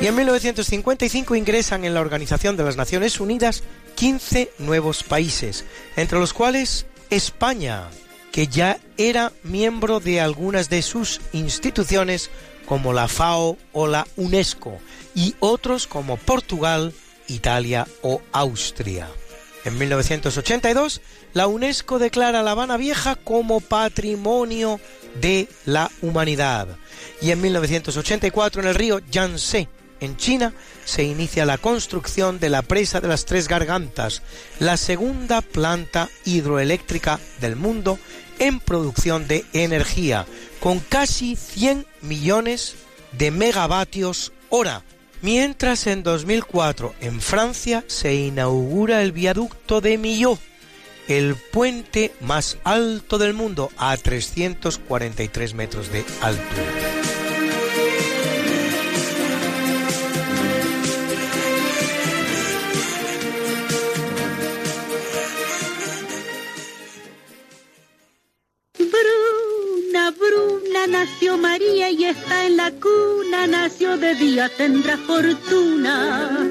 Y 0.00 0.06
en 0.06 0.16
1955 0.16 1.34
ingresan 1.34 1.84
en 1.84 1.92
la 1.92 2.00
Organización 2.00 2.56
de 2.56 2.64
las 2.64 2.76
Naciones 2.76 3.20
Unidas 3.20 3.64
15 3.96 4.50
nuevos 4.58 5.02
países, 5.02 5.64
entre 5.96 6.18
los 6.18 6.32
cuales 6.32 6.86
España, 7.10 7.88
que 8.32 8.46
ya 8.46 8.78
era 8.96 9.32
miembro 9.42 10.00
de 10.00 10.20
algunas 10.20 10.70
de 10.70 10.82
sus 10.82 11.20
instituciones 11.32 12.30
como 12.66 12.92
la 12.92 13.08
FAO 13.08 13.58
o 13.72 13.86
la 13.86 14.06
UNESCO, 14.16 14.78
y 15.14 15.34
otros 15.40 15.86
como 15.86 16.16
Portugal, 16.16 16.92
Italia 17.28 17.86
o 18.02 18.20
Austria. 18.32 19.08
En 19.64 19.78
1982, 19.78 21.00
la 21.32 21.46
UNESCO 21.46 21.98
declara 21.98 22.42
La 22.42 22.50
Habana 22.50 22.76
Vieja 22.76 23.16
como 23.16 23.60
Patrimonio 23.60 24.78
de 25.20 25.48
la 25.64 25.90
Humanidad. 26.02 26.68
Y 27.22 27.30
en 27.30 27.40
1984, 27.40 28.60
en 28.60 28.68
el 28.68 28.74
río 28.74 29.00
Yangtze, 29.10 29.68
en 30.00 30.16
China, 30.18 30.52
se 30.84 31.04
inicia 31.04 31.46
la 31.46 31.56
construcción 31.56 32.38
de 32.38 32.50
la 32.50 32.60
presa 32.60 33.00
de 33.00 33.08
las 33.08 33.24
Tres 33.24 33.48
Gargantas, 33.48 34.22
la 34.58 34.76
segunda 34.76 35.40
planta 35.40 36.10
hidroeléctrica 36.26 37.18
del 37.40 37.56
mundo 37.56 37.98
en 38.38 38.60
producción 38.60 39.26
de 39.28 39.44
energía, 39.52 40.26
con 40.60 40.80
casi 40.80 41.36
100 41.36 41.86
millones 42.02 42.74
de 43.12 43.30
megavatios 43.30 44.32
hora, 44.48 44.82
mientras 45.22 45.86
en 45.86 46.02
2004 46.02 46.94
en 47.00 47.20
Francia 47.20 47.84
se 47.86 48.14
inaugura 48.14 49.02
el 49.02 49.12
viaducto 49.12 49.80
de 49.80 49.98
Millau, 49.98 50.38
el 51.08 51.36
puente 51.36 52.12
más 52.20 52.58
alto 52.64 53.18
del 53.18 53.34
mundo 53.34 53.70
a 53.76 53.96
343 53.96 55.54
metros 55.54 55.92
de 55.92 56.04
altura. 56.20 57.03
De 73.46 74.14
día 74.14 74.48
tendrá 74.48 74.96
fortuna, 74.96 76.48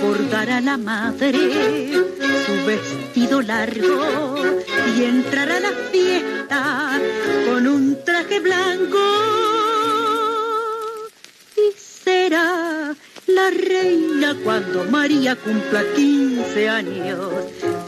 bordará 0.00 0.60
la 0.60 0.76
madre 0.76 1.92
su 2.46 2.52
vestido 2.64 3.42
largo 3.42 4.36
y 4.96 5.04
entrará 5.04 5.56
a 5.56 5.60
la 5.60 5.72
fiesta 5.90 7.00
con 7.46 7.66
un 7.66 7.98
traje 8.04 8.38
blanco. 8.38 8.98
Y 11.56 11.72
será 11.76 12.94
la 13.26 13.50
reina 13.50 14.36
cuando 14.44 14.84
María 14.84 15.34
cumpla 15.34 15.82
15 15.96 16.68
años. 16.68 17.32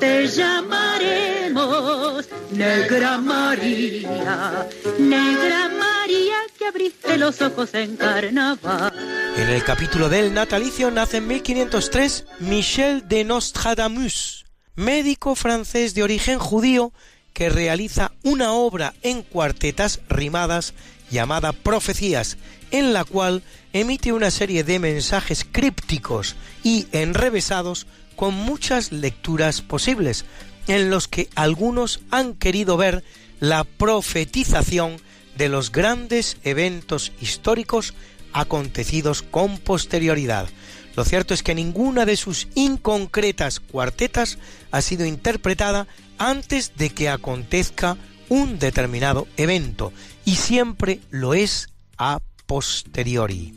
Te 0.01 0.27
llamaremos 0.27 2.29
Negra 2.51 3.19
María, 3.19 4.67
Negra 4.99 5.71
María 5.79 6.38
que 6.59 6.67
abriste 6.67 7.17
los 7.17 7.41
ojos 7.41 7.73
en 7.75 7.97
carnaval. 7.97 8.93
En 9.37 9.49
el 9.49 9.63
capítulo 9.63 10.09
del 10.09 10.35
natalicio 10.35 10.91
nace 10.91 11.19
en 11.19 11.29
1503 11.29 12.27
Michel 12.41 13.07
de 13.07 13.23
Nostradamus, 13.25 14.45
médico 14.75 15.37
francés 15.37 15.95
de 15.95 16.03
origen 16.03 16.41
judío 16.41 16.93
que 17.33 17.49
realiza 17.49 18.11
una 18.25 18.53
obra 18.53 18.95
en 19.03 19.23
cuartetas 19.23 20.01
rimadas 20.09 20.75
llamada 21.11 21.53
Profecías, 21.53 22.37
en 22.73 22.93
la 22.93 23.05
cual 23.05 23.43
emite 23.73 24.13
una 24.13 24.33
serie 24.33 24.65
de 24.65 24.81
mensajes 24.81 25.47
crípticos 25.51 26.35
y 26.65 26.89
enrevesados 26.91 27.87
con 28.17 28.35
muchas 28.35 28.91
lecturas 28.91 29.63
posibles, 29.63 30.25
en 30.67 30.91
los 30.91 31.07
que 31.07 31.29
algunos 31.37 32.01
han 32.11 32.35
querido 32.35 32.77
ver 32.77 33.05
la 33.39 33.63
profetización 33.63 34.97
de 35.39 35.49
los 35.49 35.73
grandes 35.73 36.37
eventos 36.43 37.13
históricos 37.21 37.95
acontecidos 38.33 39.23
con 39.23 39.57
posterioridad. 39.59 40.49
Lo 40.97 41.05
cierto 41.05 41.33
es 41.33 41.45
que 41.45 41.55
ninguna 41.55 42.05
de 42.05 42.17
sus 42.17 42.49
inconcretas 42.57 43.61
cuartetas 43.61 44.39
ha 44.73 44.83
sido 44.83 45.07
interpretada 45.07 45.87
antes 46.19 46.73
de 46.77 46.91
que 46.91 47.09
acontezca 47.09 47.97
un 48.29 48.59
determinado 48.59 49.29
evento 49.37 49.93
y 50.25 50.35
siempre 50.35 51.01
lo 51.11 51.35
es 51.35 51.69
a 51.97 52.19
posteriori. 52.47 53.55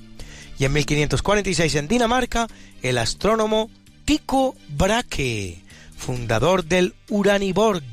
Y 0.59 0.65
en 0.65 0.73
1546 0.73 1.75
en 1.75 1.87
Dinamarca, 1.87 2.47
el 2.83 2.99
astrónomo 2.99 3.71
Tycho 4.05 4.53
Brahe, 4.69 5.63
fundador 5.97 6.63
del 6.63 6.93
Uraniborg, 7.09 7.83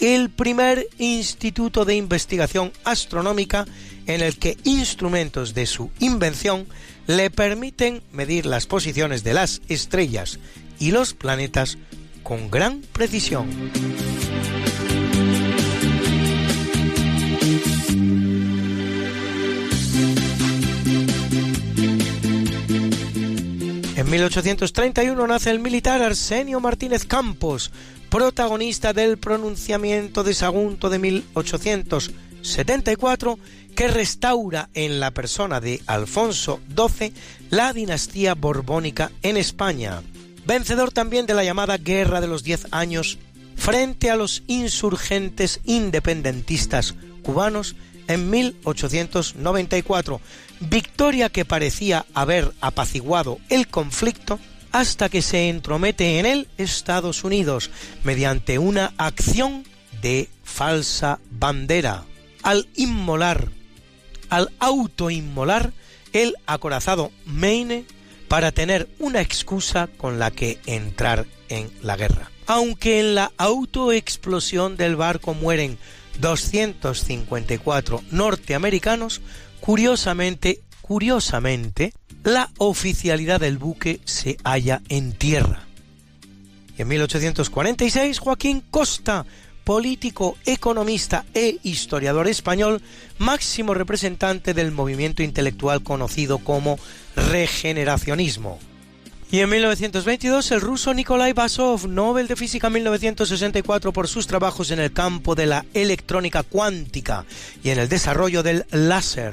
el 0.00 0.30
primer 0.30 0.86
instituto 0.98 1.84
de 1.84 1.96
investigación 1.96 2.72
astronómica 2.84 3.66
en 4.06 4.22
el 4.22 4.38
que 4.38 4.56
instrumentos 4.64 5.54
de 5.54 5.66
su 5.66 5.90
invención 6.00 6.66
le 7.06 7.30
permiten 7.30 8.02
medir 8.12 8.46
las 8.46 8.66
posiciones 8.66 9.22
de 9.24 9.34
las 9.34 9.60
estrellas 9.68 10.38
y 10.78 10.90
los 10.90 11.14
planetas 11.14 11.78
con 12.22 12.50
gran 12.50 12.80
precisión. 12.92 13.48
En 24.10 24.14
1831 24.14 25.26
nace 25.28 25.52
el 25.52 25.60
militar 25.60 26.02
Arsenio 26.02 26.58
Martínez 26.58 27.04
Campos, 27.04 27.70
protagonista 28.08 28.92
del 28.92 29.18
pronunciamiento 29.18 30.24
de 30.24 30.34
Sagunto 30.34 30.90
de 30.90 30.98
1874, 30.98 33.38
que 33.76 33.86
restaura 33.86 34.68
en 34.74 34.98
la 34.98 35.12
persona 35.12 35.60
de 35.60 35.80
Alfonso 35.86 36.58
XII 36.76 37.12
la 37.50 37.72
dinastía 37.72 38.34
borbónica 38.34 39.12
en 39.22 39.36
España. 39.36 40.02
Vencedor 40.44 40.90
también 40.90 41.26
de 41.26 41.34
la 41.34 41.44
llamada 41.44 41.76
Guerra 41.76 42.20
de 42.20 42.26
los 42.26 42.42
Diez 42.42 42.66
Años 42.72 43.16
frente 43.54 44.10
a 44.10 44.16
los 44.16 44.42
insurgentes 44.48 45.60
independentistas 45.66 46.96
cubanos 47.22 47.76
en 48.08 48.28
1894, 48.28 50.20
victoria 50.60 51.30
que 51.30 51.44
parecía 51.44 52.06
haber 52.14 52.52
apaciguado 52.60 53.38
el 53.48 53.68
conflicto 53.68 54.38
hasta 54.72 55.08
que 55.08 55.22
se 55.22 55.48
entromete 55.48 56.18
en 56.18 56.26
él 56.26 56.48
Estados 56.58 57.24
Unidos 57.24 57.70
mediante 58.04 58.58
una 58.58 58.92
acción 58.98 59.64
de 60.00 60.28
falsa 60.44 61.18
bandera 61.30 62.04
al 62.42 62.68
inmolar, 62.76 63.48
al 64.28 64.50
autoinmolar 64.60 65.72
el 66.12 66.36
acorazado 66.46 67.10
Maine 67.24 67.84
para 68.28 68.52
tener 68.52 68.88
una 68.98 69.20
excusa 69.20 69.88
con 69.96 70.18
la 70.18 70.30
que 70.30 70.60
entrar 70.66 71.26
en 71.48 71.70
la 71.82 71.96
guerra. 71.96 72.30
Aunque 72.46 73.00
en 73.00 73.14
la 73.14 73.32
autoexplosión 73.36 74.76
del 74.76 74.96
barco 74.96 75.34
mueren 75.34 75.78
254 76.20 78.02
norteamericanos, 78.10 79.20
curiosamente, 79.60 80.60
curiosamente, 80.82 81.92
la 82.24 82.50
oficialidad 82.58 83.40
del 83.40 83.58
buque 83.58 84.00
se 84.04 84.36
halla 84.44 84.82
en 84.88 85.12
tierra. 85.12 85.64
En 86.76 86.88
1846, 86.88 88.18
Joaquín 88.18 88.62
Costa, 88.70 89.26
político, 89.64 90.36
economista 90.46 91.24
e 91.34 91.58
historiador 91.62 92.26
español, 92.26 92.82
máximo 93.18 93.74
representante 93.74 94.54
del 94.54 94.72
movimiento 94.72 95.22
intelectual 95.22 95.82
conocido 95.82 96.38
como 96.38 96.78
regeneracionismo. 97.16 98.58
Y 99.32 99.38
en 99.38 99.48
1922 99.48 100.50
el 100.50 100.60
ruso 100.60 100.92
Nikolai 100.92 101.32
Basov, 101.32 101.86
Nobel 101.86 102.26
de 102.26 102.34
Física 102.34 102.68
1964 102.68 103.92
por 103.92 104.08
sus 104.08 104.26
trabajos 104.26 104.72
en 104.72 104.80
el 104.80 104.92
campo 104.92 105.36
de 105.36 105.46
la 105.46 105.64
electrónica 105.72 106.42
cuántica 106.42 107.24
y 107.62 107.70
en 107.70 107.78
el 107.78 107.88
desarrollo 107.88 108.42
del 108.42 108.66
láser, 108.72 109.32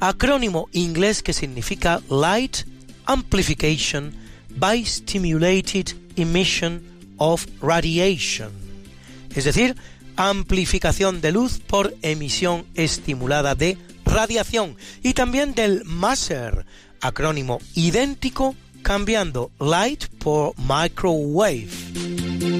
acrónimo 0.00 0.68
inglés 0.72 1.22
que 1.22 1.32
significa 1.32 2.00
Light 2.10 2.66
Amplification 3.06 4.12
by 4.56 4.84
Stimulated 4.84 5.94
Emission 6.16 6.82
of 7.16 7.46
Radiation, 7.62 8.50
es 9.36 9.44
decir, 9.44 9.76
amplificación 10.16 11.20
de 11.20 11.30
luz 11.30 11.60
por 11.64 11.94
emisión 12.02 12.66
estimulada 12.74 13.54
de 13.54 13.78
radiación, 14.04 14.76
y 15.04 15.14
también 15.14 15.54
del 15.54 15.84
MASER, 15.84 16.66
acrónimo 17.00 17.60
idéntico 17.76 18.56
cambiando 18.82 19.52
light 19.60 20.08
por 20.18 20.54
microwave. 20.58 22.57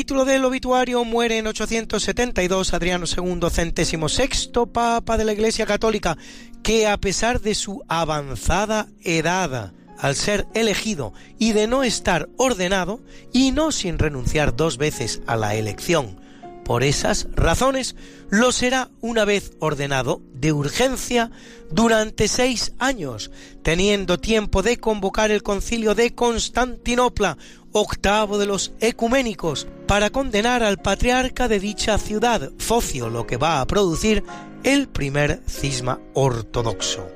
Capítulo 0.00 0.24
del 0.24 0.46
obituario 0.46 1.04
muere 1.04 1.36
en 1.36 1.46
872 1.46 2.72
Adriano 2.72 3.04
II, 3.04 3.50
centésimo 3.50 4.08
sexto 4.08 4.64
papa 4.64 5.18
de 5.18 5.26
la 5.26 5.34
Iglesia 5.34 5.66
Católica, 5.66 6.16
que 6.62 6.86
a 6.86 6.96
pesar 6.96 7.42
de 7.42 7.54
su 7.54 7.82
avanzada 7.86 8.88
edad, 9.02 9.74
al 9.98 10.16
ser 10.16 10.46
elegido 10.54 11.12
y 11.38 11.52
de 11.52 11.66
no 11.66 11.82
estar 11.82 12.30
ordenado, 12.38 13.02
y 13.30 13.52
no 13.52 13.72
sin 13.72 13.98
renunciar 13.98 14.56
dos 14.56 14.78
veces 14.78 15.20
a 15.26 15.36
la 15.36 15.54
elección, 15.54 16.18
por 16.64 16.82
esas 16.82 17.26
razones, 17.34 17.96
lo 18.30 18.52
será 18.52 18.90
una 19.00 19.24
vez 19.24 19.52
ordenado 19.58 20.22
de 20.32 20.52
urgencia 20.52 21.30
durante 21.70 22.28
seis 22.28 22.72
años, 22.78 23.30
teniendo 23.62 24.18
tiempo 24.18 24.62
de 24.62 24.78
convocar 24.78 25.30
el 25.30 25.42
concilio 25.42 25.94
de 25.94 26.14
Constantinopla, 26.14 27.36
octavo 27.72 28.38
de 28.38 28.46
los 28.46 28.72
ecuménicos, 28.80 29.66
para 29.86 30.10
condenar 30.10 30.62
al 30.62 30.78
patriarca 30.78 31.48
de 31.48 31.60
dicha 31.60 31.98
ciudad, 31.98 32.50
Focio, 32.58 33.08
lo 33.08 33.26
que 33.26 33.36
va 33.36 33.60
a 33.60 33.66
producir 33.66 34.24
el 34.62 34.88
primer 34.88 35.42
cisma 35.46 36.00
ortodoxo. 36.14 37.08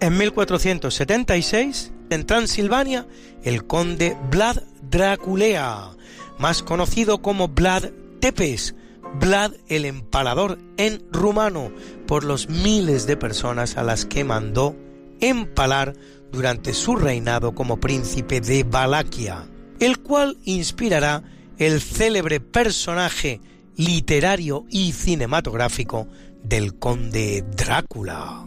En 0.00 0.16
1476, 0.16 1.92
en 2.10 2.26
Transilvania, 2.26 3.06
el 3.42 3.66
conde 3.66 4.16
Vlad 4.30 4.62
Draculea, 4.90 5.90
más 6.38 6.62
conocido 6.62 7.22
como 7.22 7.48
Vlad 7.48 7.90
Tepes, 8.20 8.74
Vlad 9.20 9.52
el 9.68 9.84
empalador 9.84 10.58
en 10.76 11.04
rumano, 11.12 11.70
por 12.06 12.24
los 12.24 12.48
miles 12.48 13.06
de 13.06 13.16
personas 13.16 13.76
a 13.76 13.82
las 13.82 14.04
que 14.04 14.24
mandó 14.24 14.76
empalar 15.20 15.94
durante 16.32 16.74
su 16.74 16.96
reinado 16.96 17.54
como 17.54 17.78
príncipe 17.78 18.40
de 18.40 18.64
Valaquia, 18.64 19.46
el 19.80 19.98
cual 19.98 20.38
inspirará 20.44 21.22
el 21.58 21.80
célebre 21.80 22.40
personaje 22.40 23.40
literario 23.76 24.64
y 24.70 24.92
cinematográfico 24.92 26.08
del 26.42 26.78
conde 26.78 27.44
Drácula. 27.56 28.46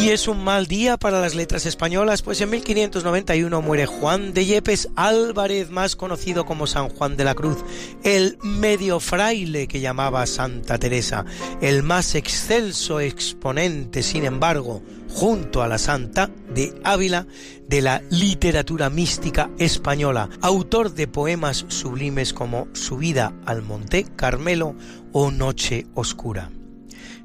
Y 0.00 0.08
es 0.08 0.28
un 0.28 0.42
mal 0.42 0.66
día 0.66 0.96
para 0.96 1.20
las 1.20 1.34
letras 1.34 1.66
españolas, 1.66 2.22
pues 2.22 2.40
en 2.40 2.48
1591 2.48 3.60
muere 3.60 3.84
Juan 3.84 4.32
de 4.32 4.46
Yepes 4.46 4.88
Álvarez, 4.96 5.68
más 5.68 5.94
conocido 5.94 6.46
como 6.46 6.66
San 6.66 6.88
Juan 6.88 7.18
de 7.18 7.24
la 7.24 7.34
Cruz, 7.34 7.58
el 8.02 8.38
medio 8.42 8.98
fraile 8.98 9.68
que 9.68 9.80
llamaba 9.80 10.26
Santa 10.26 10.78
Teresa, 10.78 11.26
el 11.60 11.82
más 11.82 12.14
excelso 12.14 12.98
exponente, 12.98 14.02
sin 14.02 14.24
embargo, 14.24 14.82
junto 15.10 15.62
a 15.62 15.68
la 15.68 15.76
Santa 15.76 16.30
de 16.48 16.80
Ávila, 16.82 17.26
de 17.68 17.82
la 17.82 18.00
literatura 18.08 18.88
mística 18.88 19.50
española, 19.58 20.30
autor 20.40 20.94
de 20.94 21.08
poemas 21.08 21.66
sublimes 21.68 22.32
como 22.32 22.68
Subida 22.72 23.34
al 23.44 23.60
Monte 23.60 24.06
Carmelo 24.16 24.74
o 25.12 25.30
Noche 25.30 25.86
Oscura. 25.92 26.50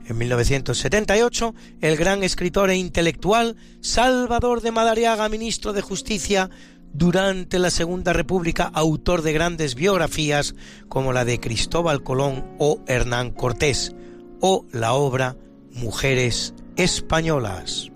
En 0.08 0.20
1978, 0.20 1.56
el 1.82 1.98
gran 1.98 2.24
escritor 2.24 2.70
e 2.70 2.76
intelectual 2.76 3.56
Salvador 3.82 4.62
de 4.62 4.72
Madariaga, 4.72 5.28
ministro 5.30 5.74
de 5.74 5.82
Justicia 5.82 6.52
durante 6.94 7.58
la 7.58 7.72
Segunda 7.72 8.14
República, 8.14 8.70
autor 8.72 9.24
de 9.24 9.34
grandes 9.34 9.74
biografías 9.74 10.54
como 10.90 11.12
la 11.12 11.26
de 11.26 11.40
Cristóbal 11.40 12.04
Colón 12.04 12.46
o 12.60 12.82
Hernán 12.88 13.32
Cortés, 13.32 13.96
o 14.42 14.66
la 14.72 14.94
obra 14.94 15.38
Mujeres 15.72 16.54
Españolas. 16.76 17.92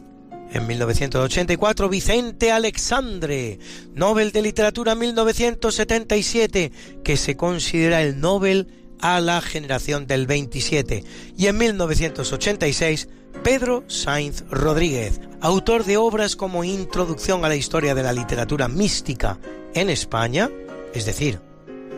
En 0.51 0.65
1984, 0.65 1.89
Vicente 1.89 2.51
Alexandre, 2.51 3.59
Nobel 3.93 4.31
de 4.31 4.41
Literatura 4.41 4.95
1977, 4.95 6.71
que 7.03 7.17
se 7.17 7.37
considera 7.37 8.01
el 8.01 8.19
Nobel 8.19 8.67
a 9.01 9.19
la 9.19 9.41
generación 9.41 10.07
del 10.07 10.27
27 10.27 11.03
y 11.37 11.47
en 11.47 11.57
1986 11.57 13.07
Pedro 13.43 13.83
Sainz 13.87 14.43
Rodríguez, 14.49 15.21
autor 15.41 15.85
de 15.85 15.97
obras 15.97 16.35
como 16.35 16.63
Introducción 16.63 17.45
a 17.45 17.49
la 17.49 17.55
historia 17.55 17.95
de 17.95 18.03
la 18.03 18.13
literatura 18.13 18.67
mística 18.67 19.39
en 19.73 19.89
España, 19.89 20.49
es 20.93 21.05
decir, 21.05 21.39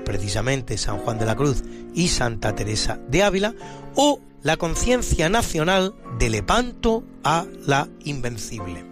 precisamente 0.06 0.78
San 0.78 0.99
Juan 0.99 1.18
de 1.18 1.26
la 1.26 1.36
Cruz 1.36 1.64
y 1.94 2.10
Santa 2.10 2.53
Teresa 2.56 2.99
de 3.07 3.23
Ávila, 3.23 3.56
o 3.95 4.19
La 4.44 4.57
conciencia 4.57 5.30
nacional 5.30 5.94
de 6.18 6.30
Lepanto 6.30 7.03
a 7.23 7.45
la 7.65 7.88
Invencible. 8.03 8.84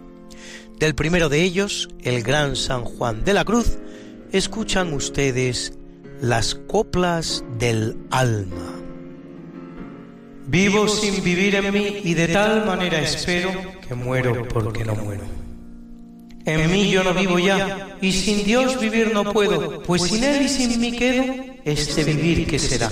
Del 0.78 0.94
primero 0.94 1.28
de 1.28 1.42
ellos, 1.42 1.88
el 2.02 2.22
gran 2.22 2.56
San 2.56 2.84
Juan 2.84 3.24
de 3.24 3.34
la 3.34 3.44
Cruz, 3.44 3.78
escuchan 4.32 4.92
ustedes 4.92 5.72
las 6.20 6.54
coplas 6.54 7.42
del 7.58 7.96
alma. 8.10 8.74
Vivo 10.46 10.88
sin 10.88 11.22
vivir 11.22 11.54
en 11.54 11.72
mí 11.72 12.00
y 12.04 12.14
de 12.14 12.28
tal 12.28 12.66
manera 12.66 13.00
espero 13.00 13.50
que 13.86 13.94
muero 13.94 14.46
porque 14.48 14.84
no 14.84 14.94
muero. 14.96 15.22
En 16.44 16.70
mí 16.70 16.90
yo 16.90 17.04
no 17.04 17.14
vivo 17.14 17.38
ya 17.38 17.96
y 18.00 18.12
sin 18.12 18.44
Dios 18.44 18.80
vivir 18.80 19.12
no 19.14 19.32
puedo, 19.32 19.82
pues 19.82 20.02
sin 20.02 20.24
Él 20.24 20.42
y 20.42 20.48
sin 20.48 20.80
mí 20.80 20.92
quedo, 20.92 21.24
este 21.64 22.04
vivir 22.04 22.46
que 22.46 22.58
será. 22.58 22.90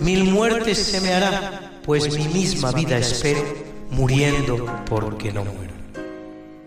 Mil 0.00 0.24
muertes 0.24 0.78
se 0.78 1.00
me 1.00 1.12
hará, 1.12 1.80
pues 1.84 2.12
mi 2.12 2.26
misma 2.28 2.72
vida 2.72 2.98
espero, 2.98 3.42
muriendo 3.90 4.82
porque 4.86 5.32
no 5.32 5.44
muero. 5.44 5.72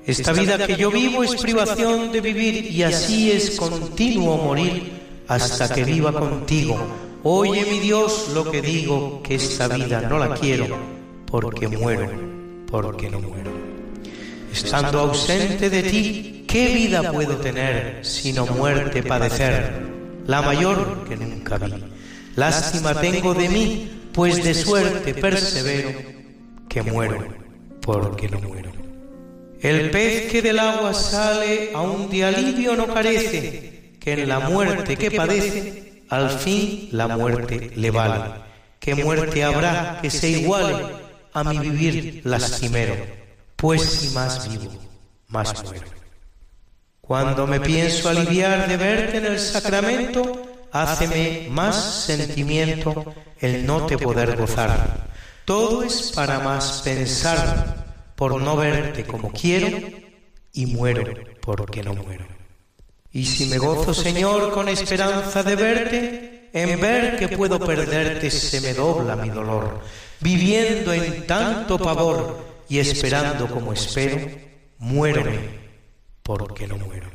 Esta 0.05 0.33
vida 0.33 0.65
que 0.65 0.77
yo 0.77 0.89
vivo 0.89 1.23
es 1.23 1.35
privación 1.35 2.11
de 2.11 2.21
vivir 2.21 2.71
y 2.71 2.81
así 2.83 3.31
es 3.31 3.51
continuo 3.51 4.37
morir 4.37 5.00
hasta 5.27 5.73
que 5.73 5.83
viva 5.83 6.11
contigo. 6.11 6.77
Oye 7.23 7.65
mi 7.65 7.79
Dios 7.79 8.31
lo 8.33 8.49
que 8.49 8.61
digo, 8.61 9.21
que 9.23 9.35
esta 9.35 9.67
vida 9.67 10.01
no 10.01 10.17
la 10.17 10.33
quiero, 10.33 10.77
porque 11.27 11.67
muero, 11.67 12.09
porque 12.67 13.09
no 13.09 13.19
muero. 13.19 13.51
Estando 14.51 14.99
ausente 14.99 15.69
de 15.69 15.83
ti, 15.83 16.45
¿qué 16.47 16.73
vida 16.73 17.11
puedo 17.11 17.37
tener 17.37 18.05
sino 18.05 18.45
muerte 18.45 19.03
padecer? 19.03 19.81
La 20.27 20.41
mayor 20.41 21.05
que 21.07 21.15
nunca 21.15 21.57
vi. 21.57 21.73
Lástima 22.35 22.99
tengo 22.99 23.33
de 23.33 23.49
mí, 23.49 23.91
pues 24.13 24.43
de 24.43 24.53
suerte 24.53 25.13
persevero, 25.13 25.91
que 26.67 26.81
muero, 26.81 27.27
porque 27.81 28.27
no 28.29 28.39
muero. 28.39 28.71
El 29.61 29.91
pez 29.91 30.31
que 30.31 30.41
del 30.41 30.57
agua 30.57 30.93
sale, 30.93 31.69
aun 31.73 32.09
de 32.09 32.25
alivio 32.25 32.75
no 32.75 32.87
carece, 32.87 33.70
que 34.01 34.13
en 34.13 34.27
la 34.27 34.39
muerte 34.39 34.97
que 34.97 35.11
padece, 35.11 36.03
al 36.09 36.31
fin 36.31 36.89
la 36.91 37.07
muerte 37.07 37.71
le 37.75 37.91
vale. 37.91 38.31
¿Qué 38.79 38.95
muerte 38.95 39.43
habrá 39.43 39.99
que 40.01 40.09
se 40.09 40.29
iguale 40.29 40.75
a 41.31 41.43
mi 41.43 41.59
vivir 41.59 42.21
lastimero? 42.25 42.95
Pues 43.55 43.83
si 43.83 44.09
más 44.15 44.49
vivo, 44.49 44.73
más 45.27 45.63
muero. 45.63 45.85
Cuando 46.99 47.45
me 47.45 47.59
pienso 47.59 48.09
aliviar 48.09 48.67
de 48.67 48.77
verte 48.77 49.17
en 49.17 49.25
el 49.25 49.39
sacramento, 49.39 50.67
háceme 50.71 51.47
más 51.51 52.05
sentimiento 52.05 53.13
el 53.39 53.67
no 53.67 53.85
te 53.85 53.99
poder 53.99 54.35
gozar. 54.35 55.11
Todo 55.45 55.83
es 55.83 56.11
para 56.15 56.39
más 56.39 56.81
pensar 56.83 58.13
por 58.15 58.41
no 58.41 58.55
verte 58.57 59.03
como 59.05 59.31
quiero 59.31 59.69
y 60.53 60.65
muero 60.65 61.03
porque 61.39 61.83
no 61.83 61.93
muero. 61.93 62.40
Y 63.13 63.25
si 63.25 63.45
me 63.47 63.57
gozo, 63.57 63.93
Señor, 63.93 64.51
con 64.51 64.69
esperanza 64.69 65.43
de 65.43 65.55
verte, 65.55 66.49
en 66.53 66.79
ver 66.79 67.17
que 67.17 67.29
puedo 67.29 67.59
perderte 67.59 68.29
se 68.31 68.61
me 68.61 68.73
dobla 68.73 69.15
mi 69.15 69.29
dolor. 69.29 69.81
Viviendo 70.19 70.93
en 70.93 71.25
tanto 71.25 71.77
pavor 71.77 72.63
y 72.69 72.79
esperando 72.79 73.47
como 73.47 73.73
espero, 73.73 74.17
muérome 74.77 75.39
porque 76.23 76.67
no 76.67 76.77
muero. 76.77 77.09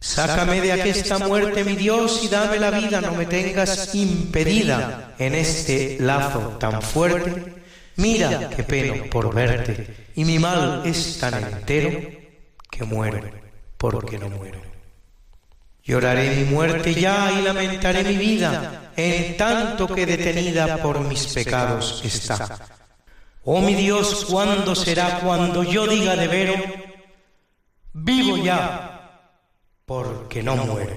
Sácame 0.00 0.60
de 0.60 0.72
aquesta 0.72 1.18
muerte, 1.18 1.64
mi 1.64 1.76
Dios, 1.76 2.20
y 2.22 2.28
dame 2.28 2.58
la 2.58 2.70
vida, 2.70 3.00
no 3.00 3.14
me 3.14 3.24
tengas 3.24 3.94
impedida 3.94 5.14
en 5.18 5.34
este 5.34 5.96
lazo 5.98 6.58
tan 6.60 6.82
fuerte. 6.82 7.54
Mira 7.96 8.50
que 8.50 8.64
peno 8.64 9.04
por 9.08 9.32
verte, 9.32 10.08
y 10.14 10.26
mi 10.26 10.38
mal 10.38 10.82
es 10.84 11.18
tan 11.18 11.42
entero 11.42 11.90
que 12.70 12.84
muero 12.84 13.22
porque 13.78 14.18
no 14.18 14.28
muero. 14.28 14.73
Lloraré 15.86 16.36
mi 16.36 16.44
muerte 16.44 16.94
ya 16.94 17.30
y 17.30 17.42
lamentaré 17.42 18.04
mi 18.04 18.16
vida, 18.16 18.90
en 18.96 19.36
tanto 19.36 19.86
que 19.86 20.06
detenida 20.06 20.78
por 20.78 21.00
mis 21.00 21.26
pecados 21.26 22.00
está. 22.02 22.58
Oh 23.44 23.60
mi 23.60 23.74
Dios, 23.74 24.24
¿cuándo 24.30 24.74
será 24.74 25.18
cuando 25.20 25.62
yo 25.62 25.86
diga 25.86 26.16
de 26.16 26.26
vero, 26.26 26.54
vivo 27.92 28.38
ya, 28.38 29.28
porque 29.84 30.42
no 30.42 30.56
muero? 30.56 30.96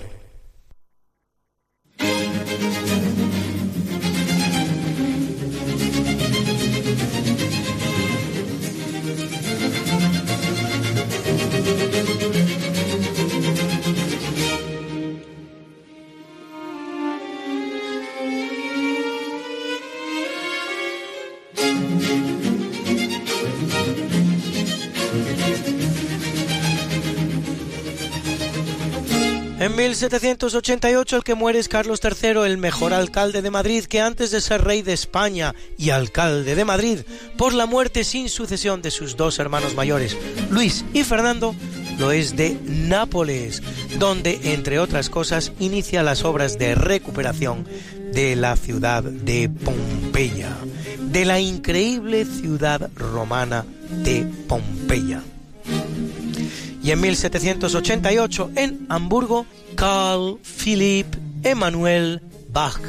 En 29.68 29.76
1788 29.76 31.18
el 31.18 31.24
que 31.26 31.36
muere 31.36 31.60
es 31.60 31.68
Carlos 31.68 32.00
III, 32.02 32.46
el 32.46 32.58
mejor 32.58 32.94
alcalde 32.94 33.42
de 33.42 33.52
Madrid 33.52 33.84
que 33.84 34.00
antes 34.00 34.32
de 34.32 34.40
ser 34.40 34.64
rey 34.64 34.82
de 34.82 34.94
España 34.94 35.54
y 35.78 35.90
alcalde 35.90 36.56
de 36.56 36.64
Madrid, 36.64 37.00
por 37.38 37.54
la 37.54 37.66
muerte 37.66 38.06
sin 38.06 38.30
sucesión 38.30 38.82
de 38.82 38.92
sus 38.92 39.18
dos 39.18 39.40
hermanos 39.40 39.76
mayores, 39.76 40.16
Luis 40.50 40.86
y 40.94 41.04
Fernando, 41.04 41.54
lo 41.98 42.12
es 42.12 42.38
de 42.38 42.58
Nápoles, 42.64 43.62
donde, 44.00 44.54
entre 44.54 44.80
otras 44.80 45.10
cosas, 45.10 45.52
inicia 45.60 46.02
las 46.02 46.24
obras 46.24 46.58
de 46.58 46.74
recuperación 46.74 47.68
de 48.14 48.38
la 48.38 48.56
ciudad 48.56 49.04
de 49.04 49.50
Pompeya. 49.50 50.56
de 51.02 51.26
la 51.26 51.42
increíble 51.42 52.24
ciudad 52.24 52.90
romana 52.96 53.66
de 53.90 54.26
Pompeya. 54.48 55.24
Y 56.88 56.92
en 56.92 57.02
1788 57.02 58.52
en 58.56 58.86
Hamburgo, 58.88 59.46
Carl 59.76 60.40
Philipp 60.42 61.18
Emanuel 61.44 62.22
Bach, 62.54 62.80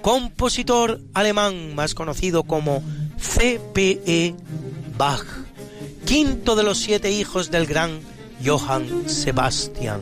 compositor 0.00 0.98
alemán 1.12 1.74
más 1.74 1.94
conocido 1.94 2.44
como 2.44 2.82
C.P.E. 3.18 4.34
Bach, 4.96 5.26
quinto 6.06 6.56
de 6.56 6.62
los 6.62 6.78
siete 6.78 7.10
hijos 7.10 7.50
del 7.50 7.66
gran 7.66 8.00
Johann 8.42 9.10
Sebastian, 9.10 10.00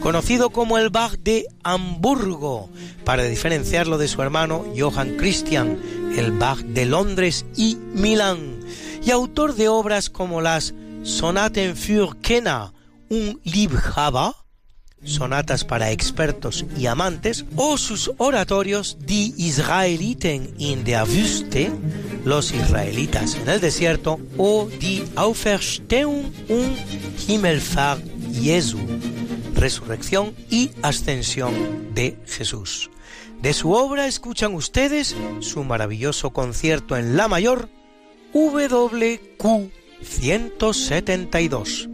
conocido 0.00 0.48
como 0.48 0.78
el 0.78 0.88
Bach 0.88 1.18
de 1.18 1.44
Hamburgo, 1.64 2.70
para 3.04 3.24
diferenciarlo 3.24 3.98
de 3.98 4.08
su 4.08 4.22
hermano 4.22 4.64
Johann 4.74 5.18
Christian, 5.18 5.78
el 6.16 6.32
Bach 6.32 6.60
de 6.60 6.86
Londres 6.86 7.44
y 7.58 7.76
Milán, 7.92 8.60
y 9.04 9.10
autor 9.10 9.54
de 9.54 9.68
obras 9.68 10.08
como 10.08 10.40
las 10.40 10.72
Sonaten 11.08 11.74
für 11.74 12.14
Kenner, 12.20 12.70
un 13.08 13.40
Liebhaber, 13.42 14.34
sonatas 15.02 15.64
para 15.64 15.90
expertos 15.90 16.66
y 16.76 16.84
amantes, 16.86 17.46
o 17.56 17.78
sus 17.78 18.12
oratorios 18.18 18.98
Die 19.00 19.32
Israeliten 19.38 20.54
in 20.58 20.84
der 20.84 21.08
Wüste, 21.08 21.72
los 22.26 22.52
israelitas 22.52 23.36
en 23.36 23.48
el 23.48 23.58
desierto, 23.58 24.20
o 24.36 24.68
Die 24.80 25.02
Auferstehung 25.16 26.30
und 26.48 26.76
Himmelfahrt 27.26 28.02
Jesu, 28.34 28.78
resurrección 29.54 30.34
y 30.50 30.70
ascensión 30.82 31.94
de 31.94 32.18
Jesús. 32.26 32.90
De 33.40 33.54
su 33.54 33.72
obra 33.72 34.06
escuchan 34.06 34.54
ustedes 34.54 35.16
su 35.40 35.64
maravilloso 35.64 36.30
concierto 36.30 36.98
en 36.98 37.16
La 37.16 37.28
Mayor, 37.28 37.70
WQ 38.34 39.78
172. 40.02 41.88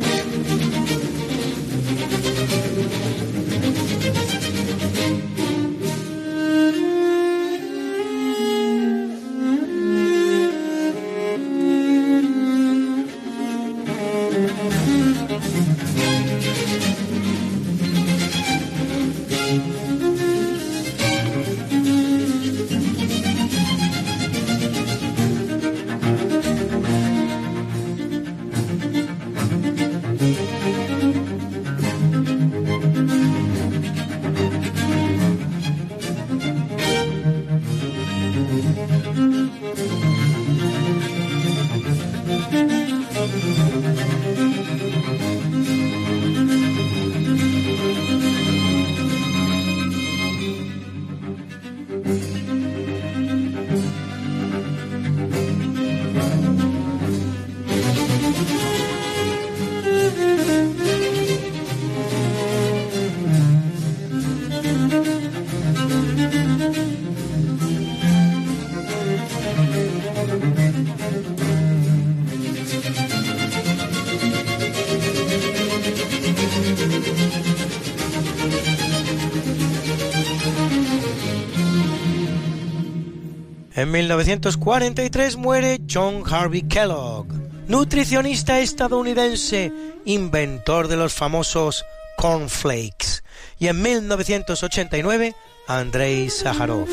1943 84.35 85.37
muere 85.37 85.81
John 85.89 86.25
Harvey 86.29 86.63
Kellogg, 86.63 87.29
nutricionista 87.69 88.59
estadounidense, 88.59 89.73
inventor 90.07 90.89
de 90.89 90.97
los 90.97 91.15
famosos 91.15 91.85
cornflakes. 92.17 93.23
Y 93.61 93.69
en 93.69 93.81
1989, 93.81 95.37
Andrei 95.69 96.29
Sájarov, 96.31 96.89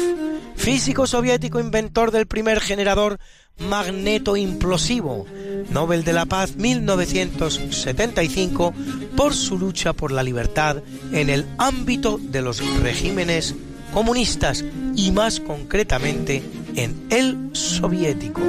físico 0.55 1.07
soviético 1.07 1.59
inventor 1.59 2.11
del 2.11 2.27
primer 2.27 2.61
generador 2.61 3.18
magneto 3.57 4.38
implosivo, 4.38 5.26
Nobel 5.72 6.03
de 6.03 6.13
la 6.13 6.27
Paz 6.27 6.57
1975 6.57 8.72
por 9.18 9.34
su 9.34 9.57
lucha 9.57 9.93
por 9.93 10.11
la 10.11 10.22
libertad 10.22 10.84
en 11.11 11.31
el 11.31 11.47
ámbito 11.57 12.19
de 12.22 12.43
los 12.43 12.63
regímenes 12.81 13.55
comunistas 13.91 14.63
y 14.95 15.09
más 15.11 15.39
concretamente 15.39 16.60
en 16.76 16.95
el 17.10 17.49
soviético. 17.53 18.41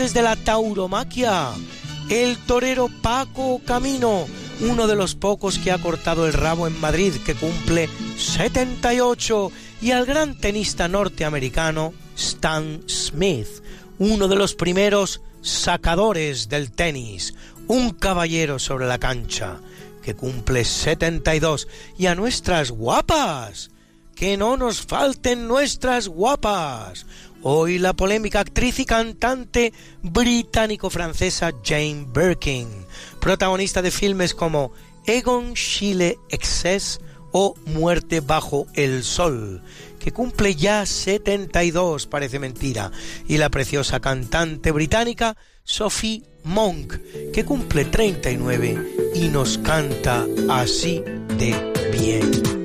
La 0.00 0.34
tauromaquia, 0.34 1.50
el 2.08 2.38
torero 2.38 2.88
Paco 3.02 3.60
Camino, 3.66 4.26
uno 4.60 4.86
de 4.86 4.96
los 4.96 5.14
pocos 5.14 5.58
que 5.58 5.70
ha 5.70 5.76
cortado 5.76 6.26
el 6.26 6.32
rabo 6.32 6.66
en 6.66 6.80
Madrid, 6.80 7.12
que 7.26 7.34
cumple 7.34 7.86
78, 8.16 9.52
y 9.82 9.90
al 9.90 10.06
gran 10.06 10.38
tenista 10.38 10.88
norteamericano 10.88 11.92
Stan 12.16 12.80
Smith, 12.88 13.62
uno 13.98 14.26
de 14.26 14.36
los 14.36 14.54
primeros 14.54 15.20
sacadores 15.42 16.48
del 16.48 16.72
tenis, 16.72 17.34
un 17.68 17.90
caballero 17.90 18.58
sobre 18.58 18.86
la 18.86 18.96
cancha, 18.96 19.58
que 20.02 20.14
cumple 20.14 20.64
72, 20.64 21.68
y 21.98 22.06
a 22.06 22.14
nuestras 22.14 22.70
guapas, 22.70 23.70
que 24.14 24.38
no 24.38 24.56
nos 24.56 24.80
falten 24.80 25.46
nuestras 25.46 26.08
guapas. 26.08 27.04
Hoy 27.42 27.78
la 27.78 27.94
polémica 27.94 28.40
actriz 28.40 28.78
y 28.80 28.84
cantante 28.84 29.72
británico-francesa 30.02 31.52
Jane 31.64 32.06
Birkin, 32.12 32.68
protagonista 33.18 33.80
de 33.80 33.90
filmes 33.90 34.34
como 34.34 34.72
Egon 35.06 35.54
Schiele 35.54 36.18
Excess 36.28 37.00
o 37.32 37.54
Muerte 37.64 38.20
bajo 38.20 38.66
el 38.74 39.02
sol, 39.04 39.62
que 39.98 40.12
cumple 40.12 40.54
ya 40.54 40.84
72, 40.84 42.06
parece 42.06 42.38
mentira, 42.38 42.90
y 43.26 43.38
la 43.38 43.48
preciosa 43.48 44.00
cantante 44.00 44.70
británica 44.70 45.38
Sophie 45.64 46.22
Monk, 46.44 46.98
que 47.32 47.46
cumple 47.46 47.86
39 47.86 49.12
y 49.14 49.28
nos 49.28 49.56
canta 49.56 50.26
así 50.50 51.02
de 51.38 51.72
bien. 51.90 52.59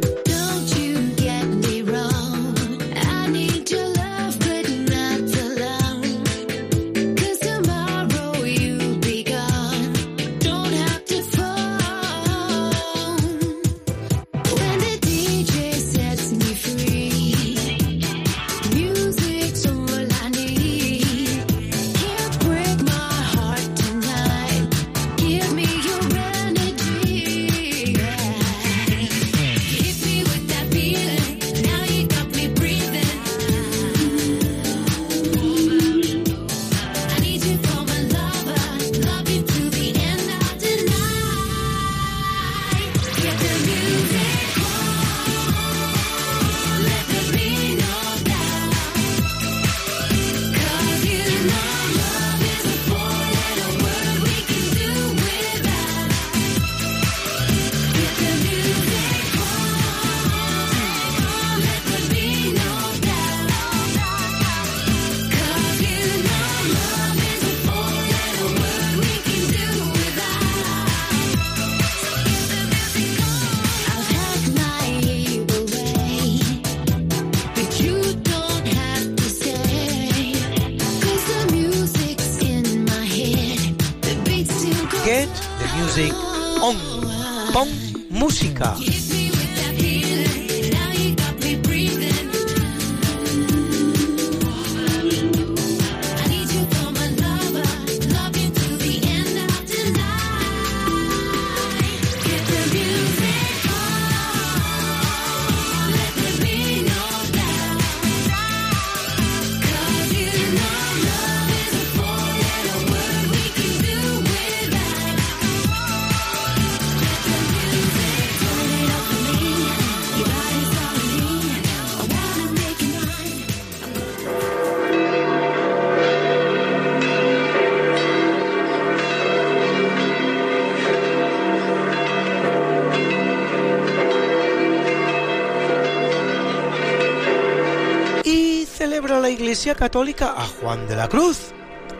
Iglesia 139.55 139.75
Católica 139.75 140.33
a 140.35 140.45
Juan 140.45 140.85
de 140.85 140.97
la 140.97 141.07
Cruz, 141.07 141.53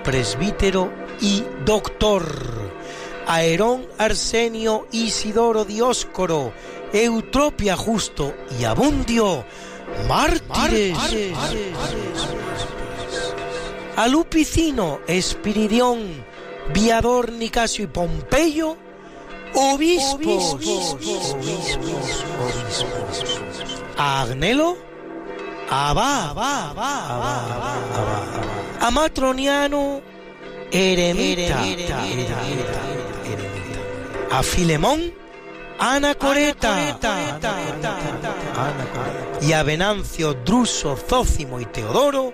presbítero 0.03 0.91
y 1.21 1.41
doctor. 1.63 2.25
A 3.27 3.43
Herón 3.43 3.87
Arsenio 3.97 4.89
Isidoro 4.91 5.63
Dioscoro, 5.63 6.51
Eutropia 6.91 7.77
Justo 7.77 8.35
y 8.59 8.65
Abundio, 8.65 9.45
mártires. 10.05 10.97
A 13.95 14.05
Lupicino, 14.09 14.99
Espiridión, 15.07 16.25
Viador 16.73 17.31
Nicasio 17.31 17.85
y 17.85 17.87
Pompeyo, 17.87 18.75
obispos. 19.53 20.57
A 23.95 24.23
Agnelo, 24.23 24.75
Abba, 25.69 26.73
a 28.79 28.91
Matroniano, 28.91 30.01
eremita, 30.71 31.59
a 34.31 34.43
Filemón, 34.43 35.13
Anacoreta, 35.79 36.99
y 39.41 39.53
a 39.53 39.63
Venancio, 39.63 40.33
Druso, 40.33 40.95
Zócimo 40.97 41.59
y 41.59 41.65
Teodoro, 41.65 42.33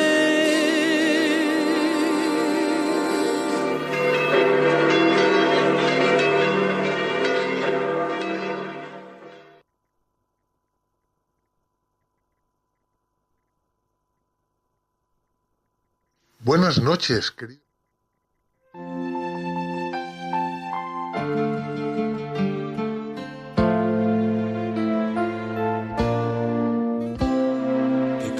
Buenas 16.43 16.81
noches, 16.81 17.29
querido. 17.29 17.61
Que 18.73 18.79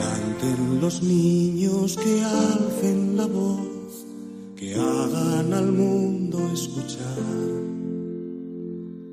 canten 0.01 0.81
los 0.81 1.03
niños, 1.03 1.95
que 1.95 2.23
alcen 2.23 3.17
la 3.17 3.27
voz, 3.27 4.07
que 4.55 4.73
hagan 4.73 5.53
al 5.53 5.71
mundo 5.71 6.39
escuchar, 6.51 7.21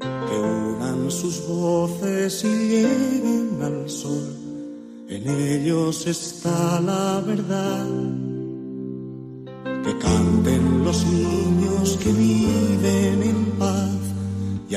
que 0.01 0.35
unan 0.35 1.11
sus 1.11 1.47
voces 1.47 2.43
y 2.43 2.49
lleguen 2.49 3.59
al 3.61 3.91
sol. 3.91 4.35
En 5.11 5.29
ellos 5.29 6.07
está 6.07 6.81
la 6.81 7.21
verdad. 7.21 8.28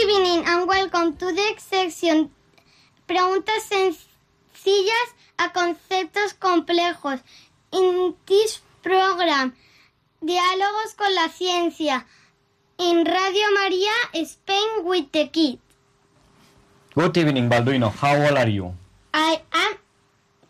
evening 0.00 0.42
and 0.46 0.66
welcome 0.66 1.16
to 1.16 1.26
the 1.32 1.54
section. 1.58 2.30
Preguntas 3.06 3.62
sencillas 3.68 5.06
a 5.36 5.52
conceptos 5.52 6.34
complejos. 6.34 7.20
In 7.72 8.14
this 8.26 8.62
program, 8.82 9.54
diálogos 10.20 10.94
con 10.96 11.14
la 11.14 11.28
ciencia. 11.28 12.06
In 12.78 13.04
Radio 13.04 13.46
María, 13.54 13.92
Spain 14.14 14.84
with 14.84 15.10
the 15.12 15.28
Kid. 15.30 15.58
Good 16.94 17.16
evening, 17.18 17.48
Balduino. 17.48 17.90
How 17.90 18.16
old 18.16 18.38
are 18.38 18.50
you? 18.50 18.74
I 19.12 19.42
am 19.52 19.76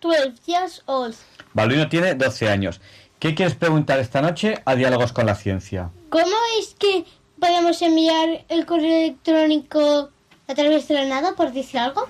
12 0.01 0.41
years 0.47 0.83
old. 0.87 1.17
Balduino 1.55 1.89
tiene 1.89 2.15
12 2.15 2.49
años. 2.49 2.81
¿Qué 3.19 3.35
quieres 3.35 3.55
preguntar 3.55 3.99
esta 3.99 4.21
noche 4.23 4.63
a 4.65 4.75
Diálogos 4.75 5.13
con 5.13 5.27
la 5.27 5.35
Ciencia? 5.35 5.91
¿Cómo 6.11 6.37
es 6.59 6.75
que 6.79 7.05
podemos 7.43 7.83
enviar 7.83 8.45
el 8.49 8.67
correo 8.67 8.99
electrónico 9.03 10.11
a 10.47 10.55
través 10.55 10.87
de 10.87 10.95
la 10.95 11.07
nada, 11.07 11.35
por 11.35 11.53
decir 11.53 11.81
algo? 11.81 12.09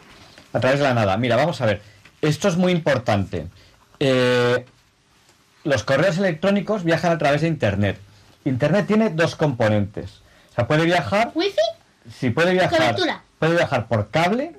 A 0.53 0.61
través 0.61 0.79
de 0.79 0.85
la 0.85 0.93
nada. 0.93 1.17
Mira, 1.17 1.37
vamos 1.37 1.59
a 1.63 1.67
ver. 1.67 1.81
Esto 2.21 2.49
es 2.49 2.59
muy 2.59 2.71
importante. 2.71 3.47
Eh, 3.99 4.67
los 5.65 5.85
correos 5.85 6.19
electrónicos 6.19 6.85
viajan 6.85 7.13
a 7.13 7.19
través 7.19 7.41
de 7.41 7.49
Internet. 7.49 7.99
Internet 8.45 8.87
tiene 8.87 9.09
dos 9.09 9.35
componentes. 9.35 10.21
O 10.51 10.55
sea, 10.55 10.67
puede 10.67 10.85
viajar... 10.85 11.33
¿Wifi? 11.35 11.57
Sí, 12.15 12.29
puede 12.29 12.53
viajar... 12.53 12.79
Cobertura. 12.79 13.23
Puede 13.39 13.55
viajar 13.55 13.89
por 13.89 14.11
cable, 14.11 14.53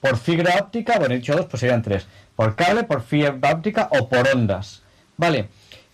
por 0.00 0.18
fibra 0.18 0.58
óptica, 0.60 1.00
bueno, 1.00 1.14
he 1.14 1.18
dicho 1.18 1.34
dos, 1.34 1.46
pues 1.46 1.58
serían 1.58 1.82
tres. 1.82 2.06
Por 2.36 2.54
cable, 2.54 2.84
por 2.84 3.02
fibra 3.02 3.36
óptica 3.52 3.88
o 3.90 4.08
por 4.08 4.28
ondas. 4.28 4.82
Vale. 5.16 5.48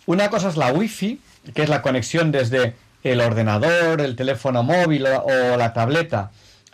Una 0.05 0.29
cosa 0.29 0.51
es 0.51 0.59
la 0.59 0.71
Wi-Fi, 0.71 1.19
que 1.55 1.63
es 1.63 1.71
la 1.71 1.81
conexión 1.81 2.31
desde 2.31 2.75
el 3.05 3.21
ordenador, 3.21 4.01
el 4.01 4.17
teléfono 4.17 4.63
móvil 4.63 5.07
o, 5.07 5.57
la 5.57 5.73
tableta 5.73 6.33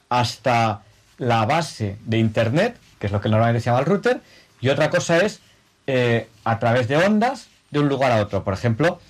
hasta 0.09 0.83
la 1.19 1.45
base 1.45 1.99
de 2.07 2.19
Internet, 2.19 2.77
que 2.99 3.07
es 3.07 3.13
lo 3.13 3.21
que 3.21 3.29
normalmente 3.29 3.61
se 3.61 3.67
llama 3.67 3.81
el 3.81 3.87
router, 3.87 4.21
y 4.61 4.69
otra 4.69 4.91
cosa 4.91 5.19
es 5.19 5.41
eh, 5.87 6.29
a 6.45 6.59
través 6.59 6.89
de 6.89 6.97
ondas 6.97 7.49
de 7.71 7.81
un 7.81 7.89
lugar 7.89 8.13
a 8.13 8.23
otro. 8.23 8.45
Por 8.45 8.55
ejemplo, 8.55 9.01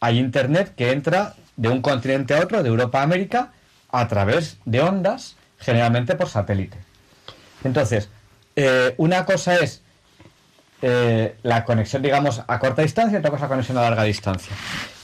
hay 0.00 0.18
Internet 0.18 0.74
que 0.76 0.92
entra 0.92 1.34
de 1.56 1.68
un 1.68 1.82
continente 1.82 2.34
a 2.34 2.40
otro, 2.40 2.62
de 2.62 2.68
Europa 2.68 3.00
a 3.00 3.02
América, 3.02 3.52
a 3.90 4.06
través 4.08 4.58
de 4.64 4.80
ondas, 4.80 5.36
generalmente 5.58 6.14
por 6.14 6.28
satélite. 6.28 6.78
Entonces, 7.64 8.08
eh, 8.54 8.94
una 8.96 9.24
cosa 9.24 9.56
es 9.56 9.82
eh, 10.80 11.36
la 11.42 11.64
conexión, 11.64 12.02
digamos, 12.02 12.42
a 12.46 12.58
corta 12.58 12.82
distancia 12.82 13.16
y 13.16 13.18
otra 13.18 13.30
cosa 13.30 13.48
conexión 13.48 13.78
a 13.78 13.82
larga 13.82 14.04
distancia. 14.04 14.54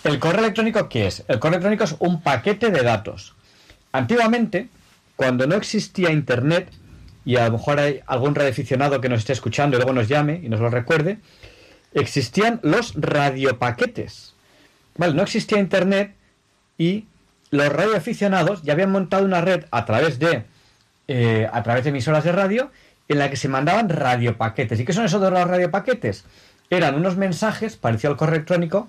¿El 0.04 0.18
correo 0.18 0.40
electrónico 0.40 0.88
qué 0.88 1.06
es? 1.06 1.24
El 1.28 1.38
correo 1.38 1.58
electrónico 1.58 1.84
es 1.84 1.96
un 1.98 2.20
paquete 2.20 2.70
de 2.70 2.82
datos. 2.82 3.34
Antiguamente, 3.92 4.68
cuando 5.16 5.46
no 5.46 5.56
existía 5.56 6.10
Internet, 6.10 6.70
y 7.24 7.36
a 7.36 7.46
lo 7.46 7.52
mejor 7.52 7.80
hay 7.80 8.00
algún 8.06 8.34
radioaficionado 8.34 9.00
que 9.00 9.08
nos 9.08 9.20
esté 9.20 9.32
escuchando 9.32 9.76
y 9.76 9.78
luego 9.78 9.92
nos 9.92 10.08
llame 10.08 10.40
y 10.42 10.48
nos 10.48 10.60
lo 10.60 10.68
recuerde, 10.68 11.18
existían 11.94 12.60
los 12.62 12.94
radiopaquetes. 12.96 14.34
Vale, 14.96 15.14
no 15.14 15.22
existía 15.22 15.58
Internet 15.58 16.14
y 16.76 17.06
los 17.50 17.68
radioaficionados 17.68 18.62
ya 18.62 18.74
habían 18.74 18.92
montado 18.92 19.24
una 19.24 19.40
red 19.40 19.64
a 19.70 19.84
través 19.84 20.18
de 20.18 20.44
eh, 21.06 21.48
a 21.52 21.62
través 21.62 21.84
de 21.84 21.90
emisoras 21.90 22.24
de 22.24 22.32
radio 22.32 22.70
en 23.08 23.18
la 23.18 23.30
que 23.30 23.36
se 23.36 23.48
mandaban 23.48 23.88
radiopaquetes. 23.88 24.80
¿Y 24.80 24.84
qué 24.84 24.92
son 24.92 25.04
esos 25.04 25.20
de 25.20 25.30
los 25.30 25.46
radiopaquetes? 25.46 26.24
Eran 26.70 26.94
unos 26.94 27.16
mensajes, 27.16 27.76
parecido 27.76 28.12
al 28.12 28.16
correo 28.16 28.36
electrónico, 28.36 28.88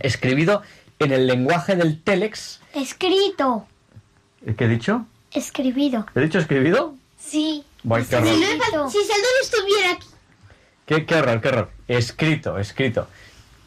escribido 0.00 0.62
en 0.98 1.12
el 1.12 1.26
lenguaje 1.26 1.76
del 1.76 2.02
telex. 2.02 2.60
Escrito. 2.74 3.66
¿Qué 4.56 4.64
he 4.64 4.68
dicho? 4.68 5.06
Escribido. 5.32 6.06
¿He 6.14 6.20
dicho 6.20 6.38
escribido? 6.38 6.94
Sí. 7.18 7.64
Voy, 7.82 8.04
qué 8.04 8.16
horror. 8.16 8.28
Si 8.90 8.98
Sheldon 8.98 9.36
estuviera 9.42 9.92
aquí. 9.92 10.08
Qué, 10.86 11.06
qué 11.06 11.14
horror, 11.14 11.40
qué 11.40 11.48
horror. 11.48 11.70
Escrito, 11.88 12.58
escrito. 12.58 13.08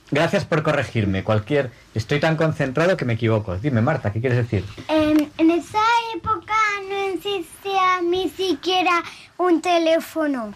Gracias 0.10 0.46
por 0.46 0.64
corregirme. 0.64 1.24
Cualquier. 1.24 1.72
Estoy 1.94 2.20
tan 2.20 2.38
concentrado 2.38 2.96
que 2.96 3.06
me 3.06 3.14
equivoco. 3.14 3.58
Dime, 3.58 3.82
Marta, 3.82 4.12
¿qué 4.14 4.22
quieres 4.22 4.38
decir? 4.38 4.64
En, 4.88 5.32
en 5.38 5.52
esa 5.52 5.80
época 6.16 6.54
no 6.90 6.96
existía 7.14 8.02
ni 8.04 8.30
siquiera 8.30 9.04
un 9.38 9.62
teléfono. 9.62 10.54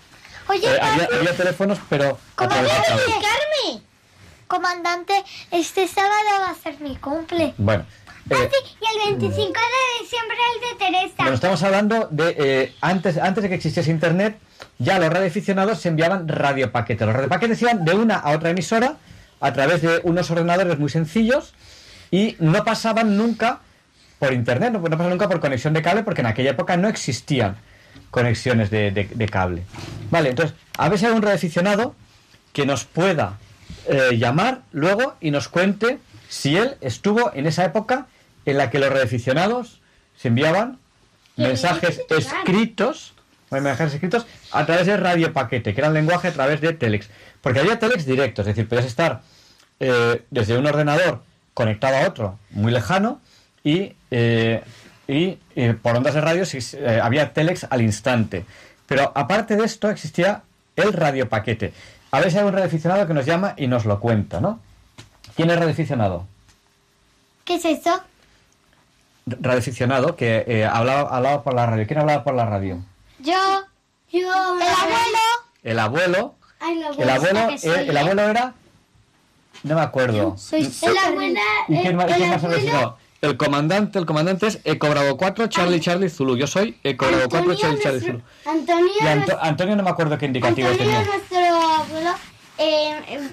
Oye, 0.47 0.67
Eh, 0.67 0.79
había, 0.81 1.07
había 1.17 1.35
teléfonos, 1.35 1.79
pero. 1.89 2.17
a 2.37 2.47
través 2.47 2.71
de 2.71 2.77
¿puedo 2.77 2.87
cable. 2.87 3.03
explicarme? 3.03 3.83
Comandante, 4.47 5.13
este 5.51 5.87
sábado 5.87 6.13
va 6.41 6.49
a 6.51 6.55
ser 6.55 6.79
mi 6.81 6.95
cumple. 6.97 7.53
Bueno. 7.57 7.85
eh, 8.29 8.29
Papi, 8.29 8.55
y 8.81 9.09
el 9.09 9.17
25 9.17 9.47
de 9.47 10.03
diciembre 10.03 10.37
el 10.55 10.79
de 10.79 10.85
Teresa. 10.85 11.13
Bueno, 11.17 11.33
estamos 11.33 11.63
hablando 11.63 12.07
de 12.11 12.35
eh, 12.37 12.75
antes, 12.81 13.17
antes 13.17 13.43
de 13.43 13.49
que 13.49 13.55
existiese 13.55 13.91
internet, 13.91 14.37
ya 14.77 14.99
los 14.99 15.09
radioaficionados 15.09 15.79
se 15.79 15.89
enviaban 15.89 16.27
radiopaquetes. 16.27 17.05
Los 17.05 17.15
radiopaquetes 17.15 17.61
iban 17.61 17.83
de 17.85 17.95
una 17.95 18.15
a 18.17 18.31
otra 18.31 18.49
emisora 18.49 18.97
a 19.41 19.51
través 19.53 19.81
de 19.81 19.99
unos 20.03 20.31
ordenadores 20.31 20.79
muy 20.79 20.89
sencillos 20.89 21.53
y 22.11 22.35
no 22.39 22.63
pasaban 22.63 23.17
nunca 23.17 23.59
por 24.19 24.33
internet, 24.33 24.71
no, 24.71 24.79
no 24.79 24.89
pasaban 24.89 25.09
nunca 25.09 25.27
por 25.27 25.39
conexión 25.39 25.73
de 25.73 25.81
cable 25.81 26.03
porque 26.03 26.21
en 26.21 26.27
aquella 26.27 26.51
época 26.51 26.77
no 26.77 26.87
existían 26.87 27.57
conexiones 28.11 28.69
de, 28.69 28.91
de- 28.91 29.09
de 29.13 29.27
cable. 29.27 29.63
Vale, 30.09 30.29
entonces, 30.29 30.55
a 30.77 30.87
ver 30.89 30.99
si 30.99 31.05
hay 31.05 31.11
un 31.13 31.21
radioaficionado 31.21 31.95
que 32.53 32.65
nos 32.65 32.83
pueda 32.85 33.37
eh, 33.87 34.17
llamar 34.17 34.61
luego 34.71 35.15
y 35.21 35.31
nos 35.31 35.47
cuente 35.47 35.97
si 36.29 36.55
él 36.57 36.75
estuvo 36.81 37.31
en 37.33 37.47
esa 37.47 37.65
época 37.65 38.07
en 38.45 38.57
la 38.57 38.69
que 38.69 38.79
los 38.79 38.89
radioaficionados 38.89 39.81
se 40.17 40.27
enviaban 40.27 40.77
mensajes 41.37 42.01
escritos, 42.09 43.13
mensajes 43.49 43.93
escritos 43.95 44.25
a 44.51 44.65
través 44.65 44.85
de 44.87 44.97
radio 44.97 45.33
paquete, 45.33 45.73
que 45.73 45.81
era 45.81 45.87
el 45.87 45.93
lenguaje 45.93 46.27
a 46.27 46.33
través 46.33 46.61
de 46.61 46.73
telex. 46.73 47.09
Porque 47.41 47.59
había 47.59 47.79
telex 47.79 48.05
directo, 48.05 48.41
es 48.41 48.47
decir, 48.47 48.67
podías 48.67 48.85
estar 48.85 49.21
eh, 49.79 50.23
desde 50.29 50.57
un 50.57 50.67
ordenador 50.67 51.21
conectado 51.53 51.97
a 51.97 52.07
otro 52.07 52.39
muy 52.51 52.71
lejano 52.71 53.19
y, 53.63 53.93
eh, 54.09 54.63
y 55.07 55.37
eh, 55.55 55.75
por 55.81 55.95
ondas 55.95 56.13
de 56.13 56.21
radio 56.21 56.43
eh, 56.43 56.99
había 57.01 57.33
telex 57.33 57.67
al 57.69 57.81
instante. 57.81 58.45
Pero 58.87 59.11
aparte 59.15 59.55
de 59.55 59.65
esto 59.65 59.89
existía 59.89 60.43
el 60.75 60.93
radiopaquete. 60.93 61.73
A 62.11 62.19
ver 62.19 62.31
si 62.31 62.37
hay 62.37 62.45
un 62.45 62.53
radioaficionado 62.53 63.07
que 63.07 63.13
nos 63.13 63.25
llama 63.25 63.53
y 63.57 63.67
nos 63.67 63.85
lo 63.85 63.99
cuenta, 63.99 64.41
¿no? 64.41 64.59
¿Quién 65.35 65.49
es 65.49 65.57
radioaficionado? 65.57 66.27
¿Qué 67.45 67.55
es 67.55 67.65
eso? 67.65 68.01
Radioaficionado 69.25 70.15
que 70.15 70.67
hablaba, 70.69 71.15
hablaba 71.15 71.43
por 71.43 71.53
la 71.53 71.65
radio. 71.67 71.87
¿Quién 71.87 71.99
hablaba 71.99 72.23
por 72.23 72.33
la 72.33 72.45
radio? 72.45 72.83
Yo. 73.19 73.63
Yo. 74.11 74.19
El 74.59 74.67
abuelo. 74.67 75.19
El 75.63 75.79
abuelo. 75.79 76.35
Ay, 76.61 76.77
El 76.97 77.09
abuelo, 77.09 77.57
soy, 77.57 77.69
eh, 77.71 77.85
el 77.87 77.95
¿eh? 77.95 77.99
abuelo 77.99 78.21
era. 78.23 78.53
No 79.63 79.75
me 79.75 79.81
acuerdo. 79.81 80.37
Soy 80.37 80.63
la 80.93 81.07
abuela. 81.07 81.41
¿Y 81.67 81.77
quién, 81.81 81.95
más- 81.95 82.07
el 82.09 82.15
quién 82.15 82.29
más 82.29 82.43
abuelo-? 82.43 82.97
El 83.21 83.37
comandante, 83.37 83.99
el 83.99 84.05
comandante 84.07 84.47
es 84.47 84.59
Eco 84.63 84.89
Bravo 84.89 85.15
4, 85.15 85.45
Charlie 85.47 85.79
Charlie 85.79 86.09
Zulu. 86.09 86.37
Yo 86.37 86.47
soy 86.47 86.79
Eco 86.83 87.05
Bravo 87.07 87.23
4, 87.29 87.53
Charlie 87.55 87.79
Charlie 87.79 87.99
Zulu. 87.99 88.21
Antonio, 88.45 88.85
Y 88.99 89.03
Anto- 89.05 89.15
nuestro- 89.27 89.43
Antonio 89.43 89.75
no 89.75 89.83
me 89.83 89.89
acuerdo 89.91 90.17
qué 90.17 90.25
indicativo 90.25 90.69
Antonio, 90.69 90.91
tenía. 90.93 91.05
nuestro 91.07 91.37
abuelo, 91.39 92.09
eh, 92.57 92.63
eh, 92.63 93.03
eh, 93.09 93.29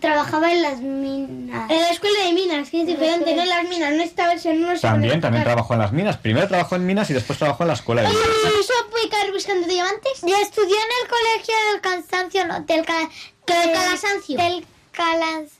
trabajaba 0.00 0.52
en 0.52 0.62
las 0.62 0.80
minas. 0.80 1.70
En 1.70 1.80
la 1.80 1.88
escuela 1.90 2.24
de 2.24 2.32
minas, 2.32 2.70
que 2.70 2.80
es 2.82 2.86
diferente, 2.86 3.34
no 3.34 3.42
en 3.42 3.48
las 3.48 3.64
minas, 3.68 3.92
no 3.92 4.02
esta 4.02 4.26
versión, 4.28 4.60
no 4.60 4.78
También, 4.78 5.20
también 5.20 5.44
trabajó 5.44 5.74
en 5.74 5.80
las 5.80 5.92
minas. 5.92 6.16
Primero 6.18 6.46
trabajó 6.48 6.76
en 6.76 6.86
minas 6.86 7.08
y 7.10 7.14
después 7.14 7.38
trabajó 7.38 7.62
en 7.64 7.68
la 7.68 7.74
escuela 7.74 8.02
de 8.02 8.08
minas. 8.08 8.24
¿Eso 8.60 8.72
puede 8.90 9.08
caer 9.08 9.32
buscando 9.32 9.66
diamantes? 9.66 10.20
Yo 10.22 10.36
estudié 10.36 10.76
en 10.76 10.90
el 11.02 11.08
colegio 11.08 11.54
del 11.72 11.80
cansancio, 11.80 12.46
no, 12.46 12.60
del, 12.60 12.84
ca- 12.84 13.08
Del 13.46 13.56
del- 13.66 13.72
calasancio. 13.72 14.36
Del 14.38 14.66
calas, 14.92 15.50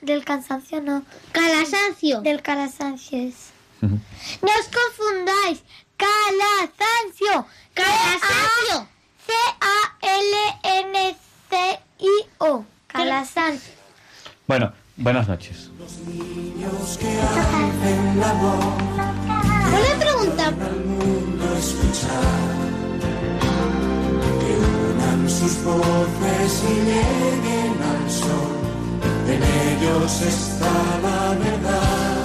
del 0.00 0.24
cansancio, 0.24 0.80
no. 0.80 1.02
Calasancio. 1.32 2.20
Del 2.22 2.42
calasancio 2.42 3.18
es. 3.28 3.34
No 3.80 3.90
os 3.90 4.68
confundáis. 4.68 5.62
Calasancio. 5.96 7.46
Calasancio. 7.74 8.88
C-A-L-N-C-I-O. 11.50 12.64
Calasancio. 12.92 13.72
Bueno, 14.46 14.72
buenas 14.96 15.28
noches. 15.28 15.70
Una 19.78 19.98
pregunta. 19.98 20.52
que 24.40 24.52
unan 24.56 25.30
sus 25.30 25.64
voces 25.64 26.64
y 26.68 26.74
lleguen 26.88 27.74
al 27.92 28.10
sol. 28.10 28.58
En 29.28 29.42
ellos 29.42 30.22
está 30.22 30.72
la 31.02 31.34
verdad. 31.44 32.24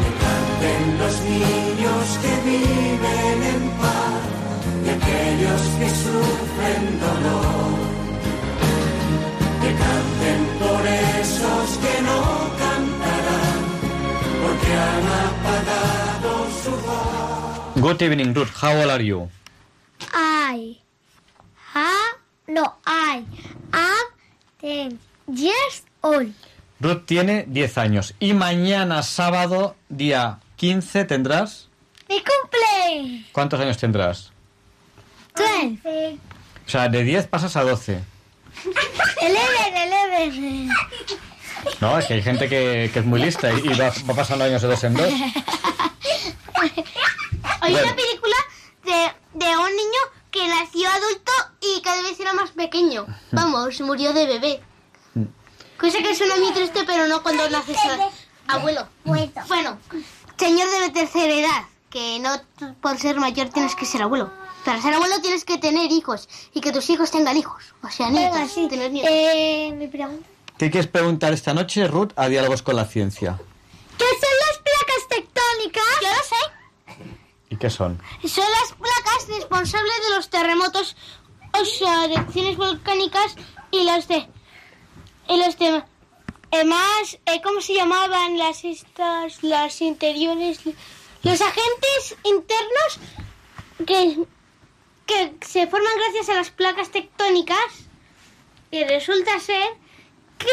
Que 0.00 0.10
canten 0.22 0.98
los 0.98 1.20
niños 1.20 2.18
que 2.22 2.32
viven 2.50 3.42
en 3.54 3.70
paz 3.78 4.22
y 4.84 4.88
aquellos 4.88 5.62
que 5.78 5.88
sufren 5.90 7.00
dolor. 7.00 7.89
Good 17.80 18.02
evening, 18.02 18.34
Ruth. 18.34 18.50
How 18.60 18.76
old 18.76 18.90
are 18.90 19.00
you? 19.02 19.30
I. 20.12 20.76
Ha. 21.72 22.18
No, 22.48 22.74
I. 22.84 23.24
Am 23.72 24.06
ten 24.60 24.98
years 25.26 25.82
old. 26.02 26.34
Ruth 26.78 27.06
tiene 27.06 27.44
10 27.48 27.78
años 27.78 28.14
y 28.20 28.34
mañana 28.34 29.02
sábado, 29.02 29.76
día 29.88 30.40
15, 30.56 31.06
tendrás... 31.06 31.68
Mi 32.08 32.16
cumple. 32.20 33.24
¿Cuántos 33.32 33.58
años 33.60 33.78
tendrás? 33.78 34.30
Twelve. 35.34 36.18
O 36.66 36.70
sea, 36.70 36.88
de 36.88 37.02
10 37.02 37.28
pasas 37.28 37.56
a 37.56 37.62
12. 37.62 38.00
Eleven, 39.22 39.76
eleven. 39.76 40.68
No, 41.80 41.98
es 41.98 42.06
que 42.06 42.14
hay 42.14 42.22
gente 42.22 42.46
que, 42.46 42.90
que 42.92 42.98
es 42.98 43.04
muy 43.06 43.20
lista 43.20 43.50
y, 43.52 43.68
y 43.68 43.78
va, 43.78 43.90
va 44.08 44.14
pasando 44.14 44.44
años 44.44 44.60
de 44.60 44.68
dos 44.68 44.84
en 44.84 44.94
dos. 44.94 45.08
Hay 47.60 47.72
Bueno. 47.72 47.86
una 47.86 47.96
película 47.96 48.36
de, 48.84 49.12
de 49.46 49.56
un 49.56 49.76
niño 49.76 50.00
que 50.30 50.46
nació 50.48 50.88
adulto 50.88 51.32
y 51.60 51.80
cada 51.82 52.02
vez 52.02 52.18
era 52.20 52.32
más 52.32 52.50
pequeño. 52.50 53.06
Vamos, 53.32 53.80
murió 53.80 54.12
de 54.12 54.26
bebé. 54.26 54.60
Cosa 55.78 55.98
que 55.98 56.14
suena 56.14 56.36
muy 56.36 56.52
triste, 56.52 56.80
pero 56.86 57.06
no 57.08 57.22
cuando 57.22 57.48
naces 57.48 57.76
a- 57.78 58.54
abuelo. 58.54 58.86
Bueno, 59.04 59.78
señor 60.38 60.68
de 60.82 60.90
tercera 60.90 61.32
edad, 61.32 61.64
que 61.88 62.18
no 62.20 62.30
por 62.80 62.98
ser 62.98 63.16
mayor 63.18 63.48
tienes 63.48 63.74
que 63.74 63.86
ser 63.86 64.02
abuelo. 64.02 64.30
Para 64.64 64.80
ser 64.82 64.92
abuelo 64.92 65.20
tienes 65.22 65.44
que 65.44 65.56
tener 65.56 65.90
hijos 65.90 66.28
y 66.52 66.60
que 66.60 66.70
tus 66.70 66.90
hijos 66.90 67.10
tengan 67.10 67.36
hijos. 67.36 67.62
O 67.82 67.88
sea, 67.88 68.10
nietos. 68.10 68.36
Venga, 68.38 68.48
sí. 68.52 68.68
tener 68.68 68.90
nietos. 68.90 69.10
Eh, 69.12 69.72
mi 69.74 69.88
pregunta. 69.88 70.28
¿Qué 70.58 70.70
quieres 70.70 70.90
preguntar 70.90 71.32
esta 71.32 71.54
noche, 71.54 71.86
Ruth, 71.88 72.12
a 72.16 72.28
Diálogos 72.28 72.60
con 72.62 72.76
la 72.76 72.84
Ciencia? 72.84 73.38
¿Qué 73.96 74.04
son 74.04 74.36
las 74.46 74.58
placas 74.58 75.08
tectónicas? 75.08 75.82
Yo 77.60 77.68
lo 77.68 77.68
sé. 77.68 77.68
¿Y 77.68 77.68
qué 77.68 77.70
son? 77.70 78.02
Son 78.26 78.44
las 78.50 78.72
placas 78.72 79.28
responsables 79.28 80.02
de 80.08 80.16
los 80.16 80.30
terremotos, 80.30 80.96
o 81.52 81.64
sea, 81.64 82.08
de 82.08 82.14
erupciones 82.14 82.56
volcánicas 82.56 83.36
y 83.70 83.84
las 83.84 84.08
de... 84.08 84.28
Y 85.28 85.36
los 85.36 85.58
de... 85.58 85.84
más, 86.64 87.18
eh, 87.26 87.40
¿cómo 87.42 87.60
se 87.60 87.74
llamaban 87.74 88.38
las 88.38 88.64
estas, 88.64 89.42
las 89.42 89.80
interiores? 89.80 90.60
Los 91.22 91.40
agentes 91.40 92.16
internos 92.24 92.98
que, 93.86 94.24
que 95.06 95.34
se 95.46 95.66
forman 95.66 95.92
gracias 95.96 96.28
a 96.30 96.34
las 96.34 96.50
placas 96.50 96.90
tectónicas 96.90 97.58
y 98.70 98.84
resulta 98.84 99.38
ser 99.40 99.68
que, 100.38 100.48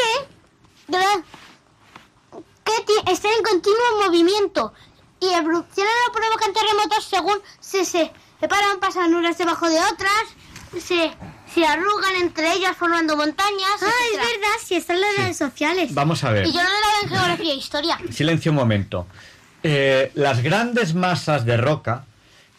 que 2.86 3.10
están 3.12 3.32
en 3.32 3.42
continuo 3.42 4.04
movimiento 4.04 4.72
y 5.20 5.26
evolucionan 5.32 5.94
o 6.08 6.12
provocan 6.12 6.52
terremotos 6.52 7.04
según 7.04 7.38
se 7.60 7.84
se 7.84 8.10
separan, 8.40 8.80
pasan 8.80 9.14
unas 9.14 9.36
debajo 9.36 9.68
de 9.68 9.78
otras, 9.78 10.24
se, 10.72 11.10
se 11.52 11.66
arrugan 11.66 12.16
entre 12.20 12.52
ellas 12.52 12.76
formando 12.76 13.16
montañas. 13.16 13.82
Ah, 13.82 13.90
es 14.12 14.16
verdad, 14.16 14.56
sí, 14.64 14.76
están 14.76 15.00
las 15.00 15.16
redes 15.16 15.36
sociales. 15.36 15.92
Vamos 15.94 16.22
a 16.24 16.30
ver. 16.30 16.46
Y 16.46 16.52
yo 16.52 16.62
no 16.62 16.68
lo 16.68 17.02
en 17.02 17.08
geografía 17.08 17.52
e 17.52 17.56
historia. 17.56 17.98
Silencio 18.10 18.52
un 18.52 18.56
momento. 18.56 19.06
Eh, 19.62 20.12
las 20.14 20.42
grandes 20.42 20.94
masas 20.94 21.44
de 21.44 21.56
roca 21.56 22.04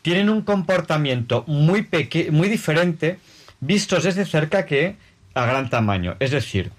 tienen 0.01 0.29
un 0.29 0.41
comportamiento 0.41 1.43
muy, 1.47 1.83
peque 1.83 2.31
muy 2.31 2.49
diferente 2.49 3.19
vistos 3.61 4.03
desde 4.03 4.25
cerca 4.25 4.65
que 4.65 4.97
a 5.33 5.45
gran 5.45 5.69
tamaño. 5.69 6.15
Es 6.19 6.31
decir, 6.31 6.71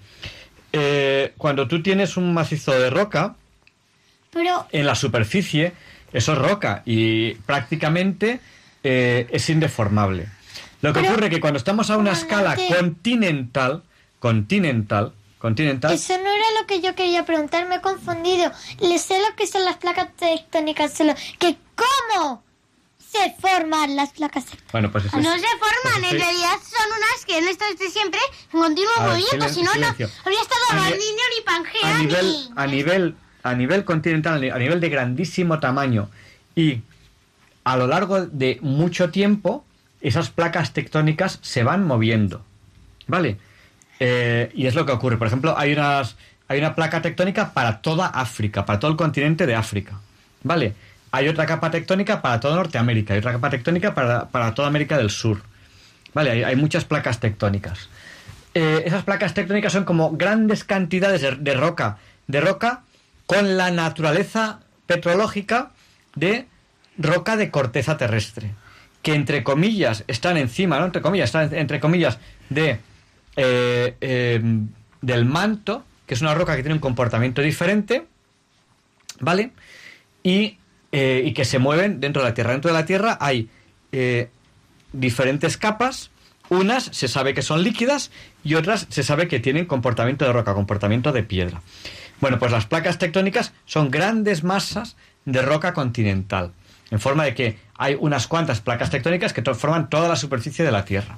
eh, 0.73 1.33
cuando 1.37 1.67
tú 1.67 1.81
tienes 1.81 2.17
un 2.17 2.33
macizo 2.33 2.71
de 2.71 2.89
roca, 2.89 3.35
Pero 4.31 4.67
en 4.71 4.85
la 4.85 4.95
superficie, 4.95 5.73
eso 6.13 6.33
es 6.33 6.37
roca 6.37 6.81
y 6.85 7.33
prácticamente 7.35 8.39
eh, 8.83 9.27
es 9.31 9.49
indeformable. 9.49 10.27
Lo 10.81 10.93
que 10.93 10.99
Pero- 11.01 11.11
ocurre 11.13 11.27
es 11.27 11.33
que 11.33 11.39
cuando 11.41 11.57
estamos 11.57 11.89
a 11.89 11.97
una 11.97 12.13
escala 12.13 12.55
continental, 12.55 13.83
continental, 14.19 15.13
continental, 15.37 15.93
eso 15.93 16.17
no 16.17 16.29
era 16.31 16.45
lo 16.59 16.65
que 16.67 16.81
yo 16.81 16.95
quería 16.95 17.25
preguntar, 17.25 17.67
me 17.67 17.75
he 17.75 17.81
confundido. 17.81 18.51
Le 18.79 18.97
sé 18.99 19.19
lo 19.19 19.35
que 19.35 19.47
son 19.47 19.65
las 19.65 19.77
placas 19.77 20.09
tectónicas, 20.15 20.93
solo 20.93 21.13
que 21.39 21.57
cómo 21.75 22.43
se 22.99 23.35
forman 23.39 23.95
las 23.95 24.11
placas 24.11 24.45
tectónicas. 24.45 24.71
bueno, 24.71 24.91
pues 24.91 25.05
eso 25.05 25.17
No 25.17 25.33
es- 25.33 25.41
se 25.41 25.47
forman, 25.47 25.69
pues 25.83 25.95
en 25.97 26.03
estoy- 26.05 26.19
realidad 26.19 26.55
son 26.63 26.87
unas 26.97 27.25
que 27.25 27.35
han 27.35 27.47
estado 27.47 27.71
desde 27.71 27.91
siempre 27.91 28.19
en 28.53 28.59
continuo 28.59 28.91
ver, 28.99 29.09
movimiento, 29.09 29.49
si 29.49 29.61
no, 29.63 29.73
no 29.75 29.87
habría 29.87 30.41
estado 30.41 30.61
A 30.71 30.75
ni 30.75 30.81
ni- 30.91 30.97
niño 30.97 31.23
ni 31.37 31.43
Pangea 31.45 31.95
a 31.95 31.97
nivel, 31.99 32.25
ni... 32.31 32.49
a 32.55 32.67
nivel, 32.67 33.15
a 33.43 33.53
nivel 33.53 33.83
continental, 33.83 34.43
a 34.51 34.57
nivel 34.57 34.79
de 34.79 34.89
grandísimo 34.89 35.59
tamaño 35.59 36.09
y 36.55 36.81
a 37.63 37.77
lo 37.77 37.87
largo 37.87 38.25
de 38.25 38.59
mucho 38.61 39.09
tiempo, 39.11 39.65
esas 40.01 40.29
placas 40.29 40.73
tectónicas 40.73 41.39
se 41.41 41.63
van 41.63 41.85
moviendo, 41.85 42.43
¿vale? 43.07 43.37
Eh, 43.99 44.51
y 44.55 44.65
es 44.65 44.73
lo 44.73 44.85
que 44.85 44.91
ocurre. 44.91 45.17
Por 45.17 45.27
ejemplo, 45.27 45.55
hay 45.57 45.73
unas, 45.73 46.15
hay 46.47 46.59
una 46.59 46.73
placa 46.73 47.01
tectónica 47.01 47.53
para 47.53 47.81
toda 47.81 48.07
África, 48.07 48.65
para 48.65 48.79
todo 48.79 48.91
el 48.91 48.97
continente 48.97 49.45
de 49.45 49.55
África, 49.55 49.99
¿vale? 50.43 50.73
Hay 51.11 51.27
otra 51.27 51.45
capa 51.45 51.69
tectónica 51.69 52.21
para 52.21 52.39
toda 52.39 52.55
Norteamérica, 52.55 53.13
hay 53.13 53.19
otra 53.19 53.33
capa 53.33 53.49
tectónica 53.49 53.93
para, 53.93 54.27
para 54.29 54.55
toda 54.55 54.67
América 54.67 54.97
del 54.97 55.09
Sur, 55.09 55.41
¿vale? 56.13 56.45
Hay, 56.45 56.55
muchas 56.55 56.85
placas 56.85 57.19
tectónicas. 57.19 57.89
Eh, 58.53 58.83
esas 58.85 59.03
placas 59.03 59.33
tectónicas 59.33 59.71
son 59.71 59.83
como 59.83 60.11
grandes 60.11 60.63
cantidades 60.63 61.21
de, 61.21 61.35
de 61.35 61.53
roca, 61.53 61.97
de 62.27 62.41
roca 62.41 62.81
con 63.31 63.55
la 63.55 63.71
naturaleza 63.71 64.59
petrológica 64.87 65.71
de 66.15 66.47
roca 66.97 67.37
de 67.37 67.49
corteza 67.49 67.95
terrestre, 67.95 68.51
que 69.01 69.13
entre 69.13 69.41
comillas 69.41 70.03
están 70.09 70.35
encima, 70.35 70.79
no 70.79 70.87
entre 70.87 71.01
comillas, 71.01 71.29
están 71.29 71.55
entre 71.55 71.79
comillas 71.79 72.19
de 72.49 72.79
eh, 73.37 73.95
eh, 74.01 74.41
del 75.01 75.23
manto, 75.23 75.85
que 76.05 76.15
es 76.15 76.21
una 76.21 76.33
roca 76.33 76.57
que 76.57 76.61
tiene 76.61 76.73
un 76.73 76.81
comportamiento 76.81 77.41
diferente, 77.41 78.05
¿vale? 79.21 79.53
Y, 80.23 80.57
eh, 80.91 81.23
y 81.25 81.31
que 81.31 81.45
se 81.45 81.57
mueven 81.57 82.01
dentro 82.01 82.23
de 82.23 82.27
la 82.27 82.33
Tierra. 82.33 82.51
Dentro 82.51 82.69
de 82.69 82.77
la 82.77 82.85
Tierra 82.85 83.17
hay 83.21 83.47
diferentes 84.91 85.55
capas, 85.55 86.11
unas 86.49 86.83
se 86.83 87.07
sabe 87.07 87.33
que 87.33 87.41
son 87.41 87.63
líquidas 87.63 88.11
y 88.43 88.55
otras 88.55 88.87
se 88.89 89.03
sabe 89.03 89.29
que 89.29 89.39
tienen 89.39 89.67
comportamiento 89.67 90.25
de 90.25 90.33
roca, 90.33 90.53
comportamiento 90.53 91.13
de 91.13 91.23
piedra. 91.23 91.61
Bueno, 92.21 92.37
pues 92.37 92.51
las 92.51 92.67
placas 92.67 92.99
tectónicas 92.99 93.51
son 93.65 93.89
grandes 93.89 94.43
masas 94.43 94.95
de 95.25 95.41
roca 95.41 95.73
continental, 95.73 96.53
en 96.91 96.99
forma 96.99 97.23
de 97.23 97.33
que 97.33 97.59
hay 97.75 97.97
unas 97.99 98.27
cuantas 98.27 98.61
placas 98.61 98.91
tectónicas 98.91 99.33
que 99.33 99.41
forman 99.55 99.89
toda 99.89 100.07
la 100.07 100.15
superficie 100.15 100.63
de 100.63 100.71
la 100.71 100.85
Tierra. 100.85 101.17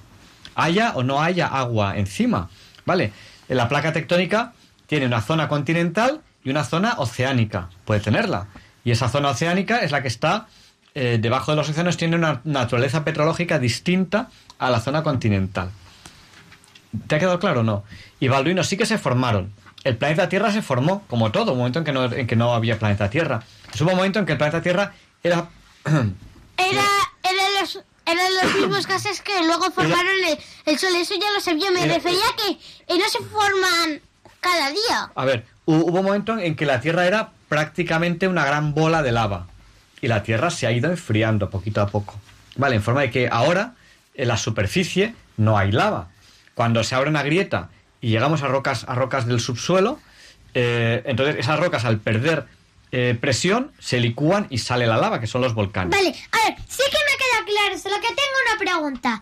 Haya 0.56 0.94
o 0.96 1.04
no 1.04 1.22
haya 1.22 1.48
agua 1.48 1.98
encima, 1.98 2.50
¿vale? 2.86 3.12
La 3.50 3.68
placa 3.68 3.92
tectónica 3.92 4.54
tiene 4.88 5.06
una 5.06 5.22
zona 5.22 5.50
continental 5.50 6.22
y 6.44 6.50
una 6.50 6.64
zona 6.64 6.96
oceánica, 6.98 7.70
puede 7.84 8.00
tenerla. 8.00 8.48
Y 8.86 8.92
esa 8.92 9.10
zona 9.10 9.30
oceánica 9.30 9.80
es 9.80 9.92
la 9.92 10.02
que 10.02 10.08
está 10.08 10.48
eh, 10.96 11.18
debajo 11.20 11.52
de 11.52 11.58
los 11.58 11.70
océanos, 11.70 11.98
tiene 11.98 12.16
una 12.16 12.42
naturaleza 12.46 13.04
petrológica 13.04 13.60
distinta 13.60 14.30
a 14.60 14.70
la 14.70 14.80
zona 14.80 15.04
continental. 15.04 15.70
¿Te 17.08 17.16
ha 17.16 17.20
quedado 17.20 17.40
claro 17.40 17.62
o 17.62 17.64
no? 17.64 17.84
Y 18.20 18.28
Balduino 18.28 18.64
sí 18.64 18.78
que 18.78 18.86
se 18.86 18.98
formaron. 18.98 19.52
El 19.84 19.98
planeta 19.98 20.30
Tierra 20.30 20.52
se 20.52 20.62
formó, 20.62 21.04
como 21.08 21.32
todo, 21.32 21.52
un 21.54 21.58
momento 21.58 21.80
en 21.80 21.86
que 21.86 21.92
no, 21.92 22.06
en 22.06 22.26
que 22.28 22.36
no 22.36 22.54
había 22.54 22.80
planeta 22.80 23.10
Tierra. 23.10 23.44
Es 23.74 23.82
un 23.82 23.88
momento 23.88 24.20
en 24.20 24.26
que 24.26 24.32
el 24.34 24.38
planeta 24.38 24.62
Tierra 24.62 24.94
era... 25.24 25.50
Era, 26.56 26.84
eran, 27.24 27.62
los, 27.62 27.80
eran 28.06 28.34
los 28.42 28.56
mismos 28.60 28.86
gases 28.88 29.22
que 29.22 29.44
luego 29.44 29.72
formaron 29.72 30.14
el, 30.30 30.38
el 30.66 30.78
Sol, 30.80 30.92
eso 30.96 31.16
ya 31.20 31.32
lo 31.34 31.40
sabía. 31.42 31.72
Me 31.72 31.84
Era- 31.84 31.96
refería 31.96 32.20
a 32.32 32.36
que 32.36 32.98
no 32.98 33.10
se 33.10 33.18
forman 33.24 34.00
ca- 34.24 34.30
cada 34.40 34.70
día. 34.70 35.12
A 35.16 35.26
ver, 35.26 35.46
hu- 35.66 35.82
hubo 35.90 36.00
un 36.00 36.06
momento 36.06 36.38
en 36.38 36.56
que 36.56 36.66
la 36.68 36.80
Tierra 36.80 37.08
era 37.08 37.32
prácticamente 37.50 38.28
una 38.28 38.46
gran 38.46 38.74
bola 38.76 39.02
de 39.02 39.12
lava 39.12 39.48
y 40.00 40.08
la 40.08 40.22
Tierra 40.24 40.52
se 40.52 40.68
ha 40.68 40.72
ido 40.72 40.90
enfriando 40.92 41.50
poquito 41.50 41.82
a 41.82 41.88
poco. 41.88 42.20
Vale, 42.56 42.76
en 42.76 42.84
forma 42.84 43.02
de 43.02 43.10
que 43.10 43.28
ahora 43.32 43.74
en 44.14 44.28
la 44.28 44.38
superficie 44.38 45.16
no 45.38 45.58
hay 45.58 45.72
lava. 45.72 46.10
Cuando 46.54 46.84
se 46.84 46.94
abre 46.94 47.10
una 47.10 47.24
grieta 47.24 47.70
y 48.04 48.10
llegamos 48.10 48.44
a 48.44 48.48
rocas, 48.50 48.84
a 48.90 48.96
rocas 48.96 49.26
del 49.26 49.40
subsuelo, 49.40 49.98
eh, 50.54 51.02
entonces 51.06 51.38
esas 51.38 51.58
rocas 51.58 51.86
al 51.86 52.02
perder 52.02 52.46
eh, 52.92 53.18
presión 53.20 53.72
se 53.80 53.98
licúan 53.98 54.46
y 54.50 54.58
sale 54.58 54.86
la 54.86 54.98
lava, 54.98 55.22
que 55.22 55.26
son 55.26 55.42
los 55.42 55.54
volcanes. 55.54 55.98
Vale, 55.98 56.10
a 56.10 56.50
ver, 56.50 56.58
sí 56.68 56.84
que 56.92 56.98
me 56.98 57.18
queda 57.18 57.46
claro, 57.46 57.80
solo 57.80 57.96
que 58.02 58.08
tengo 58.08 58.38
una 58.46 58.60
pregunta. 58.60 59.22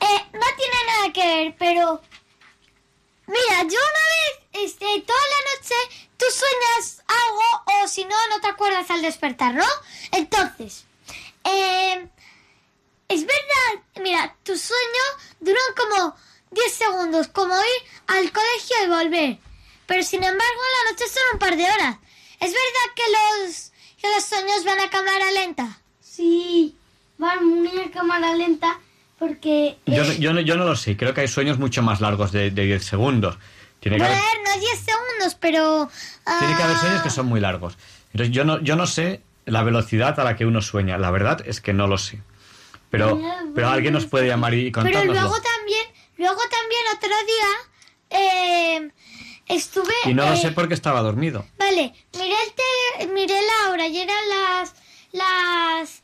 Eh, 0.00 0.24
no 0.32 0.46
tiene 0.56 0.76
nada 0.88 1.12
que 1.12 1.26
ver, 1.26 1.54
pero... 1.56 2.02
Mira, 3.28 3.62
yo 3.62 3.78
una 3.78 4.04
vez, 4.58 4.64
este, 4.64 4.86
toda 5.06 5.18
la 5.34 5.54
noche, 5.54 6.08
tú 6.16 6.26
sueñas 6.28 7.04
algo 7.06 7.84
o 7.84 7.88
si 7.88 8.04
no, 8.04 8.16
no 8.30 8.40
te 8.40 8.48
acuerdas 8.48 8.90
al 8.90 9.00
despertar, 9.00 9.54
¿no? 9.54 9.64
Entonces, 10.10 10.86
es 13.08 13.20
verdad, 13.20 14.02
mira, 14.02 14.36
tu 14.42 14.58
sueño 14.58 15.04
duran 15.40 15.62
como 15.76 16.16
10 16.54 16.72
segundos, 16.72 17.28
como 17.28 17.54
ir 17.56 17.90
al 18.06 18.30
colegio 18.32 18.76
y 18.84 18.88
volver. 18.88 19.38
Pero 19.86 20.02
sin 20.02 20.22
embargo, 20.22 20.42
en 20.44 20.86
la 20.86 20.90
noche 20.92 21.04
son 21.08 21.22
un 21.34 21.38
par 21.38 21.56
de 21.56 21.64
horas. 21.64 21.96
¿Es 22.40 22.50
verdad 22.52 22.94
que 22.96 23.02
los, 23.46 23.72
que 24.00 24.08
los 24.14 24.24
sueños 24.24 24.64
van 24.64 24.80
a 24.80 24.90
cámara 24.90 25.30
lenta? 25.32 25.78
Sí, 26.00 26.76
van 27.18 27.44
muy 27.46 27.68
a 27.80 27.90
cámara 27.90 28.34
lenta 28.34 28.78
porque... 29.18 29.78
Yo, 29.86 30.04
no- 30.04 30.12
yo, 30.14 30.32
no, 30.32 30.40
yo 30.40 30.56
no 30.56 30.64
lo 30.64 30.76
sé, 30.76 30.96
creo 30.96 31.12
que 31.14 31.22
hay 31.22 31.28
sueños 31.28 31.58
mucho 31.58 31.82
más 31.82 32.00
largos 32.00 32.32
de, 32.32 32.50
de 32.50 32.64
10 32.64 32.84
segundos. 32.84 33.36
Tiene 33.80 33.98
que, 33.98 34.04
haber, 34.04 34.18
no 34.18 34.60
10 34.60 34.78
segundos, 34.80 35.34
pero... 35.40 35.90
tiene 36.38 36.56
que 36.56 36.62
haber 36.62 36.76
ah, 36.76 36.80
sueños 36.80 37.02
que 37.02 37.10
son 37.10 37.26
muy 37.26 37.40
largos. 37.40 37.76
Entonces 38.12 38.34
yo 38.34 38.44
no, 38.44 38.60
yo 38.62 38.76
no 38.76 38.86
sé 38.86 39.20
la 39.44 39.62
velocidad 39.62 40.18
a 40.18 40.24
la 40.24 40.36
que 40.36 40.46
uno 40.46 40.62
sueña. 40.62 40.96
La 40.96 41.10
verdad 41.10 41.42
es 41.46 41.60
que 41.60 41.72
no 41.74 41.86
lo 41.86 41.98
sé. 41.98 42.22
Pero, 42.90 43.20
pero 43.54 43.68
alguien 43.68 43.92
nos 43.92 44.06
puede 44.06 44.28
llamar 44.28 44.54
y 44.54 44.70
Pero 44.70 44.84
contárnoslo. 44.84 45.12
luego 45.20 45.34
también, 45.40 45.84
luego 46.24 46.40
también 46.50 46.82
otro 46.96 47.26
día 47.26 48.20
eh, 48.20 48.90
estuve... 49.46 49.94
Y 50.06 50.14
no 50.14 50.24
lo 50.26 50.32
eh, 50.34 50.36
sé 50.36 50.50
porque 50.52 50.74
estaba 50.74 51.00
dormido. 51.02 51.46
Vale, 51.58 51.94
miré, 52.14 52.34
el 52.44 52.52
tele- 52.54 53.12
miré 53.12 53.40
la 53.42 53.70
hora 53.70 53.86
y 53.86 53.98
eran 54.00 54.28
las... 54.28 54.74
las 55.12 56.02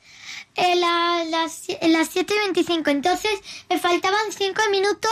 eh, 0.56 0.74
la- 0.76 1.24
las, 1.24 1.62
las 1.82 2.14
7.25, 2.14 2.90
entonces 2.90 3.40
me 3.68 3.78
faltaban 3.78 4.30
5 4.30 4.62
minutos 4.70 5.10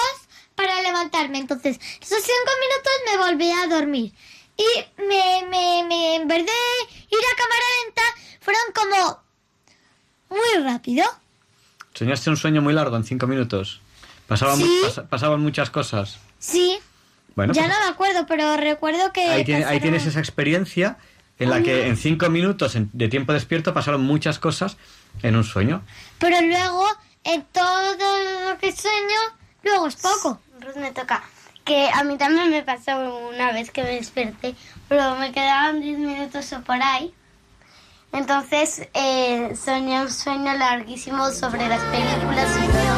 para 0.54 0.82
levantarme, 0.82 1.38
entonces 1.38 1.78
esos 2.00 2.22
5 2.22 2.32
minutos 2.60 2.92
me 3.06 3.16
volví 3.18 3.50
a 3.52 3.66
dormir 3.68 4.12
y 4.56 5.02
me, 5.02 5.46
me, 5.48 5.84
me, 5.84 6.16
en 6.16 6.26
vez 6.26 6.44
de 6.44 6.52
ir 7.10 7.18
a 7.32 7.36
cámara 7.36 7.66
lenta, 7.84 8.02
fueron 8.40 8.62
como 8.74 9.22
muy 10.30 10.64
rápido. 10.64 11.04
Soñaste 11.94 12.30
un 12.30 12.36
sueño 12.36 12.60
muy 12.60 12.74
largo 12.74 12.96
en 12.96 13.04
cinco 13.04 13.26
minutos. 13.28 13.80
Pasaban, 14.28 14.58
mu- 14.60 14.64
Sí. 14.66 14.80
pas- 14.84 15.08
pasaban 15.08 15.40
muchas 15.40 15.70
cosas. 15.70 16.18
Sí, 16.38 16.78
Bueno, 17.34 17.52
ya 17.54 17.62
pues 17.62 17.74
no 17.74 17.84
me 17.84 17.90
acuerdo, 17.90 18.26
pero 18.26 18.56
recuerdo 18.56 19.12
que... 19.12 19.22
ahí, 19.28 19.44
tiene- 19.44 19.60
ahí 19.64 19.78
pasaron- 19.78 19.82
tienes 19.82 20.06
esa 20.06 20.18
experiencia 20.20 20.96
en 21.38 21.50
la 21.50 21.62
que 21.62 21.86
en 21.88 21.96
cinco 21.96 22.28
minutos 22.30 22.72
de 22.76 23.08
tiempo 23.08 23.32
despierto 23.32 23.72
pasaron 23.72 24.02
muchas 24.02 24.38
cosas 24.38 24.76
en 25.22 25.34
un 25.36 25.44
sueño. 25.44 25.82
Pero 26.18 26.40
luego, 26.42 26.84
en 27.24 27.42
todo 27.44 27.92
lo 28.50 28.58
que 28.58 28.72
sueño, 28.72 29.20
luego 29.62 29.86
es 29.86 29.96
poco. 29.96 30.40
Ruth 30.60 30.76
me 30.76 30.90
toca. 30.92 31.22
Que 31.64 31.88
a 31.92 32.02
mí 32.02 32.16
también 32.18 32.50
me 32.50 32.62
pasó 32.62 33.28
una 33.28 33.52
vez 33.52 33.70
que 33.70 33.82
me 33.82 33.90
desperté, 33.94 34.54
pero 34.88 35.14
me 35.16 35.30
quedaban 35.32 35.80
10 35.80 35.98
minutos 35.98 36.52
o 36.54 36.60
por 36.62 36.82
ahí. 36.82 37.14
Entonces 38.12 38.88
eh, 38.94 39.54
soñé 39.54 40.00
un 40.00 40.10
sueño 40.10 40.54
larguísimo 40.54 41.30
sobre 41.30 41.68
las 41.68 41.80
películas 41.82 42.48
y 42.56 42.66
todo. 42.66 42.97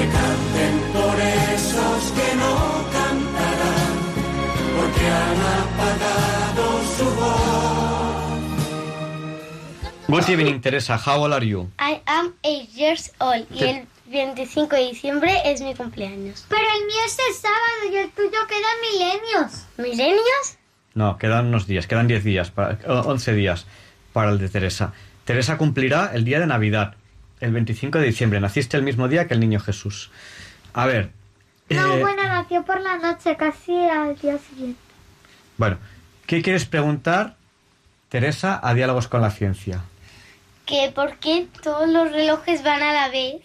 Que 0.00 0.06
canten 0.08 0.80
por 0.94 1.20
esos 1.20 2.12
que 2.16 2.34
no 2.36 2.54
cantarán, 2.90 3.94
porque 4.76 5.04
han 5.06 5.40
apagado 5.60 6.64
su 6.96 7.04
voz. 7.04 8.40
Good 10.08 10.28
evening, 10.30 10.60
Teresa. 10.62 10.96
How 10.96 11.22
old 11.24 11.34
are 11.34 11.46
you? 11.46 11.68
I 11.78 12.00
am 12.06 12.32
8 12.42 12.68
years 12.74 13.12
old 13.18 13.46
y 13.54 13.62
el 13.64 13.86
25 14.06 14.74
de 14.74 14.82
diciembre 14.88 15.42
es 15.44 15.60
mi 15.60 15.74
cumpleaños. 15.74 16.46
Pero 16.48 16.62
el 16.62 16.86
mío 16.86 17.02
es 17.04 17.18
el 17.28 17.34
sábado 17.34 17.92
y 17.92 17.96
el 17.96 18.10
tuyo 18.12 18.38
quedan 18.48 18.80
milenios. 18.90 19.66
¿Milenios? 19.76 20.56
No, 20.94 21.18
quedan 21.18 21.46
unos 21.48 21.66
días, 21.66 21.86
quedan 21.86 22.08
10 22.08 22.24
días, 22.24 22.50
para, 22.50 22.78
o- 22.88 23.02
11 23.02 23.34
días 23.34 23.66
para 24.14 24.30
el 24.30 24.38
de 24.38 24.48
Teresa. 24.48 24.94
Teresa 25.26 25.58
cumplirá 25.58 26.10
el 26.14 26.24
día 26.24 26.40
de 26.40 26.46
Navidad, 26.46 26.94
el 27.40 27.52
25 27.52 27.98
de 27.98 28.06
diciembre. 28.06 28.40
Naciste 28.40 28.76
el 28.76 28.82
mismo 28.82 29.08
día 29.08 29.26
que 29.26 29.34
el 29.34 29.40
niño 29.40 29.60
Jesús. 29.60 30.10
A 30.72 30.86
ver. 30.86 31.10
No, 31.68 31.94
eh, 31.94 32.00
bueno, 32.00 32.22
nació 32.24 32.64
por 32.64 32.80
la 32.80 32.96
noche, 32.96 33.36
casi 33.36 33.72
al 33.72 34.16
día 34.18 34.38
siguiente. 34.38 34.80
bueno, 35.56 35.78
¿qué 36.26 36.42
quieres 36.42 36.64
preguntar, 36.64 37.36
Teresa, 38.08 38.60
a 38.62 38.74
Diálogos 38.74 39.08
con 39.08 39.22
la 39.22 39.30
Ciencia? 39.30 39.82
Que 40.66 40.90
por 40.94 41.16
qué 41.18 41.48
todos 41.62 41.88
los 41.88 42.12
relojes 42.12 42.62
van 42.62 42.82
a 42.82 42.92
la 42.92 43.08
vez. 43.08 43.42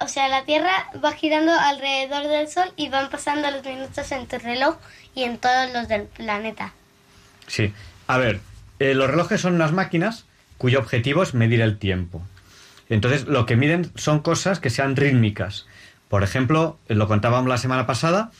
O 0.00 0.08
sea, 0.08 0.28
la 0.28 0.44
Tierra 0.44 0.90
va 1.02 1.12
girando 1.12 1.52
alrededor 1.52 2.28
del 2.28 2.48
Sol 2.48 2.72
y 2.76 2.88
van 2.88 3.10
pasando 3.10 3.50
los 3.50 3.64
minutos 3.64 4.12
en 4.12 4.26
tu 4.26 4.38
reloj 4.38 4.76
y 5.14 5.24
en 5.24 5.38
todos 5.38 5.72
los 5.72 5.88
del 5.88 6.02
planeta. 6.02 6.72
Sí. 7.46 7.72
A 8.06 8.18
ver, 8.18 8.40
eh, 8.78 8.94
los 8.94 9.10
relojes 9.10 9.40
son 9.40 9.54
unas 9.54 9.72
máquinas 9.72 10.24
cuyo 10.56 10.78
objetivo 10.78 11.22
es 11.22 11.34
medir 11.34 11.60
el 11.60 11.78
tiempo. 11.78 12.22
Entonces, 12.88 13.26
lo 13.26 13.46
que 13.46 13.56
miden 13.56 13.90
son 13.96 14.20
cosas 14.20 14.60
que 14.60 14.70
sean 14.70 14.96
rítmicas. 14.96 15.66
Por 16.08 16.22
ejemplo, 16.22 16.78
lo 16.88 17.06
contábamos 17.06 17.48
la 17.48 17.58
semana 17.58 17.86
pasada, 17.86 18.30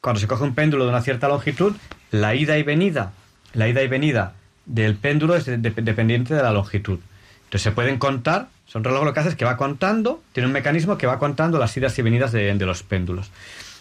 cuando 0.00 0.20
se 0.20 0.26
coge 0.26 0.42
un 0.42 0.54
péndulo 0.54 0.84
de 0.84 0.90
una 0.90 1.02
cierta 1.02 1.28
longitud, 1.28 1.74
la 2.10 2.34
ida 2.34 2.58
y 2.58 2.62
venida, 2.64 3.12
la 3.54 3.68
ida 3.68 3.82
y 3.82 3.88
venida 3.88 4.34
del 4.66 4.96
péndulo 4.96 5.36
es 5.36 5.44
de- 5.46 5.58
de- 5.58 5.70
dependiente 5.70 6.34
de 6.34 6.42
la 6.42 6.50
longitud. 6.52 6.98
Entonces 7.44 7.62
se 7.62 7.70
pueden 7.72 7.98
contar, 7.98 8.48
son 8.66 8.82
reloj 8.82 9.04
lo 9.04 9.12
que 9.14 9.20
hace 9.20 9.28
es 9.28 9.36
que 9.36 9.44
va 9.44 9.56
contando, 9.56 10.22
tiene 10.32 10.46
un 10.46 10.52
mecanismo 10.52 10.98
que 10.98 11.06
va 11.06 11.18
contando 11.18 11.58
las 11.58 11.76
idas 11.76 11.96
y 11.98 12.02
venidas 12.02 12.32
de, 12.32 12.54
los 12.54 12.82
péndulos. 12.82 13.30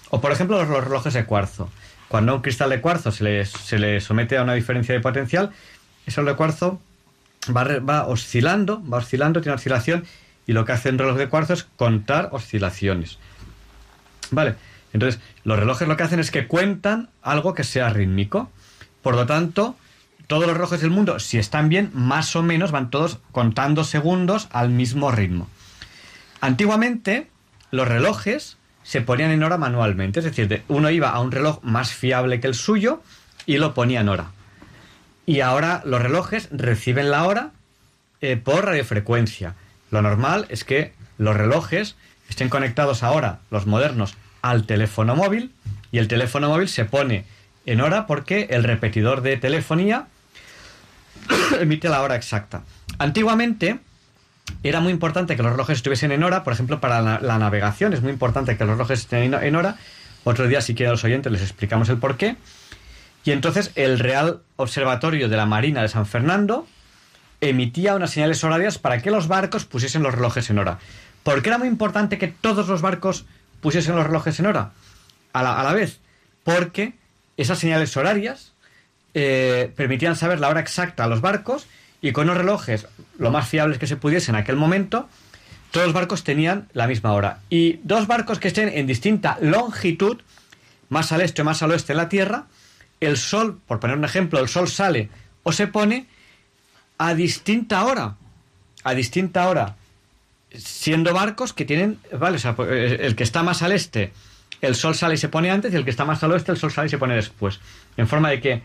O 0.09 0.21
por 0.21 0.31
ejemplo 0.31 0.63
los, 0.63 0.83
relojes 0.83 1.13
de 1.13 1.25
cuarzo. 1.25 1.69
Cuando 2.09 2.33
a 2.33 2.35
un 2.35 2.41
cristal 2.41 2.69
de 2.69 2.81
cuarzo 2.81 3.11
se 3.11 3.23
le, 3.23 3.45
se 3.45 3.79
le 3.79 4.01
somete 4.01 4.37
a 4.37 4.43
una 4.43 4.53
diferencia 4.53 4.93
de 4.93 4.99
potencial, 4.99 5.51
ese 6.05 6.19
reloj 6.21 6.33
de 6.33 6.37
cuarzo 6.37 6.81
va, 7.55 7.63
va 7.79 8.07
oscilando, 8.07 8.83
va 8.87 8.97
oscilando, 8.97 9.41
tiene 9.41 9.55
oscilación, 9.55 10.05
y 10.47 10.53
lo 10.53 10.65
que 10.65 10.71
hace 10.73 10.89
un 10.89 10.97
reloj 10.97 11.17
de 11.17 11.29
cuarzo 11.29 11.53
es 11.53 11.63
contar 11.75 12.29
oscilaciones. 12.31 13.19
Vale, 14.31 14.55
entonces 14.93 15.21
los 15.43 15.57
relojes 15.59 15.87
lo 15.87 15.97
que 15.97 16.03
hacen 16.03 16.19
es 16.19 16.31
que 16.31 16.47
cuentan 16.47 17.09
algo 17.21 17.53
que 17.53 17.63
sea 17.63 17.89
rítmico. 17.89 18.49
Por 19.01 19.15
lo 19.15 19.25
tanto, 19.25 19.75
todos 20.27 20.45
los 20.45 20.53
relojes 20.53 20.81
del 20.81 20.91
mundo, 20.91 21.19
si 21.19 21.37
están 21.37 21.69
bien, 21.69 21.91
más 21.93 22.35
o 22.35 22.43
menos 22.43 22.71
van 22.71 22.89
todos 22.89 23.19
contando 23.31 23.83
segundos 23.83 24.47
al 24.51 24.69
mismo 24.69 25.11
ritmo. 25.11 25.47
Antiguamente, 26.39 27.29
los 27.71 27.87
relojes 27.87 28.57
se 28.83 29.01
ponían 29.01 29.31
en 29.31 29.43
hora 29.43 29.57
manualmente, 29.57 30.19
es 30.19 30.25
decir, 30.25 30.47
de- 30.47 30.63
uno 30.67 30.89
iba 30.89 31.09
a 31.09 31.19
un 31.19 31.31
reloj 31.31 31.59
más 31.63 31.91
fiable 31.93 32.39
que 32.39 32.47
el 32.47 32.55
suyo 32.55 33.01
y 33.45 33.57
lo 33.57 33.73
ponía 33.73 34.01
en 34.01 34.09
hora. 34.09 34.31
Y 35.25 35.41
ahora 35.41 35.81
los 35.85 36.01
relojes 36.01 36.49
reciben 36.51 37.11
la 37.11 37.25
hora 37.25 37.51
eh, 38.21 38.37
por 38.37 38.65
radiofrecuencia. 38.65 39.55
Lo 39.91 40.01
normal 40.01 40.45
es 40.49 40.63
que 40.63 40.93
los 41.17 41.35
relojes 41.35 41.95
estén 42.29 42.49
conectados 42.49 43.03
ahora, 43.03 43.39
los 43.51 43.65
modernos, 43.67 44.15
al 44.41 44.65
teléfono 44.65 45.15
móvil 45.15 45.51
y 45.91 45.99
el 45.99 46.07
teléfono 46.07 46.49
móvil 46.49 46.69
se 46.69 46.85
pone 46.85 47.25
en 47.65 47.81
hora 47.81 48.07
porque 48.07 48.47
el 48.51 48.63
repetidor 48.63 49.21
de 49.21 49.37
telefonía 49.37 50.07
emite 51.59 51.89
la 51.89 52.01
hora 52.01 52.15
exacta. 52.15 52.63
Antiguamente 52.97 53.79
era 54.63 54.79
muy 54.79 54.91
importante 54.91 55.35
que 55.35 55.43
los 55.43 55.51
relojes 55.51 55.77
estuviesen 55.77 56.11
en 56.11 56.23
hora, 56.23 56.43
por 56.43 56.53
ejemplo, 56.53 56.79
para 56.79 57.01
la, 57.01 57.19
la 57.21 57.37
navegación 57.37 57.93
es 57.93 58.01
muy 58.01 58.11
importante 58.11 58.57
que 58.57 58.65
los 58.65 58.73
relojes 58.73 58.99
estén 59.01 59.33
en- 59.33 59.55
hora 59.55 59.77
Otro 60.23 60.47
día, 60.47 60.61
si 60.61 60.73
quieren 60.75 60.91
los 60.91 61.03
oyentes, 61.03 61.31
les 61.31 61.41
explicamos 61.41 61.89
el 61.89 61.97
por 61.97 62.17
qué. 62.17 62.35
Y 63.23 63.31
entonces 63.31 63.71
el 63.75 63.99
Real 63.99 64.41
Observatorio 64.55 65.29
de 65.29 65.37
la 65.37 65.45
Marina 65.45 65.81
de 65.81 65.87
San 65.87 66.05
Fernando 66.05 66.67
emitía 67.39 67.95
unas 67.95 68.11
señales 68.11 68.43
horarias 68.43 68.77
para 68.77 69.01
que 69.01 69.11
los 69.11 69.27
barcos 69.27 69.65
pusiesen 69.65 70.03
los 70.03 70.13
relojes 70.13 70.49
en 70.49 70.59
hora. 70.59 70.79
¿Por 71.23 71.41
qué 71.41 71.49
era 71.49 71.57
muy 71.57 71.67
importante 71.67 72.17
que 72.17 72.27
todos 72.27 72.67
los 72.67 72.81
barcos 72.81 73.25
pusiesen 73.61 73.95
los 73.95 74.05
relojes 74.05 74.39
en 74.39 74.47
hora? 74.47 74.71
A 75.33 75.43
la, 75.43 75.59
a 75.59 75.63
la 75.63 75.73
vez, 75.73 75.99
porque 76.43 76.93
esas 77.37 77.59
señales 77.59 77.95
horarias 77.95 78.53
eh, 79.13 79.71
permitían 79.75 80.15
saber 80.15 80.39
la 80.39 80.49
hora 80.49 80.61
exacta 80.61 81.03
a 81.03 81.07
los 81.07 81.21
barcos 81.21 81.67
y 82.01 82.11
con 82.11 82.27
los 82.27 82.37
relojes 82.37 82.87
lo 83.17 83.29
más 83.29 83.47
fiables 83.47 83.77
que 83.77 83.87
se 83.87 83.97
pudiese 83.97 84.31
en 84.31 84.37
aquel 84.37 84.55
momento, 84.55 85.07
todos 85.71 85.87
los 85.87 85.93
barcos 85.93 86.23
tenían 86.23 86.67
la 86.73 86.87
misma 86.87 87.13
hora. 87.13 87.39
Y 87.49 87.79
dos 87.83 88.07
barcos 88.07 88.39
que 88.39 88.47
estén 88.47 88.69
en 88.69 88.87
distinta 88.87 89.37
longitud, 89.41 90.21
más 90.89 91.11
al 91.11 91.21
este 91.21 91.43
o 91.43 91.45
más 91.45 91.61
al 91.61 91.71
oeste 91.71 91.93
en 91.93 91.97
la 91.97 92.09
Tierra, 92.09 92.45
el 93.01 93.17
Sol, 93.17 93.59
por 93.67 93.81
poner 93.81 93.97
un 93.97 94.05
ejemplo, 94.05 94.39
el 94.39 94.47
Sol 94.47 94.69
sale 94.69 95.09
o 95.43 95.51
se 95.51 95.67
pone 95.67 96.07
a 96.97 97.13
distinta 97.13 97.83
hora. 97.85 98.15
A 98.83 98.93
distinta 98.93 99.49
hora. 99.49 99.75
Siendo 100.53 101.13
barcos 101.13 101.53
que 101.53 101.65
tienen, 101.65 101.99
vale, 102.17 102.37
o 102.37 102.39
sea, 102.39 102.55
pues, 102.55 102.69
eh, 102.71 102.97
el 103.01 103.15
que 103.15 103.23
está 103.23 103.43
más 103.43 103.61
al 103.61 103.71
este, 103.71 104.13
el 104.61 104.75
sol 104.75 104.95
sale 104.95 105.15
y 105.15 105.17
se 105.17 105.29
pone 105.29 105.49
antes, 105.49 105.73
y 105.73 105.75
el 105.75 105.83
que 105.83 105.89
está 105.89 106.05
más 106.05 106.23
al 106.23 106.31
oeste, 106.31 106.51
el 106.51 106.57
sol 106.57 106.71
sale 106.71 106.87
y 106.87 106.89
se 106.89 106.97
pone 106.97 107.15
después. 107.15 107.59
En 107.97 108.07
forma 108.07 108.29
de 108.29 108.39
que 108.39 108.63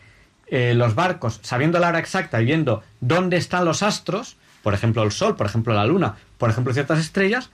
eh, 0.48 0.74
los 0.74 0.94
barcos, 0.94 1.40
sabiendo 1.42 1.78
la 1.78 1.88
hora 1.88 1.98
exacta 1.98 2.40
y 2.40 2.44
viendo 2.44 2.82
dónde 3.00 3.36
están 3.36 3.64
los 3.64 3.82
astros, 3.82 4.36
por 4.62 4.74
ejemplo 4.74 5.02
el 5.02 5.12
sol, 5.12 5.36
por 5.36 5.46
ejemplo 5.46 5.74
la 5.74 5.86
luna, 5.86 6.16
por 6.38 6.50
ejemplo 6.50 6.74
ciertas 6.74 6.98
estrellas, 6.98 7.50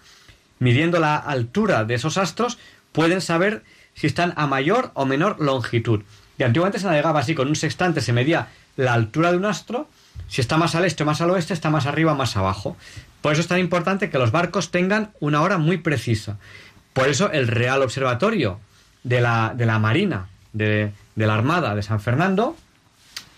midiendo 0.59 0.99
la 0.99 1.17
altura 1.17 1.85
de 1.85 1.95
esos 1.95 2.19
astros, 2.19 2.59
pueden 2.91 3.21
saber 3.21 3.63
si 3.95 4.07
están 4.07 4.33
a 4.37 4.47
mayor 4.47 4.91
o 4.95 5.07
menor 5.07 5.41
longitud. 5.41 6.03
Y 6.39 6.43
antiguamente 6.43 6.79
se 6.79 6.87
navegaba 6.87 7.21
así, 7.21 7.35
con 7.35 7.49
un 7.49 7.57
sextante 7.57 8.01
se 8.01 8.13
medía 8.13 8.49
la 8.77 8.95
altura 8.95 9.31
de 9.31 9.37
un 9.37 9.45
astro, 9.45 9.89
si 10.29 10.41
está 10.41 10.57
más 10.57 10.75
al 10.75 10.85
este 10.85 11.03
o 11.03 11.07
más 11.07 11.21
al 11.21 11.31
oeste, 11.31 11.53
está 11.53 11.71
más 11.71 11.87
arriba 11.87 12.13
o 12.13 12.17
más 12.17 12.37
abajo. 12.37 12.77
Por 13.21 13.33
eso 13.33 13.43
es 13.43 13.49
tan 13.49 13.59
importante 13.59 14.11
que 14.11 14.19
los 14.19 14.33
barcos 14.33 14.71
tengan 14.71 15.11
una 15.21 15.43
hora 15.43 15.59
muy 15.59 15.79
precisa. 15.79 16.39
Por 16.93 17.09
eso 17.09 17.31
el 17.31 17.49
Real 17.49 17.83
Observatorio 17.83 18.59
de 19.05 19.21
la, 19.21 19.53
de 19.55 19.67
la 19.67 19.79
Marina, 19.79 20.29
de, 20.53 20.93
de 21.15 21.27
la 21.27 21.35
Armada 21.35 21.75
de 21.75 21.83
San 21.83 22.01
Fernando, 22.01 22.57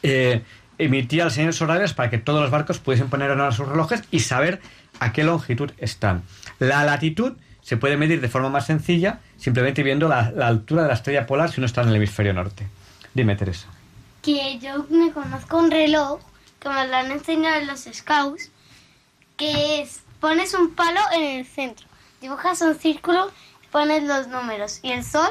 eh, 0.02 0.42
emitía 0.78 1.24
las 1.24 1.34
señales 1.34 1.60
horarias 1.62 1.94
para 1.94 2.10
que 2.10 2.18
todos 2.18 2.40
los 2.40 2.50
barcos 2.50 2.78
pudiesen 2.78 3.08
poner 3.08 3.30
en 3.30 3.40
hora 3.40 3.52
sus 3.52 3.68
relojes 3.68 4.02
y 4.10 4.20
saber 4.20 4.60
a 5.00 5.12
qué 5.12 5.24
longitud 5.24 5.72
están. 5.78 6.22
La 6.58 6.84
latitud 6.84 7.34
se 7.62 7.76
puede 7.76 7.96
medir 7.96 8.20
de 8.20 8.28
forma 8.28 8.50
más 8.50 8.66
sencilla 8.66 9.20
simplemente 9.36 9.82
viendo 9.82 10.08
la, 10.08 10.30
la 10.30 10.48
altura 10.48 10.82
de 10.82 10.88
la 10.88 10.94
estrella 10.94 11.26
polar 11.26 11.50
si 11.50 11.60
uno 11.60 11.66
está 11.66 11.82
en 11.82 11.88
el 11.88 11.96
hemisferio 11.96 12.32
norte. 12.32 12.66
Dime, 13.14 13.36
Teresa. 13.36 13.68
Que 14.22 14.58
yo 14.58 14.86
me 14.90 15.12
conozco 15.12 15.58
un 15.58 15.70
reloj 15.70 16.20
que 16.60 16.68
me 16.68 16.86
lo 16.88 16.96
han 16.96 17.10
enseñado 17.10 17.56
en 17.60 17.66
los 17.66 17.80
scouts, 17.92 18.50
que 19.36 19.82
es, 19.82 20.00
pones 20.20 20.54
un 20.54 20.74
palo 20.74 21.00
en 21.14 21.38
el 21.40 21.46
centro, 21.46 21.86
dibujas 22.20 22.60
un 22.62 22.74
círculo, 22.76 23.30
pones 23.70 24.02
los 24.04 24.28
números 24.28 24.80
y 24.82 24.92
el 24.92 25.04
sol 25.04 25.28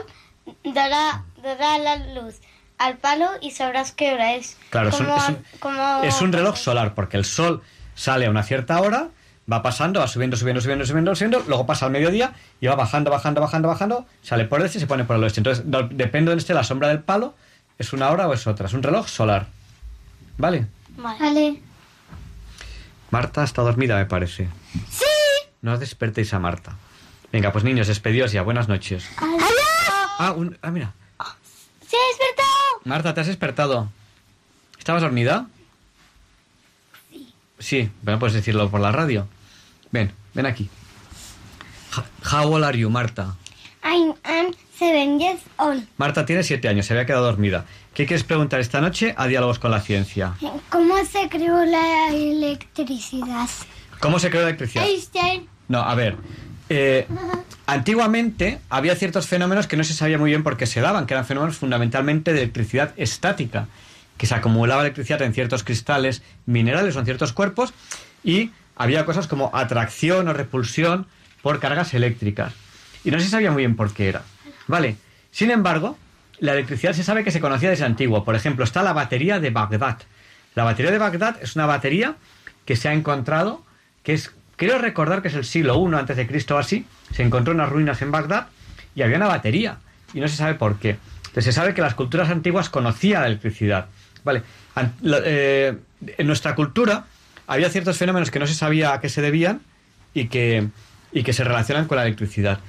dará, 0.63 1.23
dará 1.41 1.77
la 1.79 1.95
luz 2.13 2.35
al 2.77 2.97
palo 2.97 3.29
y 3.41 3.51
sabrás 3.51 3.91
qué 3.93 4.13
hora 4.13 4.33
es. 4.35 4.57
Claro, 4.69 4.89
es 4.89 4.99
un, 4.99 5.09
es 5.09 5.29
un- 5.29 5.43
como- 5.59 6.03
es 6.03 6.21
un 6.21 6.33
reloj 6.33 6.57
solar 6.57 6.93
porque 6.93 7.17
el 7.17 7.25
sol 7.25 7.61
sale 7.95 8.25
a 8.25 8.29
una 8.29 8.43
cierta 8.43 8.79
hora, 8.81 9.09
va 9.51 9.61
pasando, 9.63 9.99
va 10.01 10.07
subiendo, 10.07 10.37
subiendo, 10.37 10.61
subiendo, 10.61 10.85
subiendo, 10.85 11.15
subiendo, 11.15 11.43
luego 11.47 11.65
pasa 11.65 11.85
al 11.85 11.91
mediodía 11.91 12.33
y 12.61 12.67
va 12.67 12.75
bajando, 12.75 13.09
bajando, 13.09 13.41
bajando, 13.41 13.67
bajando, 13.69 14.05
sale 14.21 14.45
por 14.45 14.59
el 14.59 14.65
este 14.67 14.77
y 14.77 14.81
se 14.81 14.87
pone 14.87 15.03
por 15.05 15.15
el 15.15 15.23
oeste. 15.23 15.39
Entonces, 15.39 15.63
depende 15.65 16.25
de 16.25 16.31
donde 16.31 16.41
esté 16.41 16.53
la 16.53 16.63
sombra 16.63 16.89
del 16.89 16.99
palo, 17.01 17.35
es 17.77 17.93
una 17.93 18.09
hora 18.11 18.27
o 18.27 18.33
es 18.33 18.45
otra. 18.47 18.67
Es 18.67 18.73
un 18.73 18.83
reloj 18.83 19.07
solar. 19.07 19.47
¿Vale? 20.37 20.67
Vale. 20.97 21.61
Marta 23.11 23.43
está 23.43 23.61
dormida, 23.61 23.97
me 23.97 24.05
parece. 24.05 24.47
¡Sí! 24.89 25.05
No 25.61 25.77
despertéis 25.77 26.33
a 26.33 26.39
Marta. 26.39 26.75
Venga, 27.31 27.51
pues 27.51 27.63
niños, 27.63 27.87
despedidos 27.87 28.31
ya. 28.31 28.41
Buenas 28.41 28.67
noches. 28.67 29.07
Ah, 30.19 30.31
un- 30.35 30.57
ah, 30.61 30.71
mira. 30.71 30.93
¡Se 31.87 31.95
ha 31.97 32.07
despertado! 32.09 32.81
Marta, 32.85 33.13
¿te 33.13 33.21
has 33.21 33.27
despertado? 33.27 33.89
¿Estabas 34.77 35.01
dormida? 35.01 35.47
Sí. 37.59 37.89
bueno, 38.01 38.19
puedes 38.19 38.33
decirlo 38.33 38.69
por 38.69 38.81
la 38.81 38.91
radio. 38.91 39.27
Ven, 39.91 40.11
ven 40.33 40.45
aquí. 40.45 40.69
How 42.31 42.51
old 42.51 42.63
are 42.63 42.77
you, 42.77 42.89
Marta? 42.89 43.35
I'm, 43.83 44.13
I'm 44.25 44.53
seven 44.77 45.19
years 45.19 45.41
old. 45.57 45.83
Marta 45.97 46.25
tiene 46.25 46.43
siete 46.43 46.67
años, 46.67 46.85
se 46.85 46.93
había 46.93 47.05
quedado 47.05 47.25
dormida. 47.25 47.65
¿Qué 47.93 48.05
quieres 48.05 48.23
preguntar 48.23 48.59
esta 48.59 48.81
noche 48.81 49.13
a 49.17 49.27
Diálogos 49.27 49.59
con 49.59 49.71
la 49.71 49.81
Ciencia? 49.81 50.33
¿Cómo 50.69 50.95
se 51.05 51.29
creó 51.29 51.63
la 51.65 52.09
electricidad? 52.09 53.47
¿Cómo 53.99 54.19
se 54.19 54.29
creó 54.29 54.41
la 54.41 54.49
electricidad? 54.49 54.85
Einstein. 54.85 55.47
No, 55.67 55.79
a 55.79 55.95
ver. 55.95 56.17
eh, 56.69 57.07
antiguamente 57.67 58.59
había 58.69 58.95
ciertos 58.95 59.27
fenómenos 59.27 59.67
que 59.67 59.77
no 59.77 59.83
se 59.83 59.93
sabía 59.93 60.17
muy 60.17 60.31
bien 60.31 60.43
por 60.43 60.57
qué 60.57 60.65
se 60.65 60.81
daban, 60.81 61.05
que 61.05 61.13
eran 61.13 61.25
fenómenos 61.25 61.57
fundamentalmente 61.57 62.33
de 62.33 62.41
electricidad 62.41 62.93
estática, 62.97 63.67
que 64.17 64.27
se 64.27 64.35
acumulaba 64.35 64.81
electricidad 64.81 65.21
en 65.21 65.33
ciertos 65.33 65.63
cristales 65.63 66.21
minerales 66.45 66.95
o 66.95 66.99
en 66.99 67.05
ciertos 67.05 67.33
cuerpos, 67.33 67.73
y 68.23 68.51
había 68.75 69.05
cosas 69.05 69.27
como 69.27 69.51
atracción 69.53 70.27
o 70.27 70.33
repulsión 70.33 71.07
por 71.41 71.59
cargas 71.59 71.93
eléctricas. 71.93 72.53
Y 73.03 73.11
no 73.11 73.19
se 73.19 73.27
sabía 73.27 73.51
muy 73.51 73.61
bien 73.63 73.75
por 73.75 73.93
qué 73.93 74.09
era. 74.09 74.23
Vale. 74.67 74.97
Sin 75.31 75.51
embargo, 75.51 75.97
la 76.39 76.53
electricidad 76.53 76.93
se 76.93 77.03
sabe 77.03 77.23
que 77.23 77.31
se 77.31 77.39
conocía 77.39 77.69
desde 77.69 77.85
antiguo. 77.85 78.23
Por 78.23 78.35
ejemplo, 78.35 78.63
está 78.63 78.83
la 78.83 78.93
batería 78.93 79.39
de 79.39 79.49
Bagdad. 79.49 79.99
La 80.55 80.63
batería 80.63 80.91
de 80.91 80.97
Bagdad 80.97 81.37
es 81.41 81.55
una 81.55 81.65
batería 81.65 82.15
que 82.65 82.75
se 82.75 82.89
ha 82.89 82.93
encontrado, 82.93 83.63
que 84.03 84.13
es, 84.13 84.31
creo 84.55 84.77
recordar 84.77 85.21
que 85.21 85.29
es 85.29 85.33
el 85.33 85.45
siglo 85.45 85.75
I 85.75 85.95
antes 85.95 86.17
de 86.17 86.27
Cristo 86.27 86.55
o 86.55 86.59
así, 86.59 86.85
se 87.11 87.23
encontró 87.23 87.53
en 87.53 87.59
unas 87.59 87.71
ruinas 87.71 88.01
en 88.01 88.11
Bagdad 88.11 88.47
y 88.95 89.01
había 89.01 89.17
una 89.17 89.27
batería 89.27 89.77
y 90.13 90.19
no 90.19 90.27
se 90.27 90.35
sabe 90.35 90.55
por 90.55 90.77
qué. 90.79 90.97
Entonces 91.27 91.45
se 91.45 91.51
sabe 91.51 91.73
que 91.73 91.81
las 91.81 91.95
culturas 91.95 92.29
antiguas 92.29 92.69
conocían 92.69 93.21
la 93.21 93.27
electricidad. 93.27 93.87
Vale, 94.23 94.43
eh, 95.03 95.75
en 96.17 96.27
nuestra 96.27 96.55
cultura 96.55 97.05
había 97.47 97.69
ciertos 97.69 97.97
fenómenos 97.97 98.31
que 98.31 98.39
no 98.39 98.47
se 98.47 98.53
sabía 98.53 98.93
a 98.93 99.01
qué 99.01 99.09
se 99.09 99.21
debían 99.21 99.61
y 100.13 100.27
que, 100.27 100.67
y 101.11 101.23
que 101.23 101.33
se 101.33 101.43
relacionan 101.43 101.87
con 101.87 101.97
la 101.97 102.03
electricidad. 102.03 102.59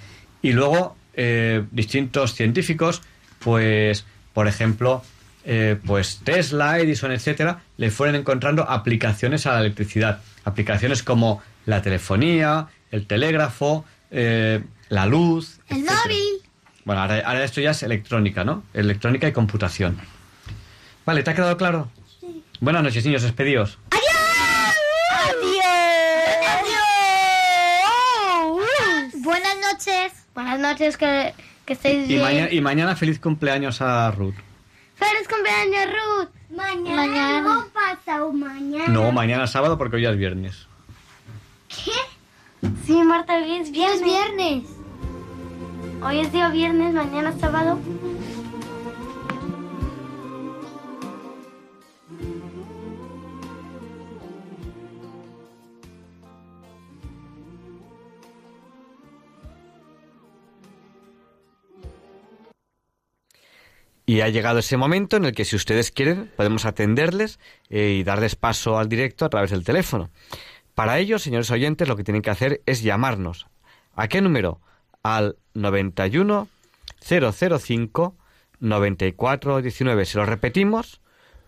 Y 0.42 0.52
luego 0.52 0.96
eh, 1.16 1.64
distintos 1.70 2.34
científicos, 2.34 3.02
pues, 3.38 4.04
por 4.32 4.48
ejemplo, 4.48 5.02
eh, 5.44 5.78
pues 5.84 6.20
Tesla, 6.24 6.78
Edison, 6.78 7.12
etcétera, 7.12 7.60
le 7.76 7.90
fueron 7.90 8.16
encontrando 8.16 8.68
aplicaciones 8.68 9.46
a 9.46 9.52
la 9.52 9.60
electricidad. 9.60 10.20
Aplicaciones 10.44 11.02
como 11.02 11.42
la 11.66 11.82
telefonía, 11.82 12.68
el 12.90 13.06
telégrafo, 13.06 13.84
eh, 14.10 14.62
la 14.88 15.06
luz. 15.06 15.60
El 15.68 15.78
etcétera. 15.78 16.00
móvil. 16.04 16.34
Bueno, 16.84 17.02
ahora, 17.02 17.22
ahora 17.24 17.44
esto 17.44 17.60
ya 17.60 17.70
es 17.70 17.82
electrónica, 17.82 18.44
¿no? 18.44 18.62
Electrónica 18.74 19.26
y 19.28 19.32
computación. 19.32 19.98
Vale, 21.06 21.22
¿te 21.22 21.30
ha 21.30 21.34
quedado 21.34 21.56
claro? 21.56 21.90
Buenas 22.60 22.82
noches, 22.82 23.04
niños, 23.04 23.22
despedidos. 23.22 23.78
¡Adiós! 23.90 24.03
Noches. 29.74 30.12
Buenas 30.34 30.58
noches, 30.60 30.96
que, 30.96 31.34
que 31.64 31.72
estéis 31.72 32.04
Y, 32.04 32.14
bien. 32.14 32.22
maña- 32.22 32.48
y 32.50 32.60
mañana 32.60 32.96
feliz 32.96 33.18
cumpleaños 33.20 33.80
a 33.80 34.10
Ruth. 34.10 34.34
¡Feliz 34.96 35.28
cumpleaños, 35.28 35.92
Ruth! 35.92 36.28
Mañana. 36.56 36.96
Mañana. 37.06 37.66
pasado 37.72 38.32
mañana. 38.32 38.88
No, 38.88 39.10
mañana 39.12 39.46
sábado 39.46 39.76
porque 39.76 39.96
hoy 39.96 40.02
ya 40.02 40.10
es 40.10 40.16
viernes. 40.16 40.68
¿Qué? 41.68 42.68
Sí, 42.86 43.02
Marta, 43.02 43.34
hoy 43.36 43.52
es 43.56 43.70
viernes. 43.72 43.96
es 44.00 44.04
viernes. 44.04 44.64
Hoy 46.02 46.20
es 46.20 46.32
día 46.32 46.48
viernes, 46.50 46.94
mañana 46.94 47.30
es 47.30 47.40
sábado. 47.40 47.78
Y 64.06 64.20
ha 64.20 64.28
llegado 64.28 64.58
ese 64.58 64.76
momento 64.76 65.16
en 65.16 65.24
el 65.24 65.32
que 65.32 65.44
si 65.46 65.56
ustedes 65.56 65.90
quieren 65.90 66.30
podemos 66.36 66.64
atenderles 66.66 67.38
eh, 67.70 67.96
y 67.98 68.04
darles 68.04 68.36
paso 68.36 68.78
al 68.78 68.88
directo 68.88 69.24
a 69.24 69.30
través 69.30 69.50
del 69.50 69.64
teléfono. 69.64 70.10
Para 70.74 70.98
ello, 70.98 71.18
señores 71.18 71.50
oyentes, 71.50 71.88
lo 71.88 71.96
que 71.96 72.04
tienen 72.04 72.20
que 72.22 72.30
hacer 72.30 72.60
es 72.66 72.82
llamarnos. 72.82 73.46
¿A 73.94 74.08
qué 74.08 74.20
número? 74.20 74.60
Al 75.02 75.36
91 75.54 76.48
005 77.00 78.14
94 78.60 79.62
19. 79.62 80.04
Se 80.04 80.18
lo 80.18 80.26
repetimos 80.26 81.00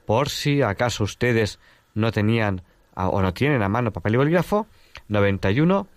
por 0.06 0.28
si 0.28 0.62
acaso 0.62 1.04
ustedes 1.04 1.58
no 1.94 2.12
tenían 2.12 2.62
a- 2.94 3.08
o 3.08 3.20
no 3.22 3.34
tienen 3.34 3.62
a 3.62 3.68
mano 3.68 3.92
papel 3.92 4.14
y 4.14 4.16
bolígrafo. 4.18 4.66
91 5.08 5.88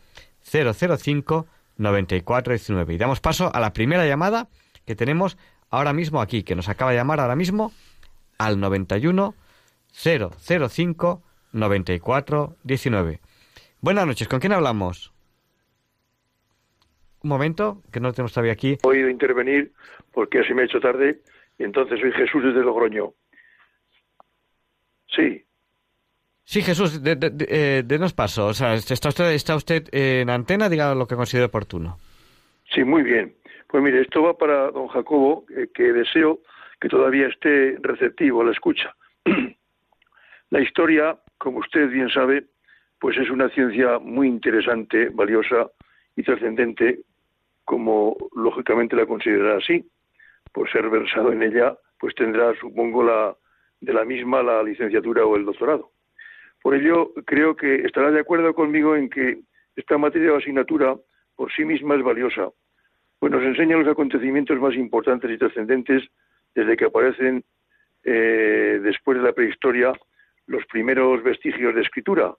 005 0.44 1.48
94 1.78 2.54
19. 2.54 2.94
Y 2.94 2.98
damos 2.98 3.20
paso 3.20 3.54
a 3.54 3.60
la 3.60 3.74
primera 3.74 4.06
llamada 4.06 4.48
que 4.86 4.96
tenemos 4.96 5.38
ahora 5.70 5.94
mismo 5.94 6.22
aquí, 6.22 6.44
que 6.44 6.56
nos 6.56 6.70
acaba 6.70 6.92
de 6.92 6.98
llamar 6.98 7.20
ahora 7.20 7.36
mismo 7.36 7.72
al 8.38 8.60
91 8.60 9.36
005 9.92 11.22
94 11.52 12.56
19. 12.64 13.20
Buenas 13.82 14.06
noches, 14.08 14.28
¿con 14.28 14.40
quién 14.40 14.54
hablamos? 14.54 15.14
Un 17.22 17.30
momento, 17.30 17.82
que 17.92 18.00
no 18.00 18.14
tenemos 18.14 18.32
todavía 18.34 18.54
aquí. 18.54 18.74
He 18.74 18.78
podido 18.78 19.10
intervenir 19.10 19.74
porque 20.14 20.40
así 20.40 20.54
me 20.54 20.62
he 20.62 20.66
hecho 20.66 20.80
tarde 20.80 21.22
y 21.58 21.64
entonces 21.64 22.00
soy 22.00 22.12
Jesús 22.14 22.44
desde 22.44 22.62
Logroño. 22.64 23.14
Sí. 25.16 25.44
Sí, 26.46 26.62
Jesús, 26.62 27.04
de, 27.04 27.16
de- 27.16 27.30
de- 27.30 27.48
eh, 27.50 27.84
denos 27.86 28.14
paso. 28.14 28.48
O 28.48 28.54
sea, 28.54 28.74
está 28.74 29.10
usted, 29.10 29.32
está 29.32 29.56
usted 29.56 29.88
en 29.92 30.30
antena, 30.30 30.70
diga 30.70 30.96
lo 30.96 31.08
que 31.08 31.16
considere 31.16 31.46
oportuno. 31.48 31.98
Sí, 32.74 32.84
muy 32.84 33.04
bien. 33.04 33.36
Pues 33.70 33.84
mire, 33.84 34.02
esto 34.02 34.24
va 34.24 34.36
para 34.36 34.72
don 34.72 34.88
Jacobo, 34.88 35.46
eh, 35.56 35.68
que 35.72 35.94
deseo 35.94 36.40
que 36.82 36.90
todavía 36.90 37.28
esté 37.28 37.78
receptivo 37.82 38.42
a 38.42 38.46
la 38.46 38.52
escucha. 38.52 38.96
la 40.50 40.60
historia, 40.60 41.20
como 41.38 41.60
usted 41.60 41.88
bien 41.90 42.10
sabe, 42.10 42.46
pues 43.00 43.16
es 43.18 43.30
una 43.30 43.48
ciencia 43.50 44.00
muy 44.00 44.28
interesante, 44.28 45.10
valiosa 45.10 45.70
y 46.16 46.24
trascendente, 46.24 47.02
como 47.64 48.18
lógicamente 48.36 48.96
la 48.96 49.06
considerará 49.06 49.58
así. 49.58 49.88
Por 50.52 50.68
ser 50.72 50.90
versado 50.90 51.32
en 51.32 51.44
ella, 51.44 51.78
pues 52.00 52.16
tendrá, 52.16 52.56
supongo, 52.60 53.04
la, 53.04 53.36
de 53.82 53.94
la 53.94 54.04
misma 54.04 54.42
la 54.42 54.64
licenciatura 54.64 55.24
o 55.28 55.36
el 55.36 55.46
doctorado. 55.46 55.92
Por 56.64 56.74
ello, 56.74 57.14
creo 57.24 57.56
que 57.56 57.86
estará 57.86 58.10
de 58.10 58.22
acuerdo 58.22 58.56
conmigo 58.56 58.96
en 58.96 59.12
que 59.12 59.42
esta 59.76 60.00
materia 60.00 60.34
o 60.34 60.38
asignatura 60.38 60.98
por 61.36 61.54
sí 61.54 61.66
misma 61.66 61.94
es 61.94 62.02
valiosa, 62.02 62.50
pues 63.20 63.32
nos 63.32 63.44
enseña 63.44 63.78
los 63.78 63.88
acontecimientos 63.88 64.60
más 64.60 64.76
importantes 64.76 65.30
y 65.30 65.38
trascendentes 65.38 66.04
desde 66.56 66.78
que 66.78 66.86
aparecen 66.86 67.44
eh, 68.04 68.80
después 68.82 69.18
de 69.18 69.24
la 69.24 69.34
prehistoria 69.34 69.94
los 70.48 70.66
primeros 70.66 71.22
vestigios 71.22 71.76
de 71.76 71.82
escritura, 71.82 72.34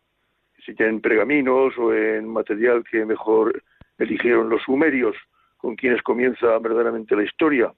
si 0.64 0.74
en 0.78 1.00
pergaminos 1.00 1.76
o 1.78 1.94
en 1.94 2.28
material 2.28 2.82
que 2.90 3.04
mejor 3.04 3.62
eligieron 3.98 4.48
los 4.48 4.62
sumerios, 4.62 5.16
con 5.56 5.76
quienes 5.76 6.02
comienza 6.02 6.58
verdaderamente 6.58 7.14
la 7.14 7.22
historia, 7.22 7.72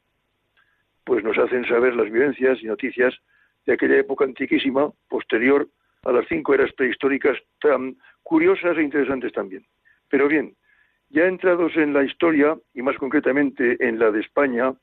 pues 1.04 1.24
nos 1.24 1.36
hacen 1.36 1.66
saber 1.66 1.96
las 1.96 2.10
vivencias 2.10 2.62
y 2.62 2.66
noticias 2.66 3.12
de 3.66 3.72
aquella 3.72 3.98
época 3.98 4.24
antiquísima, 4.24 4.90
posterior 5.08 5.68
a 6.04 6.12
las 6.12 6.26
cinco 6.28 6.54
eras 6.54 6.72
prehistóricas 6.72 7.36
tan 7.60 7.96
curiosas 8.22 8.76
e 8.78 8.82
interesantes 8.82 9.32
también. 9.32 9.66
Pero 10.08 10.28
bien, 10.28 10.54
ya 11.12 11.26
entrados 11.26 11.76
en 11.76 11.92
la 11.92 12.02
historia, 12.02 12.56
y 12.74 12.82
más 12.82 12.96
concretamente 12.96 13.76
en 13.86 13.98
la 13.98 14.10
de 14.10 14.20
España, 14.20 14.74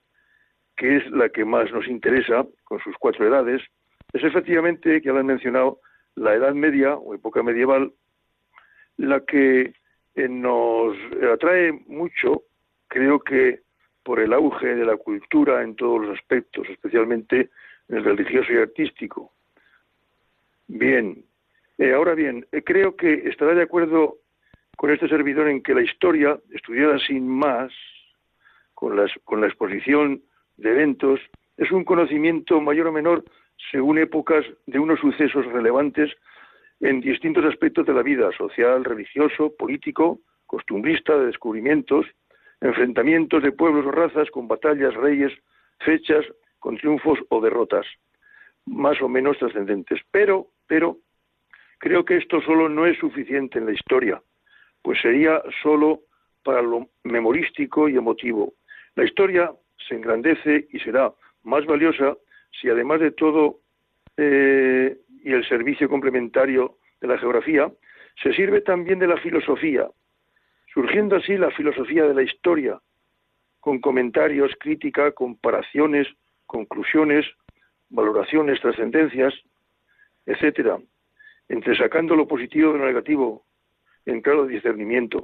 que 0.77 0.97
es 0.97 1.11
la 1.11 1.29
que 1.29 1.43
más 1.43 1.71
nos 1.71 1.87
interesa, 1.87 2.45
con 2.63 2.79
sus 2.79 2.95
cuatro 2.97 3.27
edades, 3.27 3.61
es 4.13 4.23
efectivamente, 4.23 5.01
que 5.01 5.07
ya 5.07 5.13
lo 5.13 5.19
han 5.19 5.25
mencionado, 5.25 5.79
la 6.15 6.35
Edad 6.35 6.53
Media 6.53 6.95
o 6.95 7.15
época 7.15 7.43
medieval, 7.43 7.91
la 8.97 9.21
que 9.21 9.73
eh, 10.15 10.27
nos 10.29 10.95
atrae 11.33 11.71
mucho, 11.87 12.43
creo 12.87 13.19
que 13.19 13.61
por 14.03 14.19
el 14.19 14.33
auge 14.33 14.75
de 14.75 14.85
la 14.85 14.97
cultura 14.97 15.63
en 15.63 15.75
todos 15.75 16.05
los 16.05 16.17
aspectos, 16.17 16.67
especialmente 16.69 17.49
en 17.89 17.97
el 17.97 18.03
religioso 18.03 18.53
y 18.53 18.57
artístico. 18.57 19.31
Bien, 20.67 21.23
eh, 21.79 21.93
ahora 21.93 22.13
bien, 22.13 22.45
eh, 22.51 22.61
creo 22.63 22.95
que 22.95 23.29
estará 23.29 23.53
de 23.53 23.63
acuerdo 23.63 24.18
con 24.79 24.91
este 24.91 25.09
servidor 25.09 25.49
en 25.49 25.61
que 25.61 25.73
la 25.73 25.81
historia, 25.81 26.39
estudiada 26.53 26.97
sin 26.99 27.27
más, 27.27 27.69
con, 28.73 28.95
las, 28.95 29.11
con 29.25 29.41
la 29.41 29.47
exposición 29.47 30.23
de 30.55 30.71
eventos, 30.71 31.19
es 31.57 31.69
un 31.69 31.83
conocimiento 31.83 32.61
mayor 32.61 32.87
o 32.87 32.93
menor 32.93 33.25
según 33.73 33.97
épocas 33.97 34.45
de 34.67 34.79
unos 34.79 35.01
sucesos 35.01 35.45
relevantes 35.47 36.09
en 36.79 37.01
distintos 37.01 37.43
aspectos 37.43 37.85
de 37.87 37.93
la 37.93 38.03
vida 38.03 38.31
social, 38.37 38.85
religioso, 38.85 39.53
político, 39.59 40.21
costumbrista, 40.45 41.17
de 41.17 41.25
descubrimientos, 41.25 42.05
enfrentamientos 42.61 43.43
de 43.43 43.51
pueblos 43.51 43.85
o 43.85 43.91
razas 43.91 44.31
con 44.31 44.47
batallas, 44.47 44.93
reyes, 44.93 45.33
fechas, 45.79 46.25
con 46.59 46.77
triunfos 46.77 47.19
o 47.27 47.41
derrotas, 47.41 47.85
más 48.65 49.01
o 49.01 49.09
menos 49.09 49.37
trascendentes. 49.39 49.99
Pero, 50.09 50.47
pero, 50.67 50.99
creo 51.79 52.05
que 52.05 52.15
esto 52.15 52.39
solo 52.39 52.69
no 52.69 52.85
es 52.85 52.97
suficiente 52.97 53.59
en 53.59 53.65
la 53.65 53.73
historia, 53.73 54.21
pues 54.81 54.99
sería 55.01 55.41
solo 55.61 56.01
para 56.43 56.61
lo 56.61 56.87
memorístico 57.03 57.89
y 57.89 57.97
emotivo. 57.97 58.53
La 58.95 59.05
historia 59.05 59.51
se 59.87 59.95
engrandece 59.95 60.67
y 60.71 60.79
será 60.79 61.11
más 61.43 61.65
valiosa 61.65 62.17
si 62.59 62.69
además 62.69 62.99
de 62.99 63.11
todo 63.11 63.59
eh, 64.17 64.97
y 65.23 65.31
el 65.33 65.47
servicio 65.47 65.89
complementario 65.89 66.77
de 67.01 67.07
la 67.07 67.17
geografía, 67.17 67.71
se 68.21 68.33
sirve 68.33 68.61
también 68.61 68.99
de 68.99 69.07
la 69.07 69.17
filosofía, 69.17 69.87
surgiendo 70.73 71.15
así 71.15 71.37
la 71.37 71.51
filosofía 71.51 72.05
de 72.05 72.13
la 72.13 72.23
historia, 72.23 72.79
con 73.59 73.79
comentarios, 73.79 74.51
crítica, 74.59 75.11
comparaciones, 75.11 76.07
conclusiones, 76.45 77.25
valoraciones, 77.89 78.59
trascendencias, 78.61 79.33
etcétera, 80.25 80.79
entresacando 81.47 82.15
lo 82.15 82.27
positivo 82.27 82.73
de 82.73 82.79
lo 82.79 82.85
negativo 82.85 83.45
en 84.09 84.21
claro 84.21 84.45
discernimiento. 84.45 85.23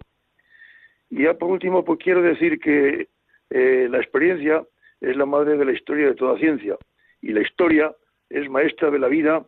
Y 1.10 1.24
ya 1.24 1.34
por 1.34 1.50
último, 1.50 1.84
pues 1.84 2.00
quiero 2.00 2.22
decir 2.22 2.60
que 2.60 3.08
eh, 3.50 3.88
la 3.90 3.98
experiencia 3.98 4.64
es 5.02 5.16
la 5.16 5.26
madre 5.26 5.58
de 5.58 5.66
la 5.66 5.72
historia 5.72 6.08
de 6.08 6.16
toda 6.16 6.40
ciencia 6.40 6.78
y 7.22 7.32
la 7.32 7.42
historia 7.42 7.94
es 8.30 8.50
maestra 8.50 8.90
de 8.92 9.00
la 9.00 9.08
vida 9.08 9.46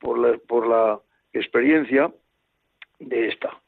por 0.00 0.18
la, 0.18 0.38
por 0.38 0.66
la 0.66 1.00
experiencia 1.32 2.12
de 2.98 3.28
esta. 3.28 3.58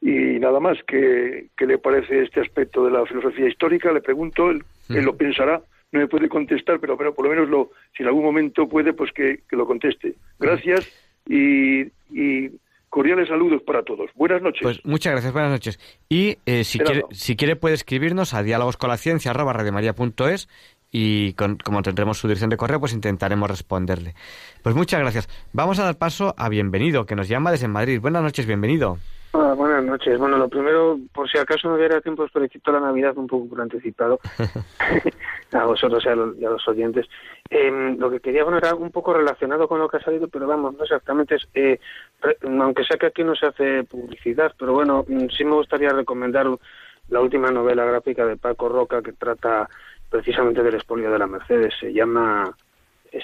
Y 0.00 0.38
nada 0.40 0.58
más, 0.60 0.78
¿qué, 0.86 1.48
¿qué 1.56 1.66
le 1.66 1.78
parece 1.78 2.22
este 2.22 2.40
aspecto 2.40 2.84
de 2.84 2.90
la 2.90 3.06
filosofía 3.06 3.46
histórica? 3.46 3.92
Le 3.92 4.00
pregunto, 4.00 4.50
él, 4.50 4.64
él 4.88 5.04
lo 5.04 5.16
pensará, 5.16 5.62
no 5.92 6.00
me 6.00 6.08
puede 6.08 6.28
contestar, 6.28 6.80
pero, 6.80 6.96
pero 6.96 7.14
por 7.14 7.26
lo 7.26 7.30
menos 7.30 7.48
lo, 7.48 7.70
si 7.96 8.02
en 8.02 8.08
algún 8.08 8.24
momento 8.24 8.68
puede, 8.68 8.92
pues 8.94 9.12
que, 9.12 9.40
que 9.48 9.56
lo 9.56 9.66
conteste. 9.66 10.14
Gracias 10.40 10.90
y, 11.28 11.82
y 12.10 12.50
cordiales 12.92 13.26
saludos 13.28 13.62
para 13.66 13.82
todos. 13.82 14.10
Buenas 14.14 14.42
noches. 14.42 14.60
Pues 14.62 14.80
muchas 14.84 15.12
gracias, 15.12 15.32
buenas 15.32 15.50
noches. 15.50 15.80
Y 16.10 16.36
eh, 16.44 16.62
si, 16.64 16.78
quiere, 16.78 17.02
si 17.10 17.36
quiere 17.36 17.56
puede 17.56 17.74
escribirnos 17.74 18.34
a 18.34 18.42
diálogosconlaciencia@radiomaria.es 18.42 20.48
y 20.90 21.32
con- 21.32 21.56
como 21.56 21.80
tendremos 21.82 22.18
su 22.18 22.28
dirección 22.28 22.50
de 22.50 22.58
correo, 22.58 22.80
pues 22.80 22.92
intentaremos 22.92 23.50
responderle. 23.50 24.14
Pues 24.62 24.74
muchas 24.76 25.00
gracias. 25.00 25.26
Vamos 25.54 25.78
a 25.78 25.84
dar 25.84 25.96
paso 25.96 26.34
a 26.36 26.50
Bienvenido, 26.50 27.06
que 27.06 27.16
nos 27.16 27.28
llama 27.28 27.50
desde 27.50 27.66
Madrid. 27.66 27.98
Buenas 27.98 28.22
noches, 28.22 28.44
bienvenido. 28.46 28.98
Buenas 29.82 29.98
noches. 29.98 30.16
Bueno, 30.16 30.38
lo 30.38 30.48
primero, 30.48 30.96
por 31.12 31.28
si 31.28 31.38
acaso 31.38 31.68
no 31.68 31.74
hubiera 31.74 32.00
tiempo, 32.00 32.22
os 32.22 32.30
felicito 32.30 32.70
la 32.70 32.78
Navidad 32.78 33.18
un 33.18 33.26
poco 33.26 33.48
por 33.48 33.60
anticipado 33.60 34.20
a 35.52 35.64
vosotros 35.64 36.04
y 36.06 36.08
a 36.08 36.14
los, 36.14 36.38
y 36.38 36.44
a 36.44 36.50
los 36.50 36.68
oyentes. 36.68 37.06
Eh, 37.50 37.96
lo 37.98 38.08
que 38.08 38.20
quería 38.20 38.44
bueno 38.44 38.58
era 38.58 38.76
un 38.76 38.92
poco 38.92 39.12
relacionado 39.12 39.66
con 39.66 39.80
lo 39.80 39.88
que 39.88 39.96
ha 39.96 40.04
salido, 40.04 40.28
pero 40.28 40.46
vamos, 40.46 40.76
no 40.76 40.84
exactamente 40.84 41.34
es, 41.34 41.48
eh, 41.54 41.80
aunque 42.44 42.84
sé 42.84 42.96
que 42.96 43.06
aquí 43.06 43.24
no 43.24 43.34
se 43.34 43.46
hace 43.46 43.82
publicidad, 43.82 44.54
pero 44.56 44.72
bueno, 44.72 45.04
mm, 45.08 45.26
sí 45.36 45.44
me 45.44 45.54
gustaría 45.54 45.88
recomendar 45.88 46.46
la 47.08 47.20
última 47.20 47.50
novela 47.50 47.84
gráfica 47.84 48.24
de 48.24 48.36
Paco 48.36 48.68
Roca 48.68 49.02
que 49.02 49.14
trata 49.14 49.68
precisamente 50.08 50.62
del 50.62 50.76
expolio 50.76 51.10
de 51.10 51.18
la 51.18 51.26
Mercedes. 51.26 51.74
Se 51.80 51.92
llama 51.92 52.56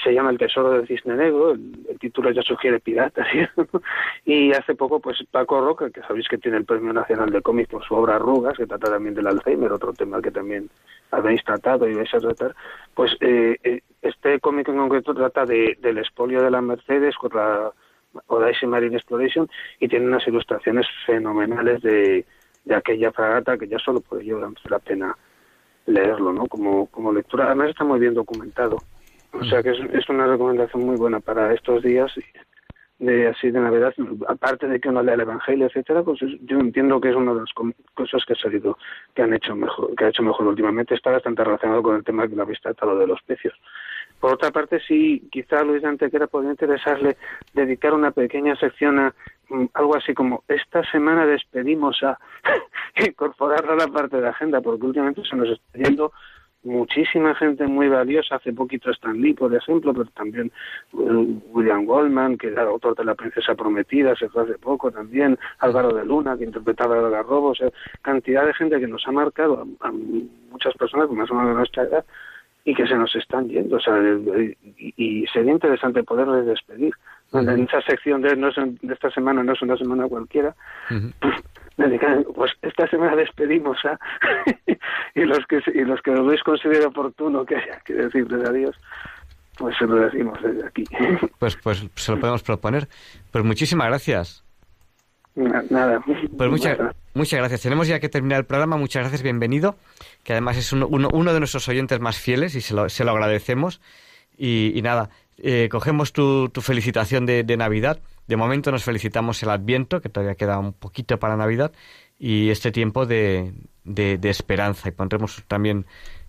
se 0.03 0.13
llama 0.13 0.31
El 0.31 0.39
Tesoro 0.39 0.71
del 0.71 0.87
Cisne 0.87 1.15
Negro, 1.15 1.53
el, 1.53 1.87
el 1.89 1.99
título 1.99 2.31
ya 2.31 2.43
sugiere 2.43 2.81
pirata, 2.81 3.25
¿sí? 3.33 3.47
y 4.25 4.53
hace 4.53 4.75
poco 4.75 5.01
pues 5.01 5.19
Paco 5.31 5.61
Roca, 5.61 5.91
que 5.91 6.03
sabéis 6.03 6.29
que 6.29 6.39
tiene 6.39 6.59
el 6.59 6.65
Premio 6.65 6.93
Nacional 6.93 7.31
de 7.31 7.43
Cómics 7.43 7.71
por 7.71 7.85
su 7.85 7.95
obra 7.95 8.17
Arrugas, 8.17 8.57
que 8.57 8.67
trata 8.67 8.91
también 8.91 9.15
del 9.15 9.27
Alzheimer, 9.27 9.73
otro 9.73 9.93
tema 9.93 10.21
que 10.21 10.31
también 10.31 10.69
habéis 11.11 11.43
tratado 11.43 11.89
y 11.89 11.95
vais 11.95 12.13
a 12.13 12.19
tratar, 12.19 12.55
pues 12.95 13.17
eh, 13.21 13.57
eh, 13.65 13.81
este 14.03 14.39
cómic 14.41 14.69
en 14.69 14.77
concreto 14.77 15.15
trata 15.15 15.45
de, 15.45 15.79
del 15.81 15.99
expolio 15.99 16.43
de 16.43 16.51
la 16.51 16.61
Mercedes 16.61 17.17
con 17.17 17.31
la 17.35 17.73
Odyssey 18.27 18.69
Marine 18.69 18.97
Exploration 18.97 19.49
y 19.81 19.89
tiene 19.89 20.07
unas 20.07 20.27
ilustraciones 20.27 20.87
fenomenales 21.07 21.81
de, 21.83 22.25
de 22.65 22.75
aquella 22.75 23.11
fragata 23.13 23.57
que 23.57 23.69
ya 23.69 23.79
solo 23.79 24.01
por 24.01 24.21
ello 24.21 24.41
la 24.69 24.79
pena 24.79 25.17
leerlo, 25.87 26.33
¿no? 26.33 26.47
Como, 26.47 26.87
como 26.87 27.13
lectura. 27.13 27.47
Además 27.47 27.71
está 27.71 27.85
muy 27.85 27.99
bien 27.99 28.15
documentado. 28.15 28.79
O 29.33 29.45
sea 29.45 29.63
que 29.63 29.71
es, 29.71 30.09
una 30.09 30.27
recomendación 30.27 30.85
muy 30.85 30.97
buena 30.97 31.21
para 31.21 31.53
estos 31.53 31.83
días 31.83 32.13
de 32.99 33.29
así 33.29 33.51
de 33.51 33.61
Navidad. 33.61 33.95
Aparte 34.27 34.67
de 34.67 34.81
que 34.81 34.89
uno 34.89 35.03
lea 35.03 35.15
el 35.15 35.21
Evangelio, 35.21 35.67
etcétera, 35.67 36.03
pues 36.03 36.21
es- 36.23 36.41
yo 36.43 36.59
entiendo 36.59 37.01
que 37.01 37.11
es 37.11 37.15
una 37.17 37.33
de 37.35 37.41
las 37.41 37.53
cosas 37.95 38.25
que 38.27 38.33
ha 38.33 38.37
salido, 38.37 38.77
que 39.15 39.23
han 39.23 39.33
hecho 39.35 39.55
mejor, 39.55 39.95
que 39.95 40.05
ha 40.05 40.09
hecho 40.09 40.23
mejor 40.23 40.47
últimamente. 40.49 40.95
Está 40.95 41.13
bastante 41.13 41.45
relacionado 41.45 41.83
con 41.83 41.97
el 41.97 42.05
tema 42.05 42.27
que 42.27 42.35
lo 42.35 42.43
habéis 42.43 42.61
tratado 42.61 42.99
de 42.99 43.07
los 43.07 43.23
precios. 43.23 43.55
Por 44.19 44.33
otra 44.33 44.51
parte, 44.51 44.81
sí, 44.81 45.29
quizá 45.31 45.63
Luis 45.63 45.83
de 45.83 45.89
Antequera 45.89 46.27
podría 46.27 46.51
interesarle 46.51 47.17
dedicar 47.55 47.95
una 47.95 48.11
pequeña 48.11 48.57
sección 48.57 48.99
a 48.99 49.15
mm, 49.49 49.67
algo 49.75 49.95
así 49.95 50.13
como 50.13 50.43
esta 50.49 50.83
semana 50.91 51.25
despedimos 51.25 52.03
a 52.03 52.19
incorporarla 52.97 53.75
a 53.75 53.87
la 53.87 53.89
parte 53.89 54.21
de 54.21 54.27
agenda, 54.29 54.61
porque 54.61 54.87
últimamente 54.87 55.23
se 55.25 55.37
nos 55.37 55.51
está 55.51 55.79
yendo 55.79 56.13
muchísima 56.63 57.35
gente 57.35 57.67
muy 57.67 57.89
valiosa. 57.89 58.37
Hace 58.37 58.53
poquito 58.53 58.91
Stan 58.91 59.21
Lee, 59.21 59.35
por 59.35 59.55
ejemplo, 59.55 59.93
pero 59.93 60.07
también 60.11 60.53
eh, 60.93 61.39
William 61.53 61.85
Goldman, 61.85 62.37
que 62.39 62.49
era 62.49 62.63
autor 62.63 62.97
de 62.97 63.05
La 63.05 63.15
Princesa 63.15 63.55
Prometida, 63.55 64.15
se 64.17 64.29
fue 64.29 64.43
hace 64.43 64.59
poco 64.59 64.91
también. 64.91 65.39
Álvaro 65.59 65.95
de 65.95 66.05
Luna, 66.05 66.37
que 66.37 66.45
interpretaba 66.45 66.97
a 66.97 66.99
Algarrobo. 66.99 67.51
O 67.51 67.55
sea, 67.55 67.71
cantidad 68.03 68.47
de 68.47 68.55
gente 68.55 68.81
que 68.81 68.89
nos 68.89 69.07
ha 69.07 69.13
marcado 69.13 69.67
a, 69.81 69.89
a 69.89 69.93
muchas 69.93 70.75
personas, 70.75 71.11
más 71.11 71.31
o 71.31 71.35
menos 71.35 71.51
de 71.51 71.57
nuestra 71.57 71.83
edad, 71.85 72.05
y 72.65 72.75
que 72.75 72.87
se 72.87 72.95
nos 72.97 73.15
están 73.15 73.49
yendo. 73.49 73.77
O 73.77 73.81
sea, 73.81 73.97
y, 74.79 74.95
y 74.97 75.27
sería 75.29 75.53
interesante 75.53 76.03
poderles 76.03 76.47
despedir. 76.47 76.93
En 77.33 77.65
esa 77.65 77.83
sección 77.83 78.23
de, 78.23 78.35
no 78.37 78.49
es, 78.49 78.57
de 78.57 78.95
esta 78.95 79.11
semana 79.11 79.43
no 79.43 79.53
es 79.53 79.61
una 79.61 79.77
semana 79.77 80.09
cualquiera, 80.09 80.55
pues 82.35 82.53
esta 82.63 82.89
semana 82.89 83.17
despedimos 83.17 83.79
a 83.85 83.99
y 85.15 85.25
los 85.25 85.47
que 85.47 85.61
y 85.73 85.85
los 85.85 86.01
que 86.03 86.11
lo 86.11 86.25
veis 86.25 86.43
considero 86.43 86.89
oportuno 86.89 87.45
que 87.45 87.57
haya 87.57 87.81
que 87.85 87.95
decirles 87.95 88.49
adiós 88.49 88.77
pues 89.57 89.77
se 89.77 89.87
lo 89.87 89.97
decimos 89.97 90.39
desde 90.43 90.67
aquí. 90.67 90.85
Pues 91.39 91.57
pues 91.57 91.85
se 91.95 92.13
lo 92.13 92.21
podemos 92.21 92.43
proponer. 92.43 92.89
Pues 93.33 93.45
muchísimas 93.45 93.89
gracias. 93.89 94.45
Nada. 95.35 96.03
Pues 96.37 96.51
muchas 96.51 96.79
muchas 97.15 97.39
gracias. 97.39 97.63
Tenemos 97.63 97.87
ya 97.87 98.01
que 98.01 98.09
terminar 98.09 98.41
el 98.41 98.45
programa. 98.45 98.77
Muchas 98.77 99.03
gracias 99.03 99.23
bienvenido 99.23 99.77
que 100.25 100.33
además 100.33 100.57
es 100.57 100.73
uno, 100.73 100.89
uno, 100.89 101.33
de 101.33 101.39
nuestros 101.39 101.69
oyentes 101.69 102.01
más 102.01 102.19
fieles 102.19 102.55
y 102.55 102.61
se 102.61 102.75
lo, 102.75 102.89
se 102.89 103.05
lo 103.05 103.13
agradecemos. 103.13 103.81
Y, 104.37 104.73
y 104.77 104.83
nada 104.83 105.11
eh, 105.39 105.69
cogemos 105.71 106.13
tu, 106.13 106.49
tu 106.49 106.61
felicitación 106.61 107.27
de, 107.27 107.45
de 107.45 107.57
Navidad 107.57 108.01
de 108.29 108.37
momento 108.37 108.71
nos 108.71 108.85
felicitamos 108.85 109.43
el 109.43 109.51
Adviento, 109.51 110.03
que 110.03 110.11
todavía 110.11 110.35
queda 110.35 110.59
un 110.59 110.75
poquito 110.75 111.19
para 111.19 111.37
Navidad, 111.37 111.73
y 112.19 112.51
este 112.51 112.71
tiempo 112.71 113.07
de, 113.07 113.55
de, 113.85 114.19
esperanza. 114.29 114.89
Y 114.89 114.93
pondremos 114.93 115.43
también 115.49 115.87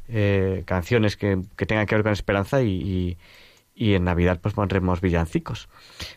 eh, 0.08 0.64
canciones 0.66 1.18
que, 1.18 1.42
que, 1.58 1.66
tengan 1.66 1.86
que 1.86 1.96
ver 1.96 2.04
con 2.04 2.14
esperanza 2.14 2.62
y, 2.62 3.18
y, 3.76 3.94
en 3.94 4.06
Navidad 4.06 4.40
pues 4.42 4.54
pondremos 4.54 5.02
villancicos. 5.02 5.68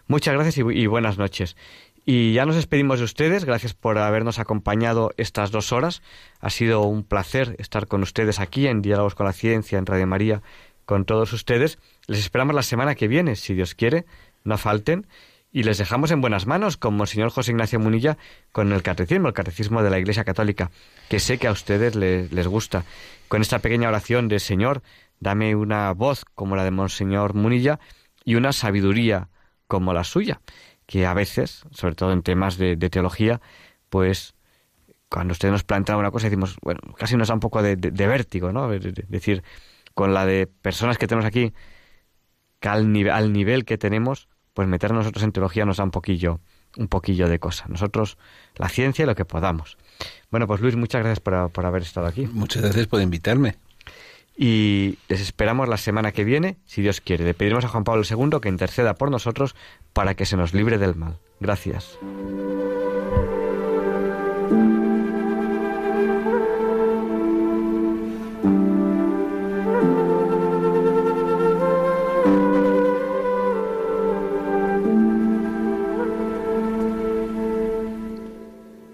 Muchas 0.07 0.35
gracias 0.35 0.59
y, 0.59 0.87
buenas 0.87 1.19
noches. 1.19 1.57
Y 2.05 2.33
ya 2.33 2.47
nos 2.47 2.57
despedimos 2.57 3.01
de 3.01 3.05
ustedes. 3.05 3.45
Gracias 3.45 3.75
por 3.75 3.99
habernos 3.99 4.39
acompañado 4.39 5.13
estas 5.17 5.51
dos 5.51 5.73
horas. 5.73 6.03
Ha 6.41 6.51
sido 6.51 6.83
un 6.83 7.03
placer 7.03 7.57
estar 7.59 7.89
con 7.89 8.03
ustedes 8.03 8.39
aquí 8.39 8.69
en 8.69 8.83
Diálogos 8.83 9.15
con 9.17 9.27
la 9.27 9.33
Ciencia, 9.33 9.79
en 9.79 9.87
Radio 9.87 10.07
María, 10.07 10.43
con 10.85 11.05
todos 11.05 11.33
ustedes. 11.33 11.79
Les 12.07 12.21
esperamos 12.21 12.55
la 12.55 12.63
semana 12.63 12.95
que 12.95 13.09
viene, 13.09 13.35
si 13.37 13.55
Dios 13.55 13.75
quiere. 13.75 14.05
No 14.45 14.59
falten 14.59 15.07
y 15.53 15.65
les 15.65 15.77
dejamos 15.77 16.11
en 16.11 16.23
buenas 16.23 16.47
manos 16.47 16.79
con 16.79 16.95
Monseñor 16.95 17.31
José 17.31 17.51
Ignacio 17.51 17.79
Munilla 17.79 18.17
con 18.53 18.73
el 18.73 18.83
catecismo, 18.83 19.29
el 19.29 19.35
catecismo 19.35 19.83
de 19.83 19.91
la 19.91 19.99
Iglesia 19.99 20.25
Católica, 20.25 20.71
que 21.11 21.21
sé 21.21 21.37
que 21.37 21.47
a 21.47 21.53
ustedes 21.53 21.95
les, 21.95 22.47
gusta. 22.49 22.85
Con 23.29 23.43
esta 23.43 23.59
pequeña 23.59 23.89
oración 23.89 24.29
de 24.29 24.41
Señor, 24.41 24.83
dame 25.21 25.55
una 25.55 25.93
voz 25.93 26.25
como 26.35 26.57
la 26.57 26.65
de 26.65 26.71
Monseñor 26.71 27.35
Munilla 27.35 27.79
y 28.25 28.37
una 28.37 28.53
sabiduría 28.53 29.29
como 29.69 29.93
la 29.93 30.05
suya, 30.05 30.41
que 30.87 31.07
a 31.07 31.13
veces, 31.13 31.65
sobre 31.71 31.95
todo 31.95 32.13
en 32.13 32.23
temas 32.23 32.57
de, 32.57 32.77
teología, 32.77 33.43
pues 33.91 34.35
cuando 35.11 35.33
usted 35.33 35.51
nos 35.51 35.65
plantea 35.65 35.99
una 35.99 36.11
cosa 36.11 36.29
decimos, 36.29 36.57
bueno, 36.63 36.81
casi 36.97 37.17
nos 37.19 37.29
da 37.29 37.35
un 37.35 37.41
poco 37.41 37.63
de, 37.63 37.77
vértigo, 37.77 38.53
¿no? 38.53 38.73
Es 38.73 38.83
decir, 39.09 39.43
con 39.93 40.15
la 40.15 40.25
de 40.25 40.47
personas 40.47 40.97
que 40.97 41.07
tenemos 41.07 41.27
aquí, 41.27 41.53
que 42.59 42.69
al, 42.71 43.11
al 43.11 43.33
nivel 43.35 43.67
que 43.67 43.77
tenemos, 43.77 44.29
pues 44.55 44.69
meter 44.69 44.93
nosotros 44.93 45.23
en 45.25 45.33
teología 45.33 45.65
nos 45.65 45.79
da 45.79 45.85
un 45.85 45.91
poquillo, 45.91 46.41
un 46.77 46.89
poquillo 46.89 47.29
de 47.29 47.39
cosa. 47.39 47.67
Nosotros, 47.69 48.19
la 48.57 48.69
ciencia 48.69 49.03
y 49.03 49.07
lo 49.07 49.15
que 49.15 49.25
podamos. 49.25 49.79
Bueno, 50.31 50.47
pues 50.47 50.61
Luis, 50.61 50.77
muchas 50.77 51.03
gracias 51.03 51.21
por, 51.21 51.51
por 51.51 51.67
haber 51.67 51.83
estado 51.83 52.07
aquí. 52.07 52.27
Muchas 52.27 52.63
gracias 52.63 52.87
por 52.87 53.01
invitarme. 53.01 53.57
Y 54.37 54.99
les 55.09 55.21
esperamos 55.21 55.69
la 55.69 55.77
semana 55.77 56.13
que 56.13 56.25
viene, 56.25 56.57
si 56.65 56.83
Dios 56.83 57.01
quiere. 57.01 57.25
Le 57.25 57.35
pediremos 57.35 57.65
a 57.65 57.69
Juan 57.69 57.85
Pablo 57.85 58.03
II 58.09 58.41
que 58.41 58.49
interceda 58.49 58.95
por 58.95 59.11
nosotros 59.11 59.55
para 59.93 60.15
que 60.15 60.25
se 60.25 60.37
nos 60.37 60.55
libre 60.55 60.79
del 60.79 60.95
mal. 60.95 61.19
Gracias. 61.41 61.99